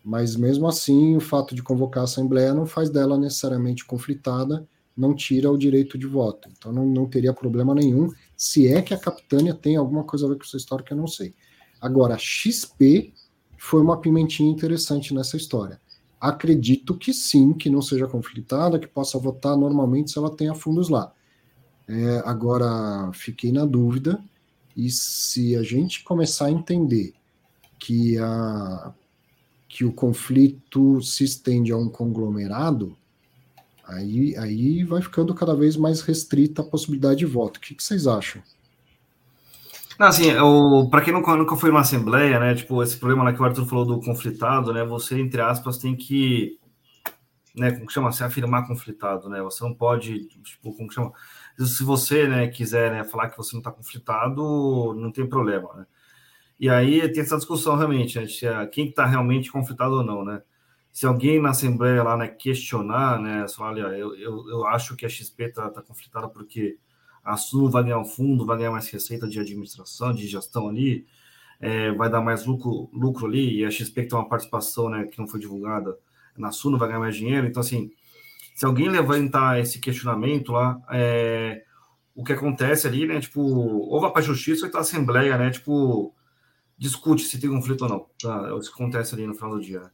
mas 0.03 0.35
mesmo 0.35 0.67
assim 0.67 1.15
o 1.15 1.19
fato 1.19 1.55
de 1.55 1.63
convocar 1.63 2.01
a 2.01 2.05
assembleia 2.05 2.53
não 2.53 2.65
faz 2.65 2.89
dela 2.89 3.17
necessariamente 3.17 3.85
conflitada, 3.85 4.67
não 4.95 5.15
tira 5.15 5.51
o 5.51 5.57
direito 5.57 5.97
de 5.97 6.05
voto. 6.05 6.49
Então 6.51 6.71
não, 6.71 6.85
não 6.85 7.07
teria 7.07 7.33
problema 7.33 7.73
nenhum, 7.73 8.09
se 8.39 8.69
é 8.69 8.81
que 8.81 8.93
a 8.93 8.97
capitânia 8.97 9.53
tem 9.53 9.75
alguma 9.75 10.05
coisa 10.05 10.25
a 10.25 10.29
ver 10.29 10.37
com 10.37 10.45
essa 10.45 10.55
história 10.55 10.83
que 10.83 10.93
eu 10.93 10.97
não 10.97 11.07
sei. 11.07 11.35
Agora, 11.81 12.17
XP 12.17 13.13
foi 13.57 13.81
uma 13.81 13.99
pimentinha 13.99 14.49
interessante 14.49 15.13
nessa 15.13 15.35
história. 15.35 15.81
Acredito 16.21 16.97
que 16.97 17.13
sim, 17.13 17.51
que 17.51 17.69
não 17.69 17.81
seja 17.81 18.07
conflitada, 18.07 18.79
que 18.79 18.87
possa 18.87 19.19
votar 19.19 19.57
normalmente 19.57 20.11
se 20.11 20.17
ela 20.17 20.33
tenha 20.33 20.55
fundos 20.55 20.87
lá. 20.87 21.11
É, 21.85 22.21
agora, 22.23 23.11
fiquei 23.11 23.51
na 23.51 23.65
dúvida 23.65 24.23
e 24.73 24.89
se 24.89 25.57
a 25.57 25.61
gente 25.61 26.01
começar 26.05 26.45
a 26.45 26.51
entender 26.51 27.13
que, 27.77 28.17
a, 28.19 28.93
que 29.67 29.83
o 29.83 29.91
conflito 29.91 31.01
se 31.01 31.25
estende 31.25 31.73
a 31.73 31.77
um 31.77 31.89
conglomerado, 31.89 32.95
aí, 33.89 34.35
aí 34.37 34.83
vai 34.83 35.01
ficando 35.01 35.33
cada 35.33 35.55
vez 35.55 35.75
mais 35.75 36.01
restrita 36.01 36.61
a 36.61 36.65
possibilidade 36.65 37.19
de 37.19 37.25
voto. 37.25 37.57
O 37.57 37.59
que, 37.59 37.75
que 37.75 37.83
vocês 37.83 38.07
acham? 38.07 38.41
Não, 39.99 40.07
assim, 40.07 40.29
para 40.89 41.01
quem 41.01 41.11
nunca, 41.11 41.35
nunca 41.35 41.57
foi 41.57 41.69
numa 41.69 41.81
assembleia, 41.81 42.39
né, 42.39 42.55
tipo, 42.55 42.81
esse 42.81 42.97
problema 42.97 43.23
lá 43.23 43.33
que 43.33 43.41
o 43.41 43.43
Arthur 43.43 43.65
falou 43.65 43.85
do 43.85 43.99
conflitado, 43.99 44.71
né, 44.71 44.85
você, 44.85 45.19
entre 45.19 45.41
aspas, 45.41 45.77
tem 45.77 45.93
que, 45.93 46.57
né, 47.53 47.71
como 47.73 47.85
que 47.85 47.91
chama, 47.91 48.11
se 48.13 48.23
afirmar 48.23 48.65
conflitado, 48.65 49.27
né, 49.27 49.41
você 49.41 49.61
não 49.61 49.73
pode, 49.73 50.29
tipo, 50.41 50.73
como 50.73 50.87
que 50.87 50.95
chama, 50.95 51.11
se 51.57 51.83
você 51.83 52.29
né, 52.29 52.47
quiser 52.47 52.91
né, 52.91 53.03
falar 53.03 53.29
que 53.29 53.37
você 53.37 53.53
não 53.53 53.59
está 53.59 53.71
conflitado, 53.71 54.93
não 54.95 55.11
tem 55.11 55.27
problema. 55.27 55.69
Né? 55.75 55.85
E 56.57 56.69
aí 56.69 57.11
tem 57.11 57.21
essa 57.21 57.35
discussão 57.35 57.75
realmente, 57.75 58.17
né, 58.17 58.25
quem 58.71 58.87
está 58.87 59.05
realmente 59.05 59.51
conflitado 59.51 59.95
ou 59.95 60.03
não, 60.03 60.23
né? 60.23 60.41
Se 60.91 61.05
alguém 61.05 61.41
na 61.41 61.51
Assembleia 61.51 62.03
lá 62.03 62.17
né, 62.17 62.27
questionar, 62.27 63.19
né, 63.21 63.45
falar, 63.49 63.69
olha, 63.69 63.97
eu, 63.97 64.15
eu, 64.15 64.49
eu 64.49 64.67
acho 64.67 64.95
que 64.95 65.05
a 65.05 65.09
XP 65.09 65.43
está 65.43 65.69
tá 65.69 65.81
conflitada 65.81 66.27
porque 66.27 66.77
a 67.23 67.37
Sul 67.37 67.69
vai 67.69 67.83
ganhar 67.83 67.99
um 67.99 68.05
fundo, 68.05 68.45
vai 68.45 68.57
ganhar 68.57 68.71
mais 68.71 68.89
receita 68.89 69.27
de 69.27 69.39
administração, 69.39 70.13
de 70.13 70.27
gestão 70.27 70.67
ali, 70.69 71.05
é, 71.59 71.91
vai 71.91 72.09
dar 72.09 72.21
mais 72.21 72.45
lucro, 72.45 72.89
lucro 72.93 73.27
ali, 73.27 73.59
e 73.59 73.65
a 73.65 73.71
XP 73.71 74.03
que 74.03 74.09
tem 74.09 74.17
uma 74.17 74.27
participação 74.27 74.89
né, 74.89 75.05
que 75.05 75.19
não 75.19 75.27
foi 75.27 75.39
divulgada 75.39 75.97
na 76.37 76.51
Sul 76.51 76.71
não 76.71 76.79
vai 76.79 76.87
ganhar 76.87 77.01
mais 77.01 77.15
dinheiro, 77.15 77.45
então 77.45 77.59
assim, 77.59 77.91
se 78.55 78.65
alguém 78.65 78.89
levantar 78.89 79.59
esse 79.59 79.79
questionamento 79.79 80.51
lá, 80.51 80.81
é, 80.91 81.63
o 82.13 82.23
que 82.25 82.33
acontece 82.33 82.85
ali, 82.87 83.07
né? 83.07 83.21
Tipo, 83.21 83.39
ou 83.41 84.01
vai 84.01 84.11
para 84.11 84.19
a 84.19 84.23
justiça 84.23 84.63
ou 84.63 84.67
está 84.67 84.79
a 84.79 84.81
assembleia, 84.81 85.37
né? 85.37 85.49
Tipo, 85.49 86.13
discute 86.77 87.23
se 87.23 87.39
tem 87.39 87.49
conflito 87.49 87.83
ou 87.83 87.89
não. 87.89 88.05
Tá? 88.21 88.49
É 88.49 88.57
isso 88.57 88.69
que 88.69 88.81
acontece 88.81 89.15
ali 89.15 89.25
no 89.25 89.33
final 89.33 89.51
do 89.51 89.61
dia. 89.61 89.89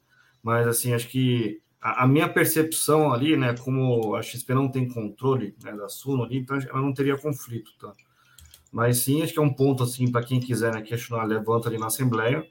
Mas, 0.45 0.67
assim, 0.67 0.93
acho 0.93 1.07
que 1.07 1.59
a, 1.81 2.03
a, 2.03 2.07
minha 2.07 2.29
percepção 2.29 3.11
ali, 3.11 3.35
né? 3.35 3.55
Como 3.57 4.15
a 4.15 4.21
XP 4.21 4.53
não 4.53 4.69
tem 4.69 4.87
controle 4.87 5.55
né, 5.63 5.75
da 5.75 5.89
Suno 5.89 6.23
ali, 6.23 6.37
então 6.37 6.55
ela 6.55 6.81
não 6.83 6.93
teria 6.93 7.17
conflito, 7.17 7.71
tá? 7.79 7.91
Mas 8.71 8.99
sim, 8.99 9.23
acho 9.23 9.33
que 9.33 9.39
é 9.39 9.41
um 9.41 9.51
ponto, 9.51 9.81
assim, 9.81 10.11
para 10.11 10.23
quem 10.23 10.39
quiser 10.39 10.71
né, 10.71 10.83
questionar, 10.83 11.23
levanta 11.23 11.67
ali 11.67 11.79
na 11.79 11.87
assembleia. 11.87 12.45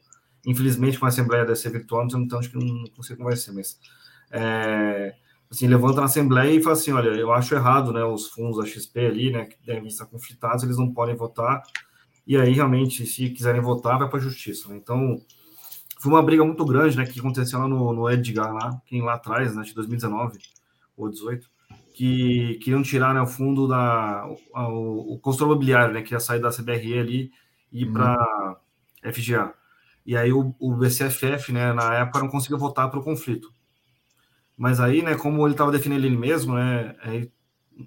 Infelizmente, 0.45 0.99
com 0.99 1.07
a 1.07 1.09
assembleia 1.09 1.45
deve 1.45 1.55
ser 1.55 1.71
virtual, 1.71 2.05
então 2.05 2.37
acho 2.37 2.51
que 2.51 2.59
não, 2.59 2.83
não 2.97 3.03
sei 3.05 3.15
como 3.15 3.29
vai 3.29 3.37
ser, 3.37 3.53
mas. 3.53 3.79
É, 4.33 5.15
assim, 5.49 5.69
levanta 5.69 6.01
na 6.01 6.07
Assembleia 6.07 6.51
e 6.53 6.61
fala 6.61 6.73
assim, 6.73 6.91
olha, 6.91 7.11
eu 7.11 7.33
acho 7.33 7.55
errado, 7.55 7.93
né, 7.93 8.03
os 8.03 8.27
fundos 8.27 8.59
da 8.59 8.66
XP 8.66 9.07
ali, 9.07 9.31
né, 9.31 9.45
que 9.45 9.57
devem 9.65 9.87
estar 9.87 10.07
conflitados, 10.07 10.65
eles 10.65 10.79
não 10.79 10.93
podem 10.93 11.15
votar, 11.15 11.62
e 12.27 12.37
aí, 12.37 12.55
realmente, 12.55 13.07
se 13.07 13.31
quiserem 13.31 13.61
votar, 13.61 13.99
vai 14.01 14.09
para 14.09 14.19
a 14.19 14.23
Justiça, 14.23 14.69
né? 14.69 14.77
então, 14.77 15.21
foi 16.05 16.13
uma 16.13 16.23
briga 16.23 16.45
muito 16.45 16.63
grande, 16.67 16.99
né, 16.99 17.07
que 17.07 17.19
aconteceu 17.19 17.59
lá 17.59 17.67
no, 17.67 17.91
no 17.95 18.11
Edgar, 18.11 18.53
lá, 18.53 18.79
quem 18.85 19.01
lá 19.01 19.15
atrás, 19.15 19.57
né, 19.57 19.63
de 19.63 19.73
2019 19.73 20.39
ou 20.95 21.09
18, 21.09 21.49
que 21.95 22.59
queriam 22.63 22.83
tirar, 22.83 23.15
né, 23.15 23.23
o 23.23 23.27
fundo 23.27 23.67
da, 23.67 24.29
o, 24.53 25.15
o 25.15 25.19
consultor 25.19 25.49
imobiliário, 25.49 25.95
né, 25.95 26.03
que 26.03 26.13
ia 26.13 26.21
sair 26.21 26.41
da 26.41 26.51
CBRE 26.51 26.99
ali 26.99 27.33
e 27.73 27.85
ir 27.85 27.87
uhum. 27.87 27.95
para 27.95 28.61
FGA. 29.15 29.55
E 30.05 30.15
aí 30.15 30.31
o, 30.31 30.55
o 30.61 30.75
BCFF, 30.75 31.51
né, 31.53 31.73
na 31.73 31.95
época, 31.95 32.19
não 32.19 32.29
conseguiu 32.29 32.59
votar 32.59 32.91
para 32.91 33.01
o 33.01 33.03
conflito. 33.03 33.51
Mas 34.55 34.81
aí, 34.81 35.01
né, 35.01 35.15
como 35.15 35.47
ele 35.47 35.55
estava 35.55 35.73
definindo 35.73 36.05
ele 36.05 36.19
mesmo, 36.19 36.55
né, 36.55 36.95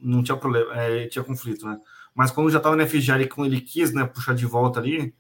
não 0.02 0.23
tinha 0.23 0.35
problema, 0.35 0.76
é, 0.76 1.06
tinha 1.07 1.23
conflito, 1.23 1.68
né? 1.68 1.80
Mas 2.15 2.31
quando 2.31 2.49
já 2.49 2.57
estava 2.57 2.76
na 2.76 2.88
FGA 2.88 3.22
e 3.22 3.30
ele 3.45 3.61
quis, 3.61 3.94
né, 3.94 4.06
puxar 4.06 4.34
de 4.34 4.48
volta 4.48 4.80
ali, 4.80 5.14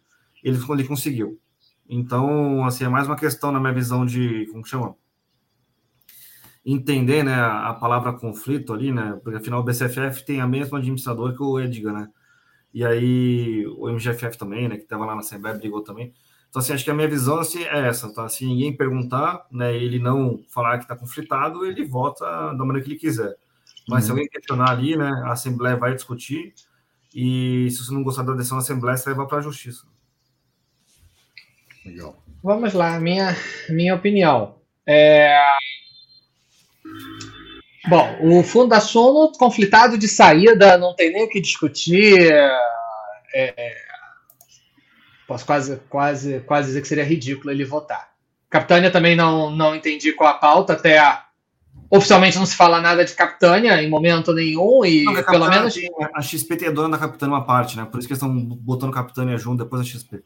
ele, 0.43 0.57
ele 0.67 0.83
conseguiu. 0.83 1.39
Então, 1.89 2.65
assim, 2.65 2.83
é 2.83 2.89
mais 2.89 3.07
uma 3.07 3.15
questão 3.15 3.51
na 3.51 3.59
minha 3.59 3.73
visão 3.73 4.05
de, 4.05 4.45
como 4.47 4.63
que 4.63 4.69
chama? 4.69 4.95
Entender, 6.65 7.23
né, 7.23 7.33
a, 7.33 7.73
palavra 7.73 8.11
conflito 8.11 8.73
ali, 8.73 8.91
né? 8.91 9.17
Porque 9.23 9.37
afinal 9.37 9.61
o 9.61 9.63
BCFF 9.63 10.25
tem 10.25 10.41
a 10.41 10.47
mesma 10.47 10.79
administradora 10.79 11.33
que 11.33 11.41
o 11.41 11.59
Edgar, 11.59 11.93
né? 11.93 12.09
E 12.73 12.85
aí 12.85 13.65
o 13.77 13.89
MGFF 13.89 14.37
também, 14.37 14.67
né, 14.67 14.75
que 14.75 14.83
estava 14.83 15.05
lá 15.05 15.13
na 15.15 15.21
Assembleia, 15.21 15.57
brigou 15.57 15.81
também. 15.81 16.13
Então, 16.49 16.61
assim, 16.61 16.73
acho 16.73 16.83
que 16.83 16.91
a 16.91 16.93
minha 16.93 17.07
visão 17.07 17.39
assim, 17.39 17.63
é 17.63 17.87
essa, 17.87 18.13
tá? 18.13 18.27
Se 18.27 18.45
ninguém 18.45 18.75
perguntar, 18.75 19.45
né, 19.49 19.75
ele 19.75 19.97
não 19.97 20.43
falar 20.49 20.77
que 20.77 20.83
está 20.83 20.95
conflitado, 20.95 21.65
ele 21.65 21.85
vota 21.85 22.25
da 22.25 22.65
maneira 22.65 22.81
que 22.81 22.91
ele 22.91 22.99
quiser. 22.99 23.37
Mas 23.87 24.03
uhum. 24.03 24.05
se 24.05 24.11
alguém 24.11 24.27
questionar 24.27 24.71
ali, 24.71 24.97
né, 24.97 25.09
a 25.25 25.31
Assembleia 25.31 25.77
vai 25.77 25.95
discutir, 25.95 26.53
e 27.15 27.69
se 27.71 27.83
você 27.83 27.93
não 27.93 28.03
gostar 28.03 28.23
da 28.23 28.33
decisão 28.33 28.57
da 28.57 28.63
Assembleia, 28.63 28.97
você 28.97 29.13
vai 29.13 29.25
para 29.25 29.37
a 29.37 29.41
Justiça. 29.41 29.87
Legal. 31.87 32.15
Vamos 32.43 32.73
lá, 32.73 32.99
minha, 32.99 33.35
minha 33.69 33.95
opinião. 33.95 34.55
É... 34.85 35.37
Bom, 37.87 38.17
o 38.21 38.43
Fundo 38.43 38.69
da 38.69 38.79
Sono, 38.79 39.31
conflitado 39.37 39.97
de 39.97 40.07
saída, 40.07 40.77
não 40.77 40.93
tem 40.93 41.11
nem 41.11 41.23
o 41.23 41.29
que 41.29 41.41
discutir. 41.41 42.31
É, 43.33 43.77
Posso 45.27 45.45
quase, 45.45 45.75
quase, 45.89 46.39
quase 46.39 46.67
dizer 46.67 46.81
que 46.81 46.87
seria 46.87 47.03
ridículo 47.03 47.51
ele 47.51 47.65
votar. 47.65 48.11
Capitânia 48.49 48.89
também 48.89 49.13
não, 49.13 49.51
não 49.51 49.75
entendi 49.75 50.13
qual 50.13 50.29
a 50.29 50.35
pauta, 50.35 50.71
até 50.71 50.97
a, 50.97 51.25
oficialmente 51.89 52.37
não 52.37 52.45
se 52.45 52.55
fala 52.55 52.79
nada 52.79 53.03
de 53.03 53.13
Capitânia 53.13 53.83
em 53.83 53.89
momento 53.89 54.31
nenhum, 54.33 54.85
e 54.85 55.03
não, 55.03 55.21
pelo 55.23 55.49
menos. 55.49 55.75
A 56.15 56.21
XP 56.21 56.55
tem 56.55 56.69
a 56.69 56.71
dona 56.71 56.91
da 56.91 56.97
Capitânia 56.97 57.35
uma 57.35 57.45
parte, 57.45 57.75
né? 57.75 57.85
Por 57.85 57.99
isso 57.99 58.07
que 58.07 58.13
eles 58.13 58.23
estão 58.23 58.33
botando 58.33 58.93
Capitânia 58.93 59.37
junto 59.37 59.65
depois 59.65 59.81
da 59.81 59.87
XP. 59.87 60.23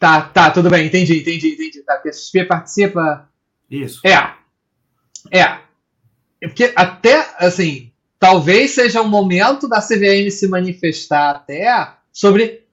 Tá, 0.00 0.22
tá, 0.22 0.50
tudo 0.50 0.70
bem, 0.70 0.86
entendi, 0.86 1.20
entendi, 1.20 1.48
entendi. 1.48 1.82
Tá, 1.82 1.96
porque 1.96 2.08
a 2.08 2.12
XP 2.12 2.44
participa. 2.46 3.28
Isso. 3.70 4.00
É. 4.02 4.32
É. 5.30 5.58
Porque 6.40 6.72
até, 6.74 7.34
assim, 7.38 7.92
talvez 8.18 8.70
seja 8.70 9.02
o 9.02 9.08
momento 9.08 9.68
da 9.68 9.82
CVM 9.82 10.30
se 10.30 10.48
manifestar 10.48 11.32
até 11.32 11.92
sobre 12.10 12.64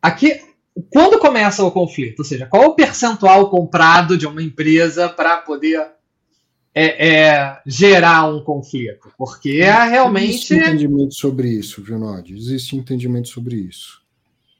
aqui 0.00 0.40
quando 0.88 1.18
começa 1.18 1.64
o 1.64 1.70
conflito, 1.72 2.20
ou 2.20 2.24
seja, 2.24 2.46
qual 2.46 2.68
o 2.68 2.74
percentual 2.76 3.50
comprado 3.50 4.16
de 4.16 4.26
uma 4.26 4.42
empresa 4.42 5.08
para 5.08 5.38
poder 5.38 5.84
é, 6.72 7.08
é, 7.08 7.60
gerar 7.66 8.32
um 8.32 8.42
conflito, 8.42 9.12
porque 9.18 9.60
é 9.60 9.84
realmente. 9.84 10.30
Existe 10.30 10.54
entendimento 10.54 11.14
sobre 11.14 11.48
isso, 11.48 11.84
Junod. 11.84 12.32
Existe 12.32 12.76
entendimento 12.76 13.28
sobre 13.28 13.56
isso. 13.56 14.01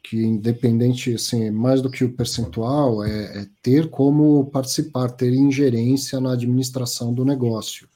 Que 0.02 0.20
independente, 0.20 1.14
assim, 1.14 1.50
mais 1.50 1.80
do 1.80 1.90
que 1.90 2.04
o 2.04 2.12
percentual, 2.12 3.04
é, 3.04 3.42
é 3.42 3.46
ter 3.62 3.88
como 3.88 4.46
participar, 4.46 5.10
ter 5.10 5.32
ingerência 5.32 6.20
na 6.20 6.32
administração 6.32 7.14
do 7.14 7.24
negócio. 7.24 7.88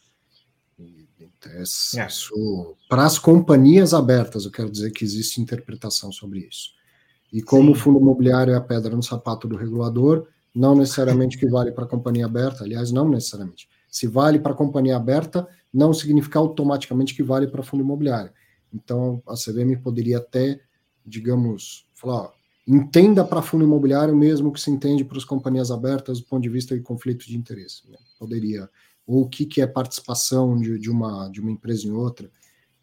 É, 1.48 1.62
é. 1.62 2.06
Para 2.88 3.04
as 3.04 3.18
companhias 3.18 3.94
abertas, 3.94 4.44
eu 4.44 4.50
quero 4.50 4.70
dizer 4.70 4.90
que 4.90 5.04
existe 5.04 5.40
interpretação 5.40 6.10
sobre 6.10 6.40
isso. 6.40 6.70
E 7.32 7.42
como 7.42 7.66
Sim. 7.66 7.72
o 7.72 7.74
fundo 7.74 8.00
imobiliário 8.00 8.52
é 8.52 8.56
a 8.56 8.60
pedra 8.60 8.94
no 8.94 9.02
sapato 9.02 9.48
do 9.48 9.56
regulador, 9.56 10.26
não 10.54 10.74
necessariamente 10.74 11.36
que 11.36 11.46
vale 11.46 11.70
para 11.70 11.84
a 11.84 11.88
companhia 11.88 12.26
aberta, 12.26 12.64
aliás, 12.64 12.90
não 12.90 13.08
necessariamente 13.08 13.68
se 13.90 14.06
vale 14.06 14.38
para 14.38 14.54
companhia 14.54 14.96
aberta, 14.96 15.48
não 15.72 15.92
significa 15.92 16.38
automaticamente 16.38 17.14
que 17.14 17.22
vale 17.22 17.46
para 17.46 17.62
fundo 17.62 17.82
imobiliário. 17.82 18.30
Então, 18.72 19.22
a 19.26 19.34
CVM 19.34 19.80
poderia 19.82 20.18
até, 20.18 20.60
digamos, 21.04 21.85
falar, 21.96 22.22
ó, 22.22 22.32
entenda 22.66 23.24
para 23.24 23.42
fundo 23.42 23.64
imobiliário 23.64 24.14
mesmo 24.14 24.52
que 24.52 24.60
se 24.60 24.70
entende 24.70 25.04
para 25.04 25.18
as 25.18 25.24
companhias 25.24 25.70
abertas 25.70 26.20
do 26.20 26.26
ponto 26.26 26.42
de 26.42 26.48
vista 26.48 26.76
de 26.76 26.82
conflito 26.82 27.26
de 27.26 27.36
interesse. 27.36 27.82
Né? 27.90 27.98
Poderia. 28.18 28.68
Ou 29.06 29.22
o 29.22 29.28
que, 29.28 29.46
que 29.46 29.60
é 29.60 29.66
participação 29.66 30.56
de, 30.56 30.78
de, 30.78 30.90
uma, 30.90 31.28
de 31.28 31.40
uma 31.40 31.50
empresa 31.50 31.86
em 31.86 31.92
outra. 31.92 32.30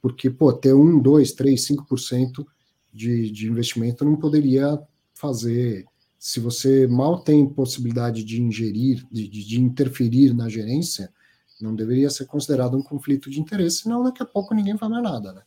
Porque, 0.01 0.29
pô, 0.29 0.51
ter 0.51 0.73
1, 0.73 0.99
2, 0.99 1.31
3, 1.33 1.67
5% 1.67 2.45
de, 2.91 3.31
de 3.31 3.47
investimento 3.47 4.03
não 4.03 4.15
poderia 4.15 4.81
fazer 5.13 5.85
se 6.23 6.39
você 6.39 6.87
mal 6.87 7.19
tem 7.19 7.45
possibilidade 7.45 8.23
de 8.23 8.41
ingerir, 8.41 9.05
de, 9.11 9.27
de, 9.27 9.59
interferir 9.59 10.33
na 10.33 10.47
gerência, 10.47 11.11
não 11.59 11.75
deveria 11.75 12.09
ser 12.09 12.25
considerado 12.27 12.77
um 12.77 12.81
conflito 12.81 13.29
de 13.29 13.41
interesse, 13.41 13.79
senão 13.79 14.01
daqui 14.01 14.23
a 14.23 14.25
pouco 14.25 14.53
ninguém 14.53 14.77
faz 14.77 14.89
mais 14.89 15.03
nada, 15.03 15.33
né? 15.33 15.41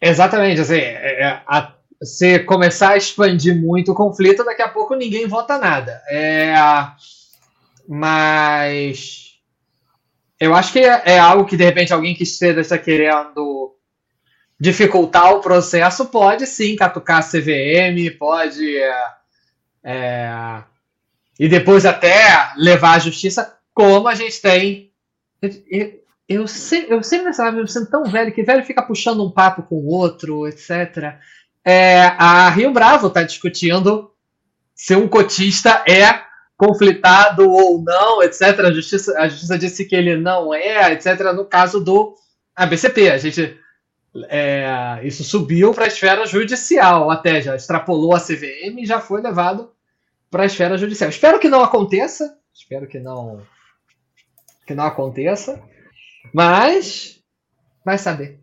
Exatamente, 0.00 0.60
assim, 0.60 0.78
é, 0.78 1.22
é, 1.22 1.42
a, 1.46 1.72
se 2.02 2.38
começar 2.40 2.90
a 2.90 2.96
expandir 2.96 3.60
muito 3.60 3.92
o 3.92 3.94
conflito, 3.94 4.44
daqui 4.44 4.62
a 4.62 4.68
pouco 4.68 4.94
ninguém 4.94 5.26
vota 5.26 5.58
nada. 5.58 6.02
É, 6.08 6.54
mas 7.88 9.38
eu 10.38 10.54
acho 10.54 10.72
que 10.72 10.80
é, 10.80 11.02
é 11.06 11.18
algo 11.18 11.46
que 11.46 11.56
de 11.56 11.64
repente 11.64 11.92
alguém 11.92 12.14
que 12.14 12.24
esteja 12.24 12.78
querendo 12.78 13.74
dificultar 14.58 15.32
o 15.32 15.40
processo, 15.40 16.06
pode 16.06 16.46
sim 16.46 16.76
catucar 16.76 17.18
a 17.18 17.22
CVM, 17.22 18.16
pode. 18.18 18.76
É, 18.76 19.04
é, 19.84 20.62
e 21.38 21.48
depois 21.48 21.84
até 21.84 22.50
levar 22.56 22.94
à 22.94 22.98
justiça, 22.98 23.56
como 23.74 24.08
a 24.08 24.14
gente 24.14 24.40
tem. 24.40 24.90
Eu, 26.28 26.42
eu, 26.42 26.48
sempre, 26.48 26.94
eu 26.94 27.02
sempre 27.02 27.26
nessa 27.26 27.50
me 27.52 27.68
sendo 27.68 27.88
tão 27.88 28.04
velho 28.04 28.32
que 28.32 28.42
velho 28.42 28.64
fica 28.64 28.82
puxando 28.82 29.24
um 29.24 29.30
papo 29.30 29.62
com 29.62 29.76
o 29.76 29.88
outro, 29.88 30.46
etc. 30.46 31.18
É, 31.64 32.00
a 32.18 32.48
Rio 32.50 32.72
Bravo 32.72 33.08
está 33.08 33.22
discutindo 33.22 34.10
se 34.74 34.94
um 34.94 35.08
cotista 35.08 35.84
é 35.88 36.22
conflitado 36.56 37.48
ou 37.48 37.82
não, 37.82 38.22
etc. 38.22 38.42
A 38.60 38.72
justiça, 38.72 39.18
a 39.18 39.28
justiça 39.28 39.58
disse 39.58 39.84
que 39.84 39.94
ele 39.94 40.16
não 40.16 40.52
é, 40.54 40.92
etc. 40.92 41.32
No 41.34 41.44
caso 41.44 41.82
do 41.82 42.14
ABCP, 42.54 43.10
a 43.10 43.18
gente 43.18 43.58
é, 44.28 45.00
isso 45.02 45.22
subiu 45.22 45.74
para 45.74 45.84
a 45.84 45.88
esfera 45.88 46.24
judicial, 46.26 47.10
até 47.10 47.40
já 47.42 47.54
extrapolou 47.54 48.14
a 48.14 48.20
CVM 48.20 48.78
e 48.78 48.86
já 48.86 49.00
foi 49.00 49.20
levado 49.20 49.70
para 50.30 50.44
a 50.44 50.46
esfera 50.46 50.78
judicial. 50.78 51.10
Espero 51.10 51.38
que 51.38 51.48
não 51.48 51.62
aconteça, 51.62 52.36
espero 52.54 52.86
que 52.86 52.98
não 52.98 53.42
que 54.66 54.74
não 54.74 54.84
aconteça, 54.84 55.62
mas 56.32 57.20
vai 57.84 57.98
saber. 57.98 58.40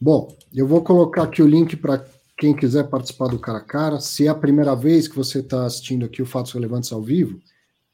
Bom, 0.00 0.36
eu 0.52 0.66
vou 0.66 0.82
colocar 0.82 1.22
aqui 1.22 1.42
o 1.42 1.46
link 1.46 1.76
para 1.76 2.04
quem 2.36 2.54
quiser 2.54 2.88
participar 2.88 3.28
do 3.28 3.38
cara 3.38 3.58
a 3.58 3.64
cara. 3.64 4.00
Se 4.00 4.26
é 4.26 4.28
a 4.28 4.34
primeira 4.34 4.74
vez 4.74 5.08
que 5.08 5.16
você 5.16 5.38
está 5.38 5.64
assistindo 5.64 6.04
aqui 6.04 6.20
o 6.20 6.26
Fatos 6.26 6.52
Relevantes 6.52 6.92
ao 6.92 7.00
vivo, 7.00 7.40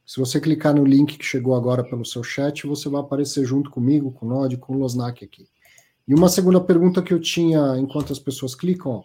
se 0.04 0.18
você 0.18 0.40
clicar 0.40 0.74
no 0.74 0.84
link 0.84 1.16
que 1.16 1.24
chegou 1.24 1.54
agora 1.54 1.84
pelo 1.84 2.04
seu 2.04 2.24
chat, 2.24 2.66
você 2.66 2.88
vai 2.88 3.00
aparecer 3.00 3.44
junto 3.44 3.70
comigo, 3.70 4.10
com 4.10 4.26
o 4.26 4.28
Nod, 4.28 4.56
com 4.56 4.74
o 4.74 4.78
Losnak 4.78 5.24
aqui. 5.24 5.46
E 6.08 6.14
uma 6.14 6.28
segunda 6.28 6.60
pergunta 6.60 7.00
que 7.00 7.14
eu 7.14 7.20
tinha 7.20 7.76
enquanto 7.78 8.12
as 8.12 8.18
pessoas 8.18 8.54
clicam, 8.54 8.90
ó, 8.90 9.04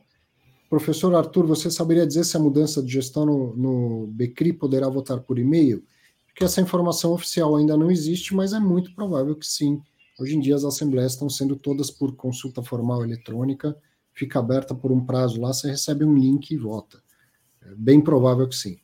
professor 0.68 1.14
Arthur, 1.14 1.46
você 1.46 1.70
saberia 1.70 2.08
dizer 2.08 2.24
se 2.24 2.36
a 2.36 2.40
mudança 2.40 2.82
de 2.82 2.92
gestão 2.92 3.26
no, 3.26 3.56
no 3.56 4.08
Becri 4.08 4.52
poderá 4.52 4.90
votar 4.90 5.20
por 5.20 5.38
e-mail? 5.38 5.84
Porque 6.36 6.44
essa 6.44 6.60
informação 6.60 7.14
oficial 7.14 7.56
ainda 7.56 7.78
não 7.78 7.90
existe, 7.90 8.36
mas 8.36 8.52
é 8.52 8.60
muito 8.60 8.94
provável 8.94 9.38
que 9.38 9.48
sim. 9.48 9.82
Hoje 10.20 10.36
em 10.36 10.42
dia 10.42 10.54
as 10.54 10.66
assembleias 10.66 11.14
estão 11.14 11.30
sendo 11.30 11.56
todas 11.56 11.90
por 11.90 12.14
consulta 12.14 12.62
formal 12.62 13.06
eletrônica, 13.06 13.74
fica 14.14 14.38
aberta 14.38 14.76
por 14.76 14.92
um 14.92 15.06
prazo 15.06 15.40
lá, 15.40 15.54
você 15.54 15.70
recebe 15.70 16.04
um 16.04 16.14
link 16.14 16.52
e 16.52 16.58
vota. 16.58 17.02
É 17.62 17.74
bem 17.76 18.02
provável 18.02 18.50
que 18.50 18.56
sim. 18.56 18.78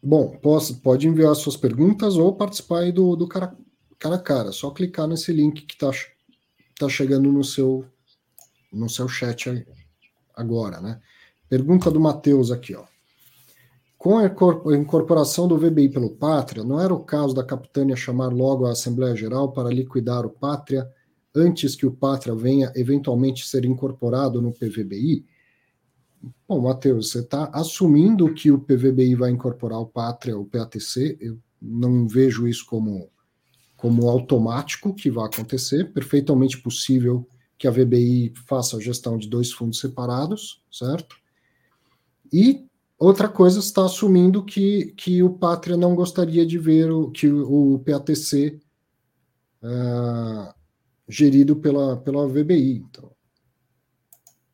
Bom, 0.00 0.38
posso, 0.40 0.80
pode 0.80 1.08
enviar 1.08 1.34
suas 1.34 1.56
perguntas 1.56 2.16
ou 2.16 2.36
participar 2.36 2.92
do, 2.92 3.16
do 3.16 3.26
cara, 3.26 3.56
cara 3.98 4.14
a 4.14 4.22
cara. 4.22 4.52
Só 4.52 4.70
clicar 4.70 5.08
nesse 5.08 5.32
link 5.32 5.62
que 5.62 5.74
está 5.74 5.90
tá 6.78 6.88
chegando 6.88 7.32
no 7.32 7.42
seu, 7.42 7.84
no 8.72 8.88
seu 8.88 9.08
chat 9.08 9.66
agora, 10.36 10.80
né? 10.80 11.00
Pergunta 11.52 11.90
do 11.90 12.00
Matheus 12.00 12.50
aqui, 12.50 12.74
ó. 12.74 12.84
Com 13.98 14.16
a 14.16 14.24
incorporação 14.74 15.46
do 15.46 15.58
VBI 15.58 15.90
pelo 15.90 16.08
Pátria, 16.08 16.64
não 16.64 16.80
era 16.80 16.94
o 16.94 17.04
caso 17.04 17.34
da 17.34 17.44
capitânia 17.44 17.94
chamar 17.94 18.28
logo 18.28 18.64
a 18.64 18.70
Assembleia 18.70 19.14
Geral 19.14 19.52
para 19.52 19.68
liquidar 19.68 20.24
o 20.24 20.30
Pátria 20.30 20.88
antes 21.36 21.76
que 21.76 21.84
o 21.84 21.92
Pátria 21.92 22.34
venha 22.34 22.72
eventualmente 22.74 23.46
ser 23.46 23.66
incorporado 23.66 24.40
no 24.40 24.50
PVBI? 24.50 25.26
Bom, 26.48 26.62
Matheus, 26.62 27.10
você 27.10 27.18
está 27.18 27.50
assumindo 27.52 28.32
que 28.32 28.50
o 28.50 28.58
PVBI 28.58 29.14
vai 29.14 29.30
incorporar 29.30 29.78
o 29.78 29.86
Pátria, 29.86 30.38
o 30.38 30.46
PATC. 30.46 31.18
Eu 31.20 31.38
não 31.60 32.08
vejo 32.08 32.48
isso 32.48 32.64
como, 32.64 33.10
como 33.76 34.08
automático 34.08 34.94
que 34.94 35.10
vai 35.10 35.26
acontecer. 35.26 35.92
Perfeitamente 35.92 36.62
possível 36.62 37.28
que 37.58 37.68
a 37.68 37.70
VBI 37.70 38.32
faça 38.48 38.78
a 38.78 38.80
gestão 38.80 39.18
de 39.18 39.28
dois 39.28 39.52
fundos 39.52 39.80
separados, 39.80 40.62
certo? 40.70 41.20
E 42.32 42.66
outra 42.98 43.28
coisa 43.28 43.58
está 43.58 43.84
assumindo 43.84 44.44
que, 44.44 44.92
que 44.96 45.22
o 45.22 45.30
Pátria 45.30 45.76
não 45.76 45.94
gostaria 45.94 46.46
de 46.46 46.58
ver 46.58 46.90
o, 46.90 47.10
que 47.10 47.28
o, 47.28 47.78
PATC 47.80 48.60
uh, 49.62 49.66
ah, 49.66 50.54
gerido 51.08 51.56
pela, 51.56 51.96
pela 51.98 52.26
VBI. 52.26 52.84
Então, 52.88 53.12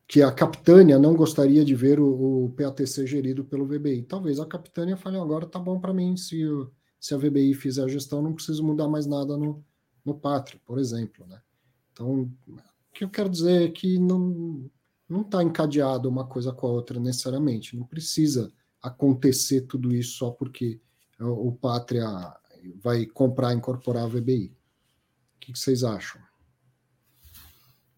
que 0.09 0.23
a 0.23 0.31
capitânia 0.31 0.97
não 0.97 1.15
gostaria 1.15 1.63
de 1.63 1.75
ver 1.75 1.99
o, 1.99 2.45
o, 2.45 2.49
PATC 2.49 3.05
gerido 3.05 3.45
pelo 3.45 3.67
VBI. 3.67 4.01
Talvez 4.03 4.39
a 4.39 4.45
capitânia 4.45 4.97
fale 4.97 5.17
agora 5.17 5.45
tá 5.45 5.59
bom 5.59 5.79
para 5.79 5.93
mim 5.93 6.17
se, 6.17 6.43
se 6.99 7.13
a 7.13 7.17
VBI 7.17 7.53
fizer 7.53 7.83
a 7.83 7.87
gestão, 7.87 8.19
não 8.21 8.33
preciso 8.33 8.63
mudar 8.63 8.87
mais 8.87 9.05
nada 9.05 9.37
no, 9.37 9.63
no 10.03 10.15
Pátria, 10.15 10.59
por 10.65 10.79
exemplo, 10.79 11.27
né? 11.27 11.39
Então, 11.93 12.23
o 12.47 12.57
que 12.91 13.03
eu 13.03 13.09
quero 13.09 13.29
dizer 13.29 13.61
é 13.61 13.69
que 13.69 13.99
não 13.99 14.69
não 15.09 15.21
está 15.21 15.43
encadeado 15.43 16.07
uma 16.07 16.25
coisa 16.25 16.53
com 16.53 16.67
a 16.67 16.69
outra 16.69 16.99
necessariamente. 16.99 17.75
Não 17.75 17.85
precisa 17.85 18.53
acontecer 18.81 19.61
tudo 19.61 19.93
isso 19.93 20.17
só 20.17 20.29
porque 20.29 20.79
o 21.19 21.51
Pátria 21.51 22.07
vai 22.81 23.05
comprar, 23.05 23.53
incorporar 23.53 24.03
a 24.03 24.07
VBI. 24.07 24.53
O 25.35 25.39
que, 25.39 25.57
vocês 25.57 25.83
acham? 25.83 26.21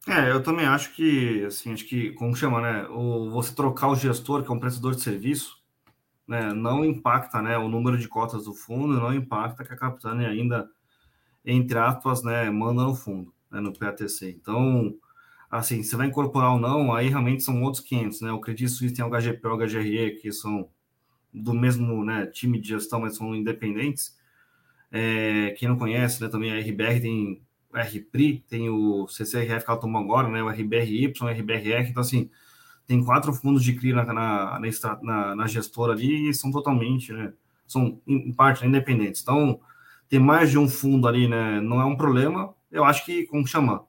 É, 0.07 0.31
eu 0.31 0.41
também 0.41 0.65
acho 0.65 0.95
que, 0.95 1.43
assim, 1.45 1.73
acho 1.73 1.85
que, 1.85 2.11
como 2.13 2.35
chama, 2.35 2.61
né? 2.61 2.87
O, 2.87 3.29
você 3.29 3.53
trocar 3.53 3.89
o 3.89 3.95
gestor, 3.95 4.43
que 4.43 4.49
é 4.49 4.53
um 4.53 4.59
prestador 4.59 4.95
de 4.95 5.01
serviço, 5.01 5.61
né, 6.27 6.53
não 6.53 6.85
impacta, 6.85 7.41
né, 7.41 7.57
o 7.57 7.67
número 7.67 7.97
de 7.97 8.07
cotas 8.07 8.45
do 8.45 8.53
fundo, 8.53 8.99
não 8.99 9.13
impacta 9.13 9.65
que 9.65 9.73
a 9.73 9.77
capitânia 9.77 10.29
ainda, 10.29 10.69
entre 11.43 11.77
aspas, 11.77 12.23
né, 12.23 12.49
manda 12.49 12.83
no 12.83 12.95
fundo, 12.95 13.33
né, 13.51 13.59
no 13.59 13.77
PATC. 13.77 14.29
Então, 14.29 14.95
assim, 15.51 15.83
você 15.83 15.97
vai 15.97 16.07
incorporar 16.07 16.53
ou 16.53 16.59
não, 16.59 16.93
aí 16.93 17.09
realmente 17.09 17.43
são 17.43 17.61
outros 17.61 17.83
500, 17.83 18.21
né? 18.21 18.31
O 18.31 18.39
Credit 18.39 18.69
Suisse 18.69 18.95
tem 18.95 19.03
o 19.03 19.09
HGP 19.09 19.45
o 19.47 19.57
HGRE, 19.57 20.17
que 20.21 20.31
são 20.31 20.69
do 21.33 21.53
mesmo 21.53 22.03
né, 22.05 22.25
time 22.27 22.59
de 22.59 22.69
gestão, 22.69 23.01
mas 23.01 23.15
são 23.15 23.35
independentes. 23.35 24.17
É, 24.91 25.51
quem 25.57 25.67
não 25.67 25.77
conhece, 25.77 26.21
né, 26.21 26.29
também 26.29 26.51
a 26.51 26.59
RBR 26.59 27.01
tem 27.01 27.41
o 27.73 27.77
RPRI, 27.77 28.43
tem 28.49 28.69
o 28.69 29.07
CCRF 29.07 29.63
que 29.63 29.71
ela 29.71 29.79
tomou 29.79 30.01
agora, 30.01 30.27
né, 30.29 30.43
o 30.43 30.49
RBRY, 30.49 31.07
RBRR, 31.07 31.89
então 31.89 32.01
assim, 32.01 32.29
tem 32.85 33.03
quatro 33.03 33.33
fundos 33.33 33.63
de 33.63 33.73
CRI 33.73 33.93
na, 33.93 34.03
na, 34.05 34.59
na, 35.01 35.35
na 35.35 35.47
gestora 35.47 35.93
ali 35.93 36.29
e 36.29 36.33
são 36.33 36.51
totalmente, 36.51 37.13
né, 37.13 37.33
são 37.67 38.01
em 38.05 38.33
parte 38.33 38.65
independentes. 38.65 39.21
Então, 39.21 39.59
ter 40.09 40.19
mais 40.19 40.51
de 40.51 40.57
um 40.57 40.67
fundo 40.67 41.07
ali, 41.07 41.27
né, 41.27 41.61
não 41.61 41.79
é 41.81 41.85
um 41.85 41.95
problema. 41.95 42.53
Eu 42.69 42.83
acho 42.83 43.05
que, 43.05 43.25
como 43.27 43.47
chama, 43.47 43.85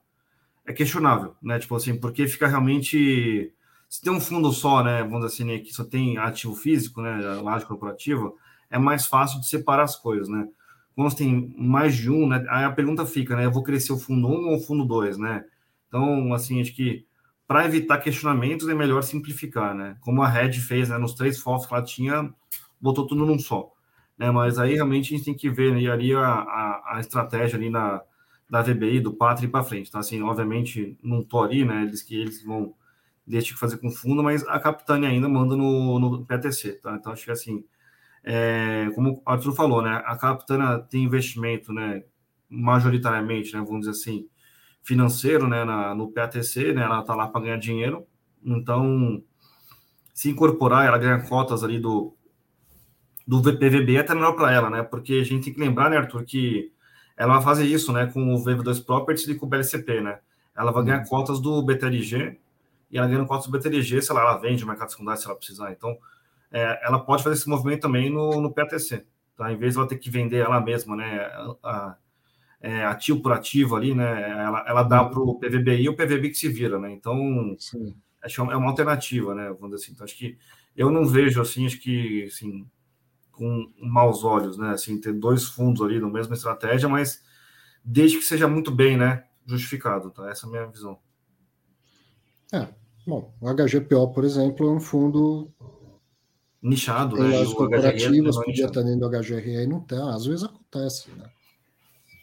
é 0.65 0.73
questionável, 0.73 1.35
né? 1.41 1.59
Tipo 1.59 1.75
assim, 1.75 1.99
porque 1.99 2.27
fica 2.27 2.47
realmente 2.47 3.53
se 3.93 4.01
tem 4.01 4.11
um 4.11 4.19
fundo 4.19 4.51
só, 4.51 4.83
né, 4.83 5.03
vamos 5.03 5.19
dizer 5.19 5.27
assim, 5.27 5.43
né, 5.43 5.59
que 5.59 5.71
só 5.71 5.83
tem 5.83 6.17
ativo 6.17 6.55
físico, 6.55 6.99
né, 6.99 7.15
laje 7.43 7.63
corporativa, 7.63 8.33
é 8.67 8.79
mais 8.79 9.05
fácil 9.05 9.39
de 9.39 9.47
separar 9.47 9.83
as 9.83 9.95
coisas, 9.95 10.27
né? 10.27 10.47
Quando 10.95 11.11
você 11.11 11.17
tem 11.17 11.53
mais 11.55 11.95
de 11.95 12.09
um, 12.09 12.27
né, 12.27 12.43
aí 12.49 12.63
a 12.63 12.71
pergunta 12.71 13.05
fica, 13.05 13.35
né, 13.35 13.45
eu 13.45 13.51
vou 13.51 13.61
crescer 13.61 13.93
o 13.93 13.99
fundo 13.99 14.27
1 14.27 14.31
um 14.31 14.49
ou 14.49 14.57
o 14.57 14.59
fundo 14.59 14.83
2, 14.83 15.19
né? 15.19 15.45
Então, 15.87 16.33
assim, 16.33 16.59
acho 16.59 16.73
que 16.73 17.05
para 17.47 17.65
evitar 17.65 17.99
questionamentos 17.99 18.67
é 18.67 18.73
melhor 18.73 19.03
simplificar, 19.03 19.75
né? 19.75 19.95
Como 20.01 20.23
a 20.23 20.27
Red 20.27 20.53
fez, 20.53 20.89
né, 20.89 20.97
nos 20.97 21.13
três 21.13 21.37
focos 21.37 21.67
que 21.67 21.73
ela 21.75 21.83
tinha, 21.83 22.33
botou 22.81 23.05
tudo 23.05 23.27
num 23.27 23.37
só. 23.37 23.71
Né? 24.17 24.31
Mas 24.31 24.57
aí 24.57 24.73
realmente 24.73 25.13
a 25.13 25.17
gente 25.17 25.25
tem 25.25 25.35
que 25.35 25.51
ver 25.51 25.71
né, 25.71 25.87
ali 25.87 26.15
a, 26.15 26.25
a, 26.25 26.95
a 26.95 26.99
estratégia 26.99 27.57
ali 27.57 27.69
na, 27.69 28.01
da 28.49 28.61
VBI, 28.61 28.99
do 28.99 29.13
Pátria 29.13 29.49
para 29.49 29.63
frente. 29.63 29.91
Tá? 29.91 29.99
Assim, 29.99 30.21
obviamente, 30.21 30.97
não 31.01 31.21
estou 31.21 31.43
ali, 31.43 31.65
né? 31.65 31.83
Eles 31.83 32.01
que 32.01 32.15
eles 32.15 32.43
vão 32.43 32.75
deixa 33.25 33.53
que 33.53 33.59
fazer 33.59 33.77
com 33.77 33.89
fundo, 33.89 34.21
mas 34.21 34.45
a 34.47 34.59
Capitânia 34.59 35.09
ainda 35.09 35.29
manda 35.29 35.55
no, 35.55 35.97
no 35.99 36.25
PTC, 36.25 36.73
tá? 36.73 36.95
Então 36.99 37.13
acho 37.13 37.23
que 37.23 37.31
assim, 37.31 37.63
é, 38.23 38.91
como 38.95 39.13
o 39.13 39.21
Arthur 39.25 39.53
falou, 39.53 39.81
né? 39.81 40.01
A 40.05 40.17
Capitânia 40.17 40.79
tem 40.79 41.03
investimento, 41.03 41.71
né? 41.73 42.03
Majoritariamente, 42.49 43.53
né? 43.53 43.59
Vamos 43.59 43.81
dizer 43.81 43.91
assim, 43.91 44.27
financeiro, 44.81 45.47
né? 45.47 45.63
Na, 45.63 45.95
no 45.95 46.11
PATC, 46.11 46.73
né? 46.73 46.83
Ela 46.83 47.03
tá 47.03 47.15
lá 47.15 47.27
para 47.27 47.41
ganhar 47.41 47.57
dinheiro, 47.57 48.05
então 48.43 49.23
se 50.13 50.29
incorporar, 50.29 50.85
ela 50.85 50.97
ganha 50.97 51.27
cotas 51.27 51.63
ali 51.63 51.79
do 51.79 52.15
do 53.25 53.41
PVB 53.41 53.95
é 53.95 53.99
até 54.01 54.13
melhor 54.13 54.33
para 54.33 54.51
ela, 54.51 54.69
né? 54.69 54.83
Porque 54.83 55.13
a 55.13 55.23
gente 55.23 55.45
tem 55.45 55.53
que 55.53 55.59
lembrar, 55.59 55.89
né, 55.89 55.95
Arthur, 55.95 56.25
que 56.25 56.72
ela 57.17 57.35
vai 57.35 57.43
fazer 57.43 57.65
isso, 57.65 57.91
né, 57.93 58.07
com 58.07 58.33
o 58.33 58.43
VV2 58.43 58.83
Properties 58.85 59.27
e 59.27 59.35
com 59.35 59.45
o 59.45 59.49
BLCP, 59.49 60.01
né? 60.01 60.19
Ela 60.55 60.71
vai 60.71 60.83
ganhar 60.83 60.99
uhum. 60.99 61.05
cotas 61.05 61.39
do 61.39 61.61
BTLG 61.61 62.37
e 62.91 62.97
ela 62.97 63.07
ganhando 63.07 63.25
cotas 63.25 63.47
do 63.47 63.51
BTDG, 63.51 64.01
sei 64.01 64.15
lá, 64.15 64.21
ela 64.21 64.37
vende 64.37 64.63
o 64.63 64.67
mercado 64.67 64.91
secundário 64.91 65.19
se 65.19 65.27
ela 65.27 65.35
precisar. 65.35 65.71
Então, 65.71 65.97
é, 66.51 66.79
ela 66.85 66.99
pode 66.99 67.23
fazer 67.23 67.35
esse 67.35 67.49
movimento 67.49 67.81
também 67.81 68.09
no, 68.09 68.39
no 68.39 68.53
PATC, 68.53 69.03
tá? 69.35 69.51
Em 69.51 69.57
vez 69.57 69.73
de 69.73 69.79
ela 69.79 69.87
ter 69.87 69.97
que 69.97 70.11
vender 70.11 70.37
ela 70.37 70.61
mesma, 70.61 70.95
né, 70.95 71.21
a, 71.63 71.95
é, 72.61 72.85
ativo 72.85 73.21
por 73.21 73.33
ativo 73.33 73.75
ali, 73.75 73.95
né, 73.95 74.29
ela, 74.29 74.63
ela 74.67 74.83
dá 74.83 75.03
para 75.03 75.19
o 75.19 75.39
PVBI 75.39 75.83
e 75.83 75.89
o 75.89 75.95
PVB 75.95 76.29
que 76.29 76.37
se 76.37 76.47
vira, 76.47 76.79
né? 76.79 76.91
Então, 76.91 77.55
Sim. 77.57 77.95
acho 78.21 78.35
que 78.35 78.51
é 78.51 78.55
uma 78.55 78.69
alternativa, 78.69 79.33
né, 79.33 79.47
vamos 79.47 79.71
dizer 79.71 79.83
assim. 79.83 79.91
Então, 79.93 80.05
acho 80.05 80.15
que 80.15 80.37
eu 80.75 80.91
não 80.91 81.05
vejo, 81.05 81.41
assim, 81.41 81.65
acho 81.65 81.79
que, 81.79 82.25
assim, 82.25 82.65
com 83.43 83.73
maus 83.81 84.23
olhos, 84.23 84.57
né, 84.57 84.69
assim, 84.69 85.01
ter 85.01 85.11
dois 85.11 85.43
fundos 85.43 85.81
ali 85.81 85.99
na 85.99 86.07
mesma 86.07 86.33
estratégia, 86.33 86.87
mas 86.87 87.21
desde 87.83 88.17
que 88.17 88.23
seja 88.23 88.47
muito 88.47 88.71
bem, 88.71 88.95
né, 88.95 89.25
justificado, 89.45 90.11
tá? 90.11 90.29
Essa 90.29 90.45
é 90.45 90.47
a 90.47 90.51
minha 90.51 90.65
visão. 90.67 90.97
É, 92.53 92.67
Bom, 93.05 93.33
o 93.41 93.53
HGPO, 93.53 94.13
por 94.13 94.23
exemplo, 94.23 94.65
é 94.65 94.71
um 94.71 94.79
fundo 94.79 95.51
nichado, 96.61 97.17
né? 97.17 97.41
As 97.41 97.53
corporativas 97.53 98.37
podia 98.37 98.65
estar 98.65 98.81
dentro 98.81 99.09
do 99.09 99.19
HGRE 99.19 99.63
e 99.63 99.67
não 99.67 99.81
tem. 99.81 99.99
Às 99.99 100.25
vezes 100.25 100.45
acontece, 100.45 101.11
né? 101.11 101.29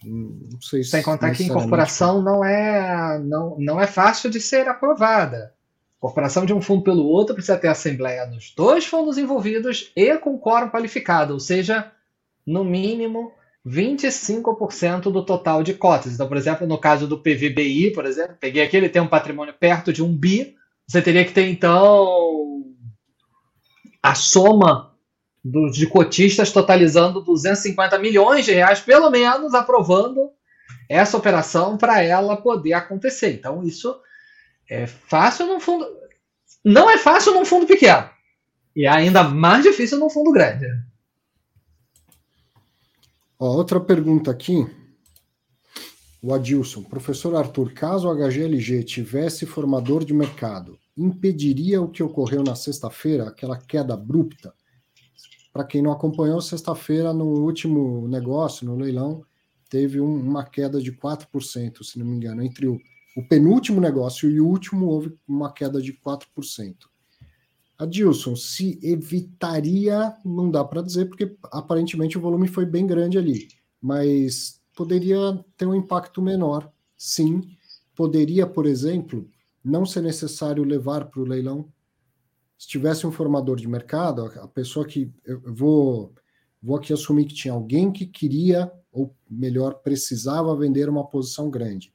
Não 0.02 0.60
sei 0.62 0.82
se 0.82 0.92
Sem 0.92 1.02
contar 1.02 1.34
que 1.34 1.44
incorporação 1.44 2.22
não 2.22 2.42
é, 2.42 3.18
não, 3.18 3.58
não 3.58 3.78
é 3.78 3.86
fácil 3.86 4.30
de 4.30 4.40
ser 4.40 4.66
aprovada. 4.66 5.52
Incorporação 6.00 6.46
de 6.46 6.54
um 6.54 6.62
fundo 6.62 6.82
pelo 6.82 7.04
outro 7.04 7.34
precisa 7.34 7.58
ter 7.58 7.68
assembleia 7.68 8.24
nos 8.24 8.54
dois 8.56 8.86
fundos 8.86 9.18
envolvidos 9.18 9.92
e 9.94 10.16
com 10.16 10.38
quórum 10.38 10.70
qualificado, 10.70 11.34
ou 11.34 11.40
seja, 11.40 11.92
no 12.46 12.64
mínimo 12.64 13.32
25% 13.66 15.12
do 15.12 15.22
total 15.22 15.62
de 15.62 15.74
cotas. 15.74 16.14
Então, 16.14 16.26
por 16.26 16.38
exemplo, 16.38 16.66
no 16.66 16.78
caso 16.78 17.06
do 17.06 17.18
PVBI, 17.18 17.92
por 17.92 18.06
exemplo, 18.06 18.34
peguei 18.40 18.62
aqui, 18.62 18.78
ele 18.78 18.88
tem 18.88 19.02
um 19.02 19.06
patrimônio 19.06 19.52
perto 19.52 19.92
de 19.92 20.02
um 20.02 20.10
bi, 20.10 20.56
você 20.86 21.02
teria 21.02 21.22
que 21.22 21.34
ter, 21.34 21.46
então, 21.46 22.64
a 24.02 24.14
soma 24.14 24.94
dos, 25.44 25.76
de 25.76 25.86
cotistas 25.86 26.50
totalizando 26.50 27.20
250 27.20 27.98
milhões 27.98 28.46
de 28.46 28.52
reais, 28.52 28.80
pelo 28.80 29.10
menos, 29.10 29.52
aprovando 29.52 30.30
essa 30.88 31.18
operação 31.18 31.76
para 31.76 32.02
ela 32.02 32.38
poder 32.38 32.72
acontecer. 32.72 33.34
Então, 33.34 33.62
isso 33.62 34.00
é 34.70 34.86
fácil 34.86 35.46
num 35.46 35.58
fundo. 35.58 35.84
Não 36.64 36.88
é 36.88 36.96
fácil 36.96 37.34
num 37.34 37.44
fundo 37.44 37.66
pequeno. 37.66 38.08
E 38.76 38.86
é 38.86 38.88
ainda 38.88 39.24
mais 39.24 39.64
difícil 39.64 39.98
num 39.98 40.08
fundo 40.08 40.30
grande. 40.30 40.66
Ó, 43.36 43.56
outra 43.56 43.80
pergunta 43.80 44.30
aqui. 44.30 44.64
O 46.22 46.32
Adilson, 46.32 46.82
professor 46.84 47.34
Arthur, 47.34 47.72
caso 47.72 48.06
o 48.06 48.14
HGLG 48.14 48.84
tivesse 48.84 49.46
formador 49.46 50.04
de 50.04 50.12
mercado, 50.12 50.78
impediria 50.94 51.80
o 51.80 51.88
que 51.88 52.02
ocorreu 52.02 52.42
na 52.42 52.54
sexta-feira, 52.54 53.26
aquela 53.26 53.56
queda 53.56 53.94
abrupta? 53.94 54.52
Para 55.50 55.64
quem 55.64 55.82
não 55.82 55.90
acompanhou, 55.90 56.40
sexta-feira, 56.42 57.14
no 57.14 57.24
último 57.24 58.06
negócio, 58.06 58.66
no 58.66 58.76
leilão, 58.76 59.24
teve 59.70 59.98
um, 59.98 60.14
uma 60.14 60.44
queda 60.44 60.80
de 60.80 60.92
4%, 60.92 61.82
se 61.82 61.98
não 61.98 62.04
me 62.04 62.16
engano. 62.16 62.42
Entre 62.42 62.68
o, 62.68 62.78
o 63.16 63.26
penúltimo 63.26 63.80
negócio 63.80 64.30
e 64.30 64.40
o 64.40 64.46
último, 64.46 64.86
houve 64.86 65.16
uma 65.26 65.52
queda 65.52 65.80
de 65.80 65.92
4%. 65.92 66.90
Adilson, 67.78 68.36
se 68.36 68.78
evitaria, 68.82 70.14
não 70.24 70.50
dá 70.50 70.62
para 70.62 70.82
dizer, 70.82 71.06
porque 71.06 71.34
aparentemente 71.44 72.18
o 72.18 72.20
volume 72.20 72.46
foi 72.46 72.66
bem 72.66 72.86
grande 72.86 73.16
ali, 73.16 73.48
mas 73.80 74.60
poderia 74.76 75.42
ter 75.56 75.66
um 75.66 75.74
impacto 75.74 76.20
menor, 76.20 76.70
sim. 76.96 77.56
Poderia, 77.96 78.46
por 78.46 78.66
exemplo, 78.66 79.28
não 79.64 79.84
ser 79.84 80.02
necessário 80.02 80.64
levar 80.64 81.06
para 81.06 81.20
o 81.20 81.24
leilão. 81.24 81.70
Se 82.58 82.68
tivesse 82.68 83.06
um 83.06 83.12
formador 83.12 83.56
de 83.56 83.68
mercado, 83.68 84.26
a 84.26 84.48
pessoa 84.48 84.86
que. 84.86 85.12
Eu 85.24 85.40
vou, 85.54 86.14
vou 86.62 86.76
aqui 86.76 86.92
assumir 86.92 87.24
que 87.24 87.34
tinha 87.34 87.54
alguém 87.54 87.90
que 87.90 88.06
queria, 88.06 88.70
ou 88.92 89.14
melhor, 89.28 89.74
precisava 89.82 90.56
vender 90.56 90.88
uma 90.88 91.06
posição 91.06 91.50
grande. 91.50 91.94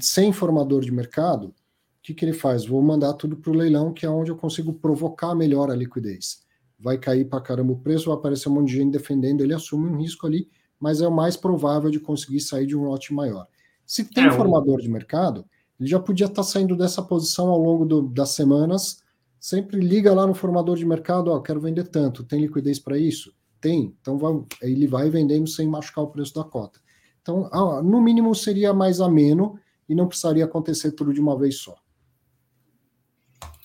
Sem 0.00 0.32
formador 0.32 0.82
de 0.82 0.92
mercado, 0.92 1.48
o 1.48 1.54
que, 2.02 2.14
que 2.14 2.24
ele 2.24 2.32
faz? 2.32 2.66
Vou 2.66 2.82
mandar 2.82 3.12
tudo 3.14 3.36
para 3.36 3.50
o 3.50 3.54
leilão, 3.54 3.92
que 3.92 4.06
é 4.06 4.10
onde 4.10 4.30
eu 4.30 4.36
consigo 4.36 4.72
provocar 4.72 5.34
melhor 5.34 5.70
a 5.70 5.74
liquidez. 5.74 6.44
Vai 6.78 6.98
cair 6.98 7.24
para 7.24 7.40
caramba 7.40 7.72
o 7.72 7.78
preço, 7.78 8.06
vai 8.06 8.16
aparecer 8.16 8.48
um 8.48 8.54
monte 8.54 8.68
de 8.68 8.76
gente 8.76 8.92
defendendo, 8.92 9.42
ele 9.42 9.54
assume 9.54 9.88
um 9.88 9.96
risco 9.96 10.26
ali 10.26 10.48
mas 10.78 11.00
é 11.00 11.08
o 11.08 11.12
mais 11.12 11.36
provável 11.36 11.90
de 11.90 12.00
conseguir 12.00 12.40
sair 12.40 12.66
de 12.66 12.76
um 12.76 12.84
lote 12.84 13.12
maior. 13.12 13.46
Se 13.84 14.04
tem 14.04 14.26
é, 14.26 14.32
formador 14.32 14.80
de 14.80 14.88
mercado, 14.88 15.44
ele 15.78 15.88
já 15.88 15.98
podia 15.98 16.26
estar 16.26 16.36
tá 16.36 16.42
saindo 16.42 16.76
dessa 16.76 17.02
posição 17.02 17.48
ao 17.48 17.60
longo 17.60 17.84
do, 17.84 18.02
das 18.02 18.30
semanas. 18.30 19.02
Sempre 19.38 19.78
liga 19.78 20.12
lá 20.12 20.26
no 20.26 20.34
formador 20.34 20.76
de 20.76 20.84
mercado, 20.84 21.30
ó, 21.30 21.40
quero 21.40 21.60
vender 21.60 21.88
tanto, 21.88 22.24
tem 22.24 22.40
liquidez 22.40 22.78
para 22.78 22.98
isso? 22.98 23.34
Tem. 23.60 23.94
Então 24.00 24.18
vai, 24.18 24.32
ele 24.62 24.86
vai 24.86 25.08
vendendo 25.08 25.48
sem 25.48 25.68
machucar 25.68 26.04
o 26.04 26.08
preço 26.08 26.34
da 26.34 26.44
cota. 26.44 26.80
Então, 27.22 27.48
no 27.82 28.00
mínimo 28.00 28.34
seria 28.34 28.72
mais 28.72 29.00
ameno 29.00 29.58
e 29.88 29.94
não 29.94 30.08
precisaria 30.08 30.44
acontecer 30.44 30.92
tudo 30.92 31.12
de 31.12 31.20
uma 31.20 31.38
vez 31.38 31.58
só. 31.58 31.76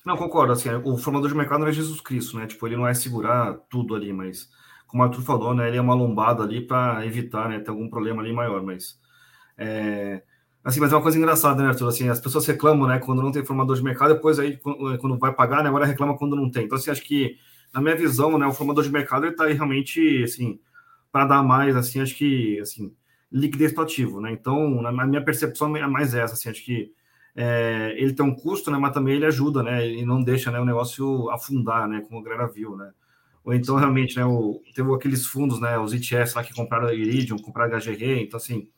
Não, 0.06 0.18
concordo. 0.18 0.54
Assim, 0.54 0.70
o 0.84 0.98
formador 0.98 1.30
de 1.30 1.36
mercado 1.36 1.62
não 1.62 1.68
é 1.68 1.72
Jesus 1.74 2.02
Cristo, 2.02 2.38
né? 2.38 2.48
Tipo, 2.48 2.68
ele 2.68 2.76
não 2.76 2.88
é 2.88 2.94
segurar 2.94 3.54
tudo 3.70 3.96
ali, 3.96 4.12
mas 4.12 4.50
como 4.92 5.04
o 5.04 5.06
Arthur 5.06 5.22
falou, 5.22 5.54
né, 5.54 5.70
ele 5.70 5.78
é 5.78 5.82
uma 5.82 5.94
lombada 5.94 6.44
ali 6.44 6.60
para 6.60 7.06
evitar 7.06 7.48
né, 7.48 7.60
ter 7.60 7.70
algum 7.70 7.90
problema 7.90 8.22
ali 8.22 8.34
maior, 8.34 8.62
mas 8.62 9.00
é, 9.58 10.22
assim, 10.66 10.82
mas 10.82 10.92
é 10.92 10.96
uma 10.98 11.02
coisa 11.02 11.18
engraçada, 11.18 11.64
né, 11.64 11.70
Arthur? 11.70 11.88
Assim, 11.88 12.10
as 12.10 12.20
pessoas 12.20 12.46
reclamam, 12.46 12.88
né, 12.88 13.00
quando 13.00 13.22
não 13.22 13.32
tem 13.32 13.46
formador 13.46 13.78
de 13.78 13.84
mercado, 13.84 14.14
depois 14.14 14.38
aí 14.38 14.58
quando 14.58 15.18
vai 15.18 15.34
pagar, 15.34 15.64
né, 15.64 15.70
agora 15.70 15.86
reclama 15.86 16.18
quando 16.18 16.36
não 16.36 16.52
tem. 16.52 16.66
Então, 16.66 16.78
assim, 16.78 16.92
acho 16.92 17.04
que 17.04 17.38
na 17.74 17.80
minha 17.80 17.96
visão, 17.96 18.38
né, 18.38 18.46
o 18.46 18.52
formador 18.54 18.84
de 18.84 18.92
mercado 18.92 19.26
ele 19.26 19.32
está 19.32 19.48
realmente, 19.48 20.24
assim, 20.24 20.60
para 21.10 21.26
dar 21.26 21.44
mais, 21.44 21.74
assim, 21.76 22.02
acho 22.02 22.16
que, 22.18 22.60
assim, 22.60 22.94
liquidez 23.32 23.74
para 23.74 23.84
ativo, 23.84 24.20
né? 24.20 24.32
Então, 24.32 24.82
na 24.82 25.06
minha 25.06 25.24
percepção 25.24 25.76
é 25.76 25.88
mais 25.88 26.14
essa, 26.14 26.34
assim, 26.34 26.50
acho 26.50 26.64
que 26.64 26.92
é, 27.36 27.96
ele 27.98 28.14
tem 28.14 28.26
um 28.26 28.36
custo, 28.36 28.70
né, 28.70 28.78
mas 28.78 28.94
também 28.94 29.16
ele 29.16 29.26
ajuda, 29.26 29.64
né, 29.64 29.88
e 29.88 30.06
não 30.06 30.22
deixa, 30.22 30.52
né, 30.52 30.60
o 30.60 30.66
negócio 30.66 31.30
afundar, 31.30 31.88
né, 31.88 32.02
como 32.02 32.20
a 32.20 32.24
galera 32.24 32.48
viu, 32.48 32.76
né? 32.76 32.92
ou 33.44 33.54
então 33.54 33.76
realmente, 33.76 34.16
né, 34.16 34.26
o, 34.26 34.62
teve 34.74 34.94
aqueles 34.94 35.26
fundos, 35.26 35.60
né, 35.60 35.78
os 35.78 35.94
ETFs 35.94 36.36
lá 36.36 36.44
que 36.44 36.54
compraram 36.54 36.94
Iridium, 36.94 37.40
compraram 37.40 37.76
a 37.76 37.80
HGR, 37.80 38.22
então 38.22 38.38
assim, 38.38 38.70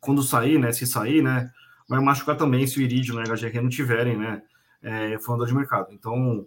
quando 0.00 0.22
sair, 0.22 0.58
né, 0.58 0.72
se 0.72 0.86
sair, 0.86 1.22
né, 1.22 1.50
vai 1.88 2.00
machucar 2.00 2.36
também 2.36 2.66
se 2.66 2.78
o 2.78 2.82
Iridium 2.82 3.20
e 3.20 3.22
a 3.22 3.34
HGR 3.34 3.60
não 3.60 3.68
tiverem, 3.68 4.16
né, 4.16 4.42
é, 4.82 5.18
fundo 5.18 5.44
de 5.46 5.54
mercado. 5.54 5.88
Então, 5.92 6.46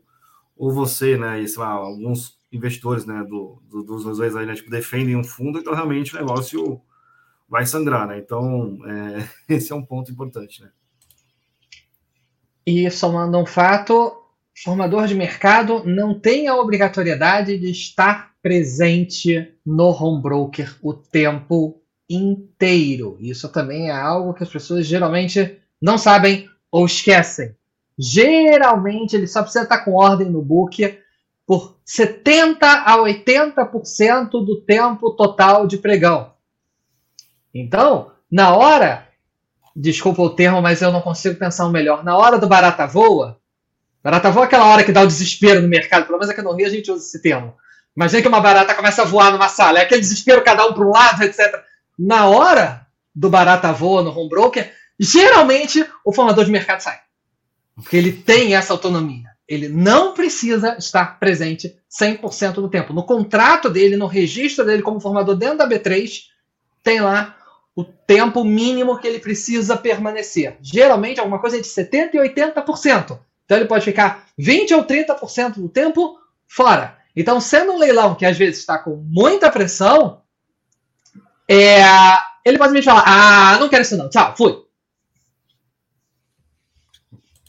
ou 0.55 0.71
você, 0.71 1.17
né, 1.17 1.41
e 1.41 1.47
sei 1.47 1.61
lá, 1.61 1.69
alguns 1.69 2.39
investidores, 2.51 3.05
né, 3.05 3.23
do, 3.23 3.61
do, 3.69 3.83
dos 3.83 4.17
dois 4.17 4.35
aí, 4.35 4.45
né, 4.45 4.55
tipo, 4.55 4.69
defendem 4.69 5.15
um 5.15 5.23
fundo, 5.23 5.59
então 5.59 5.73
realmente 5.73 6.15
o 6.15 6.19
negócio 6.19 6.81
vai 7.49 7.65
sangrar, 7.65 8.07
né, 8.07 8.19
então 8.19 8.77
é, 8.85 9.27
esse 9.55 9.71
é 9.71 9.75
um 9.75 9.85
ponto 9.85 10.11
importante, 10.11 10.61
né. 10.61 10.69
E 12.65 12.91
somando 12.91 13.37
um 13.37 13.45
fato, 13.45 14.11
formador 14.63 15.07
de 15.07 15.15
mercado 15.15 15.83
não 15.85 16.19
tem 16.19 16.47
a 16.47 16.55
obrigatoriedade 16.55 17.57
de 17.57 17.71
estar 17.71 18.33
presente 18.41 19.53
no 19.65 19.89
home 19.89 20.21
broker 20.21 20.75
o 20.81 20.93
tempo 20.93 21.81
inteiro. 22.09 23.17
Isso 23.19 23.49
também 23.49 23.89
é 23.89 23.93
algo 23.93 24.33
que 24.33 24.43
as 24.43 24.49
pessoas 24.49 24.85
geralmente 24.85 25.59
não 25.81 25.97
sabem 25.97 26.49
ou 26.71 26.85
esquecem. 26.85 27.55
Geralmente 27.97 29.15
ele 29.15 29.27
só 29.27 29.41
precisa 29.41 29.63
estar 29.63 29.79
com 29.79 29.93
ordem 29.93 30.29
no 30.29 30.41
book 30.41 30.97
por 31.45 31.77
70 31.85 32.67
a 32.67 32.97
80% 32.97 34.29
do 34.29 34.61
tempo 34.61 35.11
total 35.11 35.65
de 35.65 35.77
pregão. 35.77 36.33
Então, 37.53 38.11
na 38.31 38.55
hora, 38.55 39.07
desculpa 39.75 40.21
o 40.21 40.29
termo, 40.29 40.61
mas 40.61 40.81
eu 40.81 40.91
não 40.91 41.01
consigo 41.01 41.35
pensar 41.35 41.65
um 41.65 41.71
melhor. 41.71 42.03
Na 42.03 42.17
hora 42.17 42.37
do 42.37 42.47
barata 42.47 42.85
voa, 42.85 43.39
barata 44.03 44.31
voa 44.31 44.45
é 44.45 44.47
aquela 44.47 44.65
hora 44.65 44.83
que 44.83 44.91
dá 44.91 45.01
o 45.01 45.07
desespero 45.07 45.61
no 45.61 45.67
mercado, 45.67 46.05
pelo 46.05 46.17
menos 46.17 46.29
aqui 46.29 46.41
no 46.41 46.53
Rio 46.53 46.67
a 46.67 46.69
gente 46.69 46.91
usa 46.91 47.05
esse 47.05 47.21
termo. 47.21 47.55
Imagina 47.95 48.21
que 48.21 48.27
uma 48.27 48.41
barata 48.41 48.75
começa 48.75 49.01
a 49.01 49.05
voar 49.05 49.31
numa 49.31 49.49
sala, 49.49 49.79
é 49.79 49.83
aquele 49.83 50.01
desespero, 50.01 50.43
cada 50.43 50.65
um 50.67 50.73
para 50.73 50.85
um 50.85 50.91
lado, 50.91 51.23
etc. 51.23 51.63
Na 51.97 52.27
hora 52.27 52.85
do 53.13 53.29
barata 53.29 53.71
voa 53.71 54.03
no 54.03 54.11
home 54.11 54.29
broker, 54.29 54.71
geralmente 54.99 55.85
o 56.05 56.13
formador 56.13 56.45
de 56.45 56.51
mercado 56.51 56.81
sai. 56.81 56.99
Porque 57.75 57.95
ele 57.95 58.11
tem 58.11 58.55
essa 58.55 58.73
autonomia. 58.73 59.29
Ele 59.47 59.69
não 59.69 60.13
precisa 60.13 60.75
estar 60.77 61.19
presente 61.19 61.75
100% 61.89 62.55
do 62.55 62.69
tempo. 62.69 62.93
No 62.93 63.03
contrato 63.03 63.69
dele, 63.69 63.95
no 63.95 64.05
registro 64.05 64.65
dele 64.65 64.81
como 64.81 64.99
formador 64.99 65.35
dentro 65.35 65.59
da 65.59 65.69
B3, 65.69 66.23
tem 66.83 66.99
lá 66.99 67.36
o 67.77 67.83
tempo 67.83 68.43
mínimo 68.43 68.97
que 68.97 69.07
ele 69.07 69.19
precisa 69.19 69.77
permanecer. 69.77 70.57
Geralmente, 70.59 71.19
alguma 71.19 71.37
coisa 71.37 71.61
de 71.61 71.67
70% 71.67 72.15
e 72.15 72.17
80%. 72.17 73.19
Então, 73.45 73.55
ele 73.55 73.67
pode 73.67 73.85
ficar 73.85 74.27
20% 74.37 74.71
ou 74.71 74.83
30% 74.83 75.53
do 75.59 75.69
tempo 75.69 76.17
fora. 76.47 76.97
Então, 77.15 77.39
sendo 77.39 77.73
um 77.73 77.77
leilão 77.77 78.15
que 78.15 78.25
às 78.25 78.35
vezes 78.35 78.61
está 78.61 78.79
com 78.79 78.95
muita 78.95 79.51
pressão, 79.51 80.23
é, 81.47 81.83
ele 82.43 82.57
pode 82.57 82.73
me 82.73 82.81
falar: 82.81 83.03
Ah, 83.05 83.59
não 83.59 83.69
quero 83.69 83.83
isso 83.83 83.95
não, 83.95 84.09
tchau, 84.09 84.35
fui. 84.35 84.65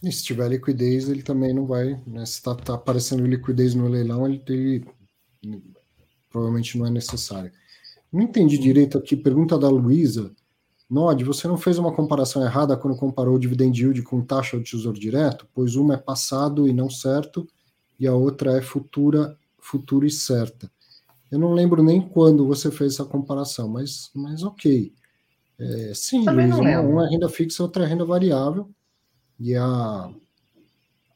E 0.03 0.13
se 0.13 0.23
tiver 0.25 0.49
liquidez, 0.49 1.09
ele 1.09 1.23
também 1.23 1.55
não 1.55 1.67
vai. 1.67 1.99
Né? 2.07 2.27
Se 2.27 2.35
está 2.35 2.55
tá 2.55 2.75
aparecendo 2.75 3.27
liquidez 3.27 3.75
no 3.75 3.89
leilão, 3.89 4.27
ele, 4.27 4.43
ele 4.47 4.87
provavelmente 6.29 6.77
não 6.77 6.87
é 6.87 6.91
necessário. 6.91 7.51
Não 8.13 8.23
entendi 8.23 8.59
direito 8.59 8.97
aqui, 8.97 9.17
pergunta 9.17 9.59
da 9.59 9.69
Luísa. 9.69 10.33
Nod, 10.89 11.23
você 11.23 11.47
não 11.47 11.59
fez 11.59 11.79
uma 11.79 11.93
comparação 11.93 12.43
errada 12.43 12.77
quando 12.77 12.97
comparou 12.97 13.35
o 13.35 13.39
dividend 13.39 13.79
yield 13.79 14.03
com 14.03 14.23
taxa 14.23 14.57
de 14.57 14.65
tesouro 14.65 14.99
direto? 14.99 15.47
Pois 15.55 15.77
uma 15.77 15.95
é 15.95 15.99
passado 15.99 16.67
e 16.67 16.73
não 16.73 16.89
certo, 16.89 17.47
e 18.01 18.07
a 18.07 18.15
outra 18.15 18.57
é 18.57 18.63
futura, 18.63 19.37
futura 19.59 20.07
e 20.07 20.11
certa. 20.11 20.71
Eu 21.31 21.39
não 21.39 21.53
lembro 21.53 21.83
nem 21.83 22.01
quando 22.01 22.47
você 22.47 22.71
fez 22.71 22.95
essa 22.95 23.05
comparação, 23.05 23.69
mas, 23.69 24.11
mas 24.15 24.43
ok. 24.43 24.93
É, 25.59 25.93
sim, 25.95 26.21
uma, 26.21 27.07
é 27.07 27.11
renda 27.11 27.29
fixa, 27.29 27.63
outra 27.63 27.85
é 27.85 27.87
renda 27.87 28.05
variável. 28.05 28.71
E 29.39 29.55
a, 29.55 30.11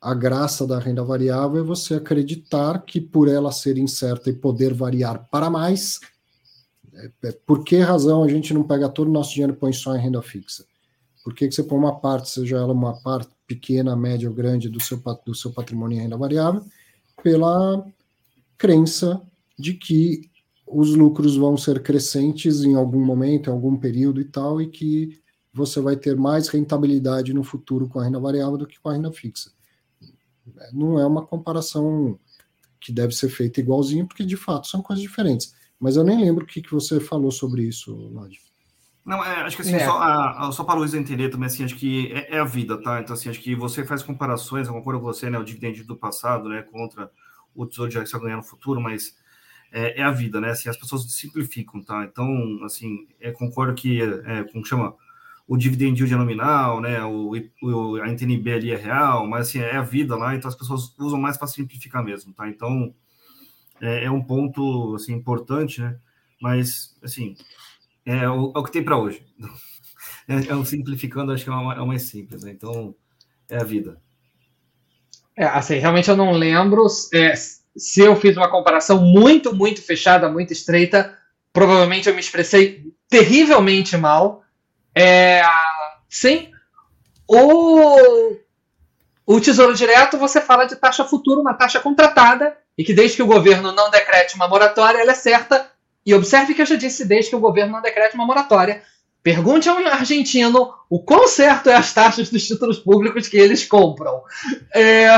a 0.00 0.14
graça 0.14 0.66
da 0.66 0.78
renda 0.78 1.02
variável 1.02 1.60
é 1.60 1.64
você 1.64 1.94
acreditar 1.94 2.84
que 2.84 3.00
por 3.00 3.26
ela 3.26 3.50
ser 3.50 3.78
incerta 3.78 4.28
e 4.28 4.34
poder 4.34 4.74
variar 4.74 5.28
para 5.30 5.48
mais, 5.48 6.00
por 7.46 7.64
que 7.64 7.78
razão 7.78 8.22
a 8.22 8.28
gente 8.28 8.52
não 8.52 8.62
pega 8.62 8.88
todo 8.88 9.08
o 9.08 9.12
nosso 9.12 9.32
dinheiro 9.32 9.52
e 9.52 9.56
põe 9.56 9.72
só 9.72 9.96
em 9.96 10.00
renda 10.00 10.22
fixa? 10.22 10.64
Por 11.24 11.34
que, 11.34 11.46
que 11.46 11.54
você 11.54 11.62
põe 11.62 11.78
uma 11.78 12.00
parte, 12.00 12.30
seja 12.30 12.56
ela 12.56 12.72
uma 12.72 13.00
parte 13.00 13.30
pequena, 13.46 13.94
média 13.94 14.28
ou 14.28 14.34
grande 14.34 14.68
do 14.68 14.80
seu, 14.80 15.00
do 15.24 15.34
seu 15.34 15.52
patrimônio 15.52 15.98
em 15.98 16.02
renda 16.02 16.16
variável, 16.16 16.64
pela 17.22 17.84
crença 18.58 19.22
de 19.58 19.74
que 19.74 20.30
os 20.66 20.94
lucros 20.94 21.36
vão 21.36 21.56
ser 21.56 21.82
crescentes 21.82 22.62
em 22.64 22.74
algum 22.74 23.04
momento, 23.04 23.48
em 23.48 23.52
algum 23.52 23.76
período 23.76 24.20
e 24.20 24.24
tal, 24.24 24.60
e 24.60 24.68
que 24.68 25.20
você 25.52 25.80
vai 25.80 25.96
ter 25.96 26.16
mais 26.16 26.48
rentabilidade 26.48 27.34
no 27.34 27.44
futuro 27.44 27.88
com 27.88 28.00
a 28.00 28.04
renda 28.04 28.18
variável 28.18 28.56
do 28.56 28.66
que 28.66 28.80
com 28.80 28.88
a 28.88 28.94
renda 28.94 29.12
fixa. 29.12 29.52
Não 30.72 30.98
é 30.98 31.06
uma 31.06 31.24
comparação 31.24 32.18
que 32.80 32.90
deve 32.90 33.14
ser 33.14 33.28
feita 33.28 33.60
igualzinho, 33.60 34.06
porque 34.06 34.24
de 34.24 34.36
fato 34.36 34.66
são 34.66 34.82
coisas 34.82 35.02
diferentes. 35.02 35.54
Mas 35.82 35.96
eu 35.96 36.04
nem 36.04 36.20
lembro 36.20 36.44
o 36.44 36.46
que, 36.46 36.62
que 36.62 36.70
você 36.70 37.00
falou 37.00 37.32
sobre 37.32 37.62
isso, 37.62 37.92
Lodi. 37.92 38.38
Não, 39.04 39.22
é, 39.24 39.42
acho 39.42 39.56
que 39.56 39.62
assim, 39.62 39.74
é. 39.74 39.84
só, 39.84 40.00
a, 40.00 40.52
só 40.52 40.62
para 40.62 40.76
o 40.76 40.78
Luiz 40.78 40.94
entender 40.94 41.28
também, 41.28 41.46
assim, 41.46 41.64
acho 41.64 41.74
que 41.74 42.12
é, 42.12 42.36
é, 42.36 42.38
a 42.38 42.44
vida, 42.44 42.80
tá? 42.80 43.00
Então, 43.00 43.14
assim, 43.14 43.28
acho 43.28 43.40
que 43.40 43.56
você 43.56 43.84
faz 43.84 44.00
comparações, 44.00 44.68
eu 44.68 44.74
concordo 44.74 45.00
com 45.00 45.06
você, 45.06 45.28
né? 45.28 45.36
O 45.40 45.44
dividendo 45.44 45.82
do 45.82 45.96
passado, 45.96 46.48
né? 46.48 46.62
Contra 46.62 47.10
o 47.52 47.66
tesouro 47.66 47.90
de 47.90 47.98
que 47.98 48.06
você 48.06 48.12
vai 48.12 48.26
ganhar 48.26 48.36
no 48.36 48.44
futuro, 48.44 48.80
mas 48.80 49.16
é, 49.72 50.00
é, 50.00 50.04
a 50.04 50.12
vida, 50.12 50.40
né? 50.40 50.50
Assim, 50.50 50.68
as 50.68 50.76
pessoas 50.76 51.02
simplificam, 51.12 51.82
tá? 51.82 52.04
Então, 52.04 52.60
assim, 52.64 53.08
é, 53.18 53.32
concordo 53.32 53.74
que, 53.74 54.00
é, 54.00 54.44
como 54.52 54.64
chama? 54.64 54.94
o 55.48 55.56
dividend 55.56 55.98
yield 55.98 56.14
é 56.14 56.16
nominal, 56.16 56.80
né? 56.80 57.04
O, 57.04 57.32
o, 57.60 57.96
a 57.96 58.08
NTNB 58.08 58.52
ali 58.52 58.70
é 58.70 58.76
real, 58.76 59.26
mas 59.26 59.48
assim, 59.48 59.58
é 59.58 59.76
a 59.76 59.82
vida 59.82 60.16
lá, 60.16 60.36
então 60.36 60.48
as 60.48 60.54
pessoas 60.54 60.94
usam 60.96 61.20
mais 61.20 61.36
para 61.36 61.48
simplificar 61.48 62.04
mesmo, 62.04 62.32
tá? 62.32 62.48
Então 62.48 62.94
é, 63.82 64.04
é, 64.04 64.10
um 64.10 64.22
ponto 64.22 64.94
assim, 64.94 65.12
importante, 65.12 65.80
né? 65.80 65.96
Mas 66.40 66.96
assim, 67.02 67.36
é 68.06 68.28
o, 68.28 68.52
é 68.54 68.58
o 68.58 68.64
que 68.64 68.72
tem 68.72 68.84
para 68.84 68.98
hoje. 68.98 69.24
É, 70.28 70.52
é 70.52 70.54
um 70.54 70.64
simplificando, 70.64 71.32
acho 71.32 71.42
que 71.44 71.50
é, 71.50 71.52
é 71.52 71.80
o 71.80 71.86
mais 71.86 72.04
simples, 72.04 72.44
né? 72.44 72.52
Então 72.52 72.94
é 73.50 73.56
a 73.56 73.64
vida. 73.64 74.00
É, 75.36 75.44
assim, 75.44 75.78
realmente 75.78 76.08
eu 76.08 76.16
não 76.16 76.30
lembro 76.30 76.86
é, 77.12 77.34
se 77.34 78.00
eu 78.00 78.14
fiz 78.14 78.36
uma 78.36 78.48
comparação 78.48 79.00
muito, 79.00 79.52
muito 79.52 79.82
fechada, 79.82 80.30
muito 80.30 80.52
estreita. 80.52 81.18
Provavelmente 81.52 82.08
eu 82.08 82.14
me 82.14 82.20
expressei 82.20 82.94
terrivelmente 83.08 83.96
mal 83.96 84.42
é, 84.94 85.42
sim. 86.08 86.50
O, 87.26 88.36
o 89.26 89.40
Tesouro 89.40 89.74
Direto, 89.74 90.18
você 90.18 90.40
fala 90.40 90.66
de 90.66 90.76
taxa 90.76 91.04
futura, 91.04 91.40
uma 91.40 91.54
taxa 91.54 91.80
contratada, 91.80 92.56
e 92.76 92.84
que 92.84 92.94
desde 92.94 93.16
que 93.16 93.22
o 93.22 93.26
governo 93.26 93.72
não 93.72 93.90
decrete 93.90 94.34
uma 94.34 94.48
moratória, 94.48 94.98
ela 94.98 95.12
é 95.12 95.14
certa. 95.14 95.70
E 96.04 96.14
observe 96.14 96.54
que 96.54 96.62
eu 96.62 96.66
já 96.66 96.76
disse 96.76 97.04
desde 97.04 97.30
que 97.30 97.36
o 97.36 97.40
governo 97.40 97.72
não 97.72 97.82
decrete 97.82 98.14
uma 98.14 98.26
moratória. 98.26 98.82
Pergunte 99.22 99.68
ao 99.68 99.78
argentino 99.78 100.74
o 100.90 100.98
quão 100.98 101.28
certo 101.28 101.70
é 101.70 101.74
as 101.74 101.92
taxas 101.92 102.28
dos 102.28 102.44
títulos 102.46 102.78
públicos 102.78 103.28
que 103.28 103.36
eles 103.36 103.64
compram. 103.64 104.22
É, 104.74 105.08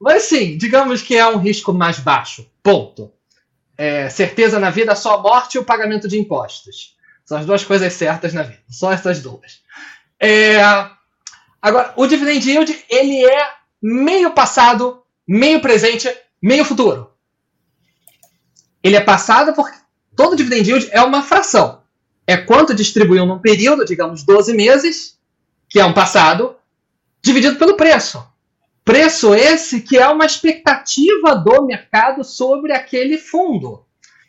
mas 0.00 0.22
sim, 0.22 0.56
digamos 0.56 1.02
que 1.02 1.16
é 1.16 1.26
um 1.26 1.36
risco 1.36 1.72
mais 1.72 1.98
baixo. 1.98 2.50
Ponto. 2.62 3.12
É, 3.76 4.08
certeza 4.08 4.58
na 4.58 4.70
vida, 4.70 4.94
só 4.94 5.16
a 5.16 5.22
morte 5.22 5.56
e 5.56 5.58
o 5.58 5.64
pagamento 5.64 6.08
de 6.08 6.18
impostos. 6.18 6.96
São 7.24 7.38
as 7.38 7.46
duas 7.46 7.64
coisas 7.64 7.92
certas 7.92 8.32
na 8.32 8.42
vida. 8.42 8.62
Só 8.70 8.92
essas 8.92 9.20
duas. 9.20 9.60
É... 10.20 10.60
Agora, 11.60 11.92
o 11.96 12.06
dividend 12.06 12.48
yield, 12.48 12.84
ele 12.88 13.24
é 13.24 13.50
meio 13.80 14.30
passado, 14.32 15.02
meio 15.26 15.60
presente, 15.60 16.08
meio 16.42 16.64
futuro. 16.64 17.12
Ele 18.82 18.96
é 18.96 19.00
passado 19.00 19.54
porque 19.54 19.76
todo 20.16 20.36
dividend 20.36 20.68
yield 20.68 20.88
é 20.90 21.00
uma 21.00 21.22
fração. 21.22 21.82
É 22.26 22.36
quanto 22.36 22.74
distribuiu 22.74 23.24
num 23.24 23.38
período, 23.38 23.84
digamos 23.84 24.24
12 24.24 24.54
meses, 24.54 25.18
que 25.68 25.78
é 25.78 25.84
um 25.84 25.94
passado, 25.94 26.56
dividido 27.22 27.56
pelo 27.56 27.76
preço. 27.76 28.26
Preço 28.84 29.34
esse 29.34 29.80
que 29.80 29.96
é 29.96 30.08
uma 30.08 30.26
expectativa 30.26 31.36
do 31.36 31.64
mercado 31.64 32.24
sobre 32.24 32.72
aquele 32.72 33.16
fundo. 33.16 33.84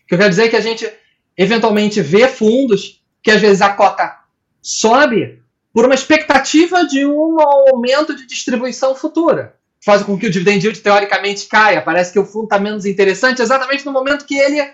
Que 0.08 0.14
eu 0.14 0.20
quero 0.20 0.30
dizer 0.30 0.50
que 0.50 0.56
a 0.56 0.62
gente 0.62 0.92
eventualmente 1.36 2.02
vê 2.02 2.28
fundos 2.28 3.04
que 3.22 3.32
às 3.32 3.42
vezes 3.42 3.62
a 3.62 3.74
cota 3.74 4.20
sobe 4.62 5.42
por 5.74 5.86
uma 5.86 5.96
expectativa 5.96 6.86
de 6.86 7.04
um 7.04 7.40
aumento 7.40 8.16
de 8.16 8.28
distribuição 8.28 8.94
futura. 8.94 9.56
Faz 9.84 10.02
com 10.02 10.18
que 10.18 10.28
o 10.28 10.30
dividend 10.30 10.66
yield 10.66 10.80
teoricamente 10.82 11.48
caia. 11.48 11.82
Parece 11.82 12.14
que 12.14 12.20
o 12.20 12.26
fundo 12.26 12.46
está 12.46 12.58
menos 12.58 12.86
interessante 12.86 13.42
exatamente 13.42 13.86
no 13.86 13.92
momento 13.92 14.26
que 14.26 14.38
ele 14.38 14.66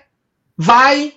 vai 0.56 1.14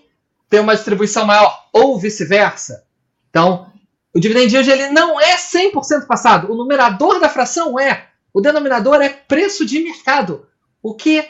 ter 0.48 0.60
uma 0.60 0.74
distribuição 0.74 1.26
maior, 1.26 1.66
ou 1.72 1.98
vice-versa. 1.98 2.84
Então, 3.28 3.70
o 4.14 4.20
dividend 4.20 4.54
yield 4.54 4.70
ele 4.70 4.88
não 4.88 5.20
é 5.20 5.36
100% 5.36 6.06
passado. 6.06 6.50
O 6.50 6.56
numerador 6.56 7.20
da 7.20 7.28
fração 7.28 7.78
é. 7.78 8.06
O 8.32 8.40
denominador 8.40 9.00
é 9.02 9.08
preço 9.08 9.64
de 9.66 9.80
mercado. 9.80 10.46
O 10.82 10.94
que 10.94 11.26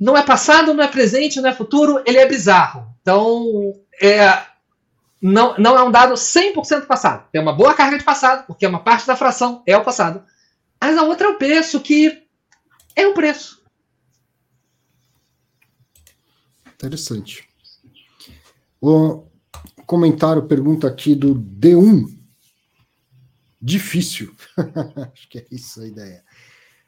não 0.00 0.16
é 0.16 0.22
passado, 0.22 0.72
não 0.72 0.84
é 0.84 0.88
presente, 0.88 1.40
não 1.40 1.50
é 1.50 1.54
futuro, 1.54 2.02
ele 2.06 2.18
é 2.18 2.26
bizarro. 2.26 2.86
Então, 3.02 3.74
é, 4.00 4.42
não, 5.20 5.54
não 5.58 5.78
é 5.78 5.82
um 5.82 5.90
dado 5.90 6.14
100% 6.14 6.86
passado. 6.86 7.26
Tem 7.30 7.40
uma 7.40 7.52
boa 7.52 7.74
carga 7.74 7.98
de 7.98 8.04
passado, 8.04 8.46
porque 8.46 8.66
uma 8.66 8.80
parte 8.80 9.06
da 9.06 9.16
fração 9.16 9.62
é 9.66 9.76
o 9.76 9.84
passado. 9.84 10.22
Mas 10.84 10.98
a 10.98 11.02
outra 11.02 11.28
é 11.28 11.30
o 11.30 11.38
preço, 11.38 11.80
que 11.80 12.26
é 12.94 13.06
o 13.06 13.14
preço. 13.14 13.64
Interessante. 16.74 17.48
O 18.82 19.26
comentário, 19.86 20.46
pergunta 20.46 20.86
aqui 20.86 21.14
do 21.14 21.34
D1. 21.34 22.04
Difícil. 23.58 24.36
Acho 25.10 25.26
que 25.30 25.38
é 25.38 25.46
isso 25.50 25.80
a 25.80 25.86
ideia. 25.86 26.22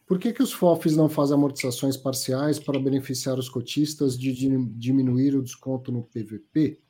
Por 0.06 0.18
que, 0.18 0.30
que 0.30 0.42
os 0.42 0.52
FOFs 0.52 0.94
não 0.94 1.08
fazem 1.08 1.34
amortizações 1.34 1.96
parciais 1.96 2.58
para 2.58 2.78
beneficiar 2.78 3.38
os 3.38 3.48
cotistas 3.48 4.18
de 4.18 4.30
diminuir 4.76 5.34
o 5.34 5.42
desconto 5.42 5.90
no 5.90 6.02
PVP? 6.02 6.82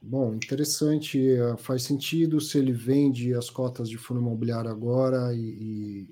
Bom, 0.00 0.34
interessante, 0.34 1.18
eh, 1.18 1.56
faz 1.56 1.82
sentido 1.82 2.40
se 2.40 2.56
ele 2.56 2.72
vende 2.72 3.34
as 3.34 3.50
cotas 3.50 3.88
de 3.88 3.98
fundo 3.98 4.20
imobiliário 4.20 4.70
agora 4.70 5.34
e, 5.34 5.40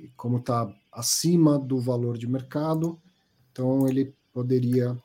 e 0.07 0.13
como 0.17 0.39
está 0.39 0.69
acima 0.93 1.59
do 1.59 1.81
valor 1.81 2.19
de 2.19 2.27
mercado, 2.27 3.01
então 3.53 3.87
ele 3.87 4.13
poderia, 4.33 4.97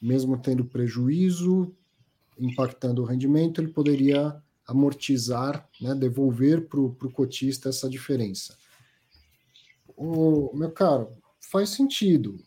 mesmo 0.00 0.38
tendo 0.38 0.64
prejuízo, 0.64 1.74
impactando 2.38 3.02
o 3.02 3.04
rendimento, 3.04 3.60
ele 3.60 3.72
poderia 3.72 4.42
amortizar, 4.66 5.68
né, 5.80 5.94
devolver 5.94 6.66
para 6.68 6.80
o 6.80 7.12
cotista 7.12 7.68
essa 7.68 7.88
diferença. 7.88 8.56
O, 9.96 10.50
meu 10.56 10.70
caro, 10.70 11.10
faz 11.40 11.70
sentido 11.70 12.38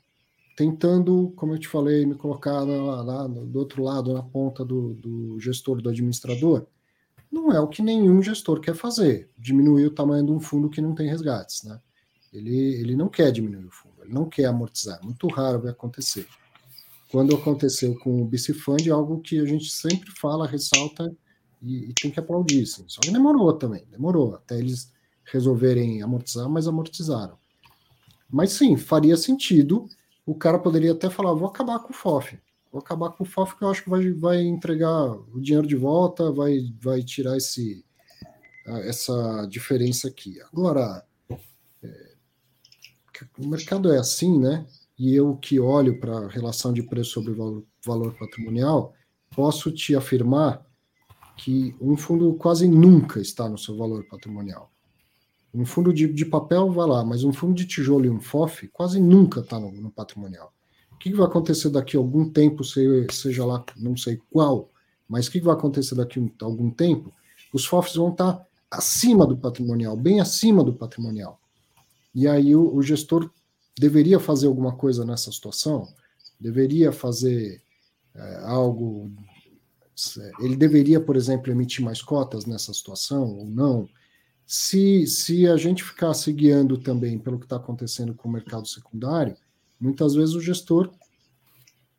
tentando, 0.60 1.32
como 1.38 1.54
eu 1.54 1.58
te 1.58 1.70
falei, 1.70 2.06
me 2.06 2.16
colocar 2.16 2.64
lá, 2.64 3.02
lá 3.02 3.28
do 3.28 3.58
outro 3.58 3.82
lado, 3.82 4.14
na 4.14 4.22
ponta 4.22 4.66
do, 4.66 4.94
do, 4.96 5.40
gestor, 5.40 5.82
do 5.82 5.88
administrador, 5.88 6.68
não 7.32 7.50
é 7.54 7.62
o 7.62 7.68
que 7.70 7.82
nenhum 7.82 8.22
gestor 8.22 8.60
quer 8.60 8.76
fazer, 8.76 9.30
diminuir 9.38 9.86
o 9.86 9.92
tamanho 9.92 10.26
de 10.26 10.34
um 10.34 10.40
fundo 10.42 10.70
que 10.70 10.82
não 10.82 10.94
tem 10.94 11.08
resgates, 11.08 11.64
né? 11.64 11.80
Ele, 12.34 12.74
ele 12.74 12.94
não 12.94 13.08
quer 13.08 13.32
diminuir 13.32 13.68
o 13.68 13.72
fundo, 13.72 14.04
ele 14.04 14.14
não 14.14 14.28
quer 14.28 14.48
amortizar, 14.48 15.02
muito 15.02 15.28
raro 15.28 15.62
vai 15.62 15.72
acontecer. 15.72 16.28
Quando 17.10 17.34
aconteceu 17.34 17.98
com 18.00 18.22
o 18.22 18.26
BC 18.26 18.54
Fund, 18.54 18.86
é 18.86 18.92
algo 18.92 19.22
que 19.22 19.40
a 19.40 19.46
gente 19.46 19.72
sempre 19.72 20.12
fala, 20.12 20.46
ressalta 20.46 21.10
e, 21.62 21.86
e 21.86 21.94
tem 21.94 22.12
que 22.12 22.20
aplaudir, 22.20 22.66
sim. 22.66 22.84
Só 22.86 23.00
que 23.00 23.12
demorou 23.12 23.54
também, 23.54 23.86
demorou 23.90 24.36
até 24.36 24.60
eles 24.60 24.92
resolverem 25.24 26.02
amortizar, 26.02 26.50
mas 26.50 26.68
amortizaram. 26.68 27.38
Mas 28.30 28.52
sim, 28.52 28.76
faria 28.76 29.16
sentido 29.16 29.88
o 30.30 30.36
cara 30.36 30.60
poderia 30.60 30.92
até 30.92 31.10
falar: 31.10 31.34
vou 31.34 31.48
acabar 31.48 31.80
com 31.80 31.92
o 31.92 31.96
FOF. 31.96 32.40
Vou 32.72 32.80
acabar 32.80 33.10
com 33.10 33.24
o 33.24 33.28
FOF 33.28 33.58
que 33.58 33.64
eu 33.64 33.70
acho 33.70 33.84
que 33.84 33.90
vai, 33.90 34.12
vai 34.12 34.42
entregar 34.42 35.12
o 35.12 35.42
dinheiro 35.42 35.68
de 35.68 35.76
volta, 35.76 36.32
vai, 36.32 36.72
vai 36.80 37.02
tirar 37.02 37.36
esse, 37.36 37.84
essa 38.64 39.48
diferença 39.50 40.08
aqui. 40.08 40.40
Agora, 40.54 41.04
é, 41.82 42.14
o 43.40 43.48
mercado 43.48 43.92
é 43.92 43.98
assim, 43.98 44.40
né? 44.40 44.68
E 45.00 45.16
eu 45.16 45.36
que 45.36 45.60
olho 45.60 46.00
para 46.00 46.16
a 46.16 46.28
relação 46.28 46.72
de 46.72 46.84
preço 46.84 47.12
sobre 47.12 47.34
valor, 47.34 47.64
valor 47.84 48.14
patrimonial, 48.14 48.94
posso 49.36 49.72
te 49.72 49.96
afirmar 49.96 50.64
que 51.38 51.76
um 51.82 51.98
fundo 51.98 52.36
quase 52.36 52.68
nunca 52.68 53.20
está 53.20 53.50
no 53.50 53.58
seu 53.58 53.76
valor 53.76 54.06
patrimonial. 54.08 54.72
Um 55.54 55.66
fundo 55.66 55.92
de, 55.94 56.08
de 56.08 56.26
papel 56.26 56.72
vai 56.72 56.88
lá, 56.88 57.04
mas 57.04 57.24
um 57.24 57.34
fundo 57.34 57.54
de 57.54 57.66
tijolo 57.66 58.06
e 58.06 58.10
um 58.10 58.20
FOF 58.20 58.68
quase 58.68 59.00
nunca 59.00 59.40
está 59.40 59.60
no, 59.60 59.72
no, 59.72 59.90
patrimonial. 59.90 60.54
O 60.92 60.98
que, 60.98 61.10
que, 61.10 61.16
vai 61.16 61.26
acontecer 61.26 61.70
daqui 61.70 61.98
a 61.98 62.00
algum 62.00 62.30
tempo, 62.30 62.64
seja 62.64 63.46
lá, 63.46 63.64
não 63.76 63.98
sei 63.98 64.22
qual, 64.30 64.70
mas 65.08 65.28
o 65.28 65.32
que, 65.32 65.40
que 65.40 65.46
vai 65.46 65.56
acontecer 65.56 65.96
daqui 65.96 66.20
a 66.20 66.46
algum 66.46 66.70
tempo? 66.70 67.12
Os 67.52 67.66
FOFs 67.66 67.96
vão 67.96 68.12
estar 68.12 68.34
tá 68.34 68.46
acima 68.70 69.26
do 69.26 69.36
patrimonial, 69.36 69.98
bem 69.98 70.20
acima 70.20 70.64
do 70.64 70.74
patrimonial. 70.74 71.40
E 72.14 72.28
aí 72.28 72.56
o, 72.56 72.76
o 72.76 72.82
gestor 72.84 73.30
deveria 73.78 74.20
fazer 74.20 74.48
alguma 74.48 74.74
coisa 74.74 75.06
nessa 75.06 75.32
situação, 75.32 75.88
deveria 76.40 76.92
fazer 76.92 77.62
é, 78.14 78.42
algo. 78.46 79.12
Ele 80.40 80.56
deveria, 80.56 81.00
por 81.00 81.16
exemplo, 81.16 81.52
emitir 81.52 81.84
mais 81.84 82.02
cotas 82.02 82.46
nessa 82.46 82.74
situação 82.74 83.38
ou 83.38 83.46
não? 83.46 83.90
Se, 84.52 85.06
se 85.06 85.48
a 85.48 85.56
gente 85.58 85.84
ficar 85.84 86.12
se 86.16 86.34
guiando 86.34 86.76
também 86.76 87.20
pelo 87.20 87.38
que 87.38 87.46
está 87.46 87.58
acontecendo 87.58 88.16
com 88.16 88.28
o 88.28 88.32
mercado 88.32 88.68
secundário, 88.68 89.38
muitas 89.80 90.16
vezes 90.16 90.34
o 90.34 90.42
gestor 90.42 90.90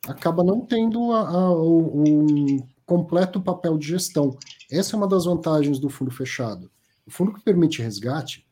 acaba 0.05 0.43
não 0.43 0.67
tendo 0.67 1.13
a, 1.13 1.29
a, 1.29 1.53
o, 1.53 2.03
um 2.03 2.67
completo 2.85 3.41
papel 3.41 3.79
de 3.79 3.87
gestão. 3.87 4.37
Essa 4.69 4.97
é 4.97 4.99
uma 4.99 5.07
das 5.07 5.27
vantagens 5.27 5.79
do 5.79 5.89
fundo 5.89 6.11
fechado. 6.11 6.69
O 7.07 7.11
fundo 7.13 7.33
que 7.33 7.41
permite 7.41 7.83
resgate, 7.83 8.45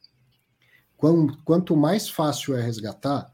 quanto 1.44 1.76
mais 1.76 2.08
fácil 2.08 2.54
é 2.54 2.62
resgatar, 2.62 3.28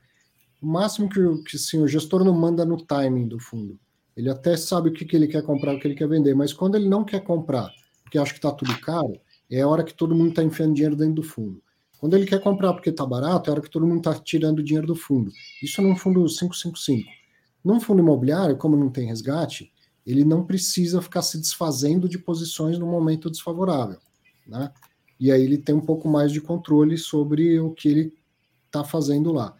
o 0.62 0.66
máximo 0.66 1.10
que, 1.10 1.20
que 1.42 1.58
sim, 1.58 1.82
o 1.82 1.86
gestor 1.86 2.24
não 2.24 2.32
manda 2.32 2.64
no 2.64 2.78
timing 2.78 3.28
do 3.28 3.38
fundo. 3.38 3.78
Ele 4.16 4.30
até 4.30 4.56
sabe 4.56 4.88
o 4.88 4.92
que, 4.94 5.04
que 5.04 5.14
ele 5.14 5.26
quer 5.26 5.42
comprar, 5.42 5.74
o 5.74 5.78
que 5.78 5.86
ele 5.86 5.94
quer 5.94 6.08
vender, 6.08 6.34
mas 6.34 6.54
quando 6.54 6.76
ele 6.76 6.88
não 6.88 7.04
quer 7.04 7.22
comprar, 7.22 7.70
porque 8.02 8.16
acha 8.16 8.32
que 8.32 8.38
está 8.38 8.50
tudo 8.50 8.74
caro, 8.80 9.20
é 9.50 9.60
a 9.60 9.68
hora 9.68 9.84
que 9.84 9.94
todo 9.94 10.14
mundo 10.14 10.30
está 10.30 10.42
enfiando 10.42 10.74
dinheiro 10.74 10.96
dentro 10.96 11.14
do 11.14 11.22
fundo. 11.22 11.62
Quando 11.98 12.14
ele 12.14 12.26
quer 12.26 12.40
comprar 12.40 12.74
porque 12.74 12.90
está 12.90 13.06
barato, 13.06 13.48
é 13.48 13.50
a 13.50 13.54
hora 13.54 13.62
que 13.62 13.70
todo 13.70 13.86
mundo 13.86 13.98
está 13.98 14.14
tirando 14.14 14.62
dinheiro 14.62 14.86
do 14.86 14.94
fundo. 14.94 15.32
Isso 15.62 15.80
num 15.80 15.96
fundo 15.96 16.24
555. 16.26 17.08
Num 17.64 17.80
fundo 17.80 18.00
imobiliário, 18.00 18.56
como 18.58 18.76
não 18.76 18.90
tem 18.90 19.06
resgate, 19.06 19.72
ele 20.04 20.24
não 20.24 20.44
precisa 20.44 21.00
ficar 21.00 21.22
se 21.22 21.38
desfazendo 21.38 22.08
de 22.08 22.18
posições 22.18 22.78
no 22.78 22.86
momento 22.86 23.30
desfavorável. 23.30 23.98
Né? 24.46 24.70
E 25.18 25.32
aí 25.32 25.42
ele 25.42 25.56
tem 25.56 25.74
um 25.74 25.80
pouco 25.80 26.08
mais 26.08 26.30
de 26.30 26.40
controle 26.40 26.98
sobre 26.98 27.58
o 27.58 27.70
que 27.70 27.88
ele 27.88 28.12
está 28.66 28.84
fazendo 28.84 29.32
lá. 29.32 29.54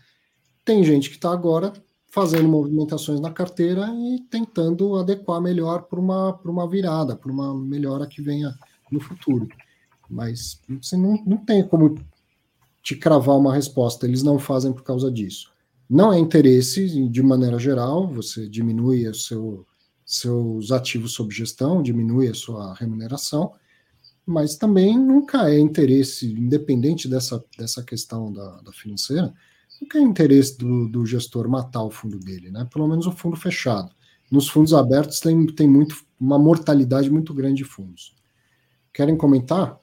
Tem 0.65 0.85
gente 0.85 1.09
que 1.09 1.16
está 1.16 1.32
agora 1.32 1.73
fazendo 2.09 2.48
movimentações 2.48 3.20
na 3.20 3.31
carteira 3.31 3.89
e 3.89 4.20
tentando 4.31 4.97
adequar 4.97 5.40
melhor 5.40 5.85
para 5.85 5.98
uma, 5.98 6.39
uma 6.44 6.69
virada, 6.69 7.16
para 7.16 7.32
uma 7.32 7.55
melhora 7.55 8.06
que 8.06 8.23
venha 8.23 8.55
no 8.90 9.01
futuro. 9.01 9.48
Mas 10.15 10.61
você 10.81 10.97
não, 10.97 11.20
não 11.27 11.36
tem 11.39 11.66
como 11.66 11.97
te 12.81 12.95
cravar 12.95 13.36
uma 13.36 13.53
resposta. 13.53 14.07
Eles 14.07 14.23
não 14.23 14.39
fazem 14.39 14.73
por 14.73 14.85
causa 14.85 15.11
disso. 15.11 15.53
Não 15.91 16.12
é 16.12 16.19
interesse, 16.19 17.09
de 17.09 17.23
maneira 17.23 17.59
geral, 17.59 18.07
você 18.07 18.49
diminui 18.49 19.09
o 19.09 19.15
seu, 19.15 19.66
seus 20.07 20.70
ativos 20.70 21.12
sob 21.12 21.35
gestão, 21.35 21.82
diminui 21.82 22.28
a 22.28 22.35
sua 22.35 22.74
remuneração, 22.74 23.53
mas 24.24 24.57
também 24.57 24.99
nunca 24.99 25.51
é 25.51 25.59
interesse, 25.59 26.32
independente 26.32 27.09
dessa, 27.09 27.45
dessa 27.59 27.82
questão 27.82 28.32
da, 28.32 28.62
da 28.62 28.73
financeira, 28.73 29.35
nunca 29.81 29.99
é 29.99 30.03
interesse 30.03 30.57
do, 30.57 30.89
do, 30.89 31.05
gestor 31.05 31.49
matar 31.49 31.82
o 31.82 31.91
fundo 31.91 32.19
dele, 32.19 32.51
né? 32.51 32.66
Pelo 32.73 32.89
menos 32.89 33.07
o 33.07 33.12
fundo 33.12 33.36
fechado. 33.36 33.91
Nos 34.31 34.49
fundos 34.49 34.73
abertos 34.73 35.20
tem, 35.20 35.45
tem 35.47 35.69
muito, 35.69 35.97
uma 36.19 36.39
mortalidade 36.39 37.11
muito 37.11 37.35
grande 37.35 37.57
de 37.57 37.65
fundos. 37.65 38.15
Querem 38.93 39.16
comentar? 39.16 39.78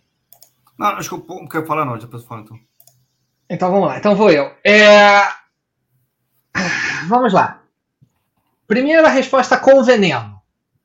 Não, 0.81 0.87
acho 0.97 1.09
que 1.09 1.31
eu 1.31 1.47
quero 1.47 1.67
falar, 1.67 1.85
não, 1.85 1.95
depois 1.95 2.23
eu 2.23 2.27
falo 2.27 2.41
então. 2.41 2.59
Então 3.47 3.69
vamos 3.69 3.87
lá, 3.87 3.99
então 3.99 4.15
vou 4.15 4.31
eu. 4.31 4.51
É... 4.65 5.21
Vamos 7.07 7.33
lá. 7.33 7.61
Primeira 8.65 9.07
resposta 9.07 9.59
com 9.59 9.83
veneno. 9.83 10.41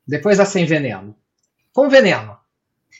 Depois 0.07 0.39
a 0.39 0.45
sem 0.45 0.67
veneno. 0.67 1.17
Com 1.73 1.89
veneno. 1.89 2.37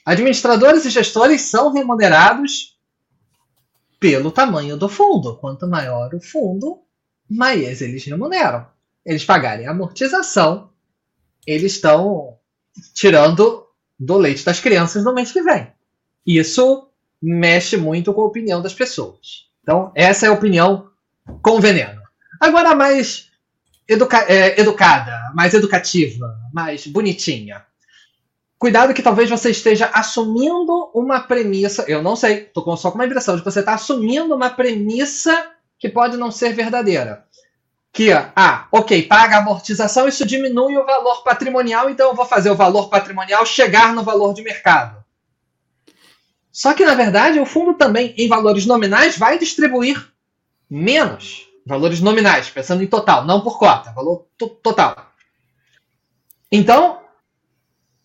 Administradores 0.03 0.85
e 0.85 0.89
gestores 0.89 1.41
são 1.41 1.71
remunerados 1.71 2.79
pelo 3.99 4.31
tamanho 4.31 4.75
do 4.75 4.89
fundo. 4.89 5.37
Quanto 5.37 5.67
maior 5.67 6.15
o 6.15 6.19
fundo, 6.19 6.81
mais 7.29 7.79
eles 7.79 8.05
remuneram. 8.05 8.65
Eles 9.05 9.23
pagarem 9.23 9.67
amortização, 9.67 10.71
eles 11.45 11.73
estão 11.73 12.39
tirando 12.95 13.67
do 13.99 14.17
leite 14.17 14.43
das 14.43 14.59
crianças 14.59 15.03
no 15.03 15.13
mês 15.13 15.31
que 15.31 15.43
vem. 15.43 15.71
Isso 16.25 16.86
mexe 17.21 17.77
muito 17.77 18.13
com 18.13 18.21
a 18.21 18.25
opinião 18.25 18.61
das 18.61 18.73
pessoas. 18.73 19.47
Então, 19.61 19.91
essa 19.95 20.25
é 20.25 20.29
a 20.29 20.33
opinião 20.33 20.89
com 21.41 21.59
veneno. 21.59 22.01
Agora, 22.39 22.75
mais 22.75 23.27
educa 23.87 24.25
é, 24.27 24.59
educada, 24.59 25.17
mais 25.33 25.53
educativa, 25.53 26.35
mais 26.53 26.85
bonitinha. 26.85 27.65
Cuidado 28.59 28.93
que 28.93 29.03
talvez 29.03 29.29
você 29.29 29.51
esteja 29.51 29.89
assumindo 29.93 30.89
uma 30.93 31.19
premissa. 31.19 31.85
Eu 31.87 32.01
não 32.01 32.15
sei, 32.15 32.45
estou 32.45 32.75
só 32.75 32.89
com 32.89 32.97
uma 32.97 33.05
impressão 33.05 33.35
de 33.35 33.41
que 33.41 33.49
você 33.49 33.59
está 33.59 33.75
assumindo 33.75 34.33
uma 34.33 34.49
premissa 34.49 35.51
que 35.77 35.87
pode 35.87 36.17
não 36.17 36.31
ser 36.31 36.53
verdadeira. 36.53 37.23
Que, 37.93 38.11
ah, 38.11 38.67
ok, 38.71 39.03
paga 39.03 39.37
a 39.37 39.39
amortização, 39.39 40.07
isso 40.07 40.25
diminui 40.25 40.75
o 40.75 40.85
valor 40.85 41.23
patrimonial, 41.23 41.89
então 41.89 42.09
eu 42.09 42.15
vou 42.15 42.25
fazer 42.25 42.49
o 42.49 42.55
valor 42.55 42.89
patrimonial 42.89 43.45
chegar 43.45 43.93
no 43.93 44.03
valor 44.03 44.33
de 44.33 44.41
mercado. 44.41 44.96
Só 46.57 46.73
que, 46.73 46.83
na 46.83 46.95
verdade, 46.95 47.39
o 47.39 47.45
fundo 47.45 47.75
também, 47.75 48.15
em 48.17 48.27
valores 48.27 48.65
nominais, 48.65 49.15
vai 49.15 49.37
distribuir 49.37 50.11
menos 50.67 51.47
valores 51.63 52.01
nominais, 52.01 52.49
pensando 52.49 52.81
em 52.81 52.87
total, 52.87 53.25
não 53.25 53.41
por 53.41 53.59
cota, 53.59 53.91
valor 53.91 54.25
total. 54.63 55.11
Então, 56.51 56.99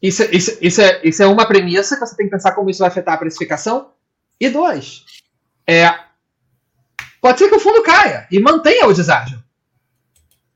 isso, 0.03 0.25
isso, 0.25 0.59
isso, 0.61 0.83
é, 0.83 1.01
isso 1.03 1.23
é 1.23 1.27
uma 1.27 1.47
premissa 1.47 1.97
que 1.97 2.05
você 2.05 2.15
tem 2.15 2.27
que 2.27 2.33
pensar 2.33 2.53
como 2.53 2.69
isso 2.69 2.81
vai 2.81 2.89
afetar 2.89 3.15
a 3.15 3.17
precificação. 3.17 3.93
E 4.39 4.51
dois, 4.51 5.03
é, 5.67 5.89
pode 7.23 7.39
ser 7.39 7.49
que 7.49 7.55
o 7.55 7.61
fundo 7.61 7.83
caia 7.83 8.29
e 8.31 8.39
mantenha 8.39 8.87
o 8.87 8.93
deságio. 8.93 9.43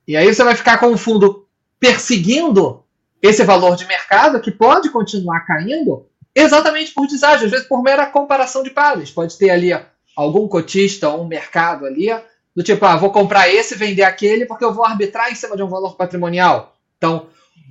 E 0.07 0.15
aí 0.19 0.35
você 0.35 0.45
vai 0.45 0.55
ficar 0.55 0.77
com 0.77 0.93
o 0.93 0.99
fundo 0.99 1.49
perseguindo 1.81 2.85
esse 3.23 3.43
valor 3.43 3.75
de 3.75 3.87
mercado 3.87 4.39
que 4.39 4.51
pode 4.51 4.91
continuar 4.91 5.47
caindo 5.47 6.07
exatamente 6.41 6.93
por 6.93 7.07
deságio, 7.07 7.47
às 7.47 7.51
vezes 7.51 7.67
por 7.67 7.83
mera 7.83 8.07
comparação 8.07 8.63
de 8.63 8.71
pares. 8.71 9.11
Pode 9.11 9.37
ter 9.39 9.51
ali 9.51 9.73
algum 10.15 10.47
cotista 10.47 11.09
ou 11.09 11.25
um 11.25 11.27
mercado 11.27 11.87
ali, 11.87 12.09
do 12.55 12.63
tipo, 12.63 12.85
ah, 12.85 12.97
vou 12.97 13.11
comprar 13.11 13.49
esse 13.49 13.75
e 13.75 13.77
vender 13.77 14.03
aquele 14.03 14.47
porque 14.47 14.65
eu 14.65 14.73
vou 14.73 14.85
arbitrar 14.85 15.31
em 15.31 15.35
cima 15.35 15.57
de 15.57 15.63
um 15.63 15.69
valor 15.69 15.97
patrimonial. 15.97 16.77
Então, 16.97 17.27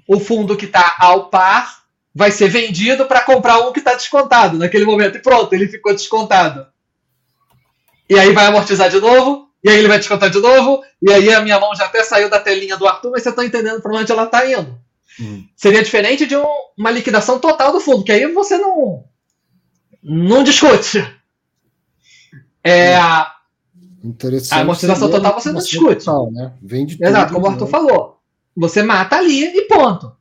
o 0.08 0.20
fundo 0.20 0.58
que 0.58 0.66
está 0.66 0.96
ao 1.00 1.30
par 1.30 1.84
vai 2.14 2.32
ser 2.32 2.48
vendido 2.48 3.06
para 3.06 3.22
comprar 3.22 3.60
um 3.60 3.74
que 3.74 3.80
está 3.80 3.94
descontado 3.94 4.58
naquele 4.58 4.86
momento. 4.86 5.18
E 5.18 5.22
pronto, 5.22 5.52
ele 5.54 5.68
ficou 5.68 5.94
descontado. 5.94 6.68
E 8.10 8.18
aí 8.18 8.32
vai 8.32 8.46
amortizar 8.46 8.90
de 8.90 9.00
novo, 9.00 9.50
e 9.64 9.70
aí 9.70 9.78
ele 9.78 9.88
vai 9.88 9.98
descontar 9.98 10.30
de 10.30 10.40
novo, 10.40 10.84
e 11.02 11.12
aí 11.12 11.34
a 11.34 11.42
minha 11.42 11.60
mão 11.60 11.76
já 11.76 11.86
até 11.86 12.04
saiu 12.04 12.30
da 12.30 12.40
telinha 12.40 12.78
do 12.78 12.88
Arthur, 12.88 13.12
mas 13.12 13.24
você 13.24 13.30
está 13.30 13.44
entendendo 13.44 13.82
para 13.82 13.96
onde 13.96 14.12
ela 14.12 14.26
está 14.26 14.46
indo. 14.50 14.80
Hum. 15.20 15.48
Seria 15.56 15.84
diferente 15.84 16.26
de 16.26 16.36
um, 16.36 16.46
uma 16.78 16.92
liquidação 16.92 17.40
total 17.40 17.72
do 17.72 17.80
fundo, 17.80 18.04
que 18.04 18.12
aí 18.12 18.32
você 18.34 18.58
não, 18.58 19.06
não 20.04 20.44
discute. 20.44 21.00
É, 22.64 22.96
a, 22.96 23.32
a 24.52 24.60
amortização 24.60 25.10
total 25.10 25.40
você 25.40 25.52
não 25.52 25.62
discute. 25.62 26.06
Total, 26.06 26.32
né? 26.32 26.54
Vende 26.62 26.98
Exato, 27.02 27.34
como 27.34 27.46
o 27.46 27.50
Arthur 27.50 27.66
né? 27.66 27.72
falou. 27.72 28.20
Você 28.56 28.84
mata 28.84 29.18
ali 29.18 29.44
e 29.44 29.62
ponto. 29.68 30.16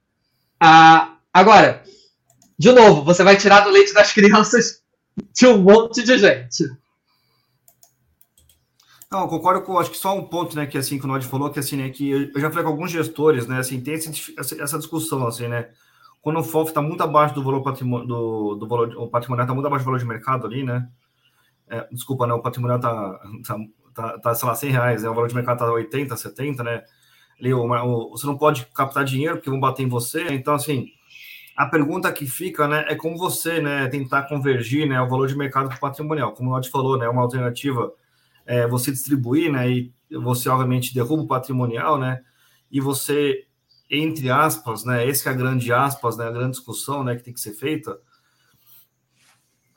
Ah, 0.60 1.16
agora, 1.32 1.82
de 2.58 2.72
novo, 2.72 3.02
você 3.02 3.22
vai 3.22 3.36
tirar 3.36 3.60
do 3.60 3.70
leite 3.70 3.92
das 3.92 4.12
crianças 4.12 4.80
de 5.32 5.46
um 5.46 5.58
monte 5.58 6.02
de 6.02 6.18
gente. 6.18 6.64
Não, 9.14 9.28
concordo 9.28 9.62
com, 9.62 9.78
acho 9.78 9.92
que 9.92 9.96
só 9.96 10.12
um 10.18 10.24
ponto, 10.24 10.56
né, 10.56 10.66
que 10.66 10.76
assim, 10.76 10.98
que 10.98 11.04
o 11.04 11.06
Nod 11.06 11.24
falou, 11.24 11.48
que 11.48 11.60
assim, 11.60 11.76
né, 11.76 11.88
que 11.88 12.10
eu 12.34 12.40
já 12.40 12.50
falei 12.50 12.64
com 12.64 12.70
alguns 12.70 12.90
gestores, 12.90 13.46
né, 13.46 13.58
assim, 13.58 13.80
tem 13.80 13.94
esse, 13.94 14.34
essa 14.36 14.76
discussão, 14.76 15.24
assim, 15.24 15.46
né, 15.46 15.68
quando 16.20 16.40
o 16.40 16.42
FOF 16.42 16.70
está 16.70 16.82
muito 16.82 17.00
abaixo 17.00 17.32
do 17.32 17.44
valor 17.44 17.62
patrimonial, 17.62 18.08
do, 18.08 18.56
do 18.56 18.66
valor, 18.66 18.92
o 18.96 19.06
patrimonial 19.06 19.44
está 19.44 19.54
muito 19.54 19.66
abaixo 19.66 19.84
do 19.84 19.86
valor 19.86 20.00
de 20.00 20.04
mercado 20.04 20.48
ali, 20.48 20.64
né, 20.64 20.88
é, 21.68 21.86
desculpa, 21.92 22.26
né, 22.26 22.34
o 22.34 22.42
patrimonial 22.42 22.78
está, 22.78 23.20
tá, 23.46 23.56
tá, 23.94 24.18
tá, 24.18 24.34
sei 24.34 24.48
lá, 24.48 24.54
100 24.56 24.70
reais, 24.72 25.02
né, 25.04 25.08
o 25.08 25.14
valor 25.14 25.28
de 25.28 25.34
mercado 25.36 25.62
está 25.62 25.72
80, 25.72 26.16
70, 26.16 26.64
né, 26.64 26.82
ali, 27.38 27.54
o, 27.54 27.62
o, 27.64 28.10
você 28.10 28.26
não 28.26 28.36
pode 28.36 28.66
captar 28.74 29.04
dinheiro 29.04 29.36
porque 29.36 29.48
vão 29.48 29.60
bater 29.60 29.84
em 29.84 29.88
você, 29.88 30.26
então, 30.32 30.54
assim, 30.54 30.88
a 31.56 31.66
pergunta 31.66 32.12
que 32.12 32.26
fica, 32.26 32.66
né, 32.66 32.84
é 32.88 32.96
como 32.96 33.16
você, 33.16 33.60
né, 33.60 33.86
tentar 33.86 34.24
convergir, 34.24 34.88
né, 34.88 35.00
o 35.00 35.08
valor 35.08 35.28
de 35.28 35.36
mercado 35.36 35.68
para 35.68 35.76
o 35.76 35.80
patrimonial, 35.80 36.32
como 36.32 36.50
o 36.50 36.52
Nod 36.52 36.68
falou, 36.68 36.98
né, 36.98 37.08
uma 37.08 37.22
alternativa 37.22 37.92
é, 38.46 38.66
você 38.66 38.90
distribuir, 38.90 39.50
né? 39.52 39.70
E 39.70 39.92
você, 40.10 40.48
obviamente, 40.48 40.94
derruba 40.94 41.22
o 41.22 41.26
patrimonial, 41.26 41.98
né? 41.98 42.22
E 42.70 42.80
você, 42.80 43.46
entre 43.90 44.30
aspas, 44.30 44.84
né? 44.84 45.06
Esse 45.06 45.28
é 45.28 45.30
a 45.30 45.34
grande 45.34 45.72
aspas, 45.72 46.16
né? 46.16 46.26
A 46.26 46.30
grande 46.30 46.52
discussão, 46.52 47.02
né? 47.02 47.16
Que 47.16 47.22
tem 47.22 47.34
que 47.34 47.40
ser 47.40 47.52
feita. 47.52 47.98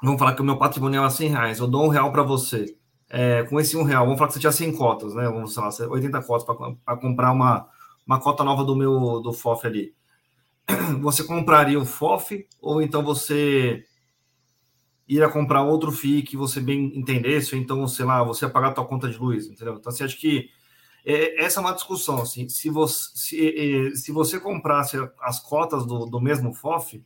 Vamos 0.02 0.19
falar 0.19 0.35
que 0.35 0.41
o 0.41 0.45
meu 0.45 0.57
patrimonial 0.57 1.06
é 1.06 1.10
100 1.10 1.30
reais. 1.30 1.60
Eu 1.60 1.68
dou 1.68 1.85
um 1.85 1.89
real 1.89 2.11
para 2.11 2.23
você. 2.23 2.77
É, 3.10 3.44
com 3.44 3.60
esse 3.60 3.77
um 3.77 3.84
real, 3.84 4.03
vamos 4.03 4.19
falar 4.19 4.27
que 4.27 4.34
você 4.34 4.39
tinha 4.39 4.52
100 4.52 4.73
cotas, 4.73 5.14
né? 5.15 5.23
Vamos 5.30 5.53
falar, 5.53 5.72
80 5.89 6.22
cotas 6.23 6.45
para 6.84 6.98
comprar 6.98 7.31
uma, 7.31 7.68
uma 8.06 8.19
cota 8.19 8.44
nova 8.44 8.65
do 8.65 8.76
meu 8.76 9.22
do 9.22 9.31
FOF 9.31 9.65
ali. 9.65 9.95
Você 11.02 11.23
compraria 11.23 11.80
o 11.80 11.85
FOF 11.85 12.45
ou 12.61 12.81
então 12.81 13.02
você 13.02 13.85
ir 15.08 15.24
a 15.24 15.30
comprar 15.30 15.64
outro 15.64 15.92
FII 15.92 16.22
que 16.22 16.36
você 16.36 16.60
bem 16.60 16.92
entendesse, 16.98 17.56
ou 17.56 17.62
então, 17.62 17.88
sei 17.88 18.06
lá, 18.06 18.24
você 18.24 18.48
pagar 18.48 18.70
a 18.70 18.74
tua 18.74 18.86
conta 18.86 19.10
de 19.10 19.18
luz, 19.18 19.48
entendeu? 19.48 19.76
Então, 19.76 19.92
assim, 19.92 20.04
acho 20.04 20.20
que 20.20 20.50
é, 21.06 21.42
essa 21.42 21.60
é 21.60 21.62
uma 21.62 21.74
discussão, 21.74 22.22
assim, 22.22 22.50
se 22.50 22.70
você, 22.70 23.12
se, 23.16 23.96
se 23.96 24.12
você 24.12 24.40
comprasse 24.40 24.98
as 25.22 25.40
cotas 25.40 25.86
do, 25.86 26.06
do 26.06 26.20
mesmo 26.20 26.54
FOF, 26.54 27.02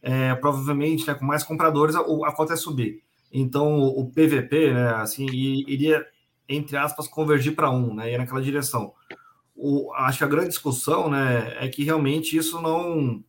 é, 0.00 0.34
provavelmente, 0.36 1.06
né, 1.06 1.14
com 1.14 1.26
mais 1.26 1.44
compradores, 1.44 1.94
a, 1.94 2.00
a 2.00 2.32
cota 2.32 2.54
é 2.54 2.56
subir. 2.56 3.02
Então, 3.30 3.80
o, 3.80 4.00
o 4.00 4.10
PVP, 4.10 4.72
né, 4.72 4.94
assim, 4.94 5.26
iria, 5.26 6.06
entre 6.48 6.78
aspas, 6.78 7.06
convergir 7.06 7.54
para 7.54 7.70
um, 7.70 7.94
né, 7.94 8.12
ia 8.12 8.16
naquela 8.18 8.40
direção. 8.40 8.94
O, 9.54 9.92
acho 9.92 10.18
que 10.18 10.24
a 10.24 10.28
grande 10.28 10.48
discussão, 10.48 11.10
né, 11.10 11.54
é 11.62 11.68
que 11.68 11.84
realmente 11.84 12.34
isso 12.34 12.62
não, 12.62 13.22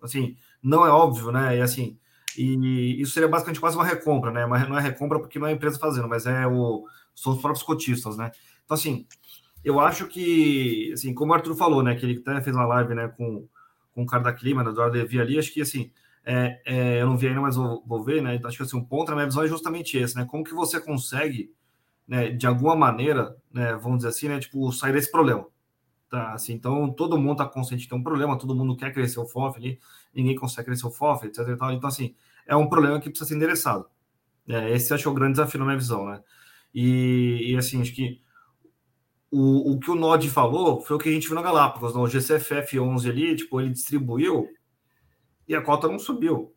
assim, 0.00 0.38
não 0.62 0.86
é 0.86 0.90
óbvio, 0.90 1.30
né, 1.30 1.58
e 1.58 1.60
assim, 1.60 1.98
e 2.36 3.00
isso 3.00 3.12
seria 3.12 3.28
basicamente 3.28 3.60
quase 3.60 3.76
uma 3.76 3.84
recompra, 3.84 4.30
né? 4.30 4.46
Mas 4.46 4.68
não 4.68 4.78
é 4.78 4.80
recompra 4.80 5.18
porque 5.18 5.38
não 5.38 5.46
é 5.46 5.50
a 5.50 5.54
empresa 5.54 5.78
fazendo, 5.78 6.08
mas 6.08 6.26
é 6.26 6.46
o, 6.46 6.86
são 7.14 7.32
os 7.32 7.40
próprios 7.40 7.62
cotistas, 7.62 8.16
né? 8.16 8.30
Então, 8.64 8.74
assim, 8.74 9.06
eu 9.64 9.78
acho 9.80 10.06
que, 10.08 10.90
assim, 10.92 11.14
como 11.14 11.32
o 11.32 11.34
Arthur 11.34 11.54
falou, 11.54 11.82
né? 11.82 11.94
Que 11.94 12.04
ele 12.04 12.22
até 12.26 12.40
fez 12.40 12.54
uma 12.54 12.66
live, 12.66 12.94
né, 12.94 13.08
com, 13.08 13.46
com 13.92 14.02
o 14.02 14.06
cara 14.06 14.22
da 14.22 14.32
Clima, 14.32 14.62
né, 14.64 14.72
do 14.72 14.84
Levi 14.84 15.20
ali, 15.20 15.38
acho 15.38 15.52
que, 15.52 15.60
assim, 15.60 15.90
é, 16.24 16.60
é, 16.64 17.02
eu 17.02 17.06
não 17.06 17.16
vi 17.16 17.28
ainda, 17.28 17.40
mas 17.40 17.56
vou, 17.56 17.82
vou 17.86 18.02
ver, 18.02 18.22
né? 18.22 18.34
Então, 18.34 18.48
acho 18.48 18.56
que, 18.56 18.62
assim, 18.62 18.76
um 18.76 18.84
ponto 18.84 19.08
na 19.10 19.16
minha 19.16 19.26
visão 19.26 19.44
é 19.44 19.48
justamente 19.48 19.96
esse, 19.96 20.16
né? 20.16 20.24
Como 20.24 20.44
que 20.44 20.54
você 20.54 20.80
consegue, 20.80 21.52
né, 22.06 22.30
de 22.30 22.46
alguma 22.46 22.74
maneira, 22.76 23.36
né, 23.52 23.74
vamos 23.76 23.98
dizer 23.98 24.08
assim, 24.10 24.28
né, 24.28 24.38
tipo, 24.40 24.72
sair 24.72 24.92
desse 24.92 25.10
problema. 25.10 25.46
Tá, 26.10 26.32
assim, 26.34 26.52
então, 26.54 26.92
todo 26.92 27.18
mundo 27.18 27.32
está 27.32 27.46
consciente 27.46 27.84
que 27.84 27.90
tem 27.90 27.98
um 27.98 28.02
problema, 28.02 28.38
todo 28.38 28.54
mundo 28.54 28.76
quer 28.76 28.92
crescer 28.92 29.18
o 29.18 29.26
FOF 29.26 29.56
ali, 29.56 29.78
ninguém 30.14 30.36
consegue 30.36 30.66
crescer 30.66 30.86
o 30.86 30.90
FOF, 30.90 31.26
etc. 31.26 31.40
Então, 31.48 31.88
assim, 31.88 32.14
é 32.46 32.56
um 32.56 32.68
problema 32.68 33.00
que 33.00 33.08
precisa 33.08 33.28
ser 33.28 33.36
endereçado. 33.36 33.86
É, 34.48 34.74
esse 34.74 34.92
acho 34.92 35.04
que 35.04 35.08
é 35.08 35.10
o 35.10 35.14
grande 35.14 35.32
desafio 35.32 35.60
na 35.60 35.66
minha 35.66 35.78
visão, 35.78 36.06
né? 36.06 36.22
E, 36.74 37.52
e 37.52 37.56
assim, 37.56 37.80
acho 37.80 37.94
que 37.94 38.20
o, 39.30 39.72
o 39.72 39.80
que 39.80 39.90
o 39.90 39.94
Nod 39.94 40.28
falou 40.28 40.80
foi 40.80 40.96
o 40.96 40.98
que 40.98 41.08
a 41.08 41.12
gente 41.12 41.26
viu 41.26 41.34
na 41.34 41.42
Galápagos, 41.42 41.94
no 41.94 42.06
GCFF 42.06 42.78
11 42.78 43.08
ali, 43.08 43.36
tipo, 43.36 43.60
ele 43.60 43.70
distribuiu 43.70 44.48
e 45.48 45.54
a 45.54 45.62
cota 45.62 45.88
não 45.88 45.98
subiu. 45.98 46.54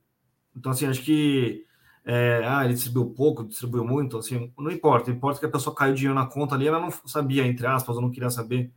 Então, 0.56 0.72
assim, 0.72 0.86
acho 0.86 1.02
que 1.02 1.66
é, 2.06 2.44
ah, 2.46 2.64
ele 2.64 2.74
distribuiu 2.74 3.12
pouco, 3.12 3.44
distribuiu 3.46 3.86
muito, 3.86 4.18
assim, 4.18 4.52
não 4.58 4.72
importa, 4.72 5.12
importa 5.12 5.40
que 5.40 5.46
a 5.46 5.50
pessoa 5.50 5.76
caiu 5.76 5.96
dinheiro 5.96 6.16
na 6.16 6.26
conta 6.26 6.56
ali, 6.56 6.68
ela 6.68 6.80
não 6.80 6.92
sabia, 6.92 7.46
entre 7.46 7.66
aspas, 7.66 7.96
ou 7.96 8.02
não 8.02 8.12
queria 8.12 8.30
saber 8.30 8.72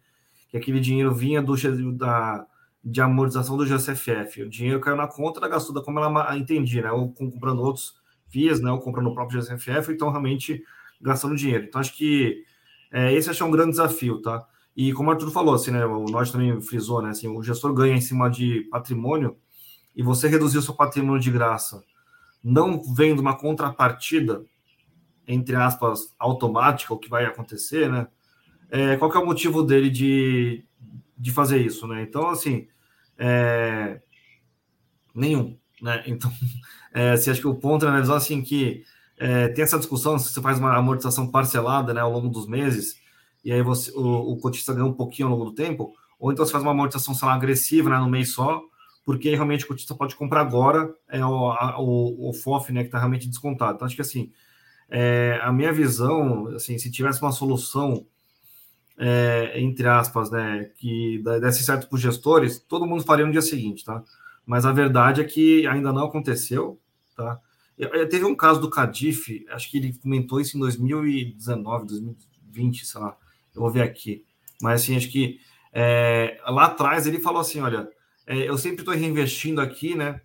que 0.49 0.57
aquele 0.57 0.81
dinheiro 0.81 1.15
vinha 1.15 1.43
do, 1.43 1.55
da, 1.93 2.47
de 2.85 3.01
amortização 3.01 3.57
do 3.57 3.67
GCFF. 3.67 4.43
O 4.43 4.49
dinheiro 4.49 4.81
caiu 4.81 4.97
na 4.97 5.07
conta, 5.07 5.41
ela 5.41 5.49
gastou 5.49 5.83
como 5.83 5.99
ela 5.99 6.37
entendia, 6.37 6.83
né? 6.83 6.93
Ou 6.93 7.13
comprando 7.13 7.61
outros 7.61 7.95
FIIs, 8.29 8.61
né? 8.61 8.71
Ou 8.71 8.79
comprando 8.79 9.09
o 9.09 9.15
próprio 9.15 9.41
GCFF, 9.41 9.93
então 9.93 10.11
realmente 10.11 10.63
gastando 11.01 11.37
dinheiro. 11.37 11.65
Então, 11.65 11.81
acho 11.81 11.97
que 11.97 12.45
é, 12.91 13.13
esse 13.13 13.29
acho 13.31 13.43
é 13.43 13.47
um 13.47 13.51
grande 13.51 13.73
desafio, 13.73 14.21
tá? 14.23 14.47
E 14.77 14.93
como 14.93 15.09
o 15.09 15.13
Arthur 15.13 15.31
falou, 15.31 15.55
assim, 15.55 15.71
né? 15.71 15.85
O 15.85 16.05
Nós 16.07 16.31
também 16.31 16.61
frisou, 16.61 17.03
né? 17.03 17.11
Assim, 17.11 17.29
o 17.29 17.43
gestor 17.43 17.73
ganha 17.75 17.95
em 17.97 18.01
cima 18.01 18.31
de 18.31 18.67
patrimônio 18.71 19.37
e 19.95 20.03
você 20.03 20.29
reduzir 20.29 20.59
o 20.59 20.63
seu 20.63 20.75
patrimônio 20.75 21.21
de 21.21 21.31
graça, 21.31 21.83
não 22.43 22.81
vendo 22.95 23.19
uma 23.19 23.37
contrapartida, 23.37 24.45
entre 25.27 25.57
aspas, 25.57 26.15
automática, 26.19 26.95
o 26.95 26.99
que 26.99 27.11
vai 27.11 27.25
acontecer, 27.25 27.91
né? 27.91 28.07
É, 28.71 28.97
qual 28.97 29.11
que 29.11 29.17
é 29.17 29.21
o 29.21 29.27
motivo 29.27 29.63
dele 29.63 29.91
de, 29.91 30.65
de 31.19 31.32
fazer 31.32 31.59
isso, 31.59 31.86
né? 31.86 32.03
Então, 32.03 32.28
assim, 32.28 32.69
é... 33.19 34.01
nenhum, 35.15 35.59
né? 35.82 36.05
Então, 36.09 36.31
é, 36.93 37.16
você 37.16 37.31
acha 37.31 37.40
que 37.40 37.47
o 37.47 37.55
ponto 37.55 37.85
é 37.85 37.89
analisar 37.89 38.16
assim 38.16 38.43
que 38.43 38.82
é, 39.19 39.49
tem 39.49 39.65
essa 39.65 39.78
discussão 39.78 40.19
se 40.19 40.32
você 40.32 40.40
faz 40.40 40.59
uma 40.59 40.77
amortização 40.77 41.31
parcelada, 41.31 41.93
né, 41.93 42.01
ao 42.01 42.11
longo 42.11 42.28
dos 42.28 42.47
meses 42.47 43.01
e 43.45 43.53
aí 43.53 43.62
você 43.62 43.90
o, 43.93 44.32
o 44.32 44.36
cotista 44.39 44.73
ganha 44.73 44.86
um 44.86 44.93
pouquinho 44.93 45.28
ao 45.28 45.35
longo 45.35 45.51
do 45.51 45.55
tempo, 45.55 45.93
ou 46.19 46.32
então 46.32 46.45
você 46.45 46.53
faz 46.53 46.62
uma 46.62 46.73
amortização 46.73 47.15
sei 47.15 47.27
lá, 47.27 47.35
agressiva, 47.35 47.90
né, 47.90 47.99
no 47.99 48.09
mês 48.09 48.32
só, 48.32 48.61
porque 49.05 49.31
realmente 49.35 49.65
o 49.65 49.69
cotista 49.69 49.95
pode 49.95 50.16
comprar 50.16 50.40
agora 50.40 50.93
é 51.09 51.24
o, 51.24 51.51
a, 51.51 51.81
o, 51.81 52.31
o 52.31 52.32
FOF, 52.32 52.73
né, 52.73 52.82
que 52.82 52.89
está 52.89 52.99
realmente 52.99 53.28
descontado. 53.28 53.74
Então, 53.74 53.86
acho 53.86 53.97
que 53.97 54.03
assim, 54.03 54.32
é, 54.89 55.39
a 55.43 55.53
minha 55.53 55.73
visão, 55.73 56.49
assim, 56.49 56.78
se 56.78 56.90
tivesse 56.90 57.20
uma 57.23 57.32
solução 57.32 58.07
é, 58.99 59.61
entre 59.61 59.87
aspas, 59.87 60.31
né, 60.31 60.70
que 60.77 61.23
desse 61.41 61.62
certo 61.62 61.89
para 61.89 61.95
os 61.95 62.03
gestores, 62.03 62.59
todo 62.59 62.87
mundo 62.87 63.05
faria 63.05 63.25
no 63.25 63.33
dia 63.33 63.41
seguinte, 63.41 63.85
tá? 63.85 64.03
Mas 64.45 64.66
a 64.66 64.73
verdade 64.73 65.20
é 65.20 65.25
que 65.25 65.66
ainda 65.69 65.93
não 65.93 66.07
aconteceu, 66.07 66.81
tá? 67.16 67.41
Eu, 67.79 67.91
eu, 67.91 68.09
teve 68.09 68.25
um 68.25 68.35
caso 68.35 68.61
do 68.61 68.69
Cadif, 68.69 69.47
acho 69.51 69.70
que 69.70 69.79
ele 69.79 69.97
comentou 69.99 70.41
isso 70.41 70.57
em 70.57 70.61
2019, 70.61 71.87
2020, 71.87 72.85
sei 72.85 73.01
lá, 73.01 73.16
eu 73.55 73.62
vou 73.62 73.70
ver 73.70 73.83
aqui. 73.83 74.25
Mas 74.61 74.83
assim, 74.83 74.97
acho 74.97 75.11
que 75.11 75.39
é, 75.73 76.41
lá 76.49 76.65
atrás 76.65 77.07
ele 77.07 77.20
falou 77.20 77.41
assim: 77.41 77.61
olha, 77.61 77.89
é, 78.27 78.49
eu 78.49 78.59
sempre 78.59 78.81
estou 78.81 78.95
reinvestindo 78.95 79.61
aqui, 79.61 79.95
né? 79.95 80.20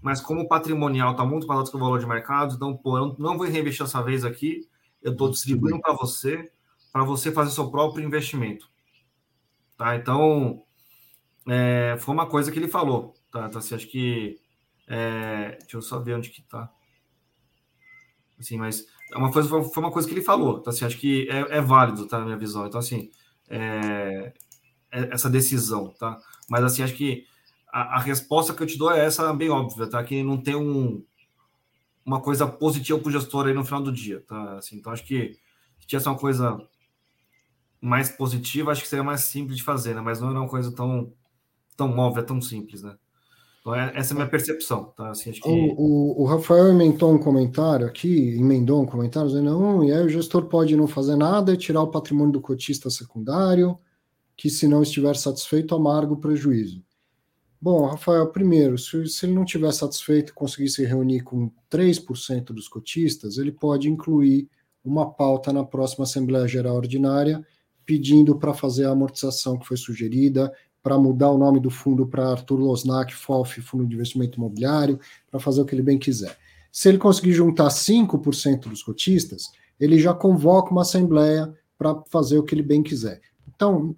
Mas 0.00 0.20
como 0.20 0.42
o 0.42 0.48
patrimonial 0.48 1.10
está 1.10 1.24
muito 1.24 1.50
alto 1.50 1.70
que 1.72 1.76
o 1.76 1.80
valor 1.80 1.98
de 1.98 2.06
mercado, 2.06 2.54
então, 2.54 2.76
pô, 2.76 2.96
eu 2.96 3.16
não 3.18 3.36
vou 3.36 3.48
reinvestir 3.48 3.84
essa 3.84 4.00
vez 4.00 4.24
aqui, 4.24 4.60
eu 5.02 5.10
estou 5.10 5.28
distribuindo 5.28 5.80
para 5.80 5.94
você 5.94 6.48
para 6.92 7.04
você 7.04 7.32
fazer 7.32 7.50
seu 7.50 7.70
próprio 7.70 8.04
investimento. 8.04 8.70
Tá? 9.76 9.96
Então, 9.96 10.62
é, 11.48 11.96
foi 11.98 12.14
uma 12.14 12.26
coisa 12.26 12.52
que 12.52 12.58
ele 12.58 12.68
falou. 12.68 13.14
Tá? 13.30 13.46
Então, 13.46 13.58
assim, 13.58 13.74
acho 13.74 13.88
que. 13.88 14.38
É, 14.86 15.56
deixa 15.60 15.76
eu 15.76 15.82
só 15.82 15.98
ver 15.98 16.14
onde 16.14 16.30
que 16.30 16.42
tá. 16.42 16.70
Assim, 18.38 18.58
mas 18.58 18.86
é 19.12 19.16
uma 19.16 19.32
coisa, 19.32 19.48
foi 19.48 19.82
uma 19.82 19.90
coisa 19.90 20.06
que 20.06 20.14
ele 20.14 20.22
falou. 20.22 20.58
Então, 20.58 20.72
assim, 20.72 20.84
acho 20.84 20.98
que 20.98 21.28
é, 21.30 21.58
é 21.58 21.60
válido, 21.60 22.06
tá? 22.06 22.18
Na 22.18 22.26
minha 22.26 22.36
visão. 22.36 22.66
Então, 22.66 22.80
assim, 22.80 23.10
é, 23.48 24.32
é 24.90 25.08
essa 25.12 25.30
decisão, 25.30 25.88
tá? 25.98 26.18
Mas, 26.48 26.64
assim, 26.64 26.82
acho 26.82 26.94
que 26.94 27.26
a, 27.72 27.96
a, 27.96 27.98
resposta 28.00 28.52
que 28.52 28.62
eu 28.62 28.66
te 28.66 28.76
dou 28.76 28.92
é 28.92 29.04
essa 29.04 29.32
bem 29.32 29.48
óbvia, 29.48 29.88
tá? 29.88 30.02
Que 30.04 30.22
não 30.22 30.36
tem 30.36 30.54
um, 30.54 31.02
uma 32.04 32.20
coisa 32.20 32.46
positiva 32.46 32.98
para 32.98 33.08
o 33.08 33.12
gestor 33.12 33.46
aí 33.46 33.54
no 33.54 33.64
final 33.64 33.82
do 33.82 33.92
dia, 33.92 34.20
tá? 34.26 34.58
Assim, 34.58 34.76
então 34.76 34.92
acho 34.92 35.04
que 35.04 35.38
se 35.80 35.86
tivesse 35.86 36.08
uma 36.08 36.18
coisa 36.18 36.58
mais 37.82 38.08
positiva, 38.08 38.70
acho 38.70 38.82
que 38.82 38.88
seria 38.88 39.02
mais 39.02 39.22
simples 39.22 39.56
de 39.56 39.64
fazer, 39.64 39.94
né? 39.94 40.00
Mas 40.00 40.20
não 40.20 40.28
é 40.28 40.38
uma 40.38 40.48
coisa 40.48 40.70
tão 40.72 41.12
tão 41.76 41.98
óbvia, 41.98 42.22
tão 42.22 42.40
simples, 42.40 42.82
né? 42.82 42.94
Então, 43.60 43.74
é, 43.74 43.92
essa 43.94 44.12
é 44.12 44.14
a 44.14 44.16
minha 44.16 44.28
percepção, 44.28 44.92
tá? 44.96 45.10
Assim, 45.10 45.32
que... 45.32 45.48
o, 45.48 45.52
o, 45.52 46.22
o, 46.22 46.24
Rafael 46.24 46.68
emendou 46.68 47.12
um 47.12 47.18
comentário 47.18 47.86
aqui, 47.86 48.36
emendou 48.38 48.82
um 48.82 48.86
comentário 48.86 49.28
dizendo, 49.28 49.50
não, 49.50 49.84
e 49.84 49.92
aí 49.92 50.04
o 50.04 50.08
gestor 50.08 50.46
pode 50.46 50.76
não 50.76 50.86
fazer 50.86 51.16
nada 51.16 51.52
e 51.52 51.56
tirar 51.56 51.82
o 51.82 51.90
patrimônio 51.90 52.32
do 52.32 52.40
cotista 52.40 52.90
secundário, 52.90 53.78
que 54.36 54.50
se 54.50 54.66
não 54.66 54.82
estiver 54.82 55.16
satisfeito, 55.16 55.74
amarga 55.74 56.12
o 56.12 56.20
prejuízo. 56.20 56.82
Bom, 57.60 57.86
Rafael, 57.86 58.26
primeiro, 58.28 58.76
se, 58.76 59.06
se 59.06 59.26
ele 59.26 59.34
não 59.34 59.44
estiver 59.44 59.72
satisfeito 59.72 60.30
e 60.30 60.34
conseguir 60.34 60.68
se 60.68 60.84
reunir 60.84 61.20
com 61.20 61.50
3% 61.70 62.46
dos 62.46 62.68
cotistas, 62.68 63.38
ele 63.38 63.52
pode 63.52 63.88
incluir 63.88 64.48
uma 64.84 65.08
pauta 65.08 65.52
na 65.52 65.64
próxima 65.64 66.02
Assembleia 66.02 66.48
Geral 66.48 66.74
Ordinária 66.74 67.46
pedindo 67.84 68.36
para 68.36 68.54
fazer 68.54 68.86
a 68.86 68.90
amortização 68.90 69.58
que 69.58 69.66
foi 69.66 69.76
sugerida, 69.76 70.52
para 70.82 70.98
mudar 70.98 71.30
o 71.30 71.38
nome 71.38 71.60
do 71.60 71.70
fundo 71.70 72.06
para 72.06 72.30
Arthur 72.30 72.58
Losnak, 72.58 73.14
FOF, 73.14 73.60
Fundo 73.60 73.86
de 73.86 73.94
Investimento 73.94 74.38
Imobiliário, 74.38 74.98
para 75.30 75.38
fazer 75.38 75.60
o 75.60 75.64
que 75.64 75.74
ele 75.74 75.82
bem 75.82 75.98
quiser. 75.98 76.36
Se 76.72 76.88
ele 76.88 76.98
conseguir 76.98 77.32
juntar 77.32 77.68
5% 77.68 78.68
dos 78.68 78.82
cotistas, 78.82 79.50
ele 79.78 79.98
já 79.98 80.12
convoca 80.12 80.70
uma 80.70 80.82
assembleia 80.82 81.52
para 81.78 82.02
fazer 82.10 82.38
o 82.38 82.42
que 82.42 82.54
ele 82.54 82.62
bem 82.62 82.82
quiser. 82.82 83.20
Então, 83.54 83.94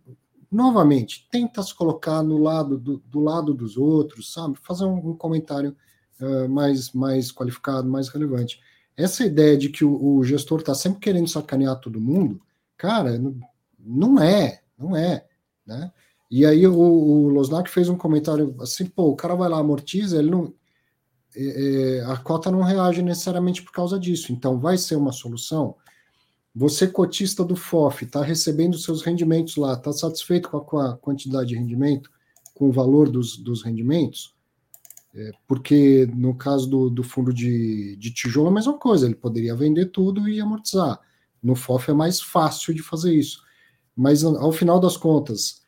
novamente, 0.51 1.27
tenta 1.31 1.62
se 1.62 1.74
colocar 1.74 2.23
no 2.23 2.39
lado 2.39 2.78
do, 2.78 2.98
do 2.98 3.20
lado 3.20 3.55
dos 3.55 3.77
outros, 3.77 4.32
sabe? 4.32 4.59
Fazer 4.62 4.85
um, 4.85 5.11
um 5.11 5.16
comentário 5.16 5.74
uh, 6.20 6.48
mais, 6.48 6.93
mais 6.93 7.32
qualificado, 7.32 7.89
mais 7.89 8.09
relevante. 8.09 8.61
Essa 8.97 9.24
ideia 9.24 9.56
de 9.56 9.69
que 9.69 9.85
o, 9.85 10.16
o 10.16 10.23
gestor 10.23 10.61
está 10.61 10.74
sempre 10.74 11.01
querendo 11.01 11.28
sacanear 11.28 11.81
todo 11.81 12.01
mundo, 12.01 12.40
cara, 12.77 13.19
não 13.19 13.35
é, 14.20 14.61
não 14.78 14.97
é, 14.97 15.27
né? 15.66 15.93
E 16.31 16.44
aí 16.44 16.66
o, 16.66 16.74
o 16.74 17.28
Losnak 17.28 17.70
fez 17.70 17.89
um 17.89 17.97
comentário 17.97 18.56
assim, 18.61 18.86
pô, 18.86 19.11
o 19.11 19.16
cara 19.16 19.35
vai 19.35 19.48
lá, 19.48 19.59
amortiza, 19.59 20.19
ele 20.19 20.31
não. 20.31 20.52
É, 21.36 21.98
é, 21.98 22.05
a 22.06 22.16
cota 22.16 22.51
não 22.51 22.62
reage 22.62 23.02
necessariamente 23.02 23.62
por 23.62 23.73
causa 23.73 23.98
disso. 23.98 24.32
Então, 24.32 24.59
vai 24.59 24.77
ser 24.77 24.97
uma 24.97 25.12
solução. 25.12 25.77
Você, 26.52 26.86
cotista 26.86 27.44
do 27.44 27.56
FOF, 27.56 28.05
está 28.05 28.23
recebendo 28.23 28.78
seus 28.78 29.02
rendimentos 29.02 29.56
lá, 29.56 29.74
está 29.74 29.93
satisfeito 29.93 30.48
com 30.48 30.56
a, 30.56 30.65
com 30.65 30.78
a, 30.78 30.97
quantidade 30.97 31.51
de 31.51 31.56
rendimento, 31.56 32.11
com 32.52 32.69
o 32.69 32.73
valor 32.73 33.09
dos, 33.09 33.36
dos 33.36 33.62
rendimentos? 33.62 34.35
É, 35.15 35.31
porque 35.47 36.09
no 36.15 36.35
caso 36.35 36.69
do, 36.69 36.90
do 36.90 37.05
fundo 37.05 37.32
de, 37.32 37.97
de 37.97 38.12
tijolo 38.12 38.48
é 38.48 38.51
a 38.51 38.55
mesma 38.55 38.77
coisa, 38.77 39.06
ele 39.06 39.15
poderia 39.15 39.55
vender 39.55 39.86
tudo 39.86 40.28
e 40.28 40.40
amortizar. 40.40 41.01
No 41.40 41.55
FOF 41.55 41.90
é 41.90 41.94
mais 41.94 42.20
fácil 42.20 42.74
de 42.74 42.82
fazer 42.82 43.15
isso. 43.15 43.44
Mas 43.97 44.25
ao 44.25 44.53
final 44.53 44.81
das 44.81 44.97
contas, 44.97 45.62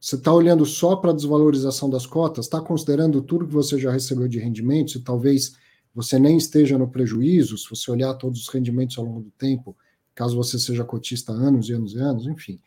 você 0.00 0.14
está 0.14 0.32
olhando 0.32 0.64
só 0.64 0.96
para 0.96 1.10
a 1.10 1.14
desvalorização 1.14 1.90
das 1.90 2.06
cotas, 2.06 2.46
está 2.46 2.60
considerando 2.60 3.20
tudo 3.20 3.46
que 3.46 3.52
você 3.52 3.78
já 3.78 3.90
recebeu 3.90 4.28
de 4.28 4.38
rendimentos 4.38 4.94
e 4.94 5.00
talvez 5.00 5.56
você 5.94 6.18
nem 6.18 6.36
esteja 6.36 6.78
no 6.78 6.88
prejuízo, 6.88 7.58
se 7.58 7.68
você 7.68 7.90
olhar 7.90 8.14
todos 8.14 8.42
os 8.42 8.48
rendimentos 8.48 8.96
ao 8.96 9.04
longo 9.04 9.22
do 9.22 9.30
tempo, 9.32 9.76
caso 10.14 10.36
você 10.36 10.58
seja 10.58 10.84
cotista 10.84 11.32
há 11.32 11.34
anos 11.34 11.68
e 11.68 11.72
anos 11.72 11.94
e 11.94 11.98
anos, 11.98 12.26
enfim. 12.26 12.60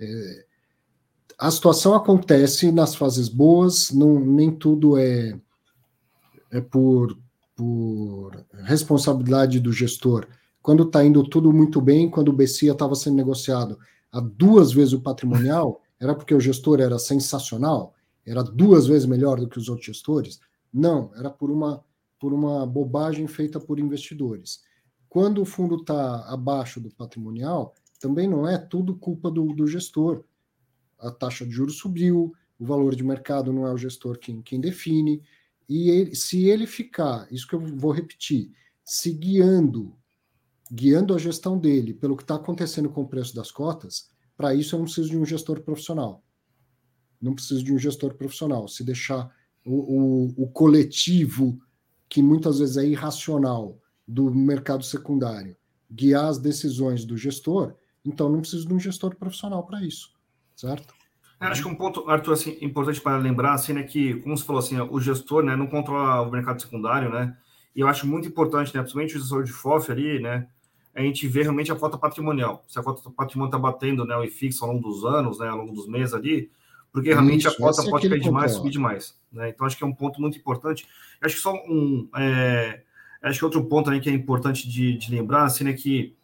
É, 0.00 0.46
a 1.38 1.50
situação 1.50 1.94
acontece 1.94 2.72
nas 2.72 2.94
fases 2.94 3.28
boas, 3.28 3.90
não, 3.90 4.18
nem 4.18 4.50
tudo 4.50 4.96
é, 4.96 5.38
é 6.50 6.60
por, 6.60 7.18
por 7.54 8.44
responsabilidade 8.64 9.60
do 9.60 9.72
gestor. 9.72 10.26
Quando 10.68 10.82
está 10.82 11.02
indo 11.02 11.26
tudo 11.26 11.50
muito 11.50 11.80
bem, 11.80 12.10
quando 12.10 12.28
o 12.28 12.32
BCIA 12.34 12.72
estava 12.72 12.94
sendo 12.94 13.16
negociado 13.16 13.78
a 14.12 14.20
duas 14.20 14.70
vezes 14.70 14.92
o 14.92 15.00
patrimonial, 15.00 15.80
era 15.98 16.14
porque 16.14 16.34
o 16.34 16.40
gestor 16.40 16.78
era 16.78 16.98
sensacional? 16.98 17.94
Era 18.26 18.44
duas 18.44 18.86
vezes 18.86 19.06
melhor 19.06 19.40
do 19.40 19.48
que 19.48 19.58
os 19.58 19.70
outros 19.70 19.86
gestores? 19.86 20.38
Não, 20.70 21.10
era 21.16 21.30
por 21.30 21.50
uma, 21.50 21.82
por 22.20 22.34
uma 22.34 22.66
bobagem 22.66 23.26
feita 23.26 23.58
por 23.58 23.78
investidores. 23.78 24.62
Quando 25.08 25.40
o 25.40 25.46
fundo 25.46 25.76
está 25.76 26.30
abaixo 26.30 26.82
do 26.82 26.90
patrimonial, 26.90 27.74
também 27.98 28.28
não 28.28 28.46
é 28.46 28.58
tudo 28.58 28.94
culpa 28.94 29.30
do, 29.30 29.54
do 29.54 29.66
gestor. 29.66 30.22
A 30.98 31.10
taxa 31.10 31.46
de 31.46 31.50
juros 31.50 31.78
subiu, 31.78 32.34
o 32.58 32.66
valor 32.66 32.94
de 32.94 33.02
mercado 33.02 33.54
não 33.54 33.66
é 33.66 33.72
o 33.72 33.78
gestor 33.78 34.18
quem, 34.18 34.42
quem 34.42 34.60
define. 34.60 35.22
E 35.66 35.88
ele, 35.88 36.14
se 36.14 36.44
ele 36.44 36.66
ficar, 36.66 37.26
isso 37.32 37.48
que 37.48 37.54
eu 37.54 37.60
vou 37.60 37.90
repetir, 37.90 38.52
se 38.84 39.14
guiando, 39.14 39.96
guiando 40.70 41.14
a 41.14 41.18
gestão 41.18 41.58
dele 41.58 41.94
pelo 41.94 42.16
que 42.16 42.22
está 42.22 42.34
acontecendo 42.36 42.88
com 42.88 43.02
o 43.02 43.08
preço 43.08 43.34
das 43.34 43.50
cotas, 43.50 44.10
para 44.36 44.54
isso, 44.54 44.74
eu 44.74 44.78
não 44.78 44.84
preciso 44.84 45.10
de 45.10 45.18
um 45.18 45.26
gestor 45.26 45.60
profissional. 45.62 46.22
Não 47.20 47.34
preciso 47.34 47.64
de 47.64 47.72
um 47.72 47.78
gestor 47.78 48.14
profissional. 48.14 48.68
Se 48.68 48.84
deixar 48.84 49.30
o, 49.64 50.34
o, 50.36 50.44
o 50.44 50.48
coletivo, 50.48 51.58
que 52.08 52.22
muitas 52.22 52.58
vezes 52.58 52.76
é 52.76 52.86
irracional, 52.86 53.80
do 54.08 54.32
mercado 54.32 54.82
secundário, 54.82 55.54
guiar 55.90 56.26
as 56.26 56.38
decisões 56.38 57.04
do 57.04 57.16
gestor, 57.16 57.74
então 58.02 58.30
não 58.30 58.40
preciso 58.40 58.66
de 58.66 58.72
um 58.72 58.80
gestor 58.80 59.14
profissional 59.16 59.66
para 59.66 59.84
isso, 59.84 60.14
certo? 60.56 60.94
É, 61.38 61.46
acho 61.46 61.62
que 61.62 61.68
um 61.68 61.74
ponto, 61.74 62.08
Arthur, 62.08 62.32
assim, 62.32 62.56
importante 62.62 63.00
para 63.00 63.18
lembrar, 63.18 63.52
assim, 63.52 63.74
né, 63.74 63.82
que, 63.82 64.14
como 64.20 64.36
você 64.36 64.44
falou, 64.44 64.60
assim, 64.60 64.80
o 64.80 64.98
gestor, 64.98 65.42
né, 65.44 65.54
não 65.54 65.66
controla 65.66 66.22
o 66.22 66.30
mercado 66.30 66.60
secundário, 66.60 67.10
né, 67.10 67.36
e 67.76 67.80
eu 67.80 67.86
acho 67.86 68.06
muito 68.06 68.26
importante, 68.26 68.74
né, 68.74 68.80
principalmente 68.80 69.16
o 69.16 69.20
gestor 69.20 69.44
de 69.44 69.52
FOF 69.52 69.92
ali, 69.92 70.20
né, 70.20 70.48
a 70.98 71.04
gente 71.04 71.28
vê 71.28 71.42
realmente 71.42 71.70
a 71.70 71.76
cota 71.76 71.96
patrimonial. 71.96 72.64
Se 72.66 72.78
a 72.78 72.82
cota 72.82 73.08
patrimonial 73.10 73.48
está 73.48 73.58
batendo 73.58 74.04
né, 74.04 74.16
o 74.16 74.24
IFIX 74.24 74.60
ao 74.62 74.72
longo 74.72 74.88
dos 74.88 75.04
anos, 75.04 75.38
né, 75.38 75.48
ao 75.48 75.58
longo 75.58 75.72
dos 75.72 75.86
meses 75.86 76.12
ali, 76.12 76.50
porque 76.92 77.10
realmente 77.10 77.46
Isso, 77.46 77.54
a 77.54 77.56
cota 77.56 77.82
é 77.82 77.90
pode 77.90 78.08
cair 78.08 78.20
demais, 78.20 78.52
subir 78.52 78.70
demais. 78.70 79.16
Né? 79.32 79.50
Então, 79.50 79.66
acho 79.66 79.76
que 79.76 79.84
é 79.84 79.86
um 79.86 79.94
ponto 79.94 80.20
muito 80.20 80.36
importante. 80.36 80.88
Acho 81.20 81.36
que 81.36 81.40
só 81.40 81.54
um. 81.54 82.08
É, 82.16 82.82
acho 83.22 83.38
que 83.38 83.44
outro 83.44 83.64
ponto 83.64 83.84
também 83.86 84.00
que 84.00 84.10
é 84.10 84.12
importante 84.12 84.68
de, 84.68 84.96
de 84.96 85.10
lembrar, 85.10 85.44
assim, 85.44 85.64
né, 85.64 85.72
que 85.72 86.16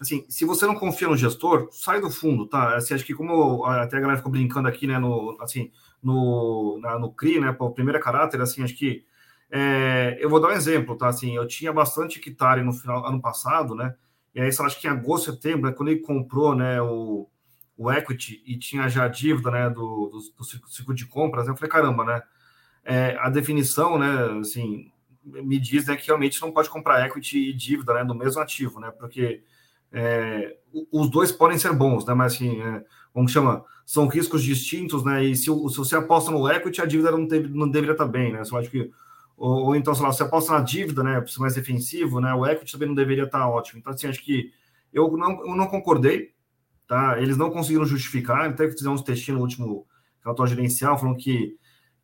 assim, 0.00 0.24
se 0.28 0.44
você 0.44 0.66
não 0.66 0.74
confia 0.74 1.08
no 1.08 1.16
gestor, 1.16 1.68
sai 1.72 2.00
do 2.00 2.10
fundo, 2.10 2.46
tá? 2.46 2.76
Assim, 2.76 2.94
acho 2.94 3.04
que 3.04 3.14
como 3.14 3.64
até 3.64 3.96
a 3.96 4.00
galera 4.00 4.18
ficou 4.18 4.30
brincando 4.30 4.68
aqui, 4.68 4.86
né, 4.86 4.98
no, 4.98 5.36
assim, 5.40 5.70
no, 6.02 6.78
na, 6.80 6.98
no 6.98 7.10
CRI, 7.10 7.40
né, 7.40 7.56
o 7.58 7.70
primeiro 7.70 7.98
caráter, 7.98 8.40
assim, 8.40 8.62
acho 8.62 8.76
que 8.76 9.04
é, 9.50 10.18
eu 10.20 10.28
vou 10.28 10.40
dar 10.40 10.48
um 10.48 10.52
exemplo, 10.52 10.96
tá? 10.96 11.08
Assim, 11.08 11.34
eu 11.34 11.46
tinha 11.46 11.72
bastante 11.72 12.18
hectare 12.18 12.62
no 12.62 12.72
final 12.72 13.06
ano 13.06 13.20
passado, 13.20 13.74
né? 13.74 13.94
E 14.38 14.40
aí, 14.40 14.50
acho 14.50 14.80
que 14.80 14.86
em 14.86 14.90
agosto, 14.90 15.32
setembro, 15.32 15.68
é 15.68 15.72
quando 15.72 15.88
ele 15.88 15.98
comprou 15.98 16.54
né, 16.54 16.80
o, 16.80 17.28
o 17.76 17.90
equity 17.90 18.40
e 18.46 18.56
tinha 18.56 18.88
já 18.88 19.06
a 19.06 19.08
dívida 19.08 19.50
né, 19.50 19.68
do, 19.68 20.06
do, 20.12 20.18
do 20.38 20.68
ciclo 20.70 20.94
de 20.94 21.06
compras, 21.06 21.48
eu 21.48 21.56
falei, 21.56 21.68
caramba, 21.68 22.04
né? 22.04 22.22
É, 22.84 23.18
a 23.18 23.28
definição, 23.30 23.98
né, 23.98 24.38
assim, 24.38 24.92
me 25.24 25.58
diz 25.58 25.86
né, 25.88 25.96
que 25.96 26.06
realmente 26.06 26.40
não 26.40 26.52
pode 26.52 26.70
comprar 26.70 27.04
equity 27.04 27.50
e 27.50 27.52
dívida 27.52 27.92
né, 27.94 28.04
do 28.04 28.14
mesmo 28.14 28.40
ativo, 28.40 28.78
né? 28.78 28.92
Porque 28.92 29.42
é, 29.90 30.56
os 30.92 31.10
dois 31.10 31.32
podem 31.32 31.58
ser 31.58 31.72
bons, 31.72 32.06
né? 32.06 32.14
Mas 32.14 32.34
assim, 32.34 32.62
é, 32.62 32.84
como 33.12 33.28
chama? 33.28 33.64
São 33.84 34.06
riscos 34.06 34.44
distintos, 34.44 35.04
né? 35.04 35.24
E 35.24 35.34
se, 35.34 35.46
se 35.46 35.50
você 35.50 35.96
aposta 35.96 36.30
no 36.30 36.48
equity, 36.48 36.80
a 36.80 36.86
dívida 36.86 37.10
não, 37.10 37.26
deve, 37.26 37.48
não 37.48 37.68
deveria 37.68 37.94
estar 37.94 38.06
bem, 38.06 38.32
né? 38.32 38.42
Eu 38.48 38.56
acho 38.56 38.70
que 38.70 38.88
ou, 39.38 39.66
ou, 39.66 39.76
então, 39.76 39.94
sei 39.94 40.04
lá, 40.04 40.12
você 40.12 40.24
aposta 40.24 40.52
na 40.52 40.60
dívida, 40.60 41.02
né, 41.02 41.20
para 41.20 41.28
ser 41.28 41.38
mais 41.38 41.54
defensivo, 41.54 42.20
né, 42.20 42.34
o 42.34 42.44
equity 42.44 42.72
também 42.72 42.88
não 42.88 42.94
deveria 42.94 43.22
estar 43.22 43.48
ótimo. 43.48 43.78
Então, 43.78 43.92
assim, 43.92 44.08
acho 44.08 44.22
que 44.22 44.52
eu 44.92 45.16
não, 45.16 45.46
eu 45.46 45.54
não 45.54 45.68
concordei, 45.68 46.32
tá? 46.88 47.20
Eles 47.20 47.36
não 47.36 47.50
conseguiram 47.50 47.86
justificar, 47.86 48.48
até 48.48 48.66
que 48.66 48.72
fizeram 48.72 48.94
uns 48.94 49.02
textinhos 49.02 49.38
no 49.38 49.44
último 49.44 49.86
relatório 50.24 50.54
gerencial, 50.54 50.98
falando 50.98 51.16
que 51.16 51.56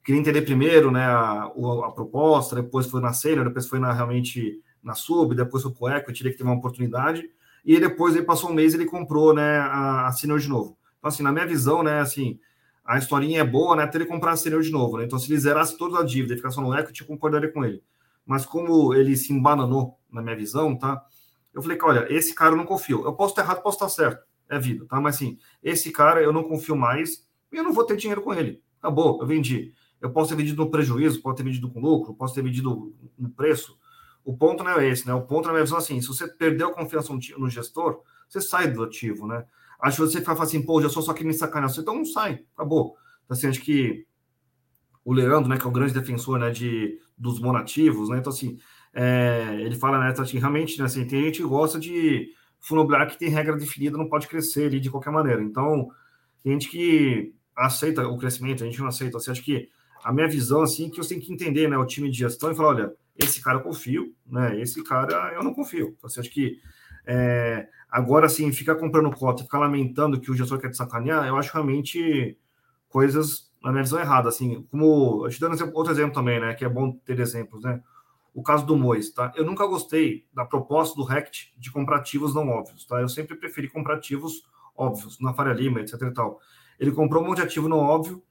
queria 0.04 0.20
entender 0.20 0.42
primeiro, 0.42 0.92
né, 0.92 1.04
a, 1.04 1.44
a 1.44 1.92
proposta, 1.92 2.54
depois 2.54 2.86
foi 2.86 3.00
na 3.00 3.12
Sailor, 3.12 3.46
depois 3.46 3.66
foi 3.66 3.80
na, 3.80 3.92
realmente 3.92 4.60
na 4.82 4.94
Sub, 4.94 5.34
depois 5.34 5.62
foi 5.62 5.72
para 5.72 5.84
o 5.84 5.90
Equity, 5.96 6.24
que 6.24 6.30
teve 6.36 6.44
uma 6.44 6.54
oportunidade, 6.54 7.28
e 7.64 7.80
depois 7.80 8.14
ele 8.14 8.26
passou 8.26 8.50
um 8.50 8.54
mês 8.54 8.74
ele 8.74 8.84
comprou, 8.84 9.34
né, 9.34 9.58
a, 9.58 10.06
a 10.06 10.10
de 10.10 10.48
novo. 10.48 10.78
Então, 10.98 11.08
assim, 11.08 11.22
na 11.22 11.32
minha 11.32 11.46
visão, 11.46 11.82
né, 11.82 12.00
assim, 12.00 12.38
a 12.84 12.98
historinha 12.98 13.40
é 13.40 13.44
boa, 13.44 13.74
né? 13.74 13.84
Até 13.84 13.98
ele 13.98 14.06
comprar 14.06 14.32
a 14.32 14.36
senior 14.36 14.62
de 14.62 14.70
novo, 14.70 14.98
né? 14.98 15.04
Então, 15.04 15.18
se 15.18 15.30
ele 15.30 15.40
zerasse 15.40 15.78
toda 15.78 15.98
a 15.98 16.04
dívida 16.04 16.34
e 16.34 16.36
ficasse 16.36 16.60
no 16.60 16.76
equity, 16.76 17.00
eu 17.00 17.06
concordaria 17.06 17.50
com 17.50 17.64
ele. 17.64 17.82
Mas 18.26 18.44
como 18.44 18.92
ele 18.94 19.16
se 19.16 19.32
embananou, 19.32 19.98
na 20.10 20.22
minha 20.22 20.36
visão, 20.36 20.76
tá? 20.76 21.02
Eu 21.52 21.62
falei 21.62 21.76
que, 21.78 21.84
olha, 21.84 22.06
esse 22.12 22.34
cara 22.34 22.52
eu 22.52 22.56
não 22.56 22.64
confio. 22.64 23.04
Eu 23.04 23.14
posso 23.14 23.32
estar 23.32 23.42
errado, 23.42 23.62
posso 23.62 23.76
estar 23.76 23.88
certo. 23.88 24.24
É 24.48 24.58
vida, 24.58 24.84
tá? 24.86 25.00
Mas, 25.00 25.16
assim, 25.16 25.38
esse 25.62 25.90
cara 25.90 26.22
eu 26.22 26.32
não 26.32 26.44
confio 26.44 26.76
mais 26.76 27.26
e 27.50 27.56
eu 27.56 27.64
não 27.64 27.72
vou 27.72 27.84
ter 27.84 27.96
dinheiro 27.96 28.20
com 28.20 28.34
ele. 28.34 28.62
Acabou, 28.78 29.18
eu 29.20 29.26
vendi. 29.26 29.72
Eu 30.00 30.10
posso 30.10 30.28
ter 30.30 30.36
vendido 30.36 30.62
no 30.62 30.70
prejuízo, 30.70 31.22
posso 31.22 31.36
ter 31.36 31.42
vendido 31.42 31.70
com 31.70 31.80
lucro, 31.80 32.14
posso 32.14 32.34
ter 32.34 32.42
vendido 32.42 32.94
no 33.18 33.30
preço. 33.30 33.78
O 34.22 34.36
ponto 34.36 34.62
não 34.62 34.78
é 34.78 34.88
esse, 34.88 35.06
né? 35.06 35.14
O 35.14 35.22
ponto, 35.22 35.46
na 35.46 35.52
minha 35.52 35.64
visão, 35.64 35.78
assim, 35.78 36.00
se 36.00 36.08
você 36.08 36.28
perdeu 36.28 36.68
a 36.68 36.74
confiança 36.74 37.12
no 37.38 37.48
gestor, 37.48 38.02
você 38.28 38.40
sai 38.40 38.70
do 38.70 38.82
ativo, 38.82 39.26
né? 39.26 39.46
Acho 39.84 39.96
que 39.96 40.08
você 40.08 40.20
ficar 40.20 40.32
assim, 40.42 40.62
pô, 40.62 40.80
já 40.80 40.88
sou 40.88 41.02
só 41.02 41.12
que 41.12 41.22
me 41.22 41.34
sacanear. 41.34 41.70
Então 41.78 41.94
não 41.94 42.06
sai, 42.06 42.42
acabou. 42.56 42.96
Assim, 43.28 43.48
acho 43.48 43.60
que 43.60 44.06
o 45.04 45.12
Leandro, 45.12 45.46
né, 45.46 45.58
que 45.58 45.64
é 45.66 45.68
o 45.68 45.72
grande 45.72 45.92
defensor, 45.92 46.38
né, 46.38 46.50
de, 46.50 46.98
dos 47.18 47.38
monativos, 47.38 48.08
né, 48.08 48.16
então, 48.16 48.32
assim, 48.32 48.58
é, 48.94 49.58
ele 49.60 49.74
fala, 49.74 49.98
né, 49.98 50.10
então, 50.10 50.24
assim, 50.24 50.38
realmente, 50.38 50.78
né, 50.78 50.86
assim, 50.86 51.06
tem 51.06 51.24
gente 51.24 51.42
que 51.42 51.46
gosta 51.46 51.78
de 51.78 52.30
imobiliário 52.70 53.12
que 53.12 53.18
tem 53.18 53.28
regra 53.28 53.54
definida, 53.58 53.98
não 53.98 54.08
pode 54.08 54.26
crescer 54.26 54.68
ali 54.68 54.80
de 54.80 54.90
qualquer 54.90 55.10
maneira, 55.10 55.42
então, 55.42 55.90
tem 56.42 56.52
gente 56.52 56.70
que 56.70 57.34
aceita 57.54 58.08
o 58.08 58.16
crescimento, 58.16 58.64
a 58.64 58.66
gente 58.66 58.80
não 58.80 58.88
aceita, 58.88 59.18
assim, 59.18 59.32
acho 59.32 59.44
que 59.44 59.68
a 60.02 60.10
minha 60.10 60.26
visão, 60.28 60.62
assim, 60.62 60.88
que 60.88 60.96
você 60.96 61.10
tem 61.10 61.20
que 61.20 61.30
entender, 61.30 61.68
né, 61.68 61.76
o 61.76 61.84
time 61.84 62.10
de 62.10 62.16
gestão 62.16 62.50
e 62.50 62.54
falar, 62.54 62.68
olha, 62.68 62.92
esse 63.16 63.42
cara 63.42 63.58
eu 63.58 63.62
confio, 63.62 64.14
né, 64.26 64.58
esse 64.58 64.82
cara 64.82 65.34
eu 65.34 65.44
não 65.44 65.52
confio, 65.52 65.94
então, 65.98 66.08
assim, 66.08 66.20
acho 66.20 66.30
que 66.30 66.58
é, 67.06 67.68
agora, 67.90 68.26
assim, 68.26 68.50
ficar 68.52 68.76
comprando 68.76 69.14
cota 69.14 69.42
ficar 69.42 69.58
lamentando 69.58 70.20
que 70.20 70.30
o 70.30 70.36
gestor 70.36 70.58
quer 70.58 70.70
te 70.70 70.76
sacanear, 70.76 71.26
eu 71.26 71.36
acho 71.36 71.52
realmente 71.52 72.38
coisas 72.88 73.52
na 73.64 73.72
minha 73.72 73.82
visão, 73.82 73.98
errada. 73.98 74.28
Assim, 74.28 74.62
como 74.70 75.26
eu 75.26 75.30
te 75.30 75.40
dando 75.40 75.58
outro 75.74 75.92
exemplo 75.92 76.12
também, 76.12 76.38
né? 76.38 76.54
Que 76.54 76.64
é 76.64 76.68
bom 76.68 76.92
ter 76.92 77.18
exemplos, 77.18 77.62
né? 77.62 77.82
O 78.34 78.42
caso 78.42 78.66
do 78.66 78.76
Mois, 78.76 79.10
tá? 79.10 79.32
Eu 79.34 79.44
nunca 79.44 79.66
gostei 79.66 80.26
da 80.34 80.44
proposta 80.44 80.94
do 80.94 81.04
Rect 81.04 81.54
de 81.56 81.72
comprar 81.72 81.98
ativos 81.98 82.34
não 82.34 82.48
óbvios, 82.48 82.84
tá? 82.84 83.00
Eu 83.00 83.08
sempre 83.08 83.36
preferi 83.36 83.68
comprar 83.68 83.94
ativos 83.96 84.42
óbvios, 84.76 85.18
na 85.20 85.32
Faria 85.32 85.54
Lima, 85.54 85.80
etc 85.80 86.02
e 86.02 86.10
tal. 86.12 86.40
Ele 86.78 86.92
comprou 86.92 87.22
um 87.22 87.26
monte 87.28 87.36
de 87.36 87.44
ativo 87.44 87.68
não 87.68 87.78
óbvio, 87.78 88.22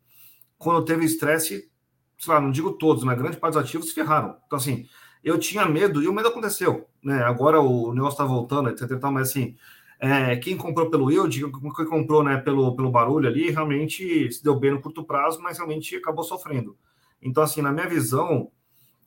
quando 0.58 0.86
teve 0.86 1.06
estresse, 1.06 1.72
sei 2.20 2.34
lá, 2.34 2.40
não 2.40 2.52
digo 2.52 2.74
todos, 2.74 3.04
mas 3.04 3.18
grande 3.18 3.38
parte 3.38 3.54
dos 3.54 3.64
ativos 3.64 3.88
se 3.88 3.96
ferraram. 3.96 4.38
Então, 4.46 4.58
assim, 4.58 4.86
eu 5.24 5.38
tinha 5.40 5.66
medo 5.66 6.04
e 6.04 6.08
o 6.08 6.14
medo 6.14 6.28
aconteceu, 6.28 6.88
né? 7.02 7.24
Agora 7.24 7.62
o 7.62 7.94
negócio 7.94 8.18
tá 8.18 8.26
voltando, 8.26 8.70
etc 8.70 9.00
tal, 9.00 9.12
mas 9.12 9.30
assim, 9.30 9.56
é, 10.00 10.36
quem 10.36 10.58
comprou 10.58 10.90
pelo 10.90 11.10
yield, 11.10 11.50
quem 11.76 11.86
comprou 11.86 12.24
né, 12.24 12.38
pelo, 12.38 12.76
pelo 12.76 12.92
barulho 12.92 13.28
ali, 13.28 13.50
realmente 13.50 14.32
se 14.32 14.44
deu 14.44 14.54
bem 14.60 14.72
no 14.72 14.82
curto 14.82 15.04
prazo, 15.04 15.42
mas 15.42 15.58
realmente 15.58 15.96
acabou 15.96 16.26
sofrendo. 16.26 16.76
Então, 17.22 17.42
assim, 17.42 17.62
na 17.62 17.72
minha 17.72 17.88
visão, 17.88 18.52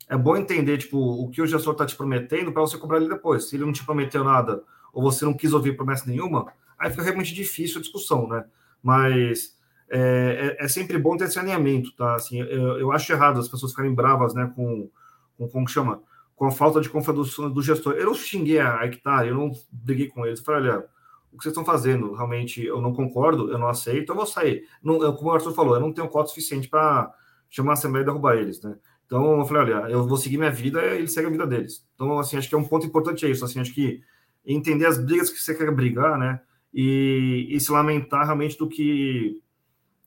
é 0.09 0.17
bom 0.17 0.35
entender 0.35 0.77
tipo, 0.79 0.97
o 0.97 1.29
que 1.29 1.41
o 1.41 1.45
gestor 1.45 1.73
está 1.73 1.85
te 1.85 1.95
prometendo 1.95 2.51
para 2.51 2.61
você 2.61 2.77
cobrar 2.77 2.97
ele 2.97 3.09
depois. 3.09 3.45
Se 3.45 3.55
ele 3.55 3.65
não 3.65 3.73
te 3.73 3.85
prometeu 3.85 4.23
nada 4.23 4.63
ou 4.91 5.03
você 5.03 5.23
não 5.23 5.35
quis 5.35 5.53
ouvir 5.53 5.75
promessa 5.75 6.09
nenhuma, 6.09 6.51
aí 6.79 6.89
fica 6.89 7.03
realmente 7.03 7.33
difícil 7.33 7.77
a 7.77 7.81
discussão, 7.81 8.27
né? 8.27 8.45
Mas 8.81 9.55
é, 9.89 10.55
é, 10.59 10.65
é 10.65 10.67
sempre 10.67 10.97
bom 10.97 11.15
ter 11.15 11.25
esse 11.25 11.37
alinhamento, 11.37 11.95
tá? 11.95 12.15
Assim, 12.15 12.39
eu, 12.39 12.79
eu 12.79 12.91
acho 12.91 13.11
errado 13.11 13.39
as 13.39 13.47
pessoas 13.47 13.71
ficarem 13.71 13.93
bravas, 13.93 14.33
né, 14.33 14.51
com, 14.55 14.89
com 15.37 15.47
como 15.47 15.67
chama? 15.67 16.01
com 16.37 16.45
a 16.45 16.51
falta 16.51 16.79
de 16.79 16.87
confiança 16.87 17.49
do 17.49 17.61
gestor. 17.63 17.93
Eu 17.93 18.05
não 18.05 18.13
xinguei 18.13 18.59
a 18.59 18.85
hectare, 18.85 19.29
eu 19.29 19.35
não 19.35 19.51
briguei 19.71 20.07
com 20.07 20.23
eles. 20.23 20.37
Eu 20.37 20.45
falei, 20.45 20.69
olha, 20.69 20.85
o 21.33 21.37
que 21.37 21.43
vocês 21.43 21.51
estão 21.51 21.65
fazendo, 21.65 22.13
realmente 22.13 22.63
eu 22.63 22.79
não 22.79 22.93
concordo, 22.93 23.51
eu 23.51 23.57
não 23.57 23.67
aceito, 23.67 24.11
eu 24.11 24.15
vou 24.15 24.25
sair. 24.25 24.63
Não, 24.81 25.01
eu, 25.01 25.13
como 25.13 25.31
o 25.31 25.33
Arthur 25.33 25.51
falou, 25.53 25.73
eu 25.73 25.81
não 25.81 25.91
tenho 25.91 26.07
cota 26.07 26.29
suficiente 26.29 26.69
para 26.69 27.11
chamar 27.49 27.71
a 27.71 27.73
Assembleia 27.73 28.03
e 28.03 28.05
derrubar 28.05 28.37
eles, 28.37 28.61
né? 28.61 28.77
Então 29.07 29.39
eu 29.39 29.45
falei, 29.47 29.73
olha, 29.73 29.91
eu 29.91 30.07
vou 30.07 30.15
seguir 30.15 30.37
minha 30.37 30.51
vida 30.51 30.79
e 30.79 30.99
eles 30.99 31.11
seguem 31.11 31.29
a 31.29 31.31
vida 31.31 31.47
deles. 31.47 31.83
Então, 31.95 32.19
assim, 32.19 32.37
acho 32.37 32.47
que 32.47 32.53
é 32.53 32.57
um 32.57 32.63
ponto 32.63 32.85
importante 32.85 33.25
é 33.25 33.29
isso, 33.29 33.43
assim, 33.43 33.59
acho 33.59 33.73
que 33.73 34.01
entender 34.45 34.85
as 34.85 35.03
brigas 35.03 35.31
que 35.31 35.39
você 35.39 35.55
quer 35.55 35.71
brigar, 35.71 36.19
né? 36.19 36.39
E, 36.71 37.47
e 37.49 37.59
se 37.59 37.71
lamentar 37.71 38.25
realmente 38.25 38.57
do 38.57 38.67
que 38.67 39.41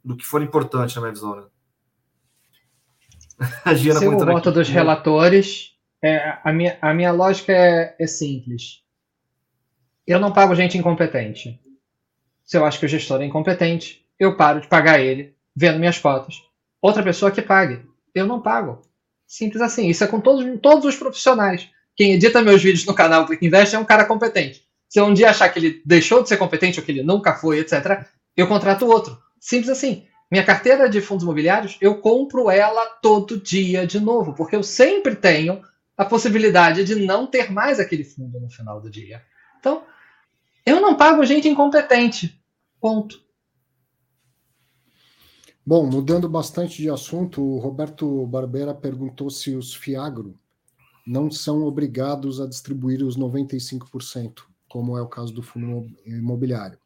do 0.05 0.16
que 0.16 0.24
for 0.24 0.40
importante 0.43 0.94
na 0.94 1.02
minha 1.02 1.12
visão, 1.12 1.35
né? 1.35 1.44
A 3.65 3.75
Gina 3.75 3.99
Se 3.99 4.07
voto 4.07 4.53
dos 4.53 4.69
relatores 4.69 5.71
é, 6.03 6.39
a, 6.43 6.53
minha, 6.53 6.79
a 6.81 6.95
minha 6.95 7.12
lógica 7.12 7.53
é, 7.53 7.95
é 7.99 8.07
simples. 8.07 8.83
Eu 10.07 10.19
não 10.19 10.33
pago 10.33 10.55
gente 10.55 10.79
incompetente. 10.79 11.61
Se 12.45 12.57
eu 12.57 12.65
acho 12.65 12.79
que 12.79 12.87
o 12.87 12.89
gestor 12.89 13.21
é 13.21 13.27
incompetente, 13.27 14.05
eu 14.19 14.37
paro 14.37 14.61
de 14.61 14.67
pagar 14.67 15.01
ele, 15.01 15.35
vendo 15.55 15.79
minhas 15.79 15.99
cotas. 15.99 16.43
Outra 16.81 17.03
pessoa 17.03 17.31
que 17.31 17.43
pague. 17.43 17.83
Eu 18.15 18.27
não 18.27 18.41
pago. 18.41 18.83
Simples 19.27 19.62
assim. 19.62 19.89
Isso 19.89 20.03
é 20.03 20.07
com 20.07 20.21
todos, 20.21 20.45
todos 20.61 20.85
os 20.85 20.97
profissionais. 20.97 21.69
Quem 21.95 22.12
edita 22.12 22.43
meus 22.43 22.62
vídeos 22.62 22.87
no 22.87 22.95
canal 22.95 23.27
Click 23.27 23.47
Invest 23.47 23.77
é 23.77 23.79
um 23.79 23.85
cara 23.85 24.05
competente. 24.05 24.65
Se 24.89 24.99
eu 24.99 25.05
um 25.05 25.15
dia 25.15 25.31
achar 25.31 25.49
que 25.51 25.59
ele 25.59 25.83
deixou 25.85 26.23
de 26.23 26.29
ser 26.29 26.37
competente 26.37 26.81
ou 26.81 26.85
que 26.85 26.91
ele 26.91 27.03
nunca 27.03 27.35
foi, 27.35 27.61
etc., 27.61 28.05
eu 28.37 28.49
contrato 28.49 28.87
outro. 28.87 29.17
Simples 29.39 29.71
assim. 29.71 30.07
Minha 30.31 30.44
carteira 30.44 30.89
de 30.89 31.01
fundos 31.01 31.24
imobiliários, 31.24 31.77
eu 31.81 32.01
compro 32.01 32.48
ela 32.48 32.86
todo 33.02 33.40
dia 33.40 33.86
de 33.86 33.98
novo, 33.98 34.32
porque 34.32 34.55
eu 34.55 34.62
sempre 34.62 35.16
tenho 35.16 35.61
a 35.97 36.05
possibilidade 36.05 36.85
de 36.85 36.94
não 36.94 37.27
ter 37.27 37.51
mais 37.51 37.81
aquele 37.81 38.05
fundo 38.05 38.39
no 38.39 38.48
final 38.48 38.81
do 38.81 38.89
dia. 38.89 39.23
Então, 39.59 39.82
eu 40.65 40.81
não 40.81 40.97
pago 40.97 41.24
gente 41.24 41.48
incompetente. 41.48 42.40
Ponto. 42.81 43.20
Bom, 45.66 45.86
mudando 45.86 46.28
bastante 46.28 46.81
de 46.81 46.89
assunto, 46.89 47.43
o 47.43 47.59
Roberto 47.59 48.24
Barbera 48.27 48.73
perguntou 48.73 49.31
se 49.31 49.55
os 49.55 49.74
Fiagro 49.74 50.39
não 51.07 51.31
são 51.31 51.65
obrigados 51.65 52.40
a 52.40 52.47
distribuir 52.47 53.02
os 53.02 53.19
95%, 53.19 54.43
como 54.69 54.97
é 54.97 55.02
o 55.02 55.09
caso 55.09 55.35
do 55.35 55.43
fundo 55.43 55.86
imobiliário, 56.07 56.78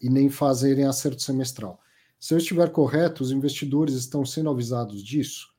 e 0.00 0.08
nem 0.10 0.28
fazerem 0.28 0.84
acerto 0.84 1.22
semestral. 1.22 1.80
Se 2.18 2.34
eu 2.34 2.38
estiver 2.38 2.70
correto, 2.70 3.22
os 3.22 3.30
investidores 3.30 3.94
estão 3.94 4.24
sendo 4.24 4.50
avisados 4.50 5.02
disso? 5.02 5.54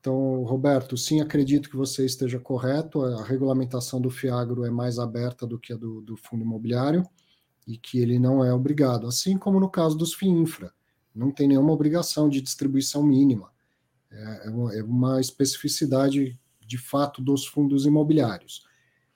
Então, 0.00 0.44
Roberto, 0.44 0.96
sim, 0.96 1.20
acredito 1.20 1.68
que 1.68 1.76
você 1.76 2.04
esteja 2.04 2.38
correto. 2.38 3.02
A 3.02 3.24
regulamentação 3.24 4.00
do 4.00 4.10
FIAGRO 4.10 4.64
é 4.64 4.70
mais 4.70 4.98
aberta 4.98 5.46
do 5.46 5.58
que 5.58 5.72
a 5.72 5.76
do, 5.76 6.00
do 6.00 6.16
fundo 6.16 6.44
imobiliário 6.44 7.04
e 7.66 7.76
que 7.76 7.98
ele 7.98 8.18
não 8.18 8.44
é 8.44 8.54
obrigado, 8.54 9.08
assim 9.08 9.36
como 9.36 9.58
no 9.58 9.68
caso 9.68 9.96
dos 9.96 10.14
FIINFRA. 10.14 10.72
Não 11.12 11.32
tem 11.32 11.48
nenhuma 11.48 11.72
obrigação 11.72 12.28
de 12.28 12.40
distribuição 12.40 13.02
mínima. 13.02 13.50
É, 14.10 14.48
é, 14.48 14.78
é 14.78 14.84
uma 14.84 15.20
especificidade 15.20 16.38
de 16.64 16.78
fato 16.78 17.20
dos 17.20 17.46
fundos 17.46 17.86
imobiliários. 17.86 18.64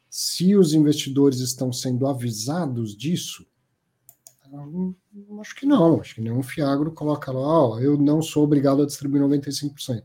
Se 0.08 0.56
os 0.56 0.74
investidores 0.74 1.38
estão 1.38 1.72
sendo 1.72 2.06
avisados 2.06 2.96
disso, 2.96 3.46
acho 5.40 5.54
que 5.54 5.66
não. 5.66 6.00
Acho 6.00 6.14
que 6.16 6.20
nenhum 6.20 6.42
FIAGRO 6.42 6.92
coloca 6.92 7.32
lá, 7.32 7.40
ó, 7.40 7.78
eu 7.80 7.96
não 7.96 8.22
sou 8.22 8.44
obrigado 8.44 8.82
a 8.82 8.86
distribuir 8.86 9.22
95% 9.22 10.02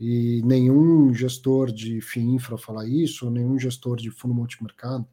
e 0.00 0.42
nenhum 0.44 1.12
gestor 1.12 1.72
de 1.72 2.00
FIINFRA 2.00 2.56
fala 2.56 2.88
isso, 2.88 3.26
ou 3.26 3.32
nenhum 3.32 3.58
gestor 3.58 3.96
de 3.96 4.10
fundo 4.10 4.32
multimercado. 4.32 5.06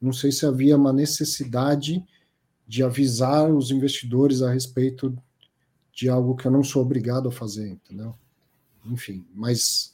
Não 0.00 0.12
sei 0.12 0.32
se 0.32 0.44
havia 0.44 0.76
uma 0.76 0.92
necessidade 0.92 2.04
de 2.66 2.82
avisar 2.82 3.48
os 3.52 3.70
investidores 3.70 4.42
a 4.42 4.52
respeito 4.52 5.16
de 5.92 6.08
algo 6.08 6.34
que 6.34 6.46
eu 6.46 6.50
não 6.50 6.64
sou 6.64 6.82
obrigado 6.82 7.28
a 7.28 7.32
fazer, 7.32 7.68
entendeu? 7.68 8.14
Enfim, 8.86 9.24
mas 9.32 9.92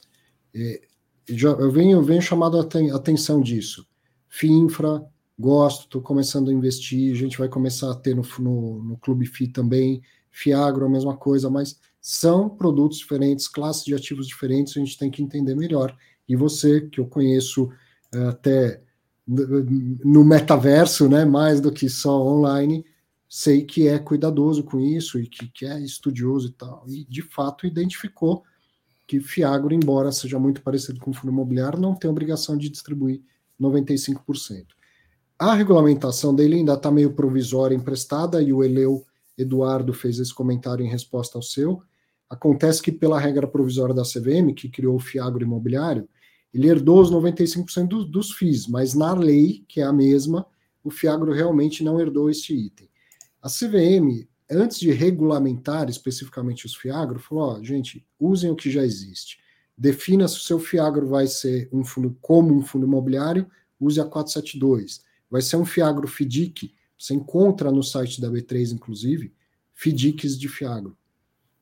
é, 0.55 0.81
eu, 1.27 1.71
venho, 1.71 1.99
eu 1.99 2.03
venho 2.03 2.21
chamado 2.21 2.57
a 2.57 2.95
atenção 2.95 3.41
disso. 3.41 3.87
FIINFRA, 4.29 5.05
gosto, 5.39 5.85
estou 5.85 6.01
começando 6.01 6.49
a 6.49 6.53
investir, 6.53 7.13
a 7.13 7.15
gente 7.15 7.37
vai 7.37 7.47
começar 7.47 7.89
a 7.91 7.95
ter 7.95 8.13
no, 8.15 8.23
no, 8.39 8.83
no 8.83 8.97
Clube 8.97 9.25
FI 9.25 9.47
também, 9.47 10.01
FIAGRO, 10.29 10.85
a 10.85 10.89
mesma 10.89 11.15
coisa, 11.15 11.49
mas 11.49 11.79
são 12.01 12.49
produtos 12.49 12.97
diferentes, 12.97 13.47
classes 13.47 13.85
de 13.85 13.95
ativos 13.95 14.27
diferentes, 14.27 14.75
a 14.75 14.79
gente 14.79 14.97
tem 14.97 15.09
que 15.09 15.23
entender 15.23 15.55
melhor. 15.55 15.95
E 16.27 16.35
você, 16.35 16.81
que 16.81 16.99
eu 16.99 17.07
conheço 17.07 17.69
eh, 18.13 18.27
até 18.27 18.81
no 19.25 20.23
metaverso, 20.23 21.07
né, 21.07 21.23
mais 21.23 21.61
do 21.61 21.71
que 21.71 21.87
só 21.87 22.19
online, 22.25 22.83
sei 23.27 23.63
que 23.63 23.87
é 23.87 23.99
cuidadoso 23.99 24.63
com 24.63 24.79
isso 24.79 25.19
e 25.19 25.27
que, 25.27 25.47
que 25.49 25.65
é 25.65 25.79
estudioso 25.79 26.47
e 26.47 26.51
tal. 26.51 26.83
E 26.87 27.05
de 27.05 27.21
fato 27.21 27.67
identificou 27.67 28.43
que 29.05 29.19
Fiagro, 29.19 29.73
embora 29.73 30.11
seja 30.11 30.39
muito 30.39 30.61
parecido 30.61 30.99
com 30.99 31.11
o 31.11 31.13
fundo 31.13 31.31
imobiliário, 31.31 31.79
não 31.79 31.93
tem 31.93 32.09
obrigação 32.09 32.57
de 32.57 32.69
distribuir 32.69 33.21
95%. 33.59 34.65
A 35.39 35.53
regulamentação 35.53 36.35
dele 36.35 36.55
ainda 36.55 36.73
está 36.73 36.91
meio 36.91 37.13
provisória 37.13 37.73
emprestada, 37.73 38.43
e 38.43 38.51
o 38.51 38.61
Eleu 38.61 39.05
Eduardo 39.37 39.93
fez 39.93 40.19
esse 40.19 40.33
comentário 40.33 40.85
em 40.85 40.89
resposta 40.89 41.37
ao 41.37 41.41
seu. 41.41 41.81
Acontece 42.29 42.81
que, 42.81 42.91
pela 42.91 43.17
regra 43.17 43.47
provisória 43.47 43.95
da 43.95 44.03
CVM, 44.03 44.53
que 44.53 44.67
criou 44.67 44.97
o 44.97 44.99
Fiagro 44.99 45.41
Imobiliário, 45.41 46.09
ele 46.53 46.67
herdou 46.67 46.99
os 46.99 47.09
95% 47.09 47.87
do, 47.87 48.03
dos 48.03 48.33
FIIs, 48.33 48.67
mas 48.67 48.93
na 48.93 49.13
lei, 49.13 49.63
que 49.65 49.79
é 49.79 49.85
a 49.85 49.93
mesma, 49.93 50.45
o 50.83 50.91
Fiagro 50.91 51.31
realmente 51.31 51.85
não 51.85 52.01
herdou 52.01 52.29
este 52.29 52.53
item. 52.53 52.89
A 53.41 53.47
CVM, 53.47 54.27
antes 54.51 54.77
de 54.77 54.91
regulamentar 54.91 55.89
especificamente 55.89 56.65
os 56.65 56.75
Fiagro, 56.75 57.17
falou: 57.17 57.63
gente, 57.63 58.05
usem 58.19 58.51
o 58.51 58.57
que 58.57 58.69
já 58.69 58.83
existe. 58.83 59.39
Defina 59.77 60.27
se 60.27 60.35
o 60.35 60.41
seu 60.41 60.59
Fiagro 60.59 61.07
vai 61.07 61.27
ser 61.27 61.69
um 61.71 61.85
fundo 61.85 62.17
como 62.19 62.53
um 62.53 62.61
fundo 62.61 62.85
imobiliário, 62.85 63.49
use 63.79 64.01
a 64.01 64.05
472. 64.05 65.07
Vai 65.29 65.41
ser 65.41 65.57
um 65.57 65.65
Fiagro 65.65 66.07
FIDIC, 66.07 66.73
você 66.97 67.13
encontra 67.13 67.71
no 67.71 67.83
site 67.83 68.19
da 68.19 68.29
B3, 68.29 68.73
inclusive, 68.73 69.33
FIDICs 69.73 70.37
de 70.37 70.49
Fiagro. 70.49 70.97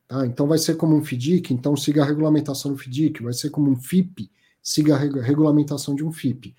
Tá? 0.06 0.26
Então 0.26 0.46
vai 0.46 0.58
ser 0.58 0.76
como 0.76 0.96
um 0.96 1.04
FDIC, 1.04 1.52
então 1.52 1.76
siga 1.76 2.02
a 2.02 2.06
regulamentação 2.06 2.72
do 2.72 2.78
FDIC, 2.78 3.22
vai 3.22 3.34
ser 3.34 3.50
como 3.50 3.70
um 3.70 3.76
FIP, 3.76 4.30
siga 4.62 4.96
a 4.96 4.98
regulamentação 4.98 5.94
de 5.94 6.02
um 6.04 6.10
FIP. 6.10 6.56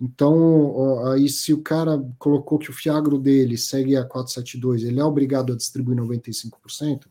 Então, 0.00 1.06
aí 1.08 1.28
se 1.28 1.52
o 1.52 1.62
cara 1.62 1.98
colocou 2.18 2.58
que 2.58 2.70
o 2.70 2.72
fiagro 2.72 3.18
dele 3.18 3.56
segue 3.56 3.96
a 3.96 4.04
472, 4.04 4.84
ele 4.84 5.00
é 5.00 5.04
obrigado 5.04 5.52
a 5.52 5.56
distribuir 5.56 5.98
95%, 5.98 7.06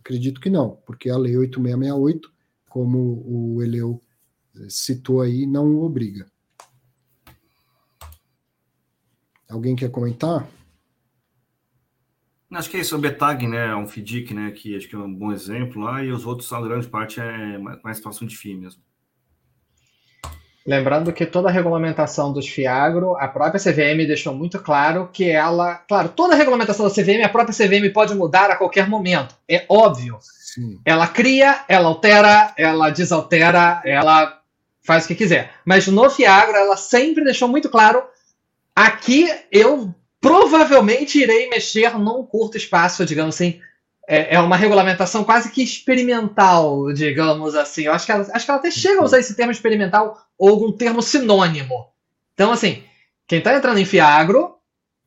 Acredito 0.00 0.40
que 0.40 0.48
não, 0.48 0.78
porque 0.86 1.10
a 1.10 1.16
Lei 1.16 1.36
8668, 1.36 2.32
como 2.68 3.22
o 3.26 3.62
Eleu 3.62 4.02
citou 4.68 5.20
aí, 5.20 5.46
não 5.46 5.78
obriga. 5.82 6.26
Alguém 9.50 9.74
quer 9.74 9.90
comentar? 9.90 10.46
Acho 12.52 12.68
que 12.68 12.76
é 12.76 12.80
isso, 12.80 12.96
o 12.96 12.98
Betag, 12.98 13.46
né, 13.46 13.68
é 13.68 13.76
um 13.76 13.86
FDIC, 13.86 14.34
né, 14.34 14.50
que 14.50 14.76
acho 14.76 14.88
que 14.88 14.96
é 14.96 14.98
um 14.98 15.12
bom 15.12 15.30
exemplo 15.30 15.82
lá, 15.82 16.02
e 16.02 16.10
os 16.10 16.26
outros, 16.26 16.52
a 16.52 16.60
grande 16.60 16.88
parte 16.88 17.20
é 17.20 17.58
mais 17.58 17.96
situação 17.96 18.26
de 18.26 18.36
FII 18.36 18.56
mesmo. 18.56 18.82
Lembrando 20.66 21.12
que 21.12 21.24
toda 21.24 21.48
a 21.48 21.52
regulamentação 21.52 22.32
dos 22.32 22.46
FIAGRO, 22.46 23.16
a 23.16 23.26
própria 23.26 23.60
CVM 23.60 24.06
deixou 24.06 24.34
muito 24.34 24.58
claro 24.58 25.08
que 25.10 25.28
ela. 25.28 25.76
Claro, 25.76 26.10
toda 26.10 26.34
a 26.34 26.36
regulamentação 26.36 26.86
da 26.86 26.92
CVM, 26.92 27.24
a 27.24 27.30
própria 27.30 27.56
CVM 27.56 27.90
pode 27.92 28.14
mudar 28.14 28.50
a 28.50 28.56
qualquer 28.56 28.86
momento. 28.86 29.34
É 29.48 29.64
óbvio. 29.68 30.18
Sim. 30.20 30.78
Ela 30.84 31.08
cria, 31.08 31.64
ela 31.66 31.88
altera, 31.88 32.52
ela 32.58 32.90
desaltera, 32.90 33.80
ela 33.84 34.38
faz 34.82 35.06
o 35.06 35.08
que 35.08 35.14
quiser. 35.14 35.54
Mas 35.64 35.86
no 35.86 36.10
FIAGRO, 36.10 36.56
ela 36.56 36.76
sempre 36.76 37.24
deixou 37.24 37.48
muito 37.48 37.70
claro: 37.70 38.02
aqui 38.74 39.28
eu 39.50 39.94
provavelmente 40.20 41.18
irei 41.18 41.48
mexer 41.48 41.98
num 41.98 42.24
curto 42.24 42.56
espaço, 42.56 43.06
digamos 43.06 43.34
assim, 43.34 43.60
é, 44.06 44.34
é 44.34 44.40
uma 44.40 44.56
regulamentação 44.56 45.22
quase 45.22 45.50
que 45.50 45.62
experimental, 45.62 46.92
digamos 46.92 47.54
assim. 47.54 47.84
Eu 47.84 47.92
acho 47.92 48.04
que 48.04 48.12
ela, 48.12 48.26
acho 48.32 48.44
que 48.44 48.50
ela 48.50 48.60
até 48.60 48.70
chega 48.70 49.00
a 49.00 49.04
usar 49.04 49.18
esse 49.18 49.34
termo 49.34 49.52
experimental 49.52 50.26
ou 50.36 50.48
algum 50.50 50.72
termo 50.72 51.00
sinônimo. 51.00 51.88
Então, 52.34 52.50
assim, 52.50 52.82
quem 53.26 53.38
está 53.38 53.54
entrando 53.54 53.78
em 53.78 53.84
Fiagro, 53.84 54.56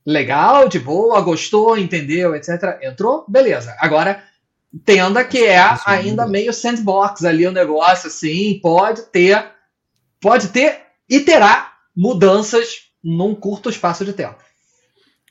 legal, 0.06 0.70
de 0.70 0.80
boa, 0.80 1.20
gostou, 1.22 1.78
entendeu, 1.78 2.34
etc. 2.34 2.80
Entrou, 2.82 3.26
beleza. 3.28 3.76
Agora, 3.80 4.24
tenda 4.86 5.24
que 5.24 5.44
é 5.44 5.60
ainda 5.86 6.26
meio 6.26 6.54
sandbox 6.54 7.26
ali 7.26 7.46
o 7.46 7.52
negócio, 7.52 8.08
assim, 8.08 8.60
pode 8.62 9.04
ter, 9.04 9.46
pode 10.22 10.48
ter 10.48 10.82
e 11.10 11.20
terá 11.20 11.74
mudanças 11.96 12.93
num 13.04 13.36
curto 13.36 13.70
espaço 13.70 14.06
de 14.06 14.14
tempo. 14.14 14.38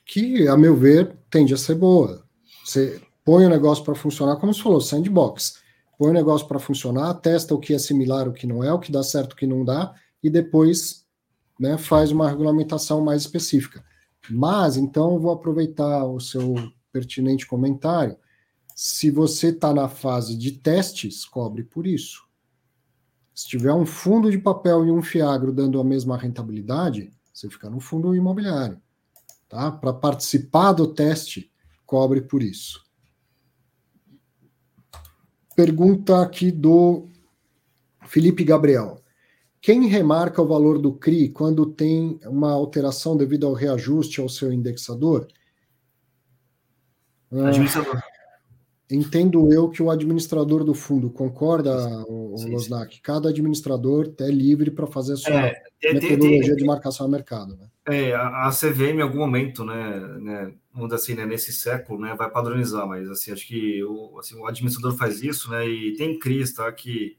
Que, 0.05 0.47
a 0.47 0.55
meu 0.55 0.75
ver, 0.75 1.15
tende 1.29 1.53
a 1.53 1.57
ser 1.57 1.75
boa. 1.75 2.23
Você 2.63 3.01
põe 3.25 3.45
o 3.45 3.49
negócio 3.49 3.83
para 3.83 3.95
funcionar, 3.95 4.35
como 4.35 4.53
você 4.53 4.61
falou, 4.61 4.81
sandbox. 4.81 5.61
Põe 5.97 6.09
o 6.09 6.13
negócio 6.13 6.47
para 6.47 6.59
funcionar, 6.59 7.13
testa 7.15 7.55
o 7.55 7.59
que 7.59 7.73
é 7.73 7.79
similar, 7.79 8.27
o 8.27 8.33
que 8.33 8.45
não 8.45 8.63
é, 8.63 8.71
o 8.73 8.79
que 8.79 8.91
dá 8.91 9.01
certo, 9.01 9.33
o 9.33 9.35
que 9.35 9.47
não 9.47 9.63
dá, 9.63 9.93
e 10.21 10.29
depois 10.29 11.05
né, 11.59 11.77
faz 11.77 12.11
uma 12.11 12.29
regulamentação 12.29 13.01
mais 13.01 13.21
específica. 13.21 13.83
Mas, 14.29 14.77
então, 14.77 15.19
vou 15.19 15.31
aproveitar 15.31 16.05
o 16.05 16.19
seu 16.19 16.55
pertinente 16.91 17.45
comentário. 17.45 18.17
Se 18.75 19.11
você 19.11 19.47
está 19.47 19.73
na 19.73 19.87
fase 19.87 20.35
de 20.35 20.51
testes, 20.51 21.25
cobre 21.25 21.63
por 21.63 21.85
isso. 21.85 22.21
Se 23.33 23.47
tiver 23.47 23.73
um 23.73 23.85
fundo 23.85 24.29
de 24.29 24.37
papel 24.37 24.85
e 24.85 24.91
um 24.91 25.01
fiagro 25.01 25.51
dando 25.51 25.79
a 25.79 25.83
mesma 25.83 26.17
rentabilidade, 26.17 27.11
você 27.33 27.49
fica 27.49 27.69
no 27.69 27.79
fundo 27.79 28.15
imobiliário. 28.15 28.79
Tá? 29.49 29.71
Para 29.71 29.93
participar 29.93 30.71
do 30.73 30.93
teste, 30.93 31.51
cobre 31.85 32.21
por 32.21 32.43
isso. 32.43 32.83
Pergunta 35.55 36.21
aqui 36.21 36.51
do 36.51 37.07
Felipe 38.05 38.43
Gabriel. 38.43 39.03
Quem 39.61 39.87
remarca 39.87 40.41
o 40.41 40.47
valor 40.47 40.77
do 40.77 40.93
CRI 40.93 41.29
quando 41.29 41.65
tem 41.65 42.19
uma 42.25 42.51
alteração 42.51 43.15
devido 43.15 43.47
ao 43.47 43.53
reajuste 43.53 44.19
ao 44.19 44.27
seu 44.27 44.51
indexador? 44.51 45.27
Ah, 47.31 47.47
administrador. 47.47 48.01
entendo 48.91 49.51
eu 49.53 49.69
que 49.69 49.81
o 49.81 49.89
administrador 49.89 50.63
do 50.63 50.73
fundo 50.73 51.09
concorda, 51.09 51.73
o, 52.07 52.35
Losnak. 52.49 52.99
Cada 53.01 53.29
administrador 53.29 54.13
é 54.19 54.27
livre 54.27 54.69
para 54.69 54.85
fazer 54.85 55.13
a 55.13 55.17
sua 55.17 55.47
é, 55.47 55.63
metodologia 55.91 56.29
tem, 56.29 56.41
tem, 56.41 56.55
de 56.55 56.65
marcação 56.65 57.05
a 57.05 57.09
mercado. 57.09 57.57
Né? 57.57 57.67
É, 57.85 58.13
a, 58.13 58.47
a 58.47 58.49
CVM 58.51 58.99
em 58.99 59.01
algum 59.01 59.19
momento, 59.19 59.65
né, 59.65 59.99
né 60.19 60.53
vamos 60.73 60.93
assim, 60.93 61.13
né, 61.13 61.25
nesse 61.25 61.51
século, 61.51 61.99
né, 61.99 62.15
vai 62.15 62.29
padronizar, 62.29 62.87
mas 62.87 63.09
assim, 63.09 63.31
acho 63.31 63.45
que 63.45 63.83
o, 63.83 64.17
assim, 64.19 64.35
o 64.37 64.47
administrador 64.47 64.97
faz 64.97 65.21
isso, 65.21 65.51
né, 65.51 65.67
e 65.67 65.95
tem 65.95 66.17
CRIs, 66.17 66.53
tá, 66.53 66.71
que 66.71 67.17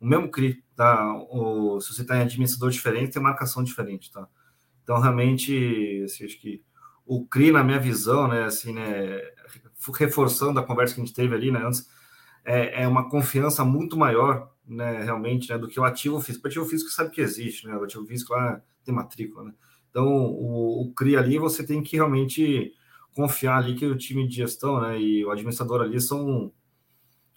o 0.00 0.06
mesmo 0.06 0.30
CRI, 0.30 0.62
tá, 0.76 1.12
o, 1.30 1.80
se 1.80 1.92
você 1.92 2.02
está 2.02 2.16
em 2.16 2.22
administrador 2.22 2.70
diferente, 2.70 3.12
tem 3.12 3.22
marcação 3.22 3.64
diferente, 3.64 4.12
tá, 4.12 4.28
então 4.82 5.00
realmente, 5.00 6.02
assim, 6.04 6.24
acho 6.24 6.40
que 6.40 6.62
o 7.04 7.26
CRI, 7.26 7.50
na 7.50 7.64
minha 7.64 7.78
visão, 7.80 8.28
né, 8.28 8.44
assim, 8.44 8.72
né, 8.72 9.20
reforçando 9.98 10.58
a 10.60 10.62
conversa 10.62 10.94
que 10.94 11.00
a 11.00 11.04
gente 11.04 11.14
teve 11.14 11.34
ali, 11.34 11.50
né, 11.50 11.60
antes, 11.64 11.88
é, 12.46 12.84
é 12.84 12.88
uma 12.88 13.10
confiança 13.10 13.64
muito 13.64 13.96
maior, 13.96 14.50
né, 14.66 15.02
realmente, 15.02 15.50
né, 15.50 15.58
do 15.58 15.68
que 15.68 15.78
o 15.78 15.84
ativo 15.84 16.20
físico, 16.20 16.46
o 16.46 16.48
ativo 16.48 16.64
físico 16.64 16.90
sabe 16.90 17.10
que 17.10 17.20
existe, 17.20 17.66
né, 17.66 17.76
o 17.76 17.84
ativo 17.84 18.06
físico 18.06 18.32
lá 18.32 18.62
tem 18.84 18.94
matrícula, 18.94 19.44
né, 19.44 19.52
então, 19.96 20.06
o, 20.06 20.82
o 20.82 20.94
CRI 20.94 21.16
ali, 21.16 21.38
você 21.38 21.64
tem 21.64 21.82
que 21.82 21.96
realmente 21.96 22.74
confiar 23.14 23.56
ali 23.56 23.74
que 23.74 23.86
o 23.86 23.96
time 23.96 24.28
de 24.28 24.36
gestão 24.36 24.78
né, 24.78 25.00
e 25.00 25.24
o 25.24 25.30
administrador 25.30 25.80
ali 25.80 25.98
são, 25.98 26.52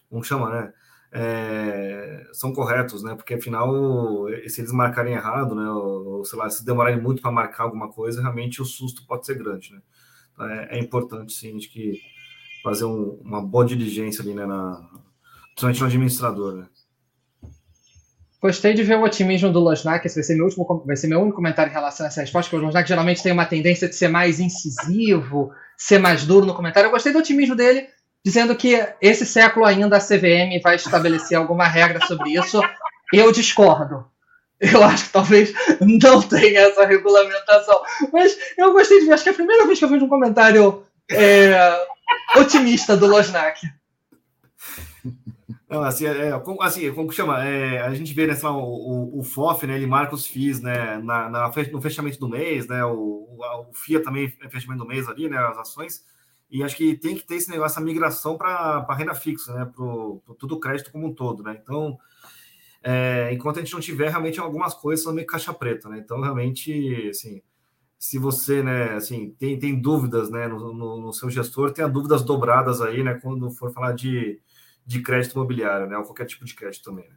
como 0.10 0.22
chama, 0.26 0.50
né? 0.50 0.74
É, 1.12 2.28
são 2.34 2.52
corretos, 2.52 3.02
né? 3.02 3.16
Porque 3.16 3.36
afinal, 3.36 4.28
se 4.48 4.60
eles 4.60 4.74
marcarem 4.74 5.14
errado, 5.14 5.56
né? 5.56 5.70
Ou, 5.72 6.08
ou 6.18 6.26
sei 6.26 6.38
lá, 6.38 6.50
se 6.50 6.66
demorarem 6.66 7.02
muito 7.02 7.22
para 7.22 7.32
marcar 7.32 7.64
alguma 7.64 7.90
coisa, 7.90 8.22
realmente 8.22 8.62
o 8.62 8.66
susto 8.66 9.08
pode 9.08 9.26
ser 9.26 9.38
grande, 9.38 9.72
né? 9.74 9.82
Então, 10.34 10.46
é, 10.46 10.68
é, 10.72 10.80
importante, 10.80 11.32
sim, 11.32 11.56
de 11.58 11.70
que 11.70 11.94
fazer 12.64 12.86
um, 12.86 13.20
uma 13.24 13.42
boa 13.42 13.66
diligência 13.66 14.22
ali, 14.22 14.34
né? 14.34 14.46
Na, 14.46 14.82
principalmente 15.52 15.80
no 15.82 15.88
administrador, 15.88 16.54
né? 16.56 16.68
Gostei 18.42 18.74
de 18.74 18.84
ver 18.84 18.98
o 18.98 19.04
otimismo 19.04 19.52
do 19.52 19.60
Losnak, 19.60 20.06
esse 20.06 20.16
vai 20.16 20.24
ser 20.24 20.36
meu 20.36 20.46
último, 20.46 20.84
vai 20.86 20.96
ser 20.96 21.08
meu 21.08 21.20
único 21.20 21.36
comentário 21.36 21.70
em 21.70 21.74
relação 21.74 22.06
a 22.06 22.08
essa 22.08 22.22
resposta, 22.22 22.50
porque 22.50 22.64
o 22.64 22.66
Losnak 22.66 22.88
geralmente 22.88 23.22
tem 23.22 23.34
uma 23.34 23.46
tendência 23.46 23.90
de 23.90 23.96
ser 23.96 24.08
mais 24.08 24.40
incisivo, 24.40 25.52
ser 25.78 26.00
mais 26.00 26.26
duro 26.26 26.46
no 26.46 26.54
comentário. 26.54 26.88
Eu 26.88 26.92
gostei 26.92 27.12
do 27.12 27.20
otimismo 27.20 27.54
dele, 27.54 27.88
dizendo 28.24 28.56
que 28.56 28.82
esse 29.02 29.26
século 29.26 29.66
ainda 29.66 29.98
a 29.98 30.00
CVM 30.00 30.62
vai 30.64 30.78
estabelecer 30.78 31.38
alguma 31.38 31.68
regra 31.68 32.06
sobre 32.06 32.32
isso. 32.32 32.62
Eu 33.14 33.32
discordo. 33.32 34.06
Eu 34.60 34.84
acho 34.84 35.06
que 35.06 35.14
talvez 35.14 35.54
não 35.80 36.22
tenha 36.22 36.60
essa 36.62 36.86
regulamentação. 36.86 37.82
Mas 38.12 38.38
eu 38.58 38.74
gostei 38.74 39.00
de 39.00 39.06
ver, 39.06 39.14
acho 39.14 39.24
que 39.24 39.30
é 39.30 39.32
a 39.32 39.36
primeira 39.36 39.66
vez 39.66 39.80
que 39.80 39.86
eu 39.86 39.90
vejo 39.90 40.06
um 40.06 40.10
comentário 40.10 40.84
é, 41.10 41.86
otimista 42.38 42.96
do 42.96 43.08
Losnak. 43.08 43.60
Não, 45.70 45.84
assim, 45.84 46.08
é, 46.08 46.30
é 46.30 46.42
assim, 46.62 46.92
como 46.94 47.10
que 47.10 47.16
chama? 47.16 47.46
É, 47.46 47.82
a 47.82 47.94
gente 47.94 48.12
vê 48.12 48.26
né, 48.26 48.36
lá, 48.42 48.58
o, 48.58 49.20
o, 49.20 49.24
FOF, 49.24 49.68
né, 49.68 49.76
ele 49.76 49.86
marca 49.86 50.16
os 50.16 50.26
FIIs 50.26 50.62
né, 50.62 50.98
na, 50.98 51.30
na, 51.30 51.52
no 51.72 51.82
fechamento 51.82 52.20
do 52.20 52.28
mês, 52.28 52.68
né, 52.68 52.84
o, 52.84 53.28
o, 53.30 53.74
FIA 53.74 54.02
também 54.02 54.34
é 54.42 54.50
fechamento 54.50 54.84
do 54.84 54.88
mês 54.88 55.08
ali, 55.08 55.30
né, 55.30 55.38
as 55.38 55.60
ações, 55.60 56.04
e 56.50 56.64
acho 56.64 56.76
que 56.76 56.98
tem 56.98 57.16
que 57.16 57.24
ter 57.24 57.36
esse 57.36 57.52
negócio, 57.52 57.76
essa 57.76 57.86
migração 57.86 58.36
para 58.36 58.96
renda 58.96 59.14
fixa, 59.14 59.54
né, 59.54 59.66
para 59.66 60.36
tudo 60.36 60.56
o 60.56 60.60
crédito 60.60 60.92
como 60.92 61.06
um 61.06 61.14
todo, 61.14 61.44
né, 61.44 61.60
então, 61.62 62.00
é, 62.82 63.30
enquanto 63.32 63.58
a 63.58 63.62
gente 63.62 63.74
não 63.74 63.80
tiver, 63.80 64.10
realmente 64.10 64.40
algumas 64.40 64.74
coisas 64.74 65.04
são 65.04 65.14
meio 65.14 65.28
caixa 65.28 65.54
preta, 65.54 65.88
né, 65.88 66.00
então, 66.04 66.20
realmente, 66.20 67.10
assim, 67.10 67.44
se 68.00 68.18
você, 68.18 68.64
né, 68.64 68.94
assim, 68.94 69.36
tem, 69.38 69.60
tem 69.60 69.80
dúvidas, 69.80 70.32
né, 70.32 70.48
no, 70.48 70.74
no, 70.74 70.98
no 71.02 71.14
seu 71.14 71.30
gestor, 71.30 71.72
tenha 71.72 71.88
dúvidas 71.88 72.24
dobradas 72.24 72.82
aí, 72.82 73.04
né, 73.04 73.20
quando 73.22 73.52
for 73.52 73.72
falar 73.72 73.92
de 73.92 74.42
de 74.90 75.04
crédito 75.04 75.34
imobiliário, 75.34 75.88
né? 75.88 75.96
Ou 76.00 76.04
qualquer 76.04 76.26
tipo 76.26 76.44
de 76.44 76.56
crédito 76.56 76.84
também. 76.84 77.08
Né? 77.08 77.16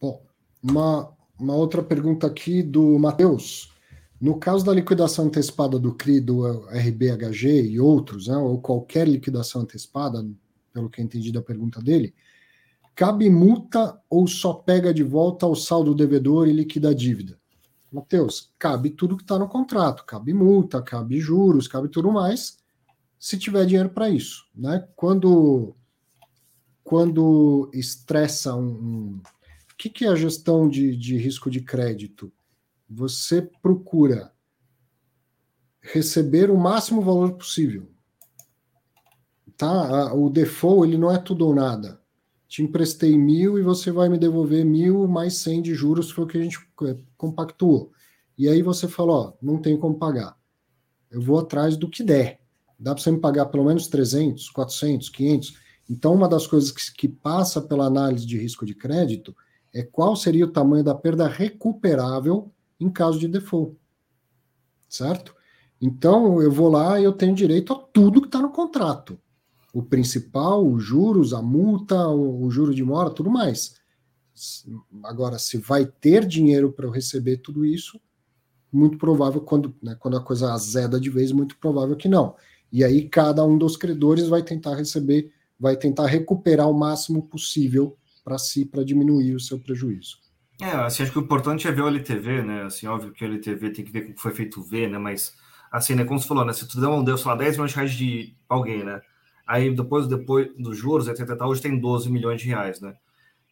Bom, 0.00 0.24
uma, 0.62 1.14
uma 1.38 1.54
outra 1.54 1.82
pergunta 1.82 2.26
aqui 2.26 2.62
do 2.62 2.98
Matheus. 2.98 3.70
No 4.18 4.38
caso 4.38 4.64
da 4.64 4.72
liquidação 4.72 5.26
antecipada 5.26 5.78
do 5.78 5.94
CRI, 5.94 6.22
do 6.22 6.46
RBHG 6.70 7.68
e 7.68 7.78
outros, 7.78 8.28
né, 8.28 8.36
ou 8.38 8.62
qualquer 8.62 9.06
liquidação 9.06 9.60
antecipada, 9.60 10.26
pelo 10.72 10.88
que 10.88 11.02
eu 11.02 11.04
entendi 11.04 11.30
da 11.30 11.42
pergunta 11.42 11.82
dele, 11.82 12.14
cabe 12.94 13.28
multa 13.28 14.00
ou 14.08 14.26
só 14.26 14.54
pega 14.54 14.92
de 14.92 15.02
volta 15.02 15.46
o 15.46 15.54
saldo 15.54 15.94
devedor 15.94 16.48
e 16.48 16.52
liquida 16.54 16.90
a 16.90 16.94
dívida? 16.94 17.38
Matheus, 17.92 18.52
cabe 18.58 18.90
tudo 18.90 19.16
que 19.16 19.22
está 19.22 19.38
no 19.38 19.48
contrato, 19.48 20.04
cabe 20.04 20.32
multa, 20.32 20.80
cabe 20.80 21.18
juros, 21.18 21.66
cabe 21.66 21.88
tudo 21.88 22.12
mais, 22.12 22.58
se 23.18 23.36
tiver 23.36 23.66
dinheiro 23.66 23.90
para 23.90 24.08
isso. 24.08 24.46
Né? 24.54 24.86
Quando, 24.94 25.74
quando 26.84 27.70
estressa 27.74 28.54
um. 28.54 28.68
um 28.68 29.22
o 29.72 29.76
que, 29.76 29.88
que 29.88 30.04
é 30.04 30.08
a 30.08 30.14
gestão 30.14 30.68
de, 30.68 30.96
de 30.96 31.16
risco 31.16 31.50
de 31.50 31.62
crédito? 31.62 32.32
Você 32.88 33.42
procura 33.62 34.32
receber 35.80 36.50
o 36.50 36.58
máximo 36.58 37.00
valor 37.00 37.32
possível. 37.32 37.90
Tá? 39.56 40.12
O 40.14 40.28
default 40.30 40.88
ele 40.88 40.98
não 40.98 41.10
é 41.10 41.18
tudo 41.18 41.46
ou 41.46 41.54
nada. 41.54 41.99
Te 42.50 42.62
emprestei 42.62 43.16
mil 43.16 43.58
e 43.58 43.62
você 43.62 43.90
vai 43.90 44.10
me 44.10 44.18
devolver 44.18 44.62
mil 44.62 45.08
mais 45.08 45.38
cem 45.38 45.62
de 45.62 45.74
juros, 45.74 46.10
foi 46.10 46.24
o 46.24 46.26
que 46.26 46.36
a 46.36 46.42
gente 46.42 46.58
é, 46.82 46.96
compactuou. 47.16 47.92
E 48.36 48.46
aí 48.46 48.60
você 48.60 48.86
fala, 48.86 49.12
ó, 49.12 49.32
não 49.40 49.56
tenho 49.56 49.78
como 49.78 49.98
pagar. 49.98 50.36
Eu 51.10 51.22
vou 51.22 51.38
atrás 51.38 51.78
do 51.78 51.88
que 51.88 52.02
der 52.02 52.40
Dá 52.80 52.94
para 52.94 53.02
você 53.02 53.10
me 53.10 53.20
pagar 53.20 53.44
pelo 53.46 53.64
menos 53.64 53.88
300, 53.88 54.48
400, 54.48 55.10
500? 55.10 55.58
Então, 55.88 56.14
uma 56.14 56.26
das 56.26 56.46
coisas 56.46 56.70
que, 56.70 56.94
que 56.94 57.08
passa 57.08 57.60
pela 57.60 57.84
análise 57.84 58.24
de 58.24 58.38
risco 58.38 58.64
de 58.64 58.74
crédito 58.74 59.36
é 59.72 59.82
qual 59.82 60.16
seria 60.16 60.46
o 60.46 60.50
tamanho 60.50 60.82
da 60.82 60.94
perda 60.94 61.28
recuperável 61.28 62.50
em 62.80 62.88
caso 62.88 63.18
de 63.18 63.28
default. 63.28 63.76
Certo? 64.88 65.34
Então, 65.78 66.40
eu 66.40 66.50
vou 66.50 66.70
lá 66.70 66.98
e 66.98 67.04
eu 67.04 67.12
tenho 67.12 67.34
direito 67.34 67.74
a 67.74 67.76
tudo 67.76 68.22
que 68.22 68.28
está 68.28 68.40
no 68.40 68.50
contrato. 68.50 69.20
O 69.72 69.82
principal, 69.82 70.66
os 70.66 70.82
juros, 70.82 71.32
a 71.32 71.40
multa, 71.40 72.08
o, 72.08 72.44
o 72.44 72.50
juro 72.50 72.74
de 72.74 72.82
mora, 72.82 73.10
tudo 73.10 73.30
mais. 73.30 73.74
Agora, 75.04 75.38
se 75.38 75.58
vai 75.58 75.84
ter 75.86 76.26
dinheiro 76.26 76.72
para 76.72 76.86
eu 76.86 76.90
receber 76.90 77.38
tudo 77.38 77.64
isso, 77.64 78.00
muito 78.72 78.98
provável, 78.98 79.40
quando, 79.40 79.74
né, 79.82 79.96
quando 79.98 80.16
a 80.16 80.22
coisa 80.22 80.52
azeda 80.52 81.00
de 81.00 81.10
vez, 81.10 81.32
muito 81.32 81.56
provável 81.58 81.96
que 81.96 82.08
não. 82.08 82.36
E 82.72 82.84
aí 82.84 83.08
cada 83.08 83.44
um 83.44 83.58
dos 83.58 83.76
credores 83.76 84.28
vai 84.28 84.42
tentar 84.42 84.76
receber, 84.76 85.32
vai 85.58 85.76
tentar 85.76 86.06
recuperar 86.06 86.70
o 86.70 86.78
máximo 86.78 87.22
possível 87.22 87.96
para 88.24 88.38
si, 88.38 88.64
para 88.64 88.84
diminuir 88.84 89.34
o 89.34 89.40
seu 89.40 89.58
prejuízo. 89.58 90.18
É, 90.60 90.70
assim, 90.72 91.02
acho 91.02 91.12
que 91.12 91.18
o 91.18 91.22
importante 91.22 91.66
é 91.66 91.72
ver 91.72 91.82
o 91.82 91.88
LTV, 91.88 92.42
né? 92.42 92.62
Assim, 92.64 92.86
óbvio 92.86 93.12
que 93.12 93.24
o 93.24 93.26
LTV 93.26 93.70
tem 93.70 93.84
que 93.84 93.90
ver 93.90 94.02
com 94.02 94.12
o 94.12 94.14
que 94.14 94.20
foi 94.20 94.32
feito 94.32 94.62
ver, 94.62 94.88
né? 94.88 94.98
Mas, 94.98 95.34
assim, 95.72 95.94
né? 95.94 96.04
Como 96.04 96.20
você 96.20 96.28
falou, 96.28 96.44
né? 96.44 96.52
Se 96.52 96.68
tu 96.68 96.80
der 96.80 96.86
um, 96.86 97.02
deu, 97.02 97.16
sei 97.16 97.28
lá, 97.28 97.36
10 97.36 97.52
milhões 97.52 97.70
de 97.70 97.76
reais 97.76 97.92
de 97.92 98.34
alguém, 98.48 98.84
né? 98.84 99.00
Aí 99.50 99.74
depois, 99.74 100.06
depois 100.06 100.48
dos 100.56 100.78
juros, 100.78 101.08
etc, 101.08 101.28
hoje 101.42 101.60
tem 101.60 101.76
12 101.76 102.08
milhões 102.08 102.40
de 102.40 102.46
reais, 102.46 102.80
né? 102.80 102.94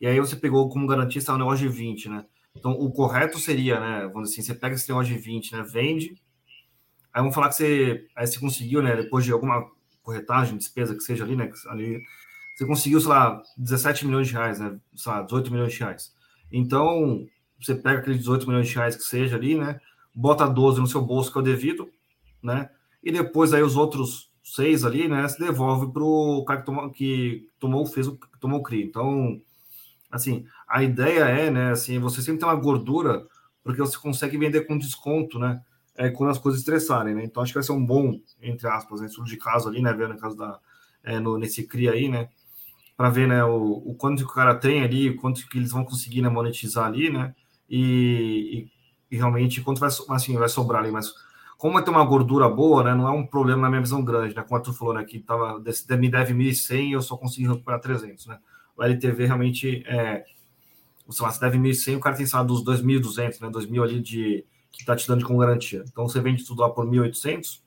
E 0.01 0.07
aí 0.07 0.20
você 0.20 0.37
pegou 0.37 0.69
como 0.69 0.87
garantista 0.87 1.35
um 1.35 1.39
negócio 1.39 1.69
de 1.69 1.77
20, 1.77 2.09
né? 2.09 2.25
Então, 2.55 2.70
o 2.70 2.93
correto 2.93 3.37
seria, 3.41 3.81
né? 3.81 4.03
Vamos 4.07 4.31
dizer 4.31 4.43
assim, 4.43 4.53
você 4.53 4.55
pega 4.55 4.77
esse 4.77 4.89
negócio 4.89 5.12
de 5.12 5.19
20, 5.19 5.57
né? 5.57 5.65
Vende. 5.65 6.15
Aí 7.12 7.20
vamos 7.20 7.35
falar 7.35 7.49
que 7.49 7.57
você, 7.57 8.07
aí 8.15 8.25
você 8.25 8.39
conseguiu, 8.39 8.81
né? 8.81 8.95
Depois 8.95 9.25
de 9.25 9.33
alguma 9.33 9.69
corretagem, 10.01 10.57
despesa 10.57 10.95
que 10.95 11.01
seja 11.01 11.25
ali, 11.25 11.35
né? 11.35 11.51
Ali, 11.66 12.01
você 12.55 12.65
conseguiu, 12.65 13.01
sei 13.01 13.09
lá, 13.09 13.43
17 13.57 14.07
milhões 14.07 14.29
de 14.29 14.35
reais, 14.35 14.61
né? 14.61 14.79
Sei 14.95 15.11
lá, 15.11 15.23
18 15.23 15.51
milhões 15.51 15.73
de 15.73 15.81
reais. 15.81 16.15
Então, 16.53 17.27
você 17.61 17.75
pega 17.75 17.99
aqueles 17.99 18.19
18 18.19 18.47
milhões 18.47 18.69
de 18.69 18.75
reais 18.77 18.95
que 18.95 19.03
seja 19.03 19.35
ali, 19.35 19.57
né? 19.57 19.81
Bota 20.15 20.47
12 20.47 20.81
no 20.81 20.87
seu 20.87 21.03
bolso, 21.03 21.33
que 21.33 21.39
é 21.39 21.41
o 21.41 21.45
devido, 21.45 21.91
né? 22.41 22.70
E 23.03 23.11
depois 23.11 23.53
aí 23.53 23.65
os 23.65 23.75
outros 23.75 24.27
seis 24.55 24.85
ali, 24.85 25.09
né? 25.09 25.29
Se 25.29 25.39
devolve 25.39 25.93
para 25.93 26.03
o 26.03 26.45
cara 26.45 26.61
que 26.61 26.66
tomou, 26.66 26.91
que 26.91 27.49
tomou, 27.59 27.87
fez 27.87 28.07
o, 28.09 28.19
tomou 28.41 28.61
o 28.61 28.62
CRI. 28.62 28.83
Então, 28.83 29.41
assim, 30.11 30.47
a 30.66 30.83
ideia 30.83 31.25
é, 31.25 31.51
né, 31.51 31.70
assim, 31.70 31.99
você 31.99 32.23
sempre 32.23 32.41
tem 32.41 32.49
uma 32.49 32.55
gordura, 32.55 33.27
porque 33.62 33.81
você 33.81 33.99
consegue 33.99 34.39
vender 34.39 34.66
com 34.66 34.79
desconto, 34.79 35.39
né, 35.39 35.61
é, 35.97 36.11
quando 36.11 36.31
as 36.31 36.39
coisas 36.39 36.61
estressarem, 36.61 37.15
né, 37.15 37.25
então 37.25 37.43
acho 37.43 37.53
que 37.53 37.59
vai 37.59 37.62
ser 37.62 37.73
um 37.73 37.85
bom, 37.85 38.20
entre 38.41 38.66
aspas, 38.69 39.01
né, 39.01 39.07
estudo 39.07 39.27
de 39.27 39.37
caso 39.37 39.69
ali, 39.69 39.83
né, 39.83 39.93
vendo 39.93 40.15
no 40.15 40.20
caso 40.20 40.37
da, 40.37 40.59
é, 41.03 41.19
no, 41.20 41.39
nesse 41.39 41.66
CRI 41.66 41.89
aí, 41.89 42.09
né, 42.09 42.29
para 42.97 43.11
ver, 43.11 43.29
né, 43.29 43.45
o, 43.45 43.83
o 43.85 43.95
quanto 43.95 44.25
que 44.25 44.31
o 44.31 44.35
cara 44.35 44.55
tem 44.55 44.83
ali, 44.83 45.15
quanto 45.15 45.47
que 45.49 45.59
eles 45.59 45.73
vão 45.73 45.85
conseguir, 45.85 46.23
né, 46.23 46.29
monetizar 46.29 46.87
ali, 46.87 47.11
né, 47.11 47.35
e, 47.69 48.69
e, 49.11 49.15
e 49.15 49.16
realmente 49.16 49.61
quanto 49.61 49.81
vai, 49.81 49.91
assim, 50.11 50.37
vai 50.37 50.49
sobrar 50.49 50.83
ali, 50.83 50.91
mas 50.91 51.12
como 51.59 51.82
ter 51.82 51.90
uma 51.90 52.05
gordura 52.05 52.48
boa, 52.48 52.82
né, 52.82 52.94
não 52.94 53.06
é 53.06 53.10
um 53.10 53.26
problema 53.26 53.62
na 53.62 53.68
minha 53.68 53.82
visão 53.82 54.02
grande, 54.02 54.35
né, 54.35 54.43
como 54.43 54.62
tu 54.62 54.72
falou, 54.72 54.94
né, 54.94 55.05
que 55.05 55.18
tava, 55.18 55.62
me 55.98 56.09
deve 56.09 56.32
1.100 56.32 56.93
eu 56.93 57.02
só 57.02 57.16
consigo 57.16 57.52
recuperar 57.52 57.80
300, 57.80 58.26
né, 58.26 58.39
o 58.78 58.85
LTV 58.85 59.26
realmente 59.26 59.82
é. 59.86 60.24
Sei 61.10 61.24
lá, 61.24 61.32
você 61.32 61.40
deve 61.40 61.59
1.100, 61.59 61.97
o 61.97 62.01
cara 62.01 62.16
tem 62.16 62.26
salário 62.26 62.55
dos 62.55 62.62
2.200, 62.64 63.40
né? 63.40 63.48
2.000 63.48 63.82
ali 63.82 64.01
de 64.01 64.44
que 64.70 64.82
está 64.82 64.94
te 64.94 65.09
dando 65.09 65.24
com 65.24 65.39
garantia. 65.39 65.82
Então 65.90 66.06
você 66.06 66.20
vende 66.20 66.44
tudo 66.44 66.60
lá 66.60 66.68
por 66.68 66.86
1.800, 66.86 67.60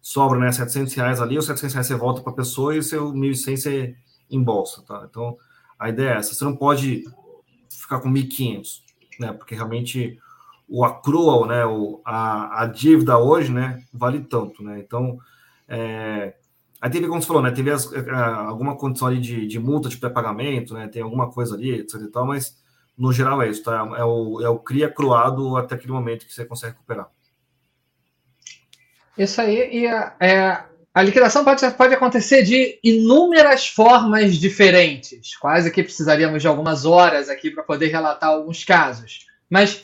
sobra 0.00 0.38
né, 0.38 0.50
700 0.50 0.94
reais 0.94 1.20
ali, 1.20 1.38
os 1.38 1.44
700 1.44 1.74
reais 1.74 1.86
você 1.86 1.94
volta 1.94 2.22
para 2.22 2.32
a 2.32 2.36
pessoa 2.36 2.74
e 2.74 2.78
o 2.78 2.82
seu 2.82 3.12
1.100 3.12 3.56
você 3.56 3.96
embolsa, 4.30 4.82
tá? 4.82 5.06
Então 5.08 5.36
a 5.78 5.88
ideia 5.90 6.14
é 6.14 6.16
essa. 6.16 6.34
Você 6.34 6.42
não 6.42 6.56
pode 6.56 7.04
ficar 7.68 8.00
com 8.00 8.10
1.500, 8.10 8.80
né? 9.20 9.32
Porque 9.34 9.54
realmente 9.54 10.18
o 10.70 10.84
accrual, 10.84 11.46
né? 11.46 11.66
O, 11.66 12.00
a, 12.04 12.62
a 12.62 12.66
dívida 12.66 13.18
hoje, 13.18 13.52
né? 13.52 13.82
Vale 13.92 14.20
tanto, 14.20 14.62
né? 14.62 14.78
Então 14.78 15.18
é, 15.68 16.34
Aí 16.80 16.88
teve, 16.88 17.06
como 17.06 17.20
você 17.20 17.28
falou, 17.28 17.42
né? 17.42 17.50
Teve 17.50 17.70
as, 17.70 17.92
é, 17.92 18.10
alguma 18.10 18.74
condição 18.74 19.08
ali 19.08 19.20
de, 19.20 19.46
de 19.46 19.58
multa 19.58 19.88
de 19.88 19.98
pré-pagamento, 19.98 20.72
né? 20.72 20.88
Tem 20.88 21.02
alguma 21.02 21.30
coisa 21.30 21.54
ali, 21.54 21.80
etc 21.80 22.00
e 22.00 22.10
tal, 22.10 22.26
mas 22.26 22.56
no 22.96 23.12
geral 23.12 23.42
é 23.42 23.50
isso, 23.50 23.62
tá? 23.62 23.86
É 23.98 24.04
o, 24.04 24.40
é 24.40 24.48
o 24.48 24.58
CRIA 24.58 24.90
cruado 24.90 25.56
até 25.58 25.74
aquele 25.74 25.92
momento 25.92 26.24
que 26.24 26.32
você 26.32 26.44
consegue 26.44 26.72
recuperar. 26.72 27.08
Isso 29.18 29.40
aí, 29.42 29.68
e 29.70 29.86
a, 29.86 30.16
é, 30.18 30.64
a 30.94 31.02
liquidação 31.02 31.44
pode, 31.44 31.68
pode 31.72 31.94
acontecer 31.94 32.42
de 32.42 32.78
inúmeras 32.82 33.68
formas 33.68 34.36
diferentes. 34.36 35.36
Quase 35.36 35.70
que 35.70 35.82
precisaríamos 35.82 36.40
de 36.40 36.48
algumas 36.48 36.86
horas 36.86 37.28
aqui 37.28 37.50
para 37.50 37.62
poder 37.62 37.88
relatar 37.88 38.30
alguns 38.30 38.64
casos. 38.64 39.26
Mas, 39.50 39.82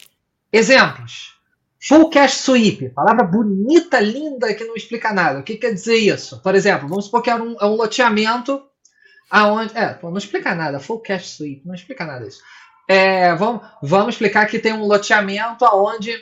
exemplos. 0.56 1.36
Full 1.80 2.10
cash 2.10 2.38
sweep, 2.38 2.88
palavra 2.90 3.24
bonita, 3.24 4.00
linda, 4.00 4.52
que 4.54 4.64
não 4.64 4.74
explica 4.74 5.12
nada. 5.12 5.38
O 5.38 5.42
que 5.42 5.56
quer 5.56 5.72
dizer 5.72 5.96
isso? 5.96 6.40
Por 6.42 6.54
exemplo, 6.54 6.88
vamos 6.88 7.04
supor 7.04 7.22
que 7.22 7.30
é 7.30 7.36
um, 7.36 7.56
é 7.60 7.66
um 7.66 7.76
loteamento 7.76 8.62
aonde. 9.30 9.76
É, 9.76 9.98
não 10.02 10.16
explica 10.16 10.54
nada. 10.54 10.80
Full 10.80 11.00
cash 11.00 11.36
sweep, 11.36 11.62
não 11.64 11.74
explica 11.74 12.04
nada 12.04 12.26
isso. 12.26 12.40
É, 12.88 13.34
vamos, 13.34 13.62
vamos 13.82 14.14
explicar 14.14 14.46
que 14.46 14.58
tem 14.58 14.72
um 14.72 14.86
loteamento 14.86 15.64
aonde 15.64 16.12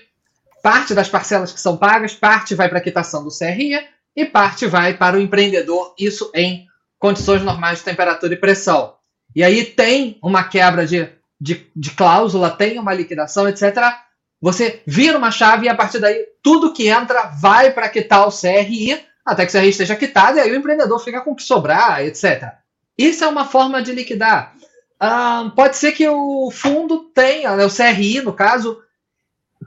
parte 0.63 0.95
das 0.95 1.11
parcelas 1.11 1.53
que 1.53 1.61
são 1.61 1.77
pagas, 1.77 2.15
parte 2.15 2.55
vai 2.55 2.71
para 2.71 2.79
a 2.79 2.83
quitação 2.83 3.23
do 3.23 3.31
CRI 3.31 3.87
e 4.17 4.25
parte 4.25 4.67
vai 4.67 4.95
para 4.95 5.17
o 5.17 5.21
empreendedor, 5.21 5.95
isso 5.99 6.31
em 6.35 6.67
condições 6.99 7.43
normais 7.43 7.79
de 7.79 7.85
temperatura 7.85 8.33
e 8.33 8.39
pressão. 8.39 8.95
E 9.37 9.45
aí 9.45 9.65
tem 9.65 10.19
uma 10.23 10.45
quebra 10.45 10.87
de, 10.87 11.07
de, 11.39 11.71
de 11.77 11.91
cláusula, 11.91 12.49
tem 12.51 12.79
uma 12.79 12.95
liquidação, 12.95 13.47
etc. 13.47 13.77
Você 14.45 14.83
vira 14.87 15.17
uma 15.17 15.31
chave 15.31 15.65
e 15.65 15.69
a 15.71 15.75
partir 15.75 15.99
daí 15.99 16.29
tudo 16.43 16.75
que 16.75 16.87
entra 16.87 17.29
vai 17.29 17.73
para 17.73 17.89
quitar 17.89 18.29
o 18.29 18.31
CRI 18.31 19.03
até 19.25 19.47
que 19.47 19.57
o 19.57 19.59
CRI 19.59 19.71
esteja 19.71 19.97
quitado 19.97 20.37
e 20.37 20.41
aí 20.43 20.53
o 20.53 20.55
empreendedor 20.55 20.99
fica 20.99 21.23
com 21.23 21.31
o 21.31 21.35
que 21.35 21.43
sobrar, 21.43 22.05
etc. 22.05 22.53
Isso 22.99 23.25
é 23.25 23.27
uma 23.27 23.47
forma 23.47 23.81
de 23.81 23.93
liquidar. 23.93 24.55
Ah, 25.01 25.51
pode 25.57 25.79
ser 25.79 25.93
que 25.93 26.07
o 26.07 26.51
fundo 26.51 27.05
tenha, 27.15 27.57
né, 27.57 27.65
o 27.65 27.75
CRI 27.75 28.21
no 28.21 28.35
caso, 28.35 28.83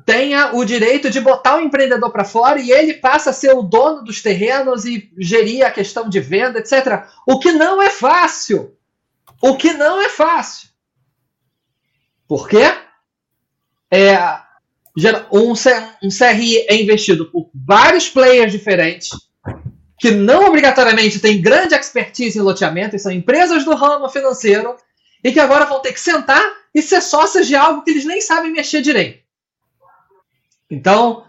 tenha 0.05 0.55
o 0.55 0.63
direito 0.63 1.09
de 1.09 1.21
botar 1.21 1.57
o 1.57 1.61
empreendedor 1.61 2.11
para 2.11 2.23
fora 2.23 2.59
e 2.59 2.69
ele 2.69 2.93
passa 2.93 3.31
a 3.31 3.33
ser 3.33 3.55
o 3.55 3.63
dono 3.63 4.03
dos 4.03 4.21
terrenos 4.21 4.85
e 4.85 5.11
gerir 5.17 5.65
a 5.65 5.71
questão 5.71 6.07
de 6.07 6.19
venda, 6.19 6.59
etc. 6.59 7.03
O 7.25 7.39
que 7.39 7.51
não 7.51 7.81
é 7.81 7.89
fácil. 7.89 8.77
O 9.41 9.57
que 9.57 9.73
não 9.73 9.99
é 9.99 10.07
fácil. 10.07 10.69
Por 12.27 12.47
quê? 12.47 12.75
É, 13.89 14.45
um, 15.31 15.51
um 15.51 16.09
CRI 16.09 16.65
é 16.67 16.75
investido 16.75 17.29
por 17.31 17.49
vários 17.53 18.09
players 18.09 18.51
diferentes, 18.51 19.09
que 19.99 20.11
não 20.11 20.45
obrigatoriamente 20.45 21.19
têm 21.19 21.41
grande 21.41 21.75
expertise 21.75 22.37
em 22.37 22.41
loteamento, 22.41 22.95
e 22.95 22.99
são 22.99 23.11
empresas 23.11 23.63
do 23.63 23.75
ramo 23.75 24.09
financeiro, 24.09 24.75
e 25.23 25.31
que 25.31 25.39
agora 25.39 25.65
vão 25.65 25.81
ter 25.81 25.93
que 25.93 25.99
sentar 25.99 26.43
e 26.73 26.81
ser 26.81 27.01
sócios 27.01 27.47
de 27.47 27.55
algo 27.55 27.83
que 27.83 27.91
eles 27.91 28.05
nem 28.05 28.21
sabem 28.21 28.51
mexer 28.51 28.81
direito. 28.81 29.23
Então, 30.69 31.25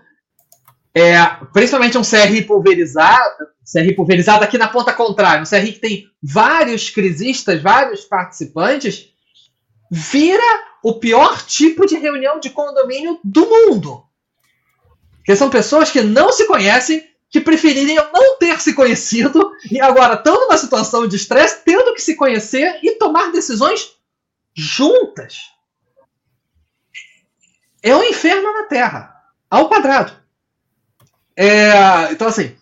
é, 0.94 1.18
principalmente 1.52 1.96
um 1.96 2.02
CRI 2.02 2.42
pulverizado, 2.42 3.48
CRI 3.70 3.94
pulverizado 3.94 4.44
aqui 4.44 4.58
na 4.58 4.68
ponta 4.68 4.92
contrária, 4.92 5.42
um 5.42 5.46
CRI 5.46 5.72
que 5.72 5.80
tem 5.80 6.10
vários 6.22 6.90
crisistas, 6.90 7.62
vários 7.62 8.04
participantes, 8.04 9.10
vira 9.90 10.67
o 10.82 10.94
pior 10.94 11.44
tipo 11.44 11.86
de 11.86 11.96
reunião 11.96 12.38
de 12.40 12.50
condomínio 12.50 13.18
do 13.24 13.46
mundo. 13.46 14.04
Porque 15.16 15.36
são 15.36 15.50
pessoas 15.50 15.90
que 15.90 16.00
não 16.00 16.32
se 16.32 16.46
conhecem, 16.46 17.06
que 17.30 17.40
prefeririam 17.40 18.10
não 18.12 18.38
ter 18.38 18.60
se 18.60 18.74
conhecido 18.74 19.52
e 19.70 19.80
agora 19.80 20.14
estão 20.14 20.40
numa 20.40 20.56
situação 20.56 21.06
de 21.06 21.16
estresse, 21.16 21.62
tendo 21.64 21.92
que 21.94 22.00
se 22.00 22.16
conhecer 22.16 22.78
e 22.82 22.92
tomar 22.92 23.30
decisões 23.30 23.92
juntas. 24.54 25.50
É 27.82 27.94
um 27.94 28.02
inferno 28.02 28.52
na 28.54 28.64
Terra, 28.64 29.14
ao 29.50 29.68
quadrado. 29.68 30.12
É, 31.36 32.10
então, 32.10 32.26
assim, 32.26 32.56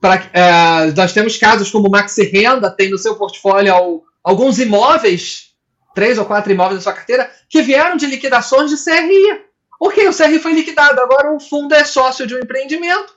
pra, 0.00 0.16
é, 0.32 0.90
nós 0.92 1.12
temos 1.12 1.36
casos 1.36 1.70
como 1.70 1.88
o 1.88 1.90
Maxi 1.90 2.24
Renda 2.24 2.70
tem 2.70 2.90
no 2.90 2.98
seu 2.98 3.14
portfólio 3.16 4.02
alguns 4.22 4.58
imóveis 4.58 5.43
três 5.94 6.18
ou 6.18 6.24
quatro 6.24 6.52
imóveis 6.52 6.78
da 6.78 6.82
sua 6.82 6.92
carteira 6.92 7.30
que 7.48 7.62
vieram 7.62 7.96
de 7.96 8.06
liquidações 8.06 8.70
de 8.70 8.82
CRI. 8.82 9.44
Ok, 9.80 10.08
o 10.08 10.14
CRI 10.14 10.38
foi 10.38 10.52
liquidado, 10.52 11.00
agora 11.00 11.32
o 11.32 11.40
fundo 11.40 11.74
é 11.74 11.84
sócio 11.84 12.26
de 12.26 12.34
um 12.34 12.38
empreendimento 12.38 13.14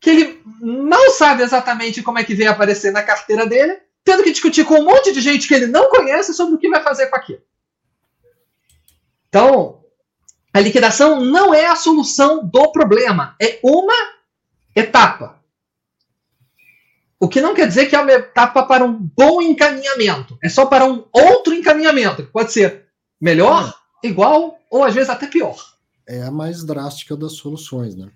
que 0.00 0.10
ele 0.10 0.42
não 0.60 1.10
sabe 1.10 1.42
exatamente 1.42 2.02
como 2.02 2.18
é 2.18 2.24
que 2.24 2.34
veio 2.34 2.50
aparecer 2.50 2.90
na 2.90 3.02
carteira 3.02 3.46
dele, 3.46 3.78
tendo 4.02 4.22
que 4.22 4.30
discutir 4.30 4.64
com 4.64 4.80
um 4.80 4.84
monte 4.84 5.12
de 5.12 5.20
gente 5.20 5.46
que 5.46 5.54
ele 5.54 5.66
não 5.66 5.90
conhece 5.90 6.32
sobre 6.32 6.54
o 6.54 6.58
que 6.58 6.70
vai 6.70 6.82
fazer 6.82 7.08
com 7.08 7.16
aquilo. 7.16 7.42
Então, 9.28 9.84
a 10.52 10.58
liquidação 10.58 11.20
não 11.20 11.52
é 11.52 11.66
a 11.66 11.76
solução 11.76 12.44
do 12.44 12.72
problema, 12.72 13.36
é 13.40 13.60
uma 13.62 13.94
etapa. 14.74 15.39
O 17.20 17.28
que 17.28 17.42
não 17.42 17.54
quer 17.54 17.68
dizer 17.68 17.86
que 17.86 17.94
é 17.94 18.00
uma 18.00 18.10
etapa 18.10 18.62
para 18.62 18.82
um 18.82 18.94
bom 18.94 19.42
encaminhamento. 19.42 20.38
É 20.42 20.48
só 20.48 20.64
para 20.64 20.86
um 20.86 21.06
outro 21.12 21.52
encaminhamento, 21.52 22.24
que 22.24 22.32
pode 22.32 22.50
ser 22.50 22.86
melhor, 23.20 23.78
igual 24.02 24.58
ou 24.70 24.82
às 24.82 24.94
vezes 24.94 25.10
até 25.10 25.26
pior. 25.26 25.54
É 26.08 26.22
a 26.22 26.30
mais 26.30 26.64
drástica 26.64 27.14
das 27.14 27.32
soluções, 27.32 27.94
né? 27.94 28.10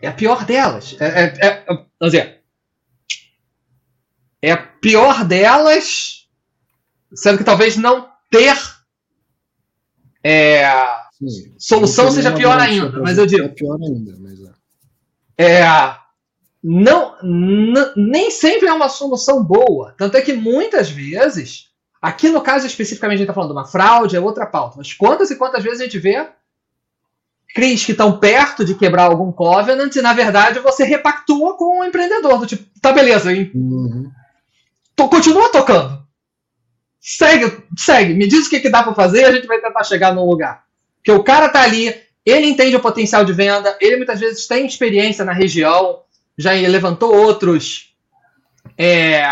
É 0.00 0.06
a 0.06 0.12
pior 0.12 0.44
delas. 0.44 0.96
É, 1.00 1.06
é, 1.06 1.34
é, 1.40 1.64
vamos 1.66 2.12
dizer, 2.12 2.40
é 4.40 4.52
a 4.52 4.56
pior 4.56 5.24
delas, 5.24 6.28
sendo 7.12 7.38
que 7.38 7.44
talvez 7.44 7.76
não 7.76 8.08
ter 8.30 8.56
é, 10.22 10.68
Sim, 11.10 11.54
solução 11.58 12.12
seja 12.12 12.32
pior 12.32 12.60
ainda. 12.60 13.00
Mas 13.00 13.18
eu 13.18 13.26
digo. 13.26 13.44
É 13.44 13.48
pior 13.48 13.76
ainda, 13.82 14.16
mas 14.20 14.38
é. 15.36 15.62
é 15.62 15.66
não, 16.68 17.14
nem 17.94 18.28
sempre 18.28 18.66
é 18.66 18.72
uma 18.72 18.88
solução 18.88 19.40
boa. 19.40 19.94
Tanto 19.96 20.16
é 20.16 20.20
que 20.20 20.32
muitas 20.32 20.90
vezes, 20.90 21.68
aqui 22.02 22.28
no 22.28 22.40
caso 22.40 22.66
especificamente 22.66 23.14
a 23.14 23.18
gente 23.18 23.26
está 23.26 23.34
falando 23.34 23.50
de 23.50 23.56
uma 23.56 23.66
fraude, 23.66 24.16
é 24.16 24.20
outra 24.20 24.46
pauta, 24.46 24.74
mas 24.78 24.92
quantas 24.92 25.30
e 25.30 25.36
quantas 25.36 25.62
vezes 25.62 25.80
a 25.80 25.84
gente 25.84 26.00
vê 26.00 26.26
CRIs 27.54 27.84
que 27.84 27.92
estão 27.92 28.18
perto 28.18 28.64
de 28.64 28.74
quebrar 28.74 29.04
algum 29.04 29.30
covenant 29.30 29.94
e 29.94 30.02
na 30.02 30.12
verdade 30.12 30.58
você 30.58 30.82
repactua 30.82 31.56
com 31.56 31.78
o 31.78 31.84
empreendedor, 31.84 32.40
do 32.40 32.46
tipo, 32.46 32.68
tá 32.80 32.92
beleza, 32.92 33.32
hein? 33.32 33.48
Uhum. 33.54 34.10
continua 35.08 35.48
tocando. 35.50 36.04
Segue, 37.00 37.62
segue, 37.78 38.12
me 38.12 38.26
diz 38.26 38.48
o 38.48 38.50
que, 38.50 38.58
que 38.58 38.68
dá 38.68 38.82
para 38.82 38.92
fazer 38.92 39.20
e 39.20 39.24
a 39.24 39.32
gente 39.32 39.46
vai 39.46 39.60
tentar 39.60 39.84
chegar 39.84 40.12
no 40.12 40.28
lugar. 40.28 40.64
Porque 40.96 41.12
o 41.12 41.22
cara 41.22 41.48
tá 41.48 41.62
ali, 41.62 41.94
ele 42.24 42.48
entende 42.48 42.74
o 42.74 42.80
potencial 42.80 43.24
de 43.24 43.32
venda, 43.32 43.78
ele 43.80 43.98
muitas 43.98 44.18
vezes 44.18 44.48
tem 44.48 44.66
experiência 44.66 45.24
na 45.24 45.32
região, 45.32 46.00
já 46.36 46.52
levantou 46.52 47.14
outros 47.14 47.94
é, 48.76 49.24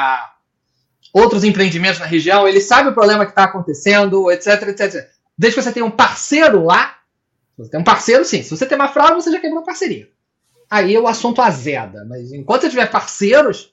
outros 1.12 1.44
empreendimentos 1.44 2.00
na 2.00 2.06
região, 2.06 2.48
ele 2.48 2.60
sabe 2.60 2.88
o 2.88 2.94
problema 2.94 3.24
que 3.24 3.32
está 3.32 3.44
acontecendo, 3.44 4.30
etc, 4.30 4.68
etc. 4.68 5.08
Desde 5.36 5.56
que 5.56 5.62
você 5.62 5.72
tenha 5.72 5.86
um 5.86 5.90
parceiro 5.90 6.64
lá, 6.64 6.98
você 7.56 7.70
tem 7.70 7.80
um 7.80 7.84
parceiro, 7.84 8.24
sim. 8.24 8.42
Se 8.42 8.50
você 8.50 8.66
tem 8.66 8.76
uma 8.76 8.88
fraude, 8.88 9.22
você 9.22 9.30
já 9.30 9.40
quebrou 9.40 9.62
parceria. 9.62 10.10
Aí 10.68 10.96
o 10.98 11.06
assunto 11.06 11.40
azeda. 11.40 12.04
Mas 12.04 12.32
enquanto 12.32 12.62
você 12.62 12.70
tiver 12.70 12.90
parceiros, 12.90 13.72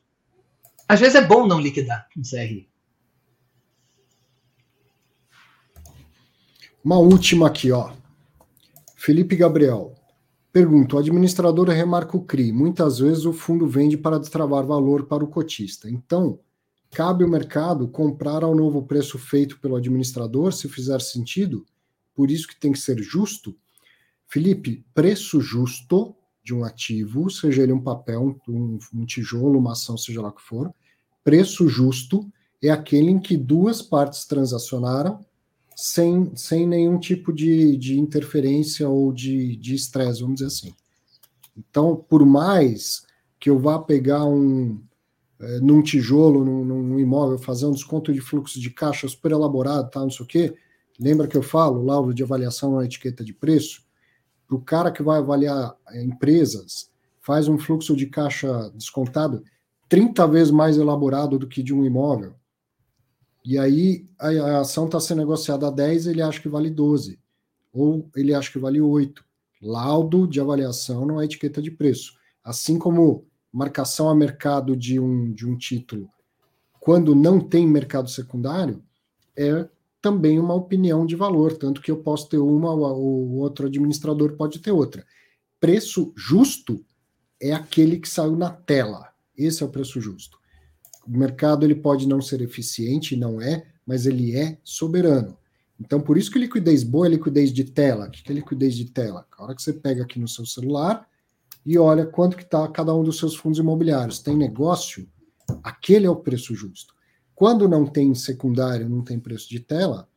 às 0.88 1.00
vezes 1.00 1.16
é 1.16 1.22
bom 1.22 1.48
não 1.48 1.60
liquidar 1.60 2.08
um 2.16 2.22
CRI. 2.22 2.70
Uma 6.84 6.98
última 6.98 7.48
aqui, 7.48 7.72
ó. 7.72 7.92
Felipe 8.96 9.36
Gabriel. 9.36 9.96
Pergunto, 10.52 10.98
o 10.98 11.00
administrador 11.00 11.70
remarca 11.70 12.18
o 12.18 12.26
CRI. 12.26 12.52
Muitas 12.52 13.00
vezes 13.00 13.24
o 13.24 13.32
fundo 13.32 13.66
vende 13.66 13.98
para 13.98 14.20
destravar 14.20 14.66
valor 14.66 15.06
para 15.06 15.24
o 15.24 15.28
cotista. 15.28 15.90
Então, 15.90 16.40
cabe 16.92 17.24
ao 17.24 17.30
mercado 17.30 17.88
comprar 17.88 18.44
ao 18.44 18.54
novo 18.54 18.84
preço 18.84 19.18
feito 19.18 19.58
pelo 19.62 19.78
administrador, 19.78 20.52
se 20.52 20.68
fizer 20.68 21.00
sentido? 21.00 21.66
Por 22.14 22.30
isso 22.30 22.50
que 22.50 22.60
tem 22.60 22.74
que 22.74 22.80
ser 22.80 23.02
justo? 23.02 23.56
Felipe, 24.28 24.86
preço 24.94 25.40
justo 25.40 26.14
de 26.44 26.54
um 26.54 26.66
ativo, 26.66 27.30
seja 27.30 27.64
ele 27.64 27.72
um 27.72 27.82
papel, 27.82 28.38
um, 28.48 28.78
um 28.94 29.06
tijolo, 29.06 29.58
uma 29.58 29.72
ação, 29.72 29.98
seja 29.98 30.22
lá 30.22 30.30
o 30.30 30.34
que 30.34 30.42
for, 30.42 30.74
preço 31.24 31.68
justo 31.70 32.30
é 32.62 32.70
aquele 32.70 33.10
em 33.10 33.20
que 33.20 33.38
duas 33.38 33.82
partes 33.82 34.26
transacionaram 34.26 35.26
sem, 35.82 36.32
sem 36.36 36.68
nenhum 36.68 37.00
tipo 37.00 37.34
de, 37.34 37.76
de 37.76 38.00
interferência 38.00 38.88
ou 38.88 39.12
de 39.12 39.74
estresse, 39.74 40.22
vamos 40.22 40.36
dizer 40.36 40.46
assim. 40.46 40.76
Então, 41.58 41.96
por 41.96 42.24
mais 42.24 43.04
que 43.40 43.50
eu 43.50 43.58
vá 43.58 43.80
pegar 43.80 44.24
um 44.24 44.80
é, 45.40 45.60
num 45.60 45.82
tijolo, 45.82 46.46
num, 46.46 46.64
num, 46.64 47.00
imóvel, 47.00 47.40
fazer 47.40 47.66
um 47.66 47.72
desconto 47.72 48.14
de 48.14 48.22
fluxo 48.22 48.60
de 48.60 48.70
caixa 48.70 49.08
super 49.08 49.32
elaborado, 49.32 49.90
tá, 49.90 50.00
não 50.02 50.12
sei 50.12 50.24
o 50.24 50.28
quê, 50.28 50.54
lembra 51.00 51.28
que 51.28 51.36
eu 51.36 51.42
falo, 51.42 51.84
laudo 51.84 52.14
de 52.14 52.22
avaliação 52.22 52.76
na 52.76 52.86
etiqueta 52.86 53.24
de 53.24 53.34
preço? 53.34 53.82
Para 54.48 54.58
o 54.58 54.62
cara 54.62 54.92
que 54.92 55.02
vai 55.02 55.18
avaliar 55.18 55.76
empresas, 55.96 56.92
faz 57.20 57.48
um 57.48 57.58
fluxo 57.58 57.96
de 57.96 58.06
caixa 58.06 58.70
descontado 58.76 59.44
30 59.90 60.28
vezes 60.28 60.52
mais 60.52 60.78
elaborado 60.78 61.40
do 61.40 61.48
que 61.48 61.64
de 61.64 61.74
um 61.74 61.84
imóvel. 61.84 62.36
E 63.44 63.58
aí 63.58 64.08
a, 64.20 64.60
ação 64.60 64.86
está 64.86 65.00
sendo 65.00 65.20
negociada 65.20 65.68
a 65.68 65.72
10, 65.72 66.08
ele 66.08 66.22
acha 66.22 66.40
que 66.40 66.50
vale 66.50 66.70
12. 66.70 67.20
Ou 67.74 68.10
ele 68.16 68.34
acha 68.34 68.52
que 68.52 68.60
vale 68.60 68.80
8. 68.80 69.24
Laudo 69.62 70.28
de 70.28 70.40
avaliação 70.40 71.06
não 71.06 71.22
é 71.22 71.26
etiqueta 71.26 71.62
de 71.62 71.72
preço. 71.72 72.14
Assim 72.44 72.78
como 72.78 73.26
marcação 73.52 74.10
a 74.10 74.16
mercado 74.16 74.76
de 74.76 75.00
um, 75.00 75.32
de 75.32 75.48
um 75.48 75.58
título, 75.58 76.10
quando 76.80 77.14
não 77.14 77.40
tem 77.40 77.68
mercado 77.68 78.10
secundário, 78.10 78.84
é 79.36 79.68
também 80.02 80.40
uma 80.40 80.56
opinião 80.56 81.06
de 81.06 81.16
valor, 81.16 81.56
tanto 81.56 81.82
que 81.82 81.92
eu 81.92 81.98
posso 81.98 82.28
ter 82.28 82.40
uma, 82.40 82.74
o 82.74 83.38
outro 83.38 83.68
administrador 83.68 84.36
pode 84.36 84.60
ter 84.60 84.72
outra. 84.72 85.06
Preço 85.60 86.12
justo 86.16 86.84
é 87.40 87.54
aquele 87.54 88.00
que 88.00 88.10
saiu 88.10 88.36
na 88.36 88.50
tela. 88.50 89.10
Esse 89.38 89.62
é 89.62 89.66
o 89.66 89.70
preço 89.70 90.02
justo. 90.02 90.41
O 91.06 91.18
mercado 91.18 91.66
ele 91.66 91.76
pode 91.76 92.08
não 92.08 92.22
ser 92.22 92.42
eficiente, 92.42 93.16
não 93.16 93.42
é, 93.42 93.66
mas 93.86 94.06
ele 94.06 94.36
é 94.36 94.58
soberano. 94.64 95.38
Então, 95.80 96.00
por 96.00 96.18
isso 96.18 96.30
que 96.30 96.38
liquidez 96.38 96.84
boa 96.84 97.08
é 97.08 97.10
liquidez 97.10 97.52
de 97.52 97.64
tela. 97.64 98.08
O 98.08 98.12
que 98.12 98.32
é 98.32 98.36
liquidez 98.36 98.76
de 98.76 98.86
tela? 98.86 99.26
A 99.38 99.44
hora 99.44 99.56
que 99.56 99.62
você 99.62 99.74
pega 99.74 100.04
aqui 100.04 100.20
no 100.20 100.28
seu 100.28 100.46
celular 100.46 101.08
e 101.66 101.78
olha 101.78 102.06
quanto 102.06 102.38
que 102.38 102.44
está 102.44 102.68
cada 102.68 102.94
um 102.94 103.04
dos 103.04 103.18
seus 103.18 103.36
fundos 103.36 103.60
imobiliários. 103.60 104.20
Tem 104.20 104.36
negócio? 104.36 105.08
Aquele 105.64 106.06
é 106.06 106.10
o 106.10 106.16
preço 106.16 106.54
justo. 106.54 106.94
Quando 107.34 107.68
não 107.68 107.86
tem 107.88 108.14
secundário, 108.14 108.88
não 108.88 109.02
tem 109.04 109.20
preço 109.20 109.50
de 109.50 109.60
tela, 109.60 110.08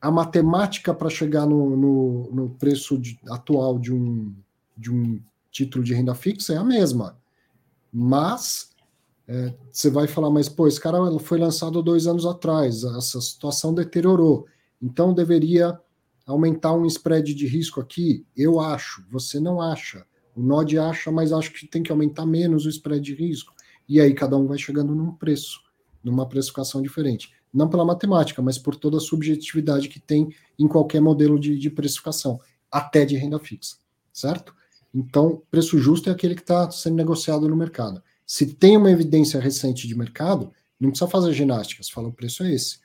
a 0.00 0.10
matemática 0.10 0.92
para 0.92 1.08
chegar 1.10 1.46
no, 1.46 1.76
no, 1.76 2.30
no 2.32 2.50
preço 2.50 2.98
de, 2.98 3.18
atual 3.28 3.78
de 3.78 3.92
um, 3.92 4.34
de 4.76 4.92
um 4.92 5.20
título 5.50 5.84
de 5.84 5.94
renda 5.94 6.14
fixa 6.14 6.54
é 6.54 6.56
a 6.56 6.64
mesma. 6.64 7.18
Mas 7.92 8.67
é, 9.28 9.54
você 9.70 9.90
vai 9.90 10.06
falar, 10.06 10.30
mas 10.30 10.48
pô, 10.48 10.66
esse 10.66 10.80
cara 10.80 10.98
foi 11.20 11.38
lançado 11.38 11.82
dois 11.82 12.06
anos 12.06 12.24
atrás, 12.24 12.82
essa 12.82 13.20
situação 13.20 13.74
deteriorou, 13.74 14.46
então 14.80 15.12
deveria 15.12 15.78
aumentar 16.26 16.72
um 16.72 16.86
spread 16.86 17.34
de 17.34 17.46
risco 17.46 17.80
aqui? 17.80 18.26
Eu 18.36 18.60
acho, 18.60 19.04
você 19.10 19.38
não 19.38 19.60
acha. 19.60 20.06
O 20.34 20.42
Nod 20.42 20.78
acha, 20.78 21.10
mas 21.10 21.32
acho 21.32 21.52
que 21.52 21.66
tem 21.66 21.82
que 21.82 21.90
aumentar 21.90 22.26
menos 22.26 22.66
o 22.66 22.68
spread 22.68 23.02
de 23.02 23.14
risco. 23.14 23.54
E 23.88 24.00
aí 24.00 24.14
cada 24.14 24.36
um 24.36 24.46
vai 24.46 24.58
chegando 24.58 24.94
num 24.94 25.12
preço, 25.12 25.60
numa 26.04 26.28
precificação 26.28 26.82
diferente. 26.82 27.32
Não 27.52 27.68
pela 27.68 27.84
matemática, 27.84 28.42
mas 28.42 28.58
por 28.58 28.76
toda 28.76 28.98
a 28.98 29.00
subjetividade 29.00 29.88
que 29.88 29.98
tem 29.98 30.28
em 30.58 30.68
qualquer 30.68 31.00
modelo 31.00 31.40
de, 31.40 31.58
de 31.58 31.70
precificação, 31.70 32.38
até 32.70 33.06
de 33.06 33.16
renda 33.16 33.38
fixa, 33.38 33.76
certo? 34.12 34.54
Então, 34.94 35.42
preço 35.50 35.78
justo 35.78 36.10
é 36.10 36.12
aquele 36.12 36.34
que 36.34 36.42
está 36.42 36.70
sendo 36.70 36.96
negociado 36.96 37.48
no 37.48 37.56
mercado. 37.56 38.02
Se 38.28 38.44
tem 38.44 38.76
uma 38.76 38.90
evidência 38.90 39.40
recente 39.40 39.88
de 39.88 39.96
mercado, 39.96 40.52
não 40.78 40.90
precisa 40.90 41.10
fazer 41.10 41.32
ginástica, 41.32 41.82
você 41.82 41.90
fala 41.90 42.08
o 42.08 42.12
preço 42.12 42.42
é 42.42 42.52
esse. 42.52 42.78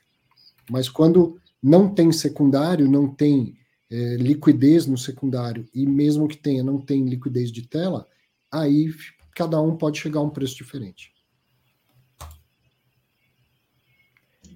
Mas 0.70 0.88
quando 0.88 1.38
não 1.62 1.94
tem 1.94 2.10
secundário, 2.10 2.90
não 2.90 3.06
tem 3.06 3.54
é, 3.90 4.16
liquidez 4.16 4.86
no 4.86 4.96
secundário, 4.96 5.68
e 5.74 5.84
mesmo 5.84 6.26
que 6.26 6.38
tenha, 6.38 6.64
não 6.64 6.80
tem 6.80 7.04
liquidez 7.04 7.52
de 7.52 7.60
tela, 7.60 8.08
aí 8.50 8.90
cada 9.36 9.60
um 9.60 9.76
pode 9.76 9.98
chegar 9.98 10.20
a 10.20 10.22
um 10.22 10.30
preço 10.30 10.56
diferente. 10.56 11.12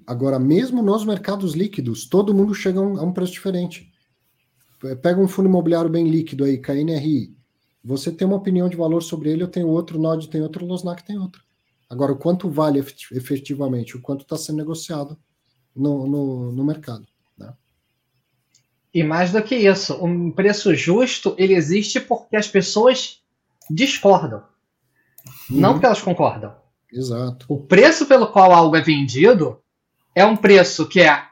Agora, 0.06 0.38
mesmo 0.38 0.82
nos 0.82 1.04
mercados 1.04 1.52
líquidos, 1.52 2.06
todo 2.06 2.34
mundo 2.34 2.54
chega 2.54 2.80
a 2.80 2.82
um, 2.82 3.12
preço 3.12 3.34
diferente. 3.34 3.92
Pega 5.02 5.20
um 5.20 5.28
fundo 5.28 5.50
imobiliário 5.50 5.90
bem 5.90 6.08
líquido 6.08 6.44
aí, 6.44 6.56
KNRI, 6.56 7.36
você 7.88 8.12
tem 8.12 8.26
uma 8.26 8.36
opinião 8.36 8.68
de 8.68 8.76
valor 8.76 9.02
sobre 9.02 9.30
ele, 9.30 9.42
eu 9.42 9.48
tenho 9.48 9.66
outro, 9.66 9.98
o 9.98 10.02
Nod 10.02 10.28
tem 10.28 10.42
outro, 10.42 10.62
o 10.62 10.68
Losnak 10.68 11.02
tem 11.02 11.18
outro. 11.18 11.42
Agora, 11.88 12.12
o 12.12 12.18
quanto 12.18 12.50
vale 12.50 12.78
efetivamente, 12.78 13.96
o 13.96 14.02
quanto 14.02 14.20
está 14.22 14.36
sendo 14.36 14.58
negociado 14.58 15.18
no, 15.74 16.06
no, 16.06 16.52
no 16.52 16.64
mercado. 16.66 17.06
Né? 17.38 17.50
E 18.92 19.02
mais 19.02 19.32
do 19.32 19.42
que 19.42 19.56
isso, 19.56 19.94
um 20.04 20.30
preço 20.30 20.74
justo 20.74 21.34
ele 21.38 21.54
existe 21.54 21.98
porque 21.98 22.36
as 22.36 22.46
pessoas 22.46 23.22
discordam, 23.70 24.42
uhum. 25.50 25.58
não 25.58 25.72
porque 25.72 25.86
elas 25.86 26.02
concordam. 26.02 26.54
Exato. 26.92 27.46
O 27.48 27.58
preço 27.58 28.04
pelo 28.04 28.30
qual 28.30 28.52
algo 28.52 28.76
é 28.76 28.82
vendido 28.82 29.62
é 30.14 30.26
um 30.26 30.36
preço 30.36 30.86
que 30.86 31.00
é 31.00 31.26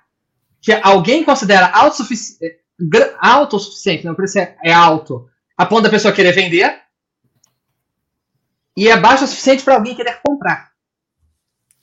que 0.62 0.72
alguém 0.72 1.22
considera 1.22 1.70
autossufici 1.70 2.38
é, 2.42 2.58
autossuficiente, 3.20 4.06
não, 4.06 4.12
o 4.12 4.16
preço 4.16 4.38
é, 4.38 4.56
é 4.64 4.72
alto 4.72 5.28
a 5.56 5.64
ponto 5.64 5.82
da 5.82 5.90
pessoa 5.90 6.14
querer 6.14 6.32
vender 6.32 6.82
e 8.76 8.88
é 8.88 8.96
baixo 8.96 9.24
o 9.24 9.26
suficiente 9.26 9.64
para 9.64 9.74
alguém 9.74 9.94
querer 9.94 10.20
comprar. 10.22 10.72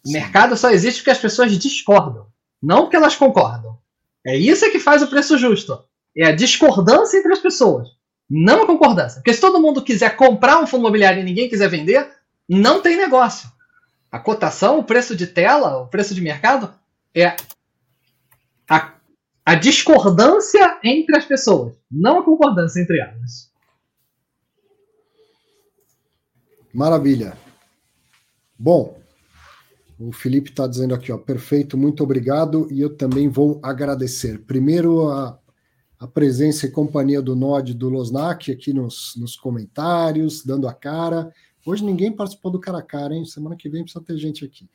O 0.06 0.12
mercado 0.12 0.56
só 0.56 0.70
existe 0.70 1.00
porque 1.00 1.12
as 1.12 1.18
pessoas 1.18 1.58
discordam, 1.58 2.28
não 2.62 2.84
porque 2.84 2.96
elas 2.96 3.16
concordam. 3.16 3.78
É 4.26 4.38
isso 4.38 4.70
que 4.72 4.80
faz 4.80 5.02
o 5.02 5.08
preço 5.08 5.38
justo. 5.38 5.84
É 6.16 6.28
a 6.28 6.36
discordância 6.36 7.18
entre 7.18 7.34
as 7.34 7.40
pessoas. 7.40 7.90
Não 8.30 8.64
a 8.64 8.68
concordância. 8.68 9.20
Porque 9.20 9.34
se 9.34 9.42
todo 9.42 9.62
mundo 9.62 9.84
quiser 9.84 10.16
comprar 10.16 10.62
um 10.62 10.68
fundo 10.68 10.82
imobiliário 10.82 11.22
e 11.22 11.24
ninguém 11.24 11.50
quiser 11.50 11.70
vender, 11.70 12.10
não 12.48 12.82
tem 12.82 12.96
negócio. 12.96 13.50
A 14.12 14.20
cotação, 14.20 14.80
o 14.80 14.84
preço 14.84 15.16
de 15.16 15.28
tela, 15.28 15.78
o 15.78 15.88
preço 15.88 16.14
de 16.14 16.22
mercado 16.22 16.74
é 17.16 17.36
a, 18.70 18.94
a 19.46 19.56
discordância 19.56 20.80
entre 20.84 21.18
as 21.18 21.26
pessoas, 21.26 21.76
não 21.92 22.20
a 22.20 22.24
concordância 22.24 22.80
entre 22.80 23.00
elas. 23.00 23.53
Maravilha. 26.74 27.38
Bom, 28.58 28.98
o 30.00 30.12
Felipe 30.12 30.50
está 30.50 30.66
dizendo 30.66 30.96
aqui, 30.96 31.12
ó, 31.12 31.18
perfeito, 31.18 31.78
muito 31.78 32.04
obrigado. 32.04 32.68
E 32.72 32.82
eu 32.82 32.98
também 32.98 33.30
vou 33.30 33.60
agradecer. 33.62 34.40
Primeiro, 34.46 35.08
a, 35.10 35.40
a 36.00 36.08
presença 36.08 36.66
e 36.66 36.72
companhia 36.72 37.22
do 37.22 37.36
Nod 37.36 37.76
do 37.76 37.90
Losnak 37.90 38.52
aqui 38.52 38.74
nos, 38.74 39.14
nos 39.18 39.36
comentários, 39.36 40.44
dando 40.44 40.68
a 40.68 40.74
cara. 40.74 41.32
Hoje 41.66 41.86
ninguém 41.86 42.12
participou 42.12 42.52
do 42.52 42.60
cara 42.60 42.80
a 42.80 42.84
cara, 42.84 43.14
hein? 43.14 43.24
Semana 43.24 43.56
que 43.56 43.70
vem 43.70 43.84
precisa 43.84 44.04
ter 44.04 44.18
gente 44.18 44.44
aqui. 44.44 44.68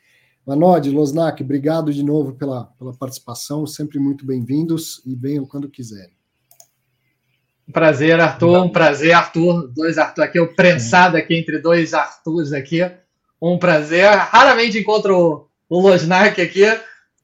Manod, 0.46 0.88
Losnak, 0.90 1.42
obrigado 1.42 1.92
de 1.92 2.02
novo 2.02 2.32
pela, 2.34 2.64
pela 2.78 2.94
participação, 2.94 3.66
sempre 3.66 3.98
muito 3.98 4.24
bem-vindos 4.24 5.02
e 5.04 5.14
venham 5.14 5.44
quando 5.44 5.68
quiserem. 5.68 6.17
Prazer, 7.72 8.18
Arthur. 8.18 8.64
Um 8.64 8.68
prazer, 8.70 9.12
Arthur. 9.12 9.68
Dois 9.68 9.98
Arthur 9.98 10.22
aqui, 10.22 10.40
o 10.40 10.54
prensado 10.54 11.16
aqui 11.16 11.36
entre 11.36 11.58
dois 11.58 11.92
Arthurs 11.94 12.52
aqui. 12.52 12.80
Um 13.40 13.58
prazer. 13.58 14.08
Raramente 14.08 14.78
encontro 14.78 15.48
o 15.68 15.80
Losnak 15.80 16.40
aqui. 16.40 16.64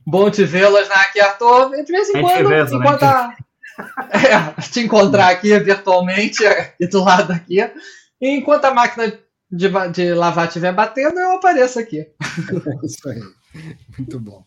Bom 0.07 0.31
te 0.31 0.45
ver, 0.45 0.69
Losnak 0.69 1.17
e 1.17 1.21
Arthur. 1.21 1.71
De 1.71 1.91
vez 1.91 2.09
em 2.11 2.21
quando, 2.21 2.49
reveza, 2.49 2.77
enquanto 2.77 3.03
né? 3.03 3.09
a... 3.09 3.35
é, 4.59 4.63
te 4.63 4.81
encontrar 4.81 5.31
aqui 5.31 5.59
virtualmente, 5.59 6.45
aqui 6.47 6.87
do 6.87 7.03
lado 7.03 7.33
aqui. 7.33 7.61
E 8.21 8.29
enquanto 8.31 8.67
a 8.67 8.75
máquina 8.75 9.19
de, 9.51 9.69
de 9.93 10.15
lavar 10.15 10.47
estiver 10.47 10.73
batendo, 10.73 11.19
eu 11.19 11.33
apareço 11.33 11.79
aqui. 11.79 12.07
É 12.83 12.87
isso 12.87 13.09
aí. 13.09 13.21
Muito 13.99 14.19
bom. 14.21 14.45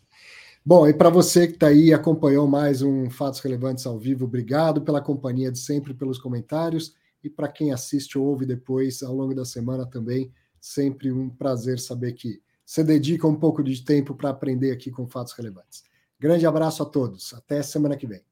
Bom, 0.70 0.86
e 0.86 0.94
para 0.94 1.10
você 1.10 1.48
que 1.48 1.54
está 1.54 1.68
aí 1.68 1.86
e 1.86 1.94
acompanhou 1.94 2.46
mais 2.46 2.82
um 2.82 3.10
Fatos 3.10 3.40
Relevantes 3.40 3.86
ao 3.86 3.98
vivo, 3.98 4.26
obrigado 4.26 4.82
pela 4.82 5.00
companhia 5.00 5.50
de 5.50 5.60
sempre, 5.60 5.94
pelos 5.94 6.20
comentários. 6.20 6.94
E 7.24 7.30
para 7.30 7.48
quem 7.48 7.72
assiste 7.72 8.18
ou 8.18 8.26
ouve 8.26 8.46
depois, 8.46 9.02
ao 9.02 9.16
longo 9.16 9.34
da 9.34 9.46
semana 9.46 9.86
também, 9.86 10.30
sempre 10.60 11.10
um 11.10 11.30
prazer 11.30 11.80
saber 11.80 12.12
que 12.12 12.42
você 12.66 12.84
dedica 12.84 13.26
um 13.26 13.36
pouco 13.40 13.64
de 13.64 13.82
tempo 13.82 14.14
para 14.14 14.30
aprender 14.30 14.74
aqui 14.74 14.92
com 14.92 15.08
Fatos 15.08 15.32
Relevantes. 15.32 15.86
Grande 16.20 16.46
abraço 16.46 16.84
a 16.84 16.86
todos. 16.86 17.34
Até 17.34 17.64
semana 17.64 17.96
que 17.96 18.06
vem. 18.06 18.27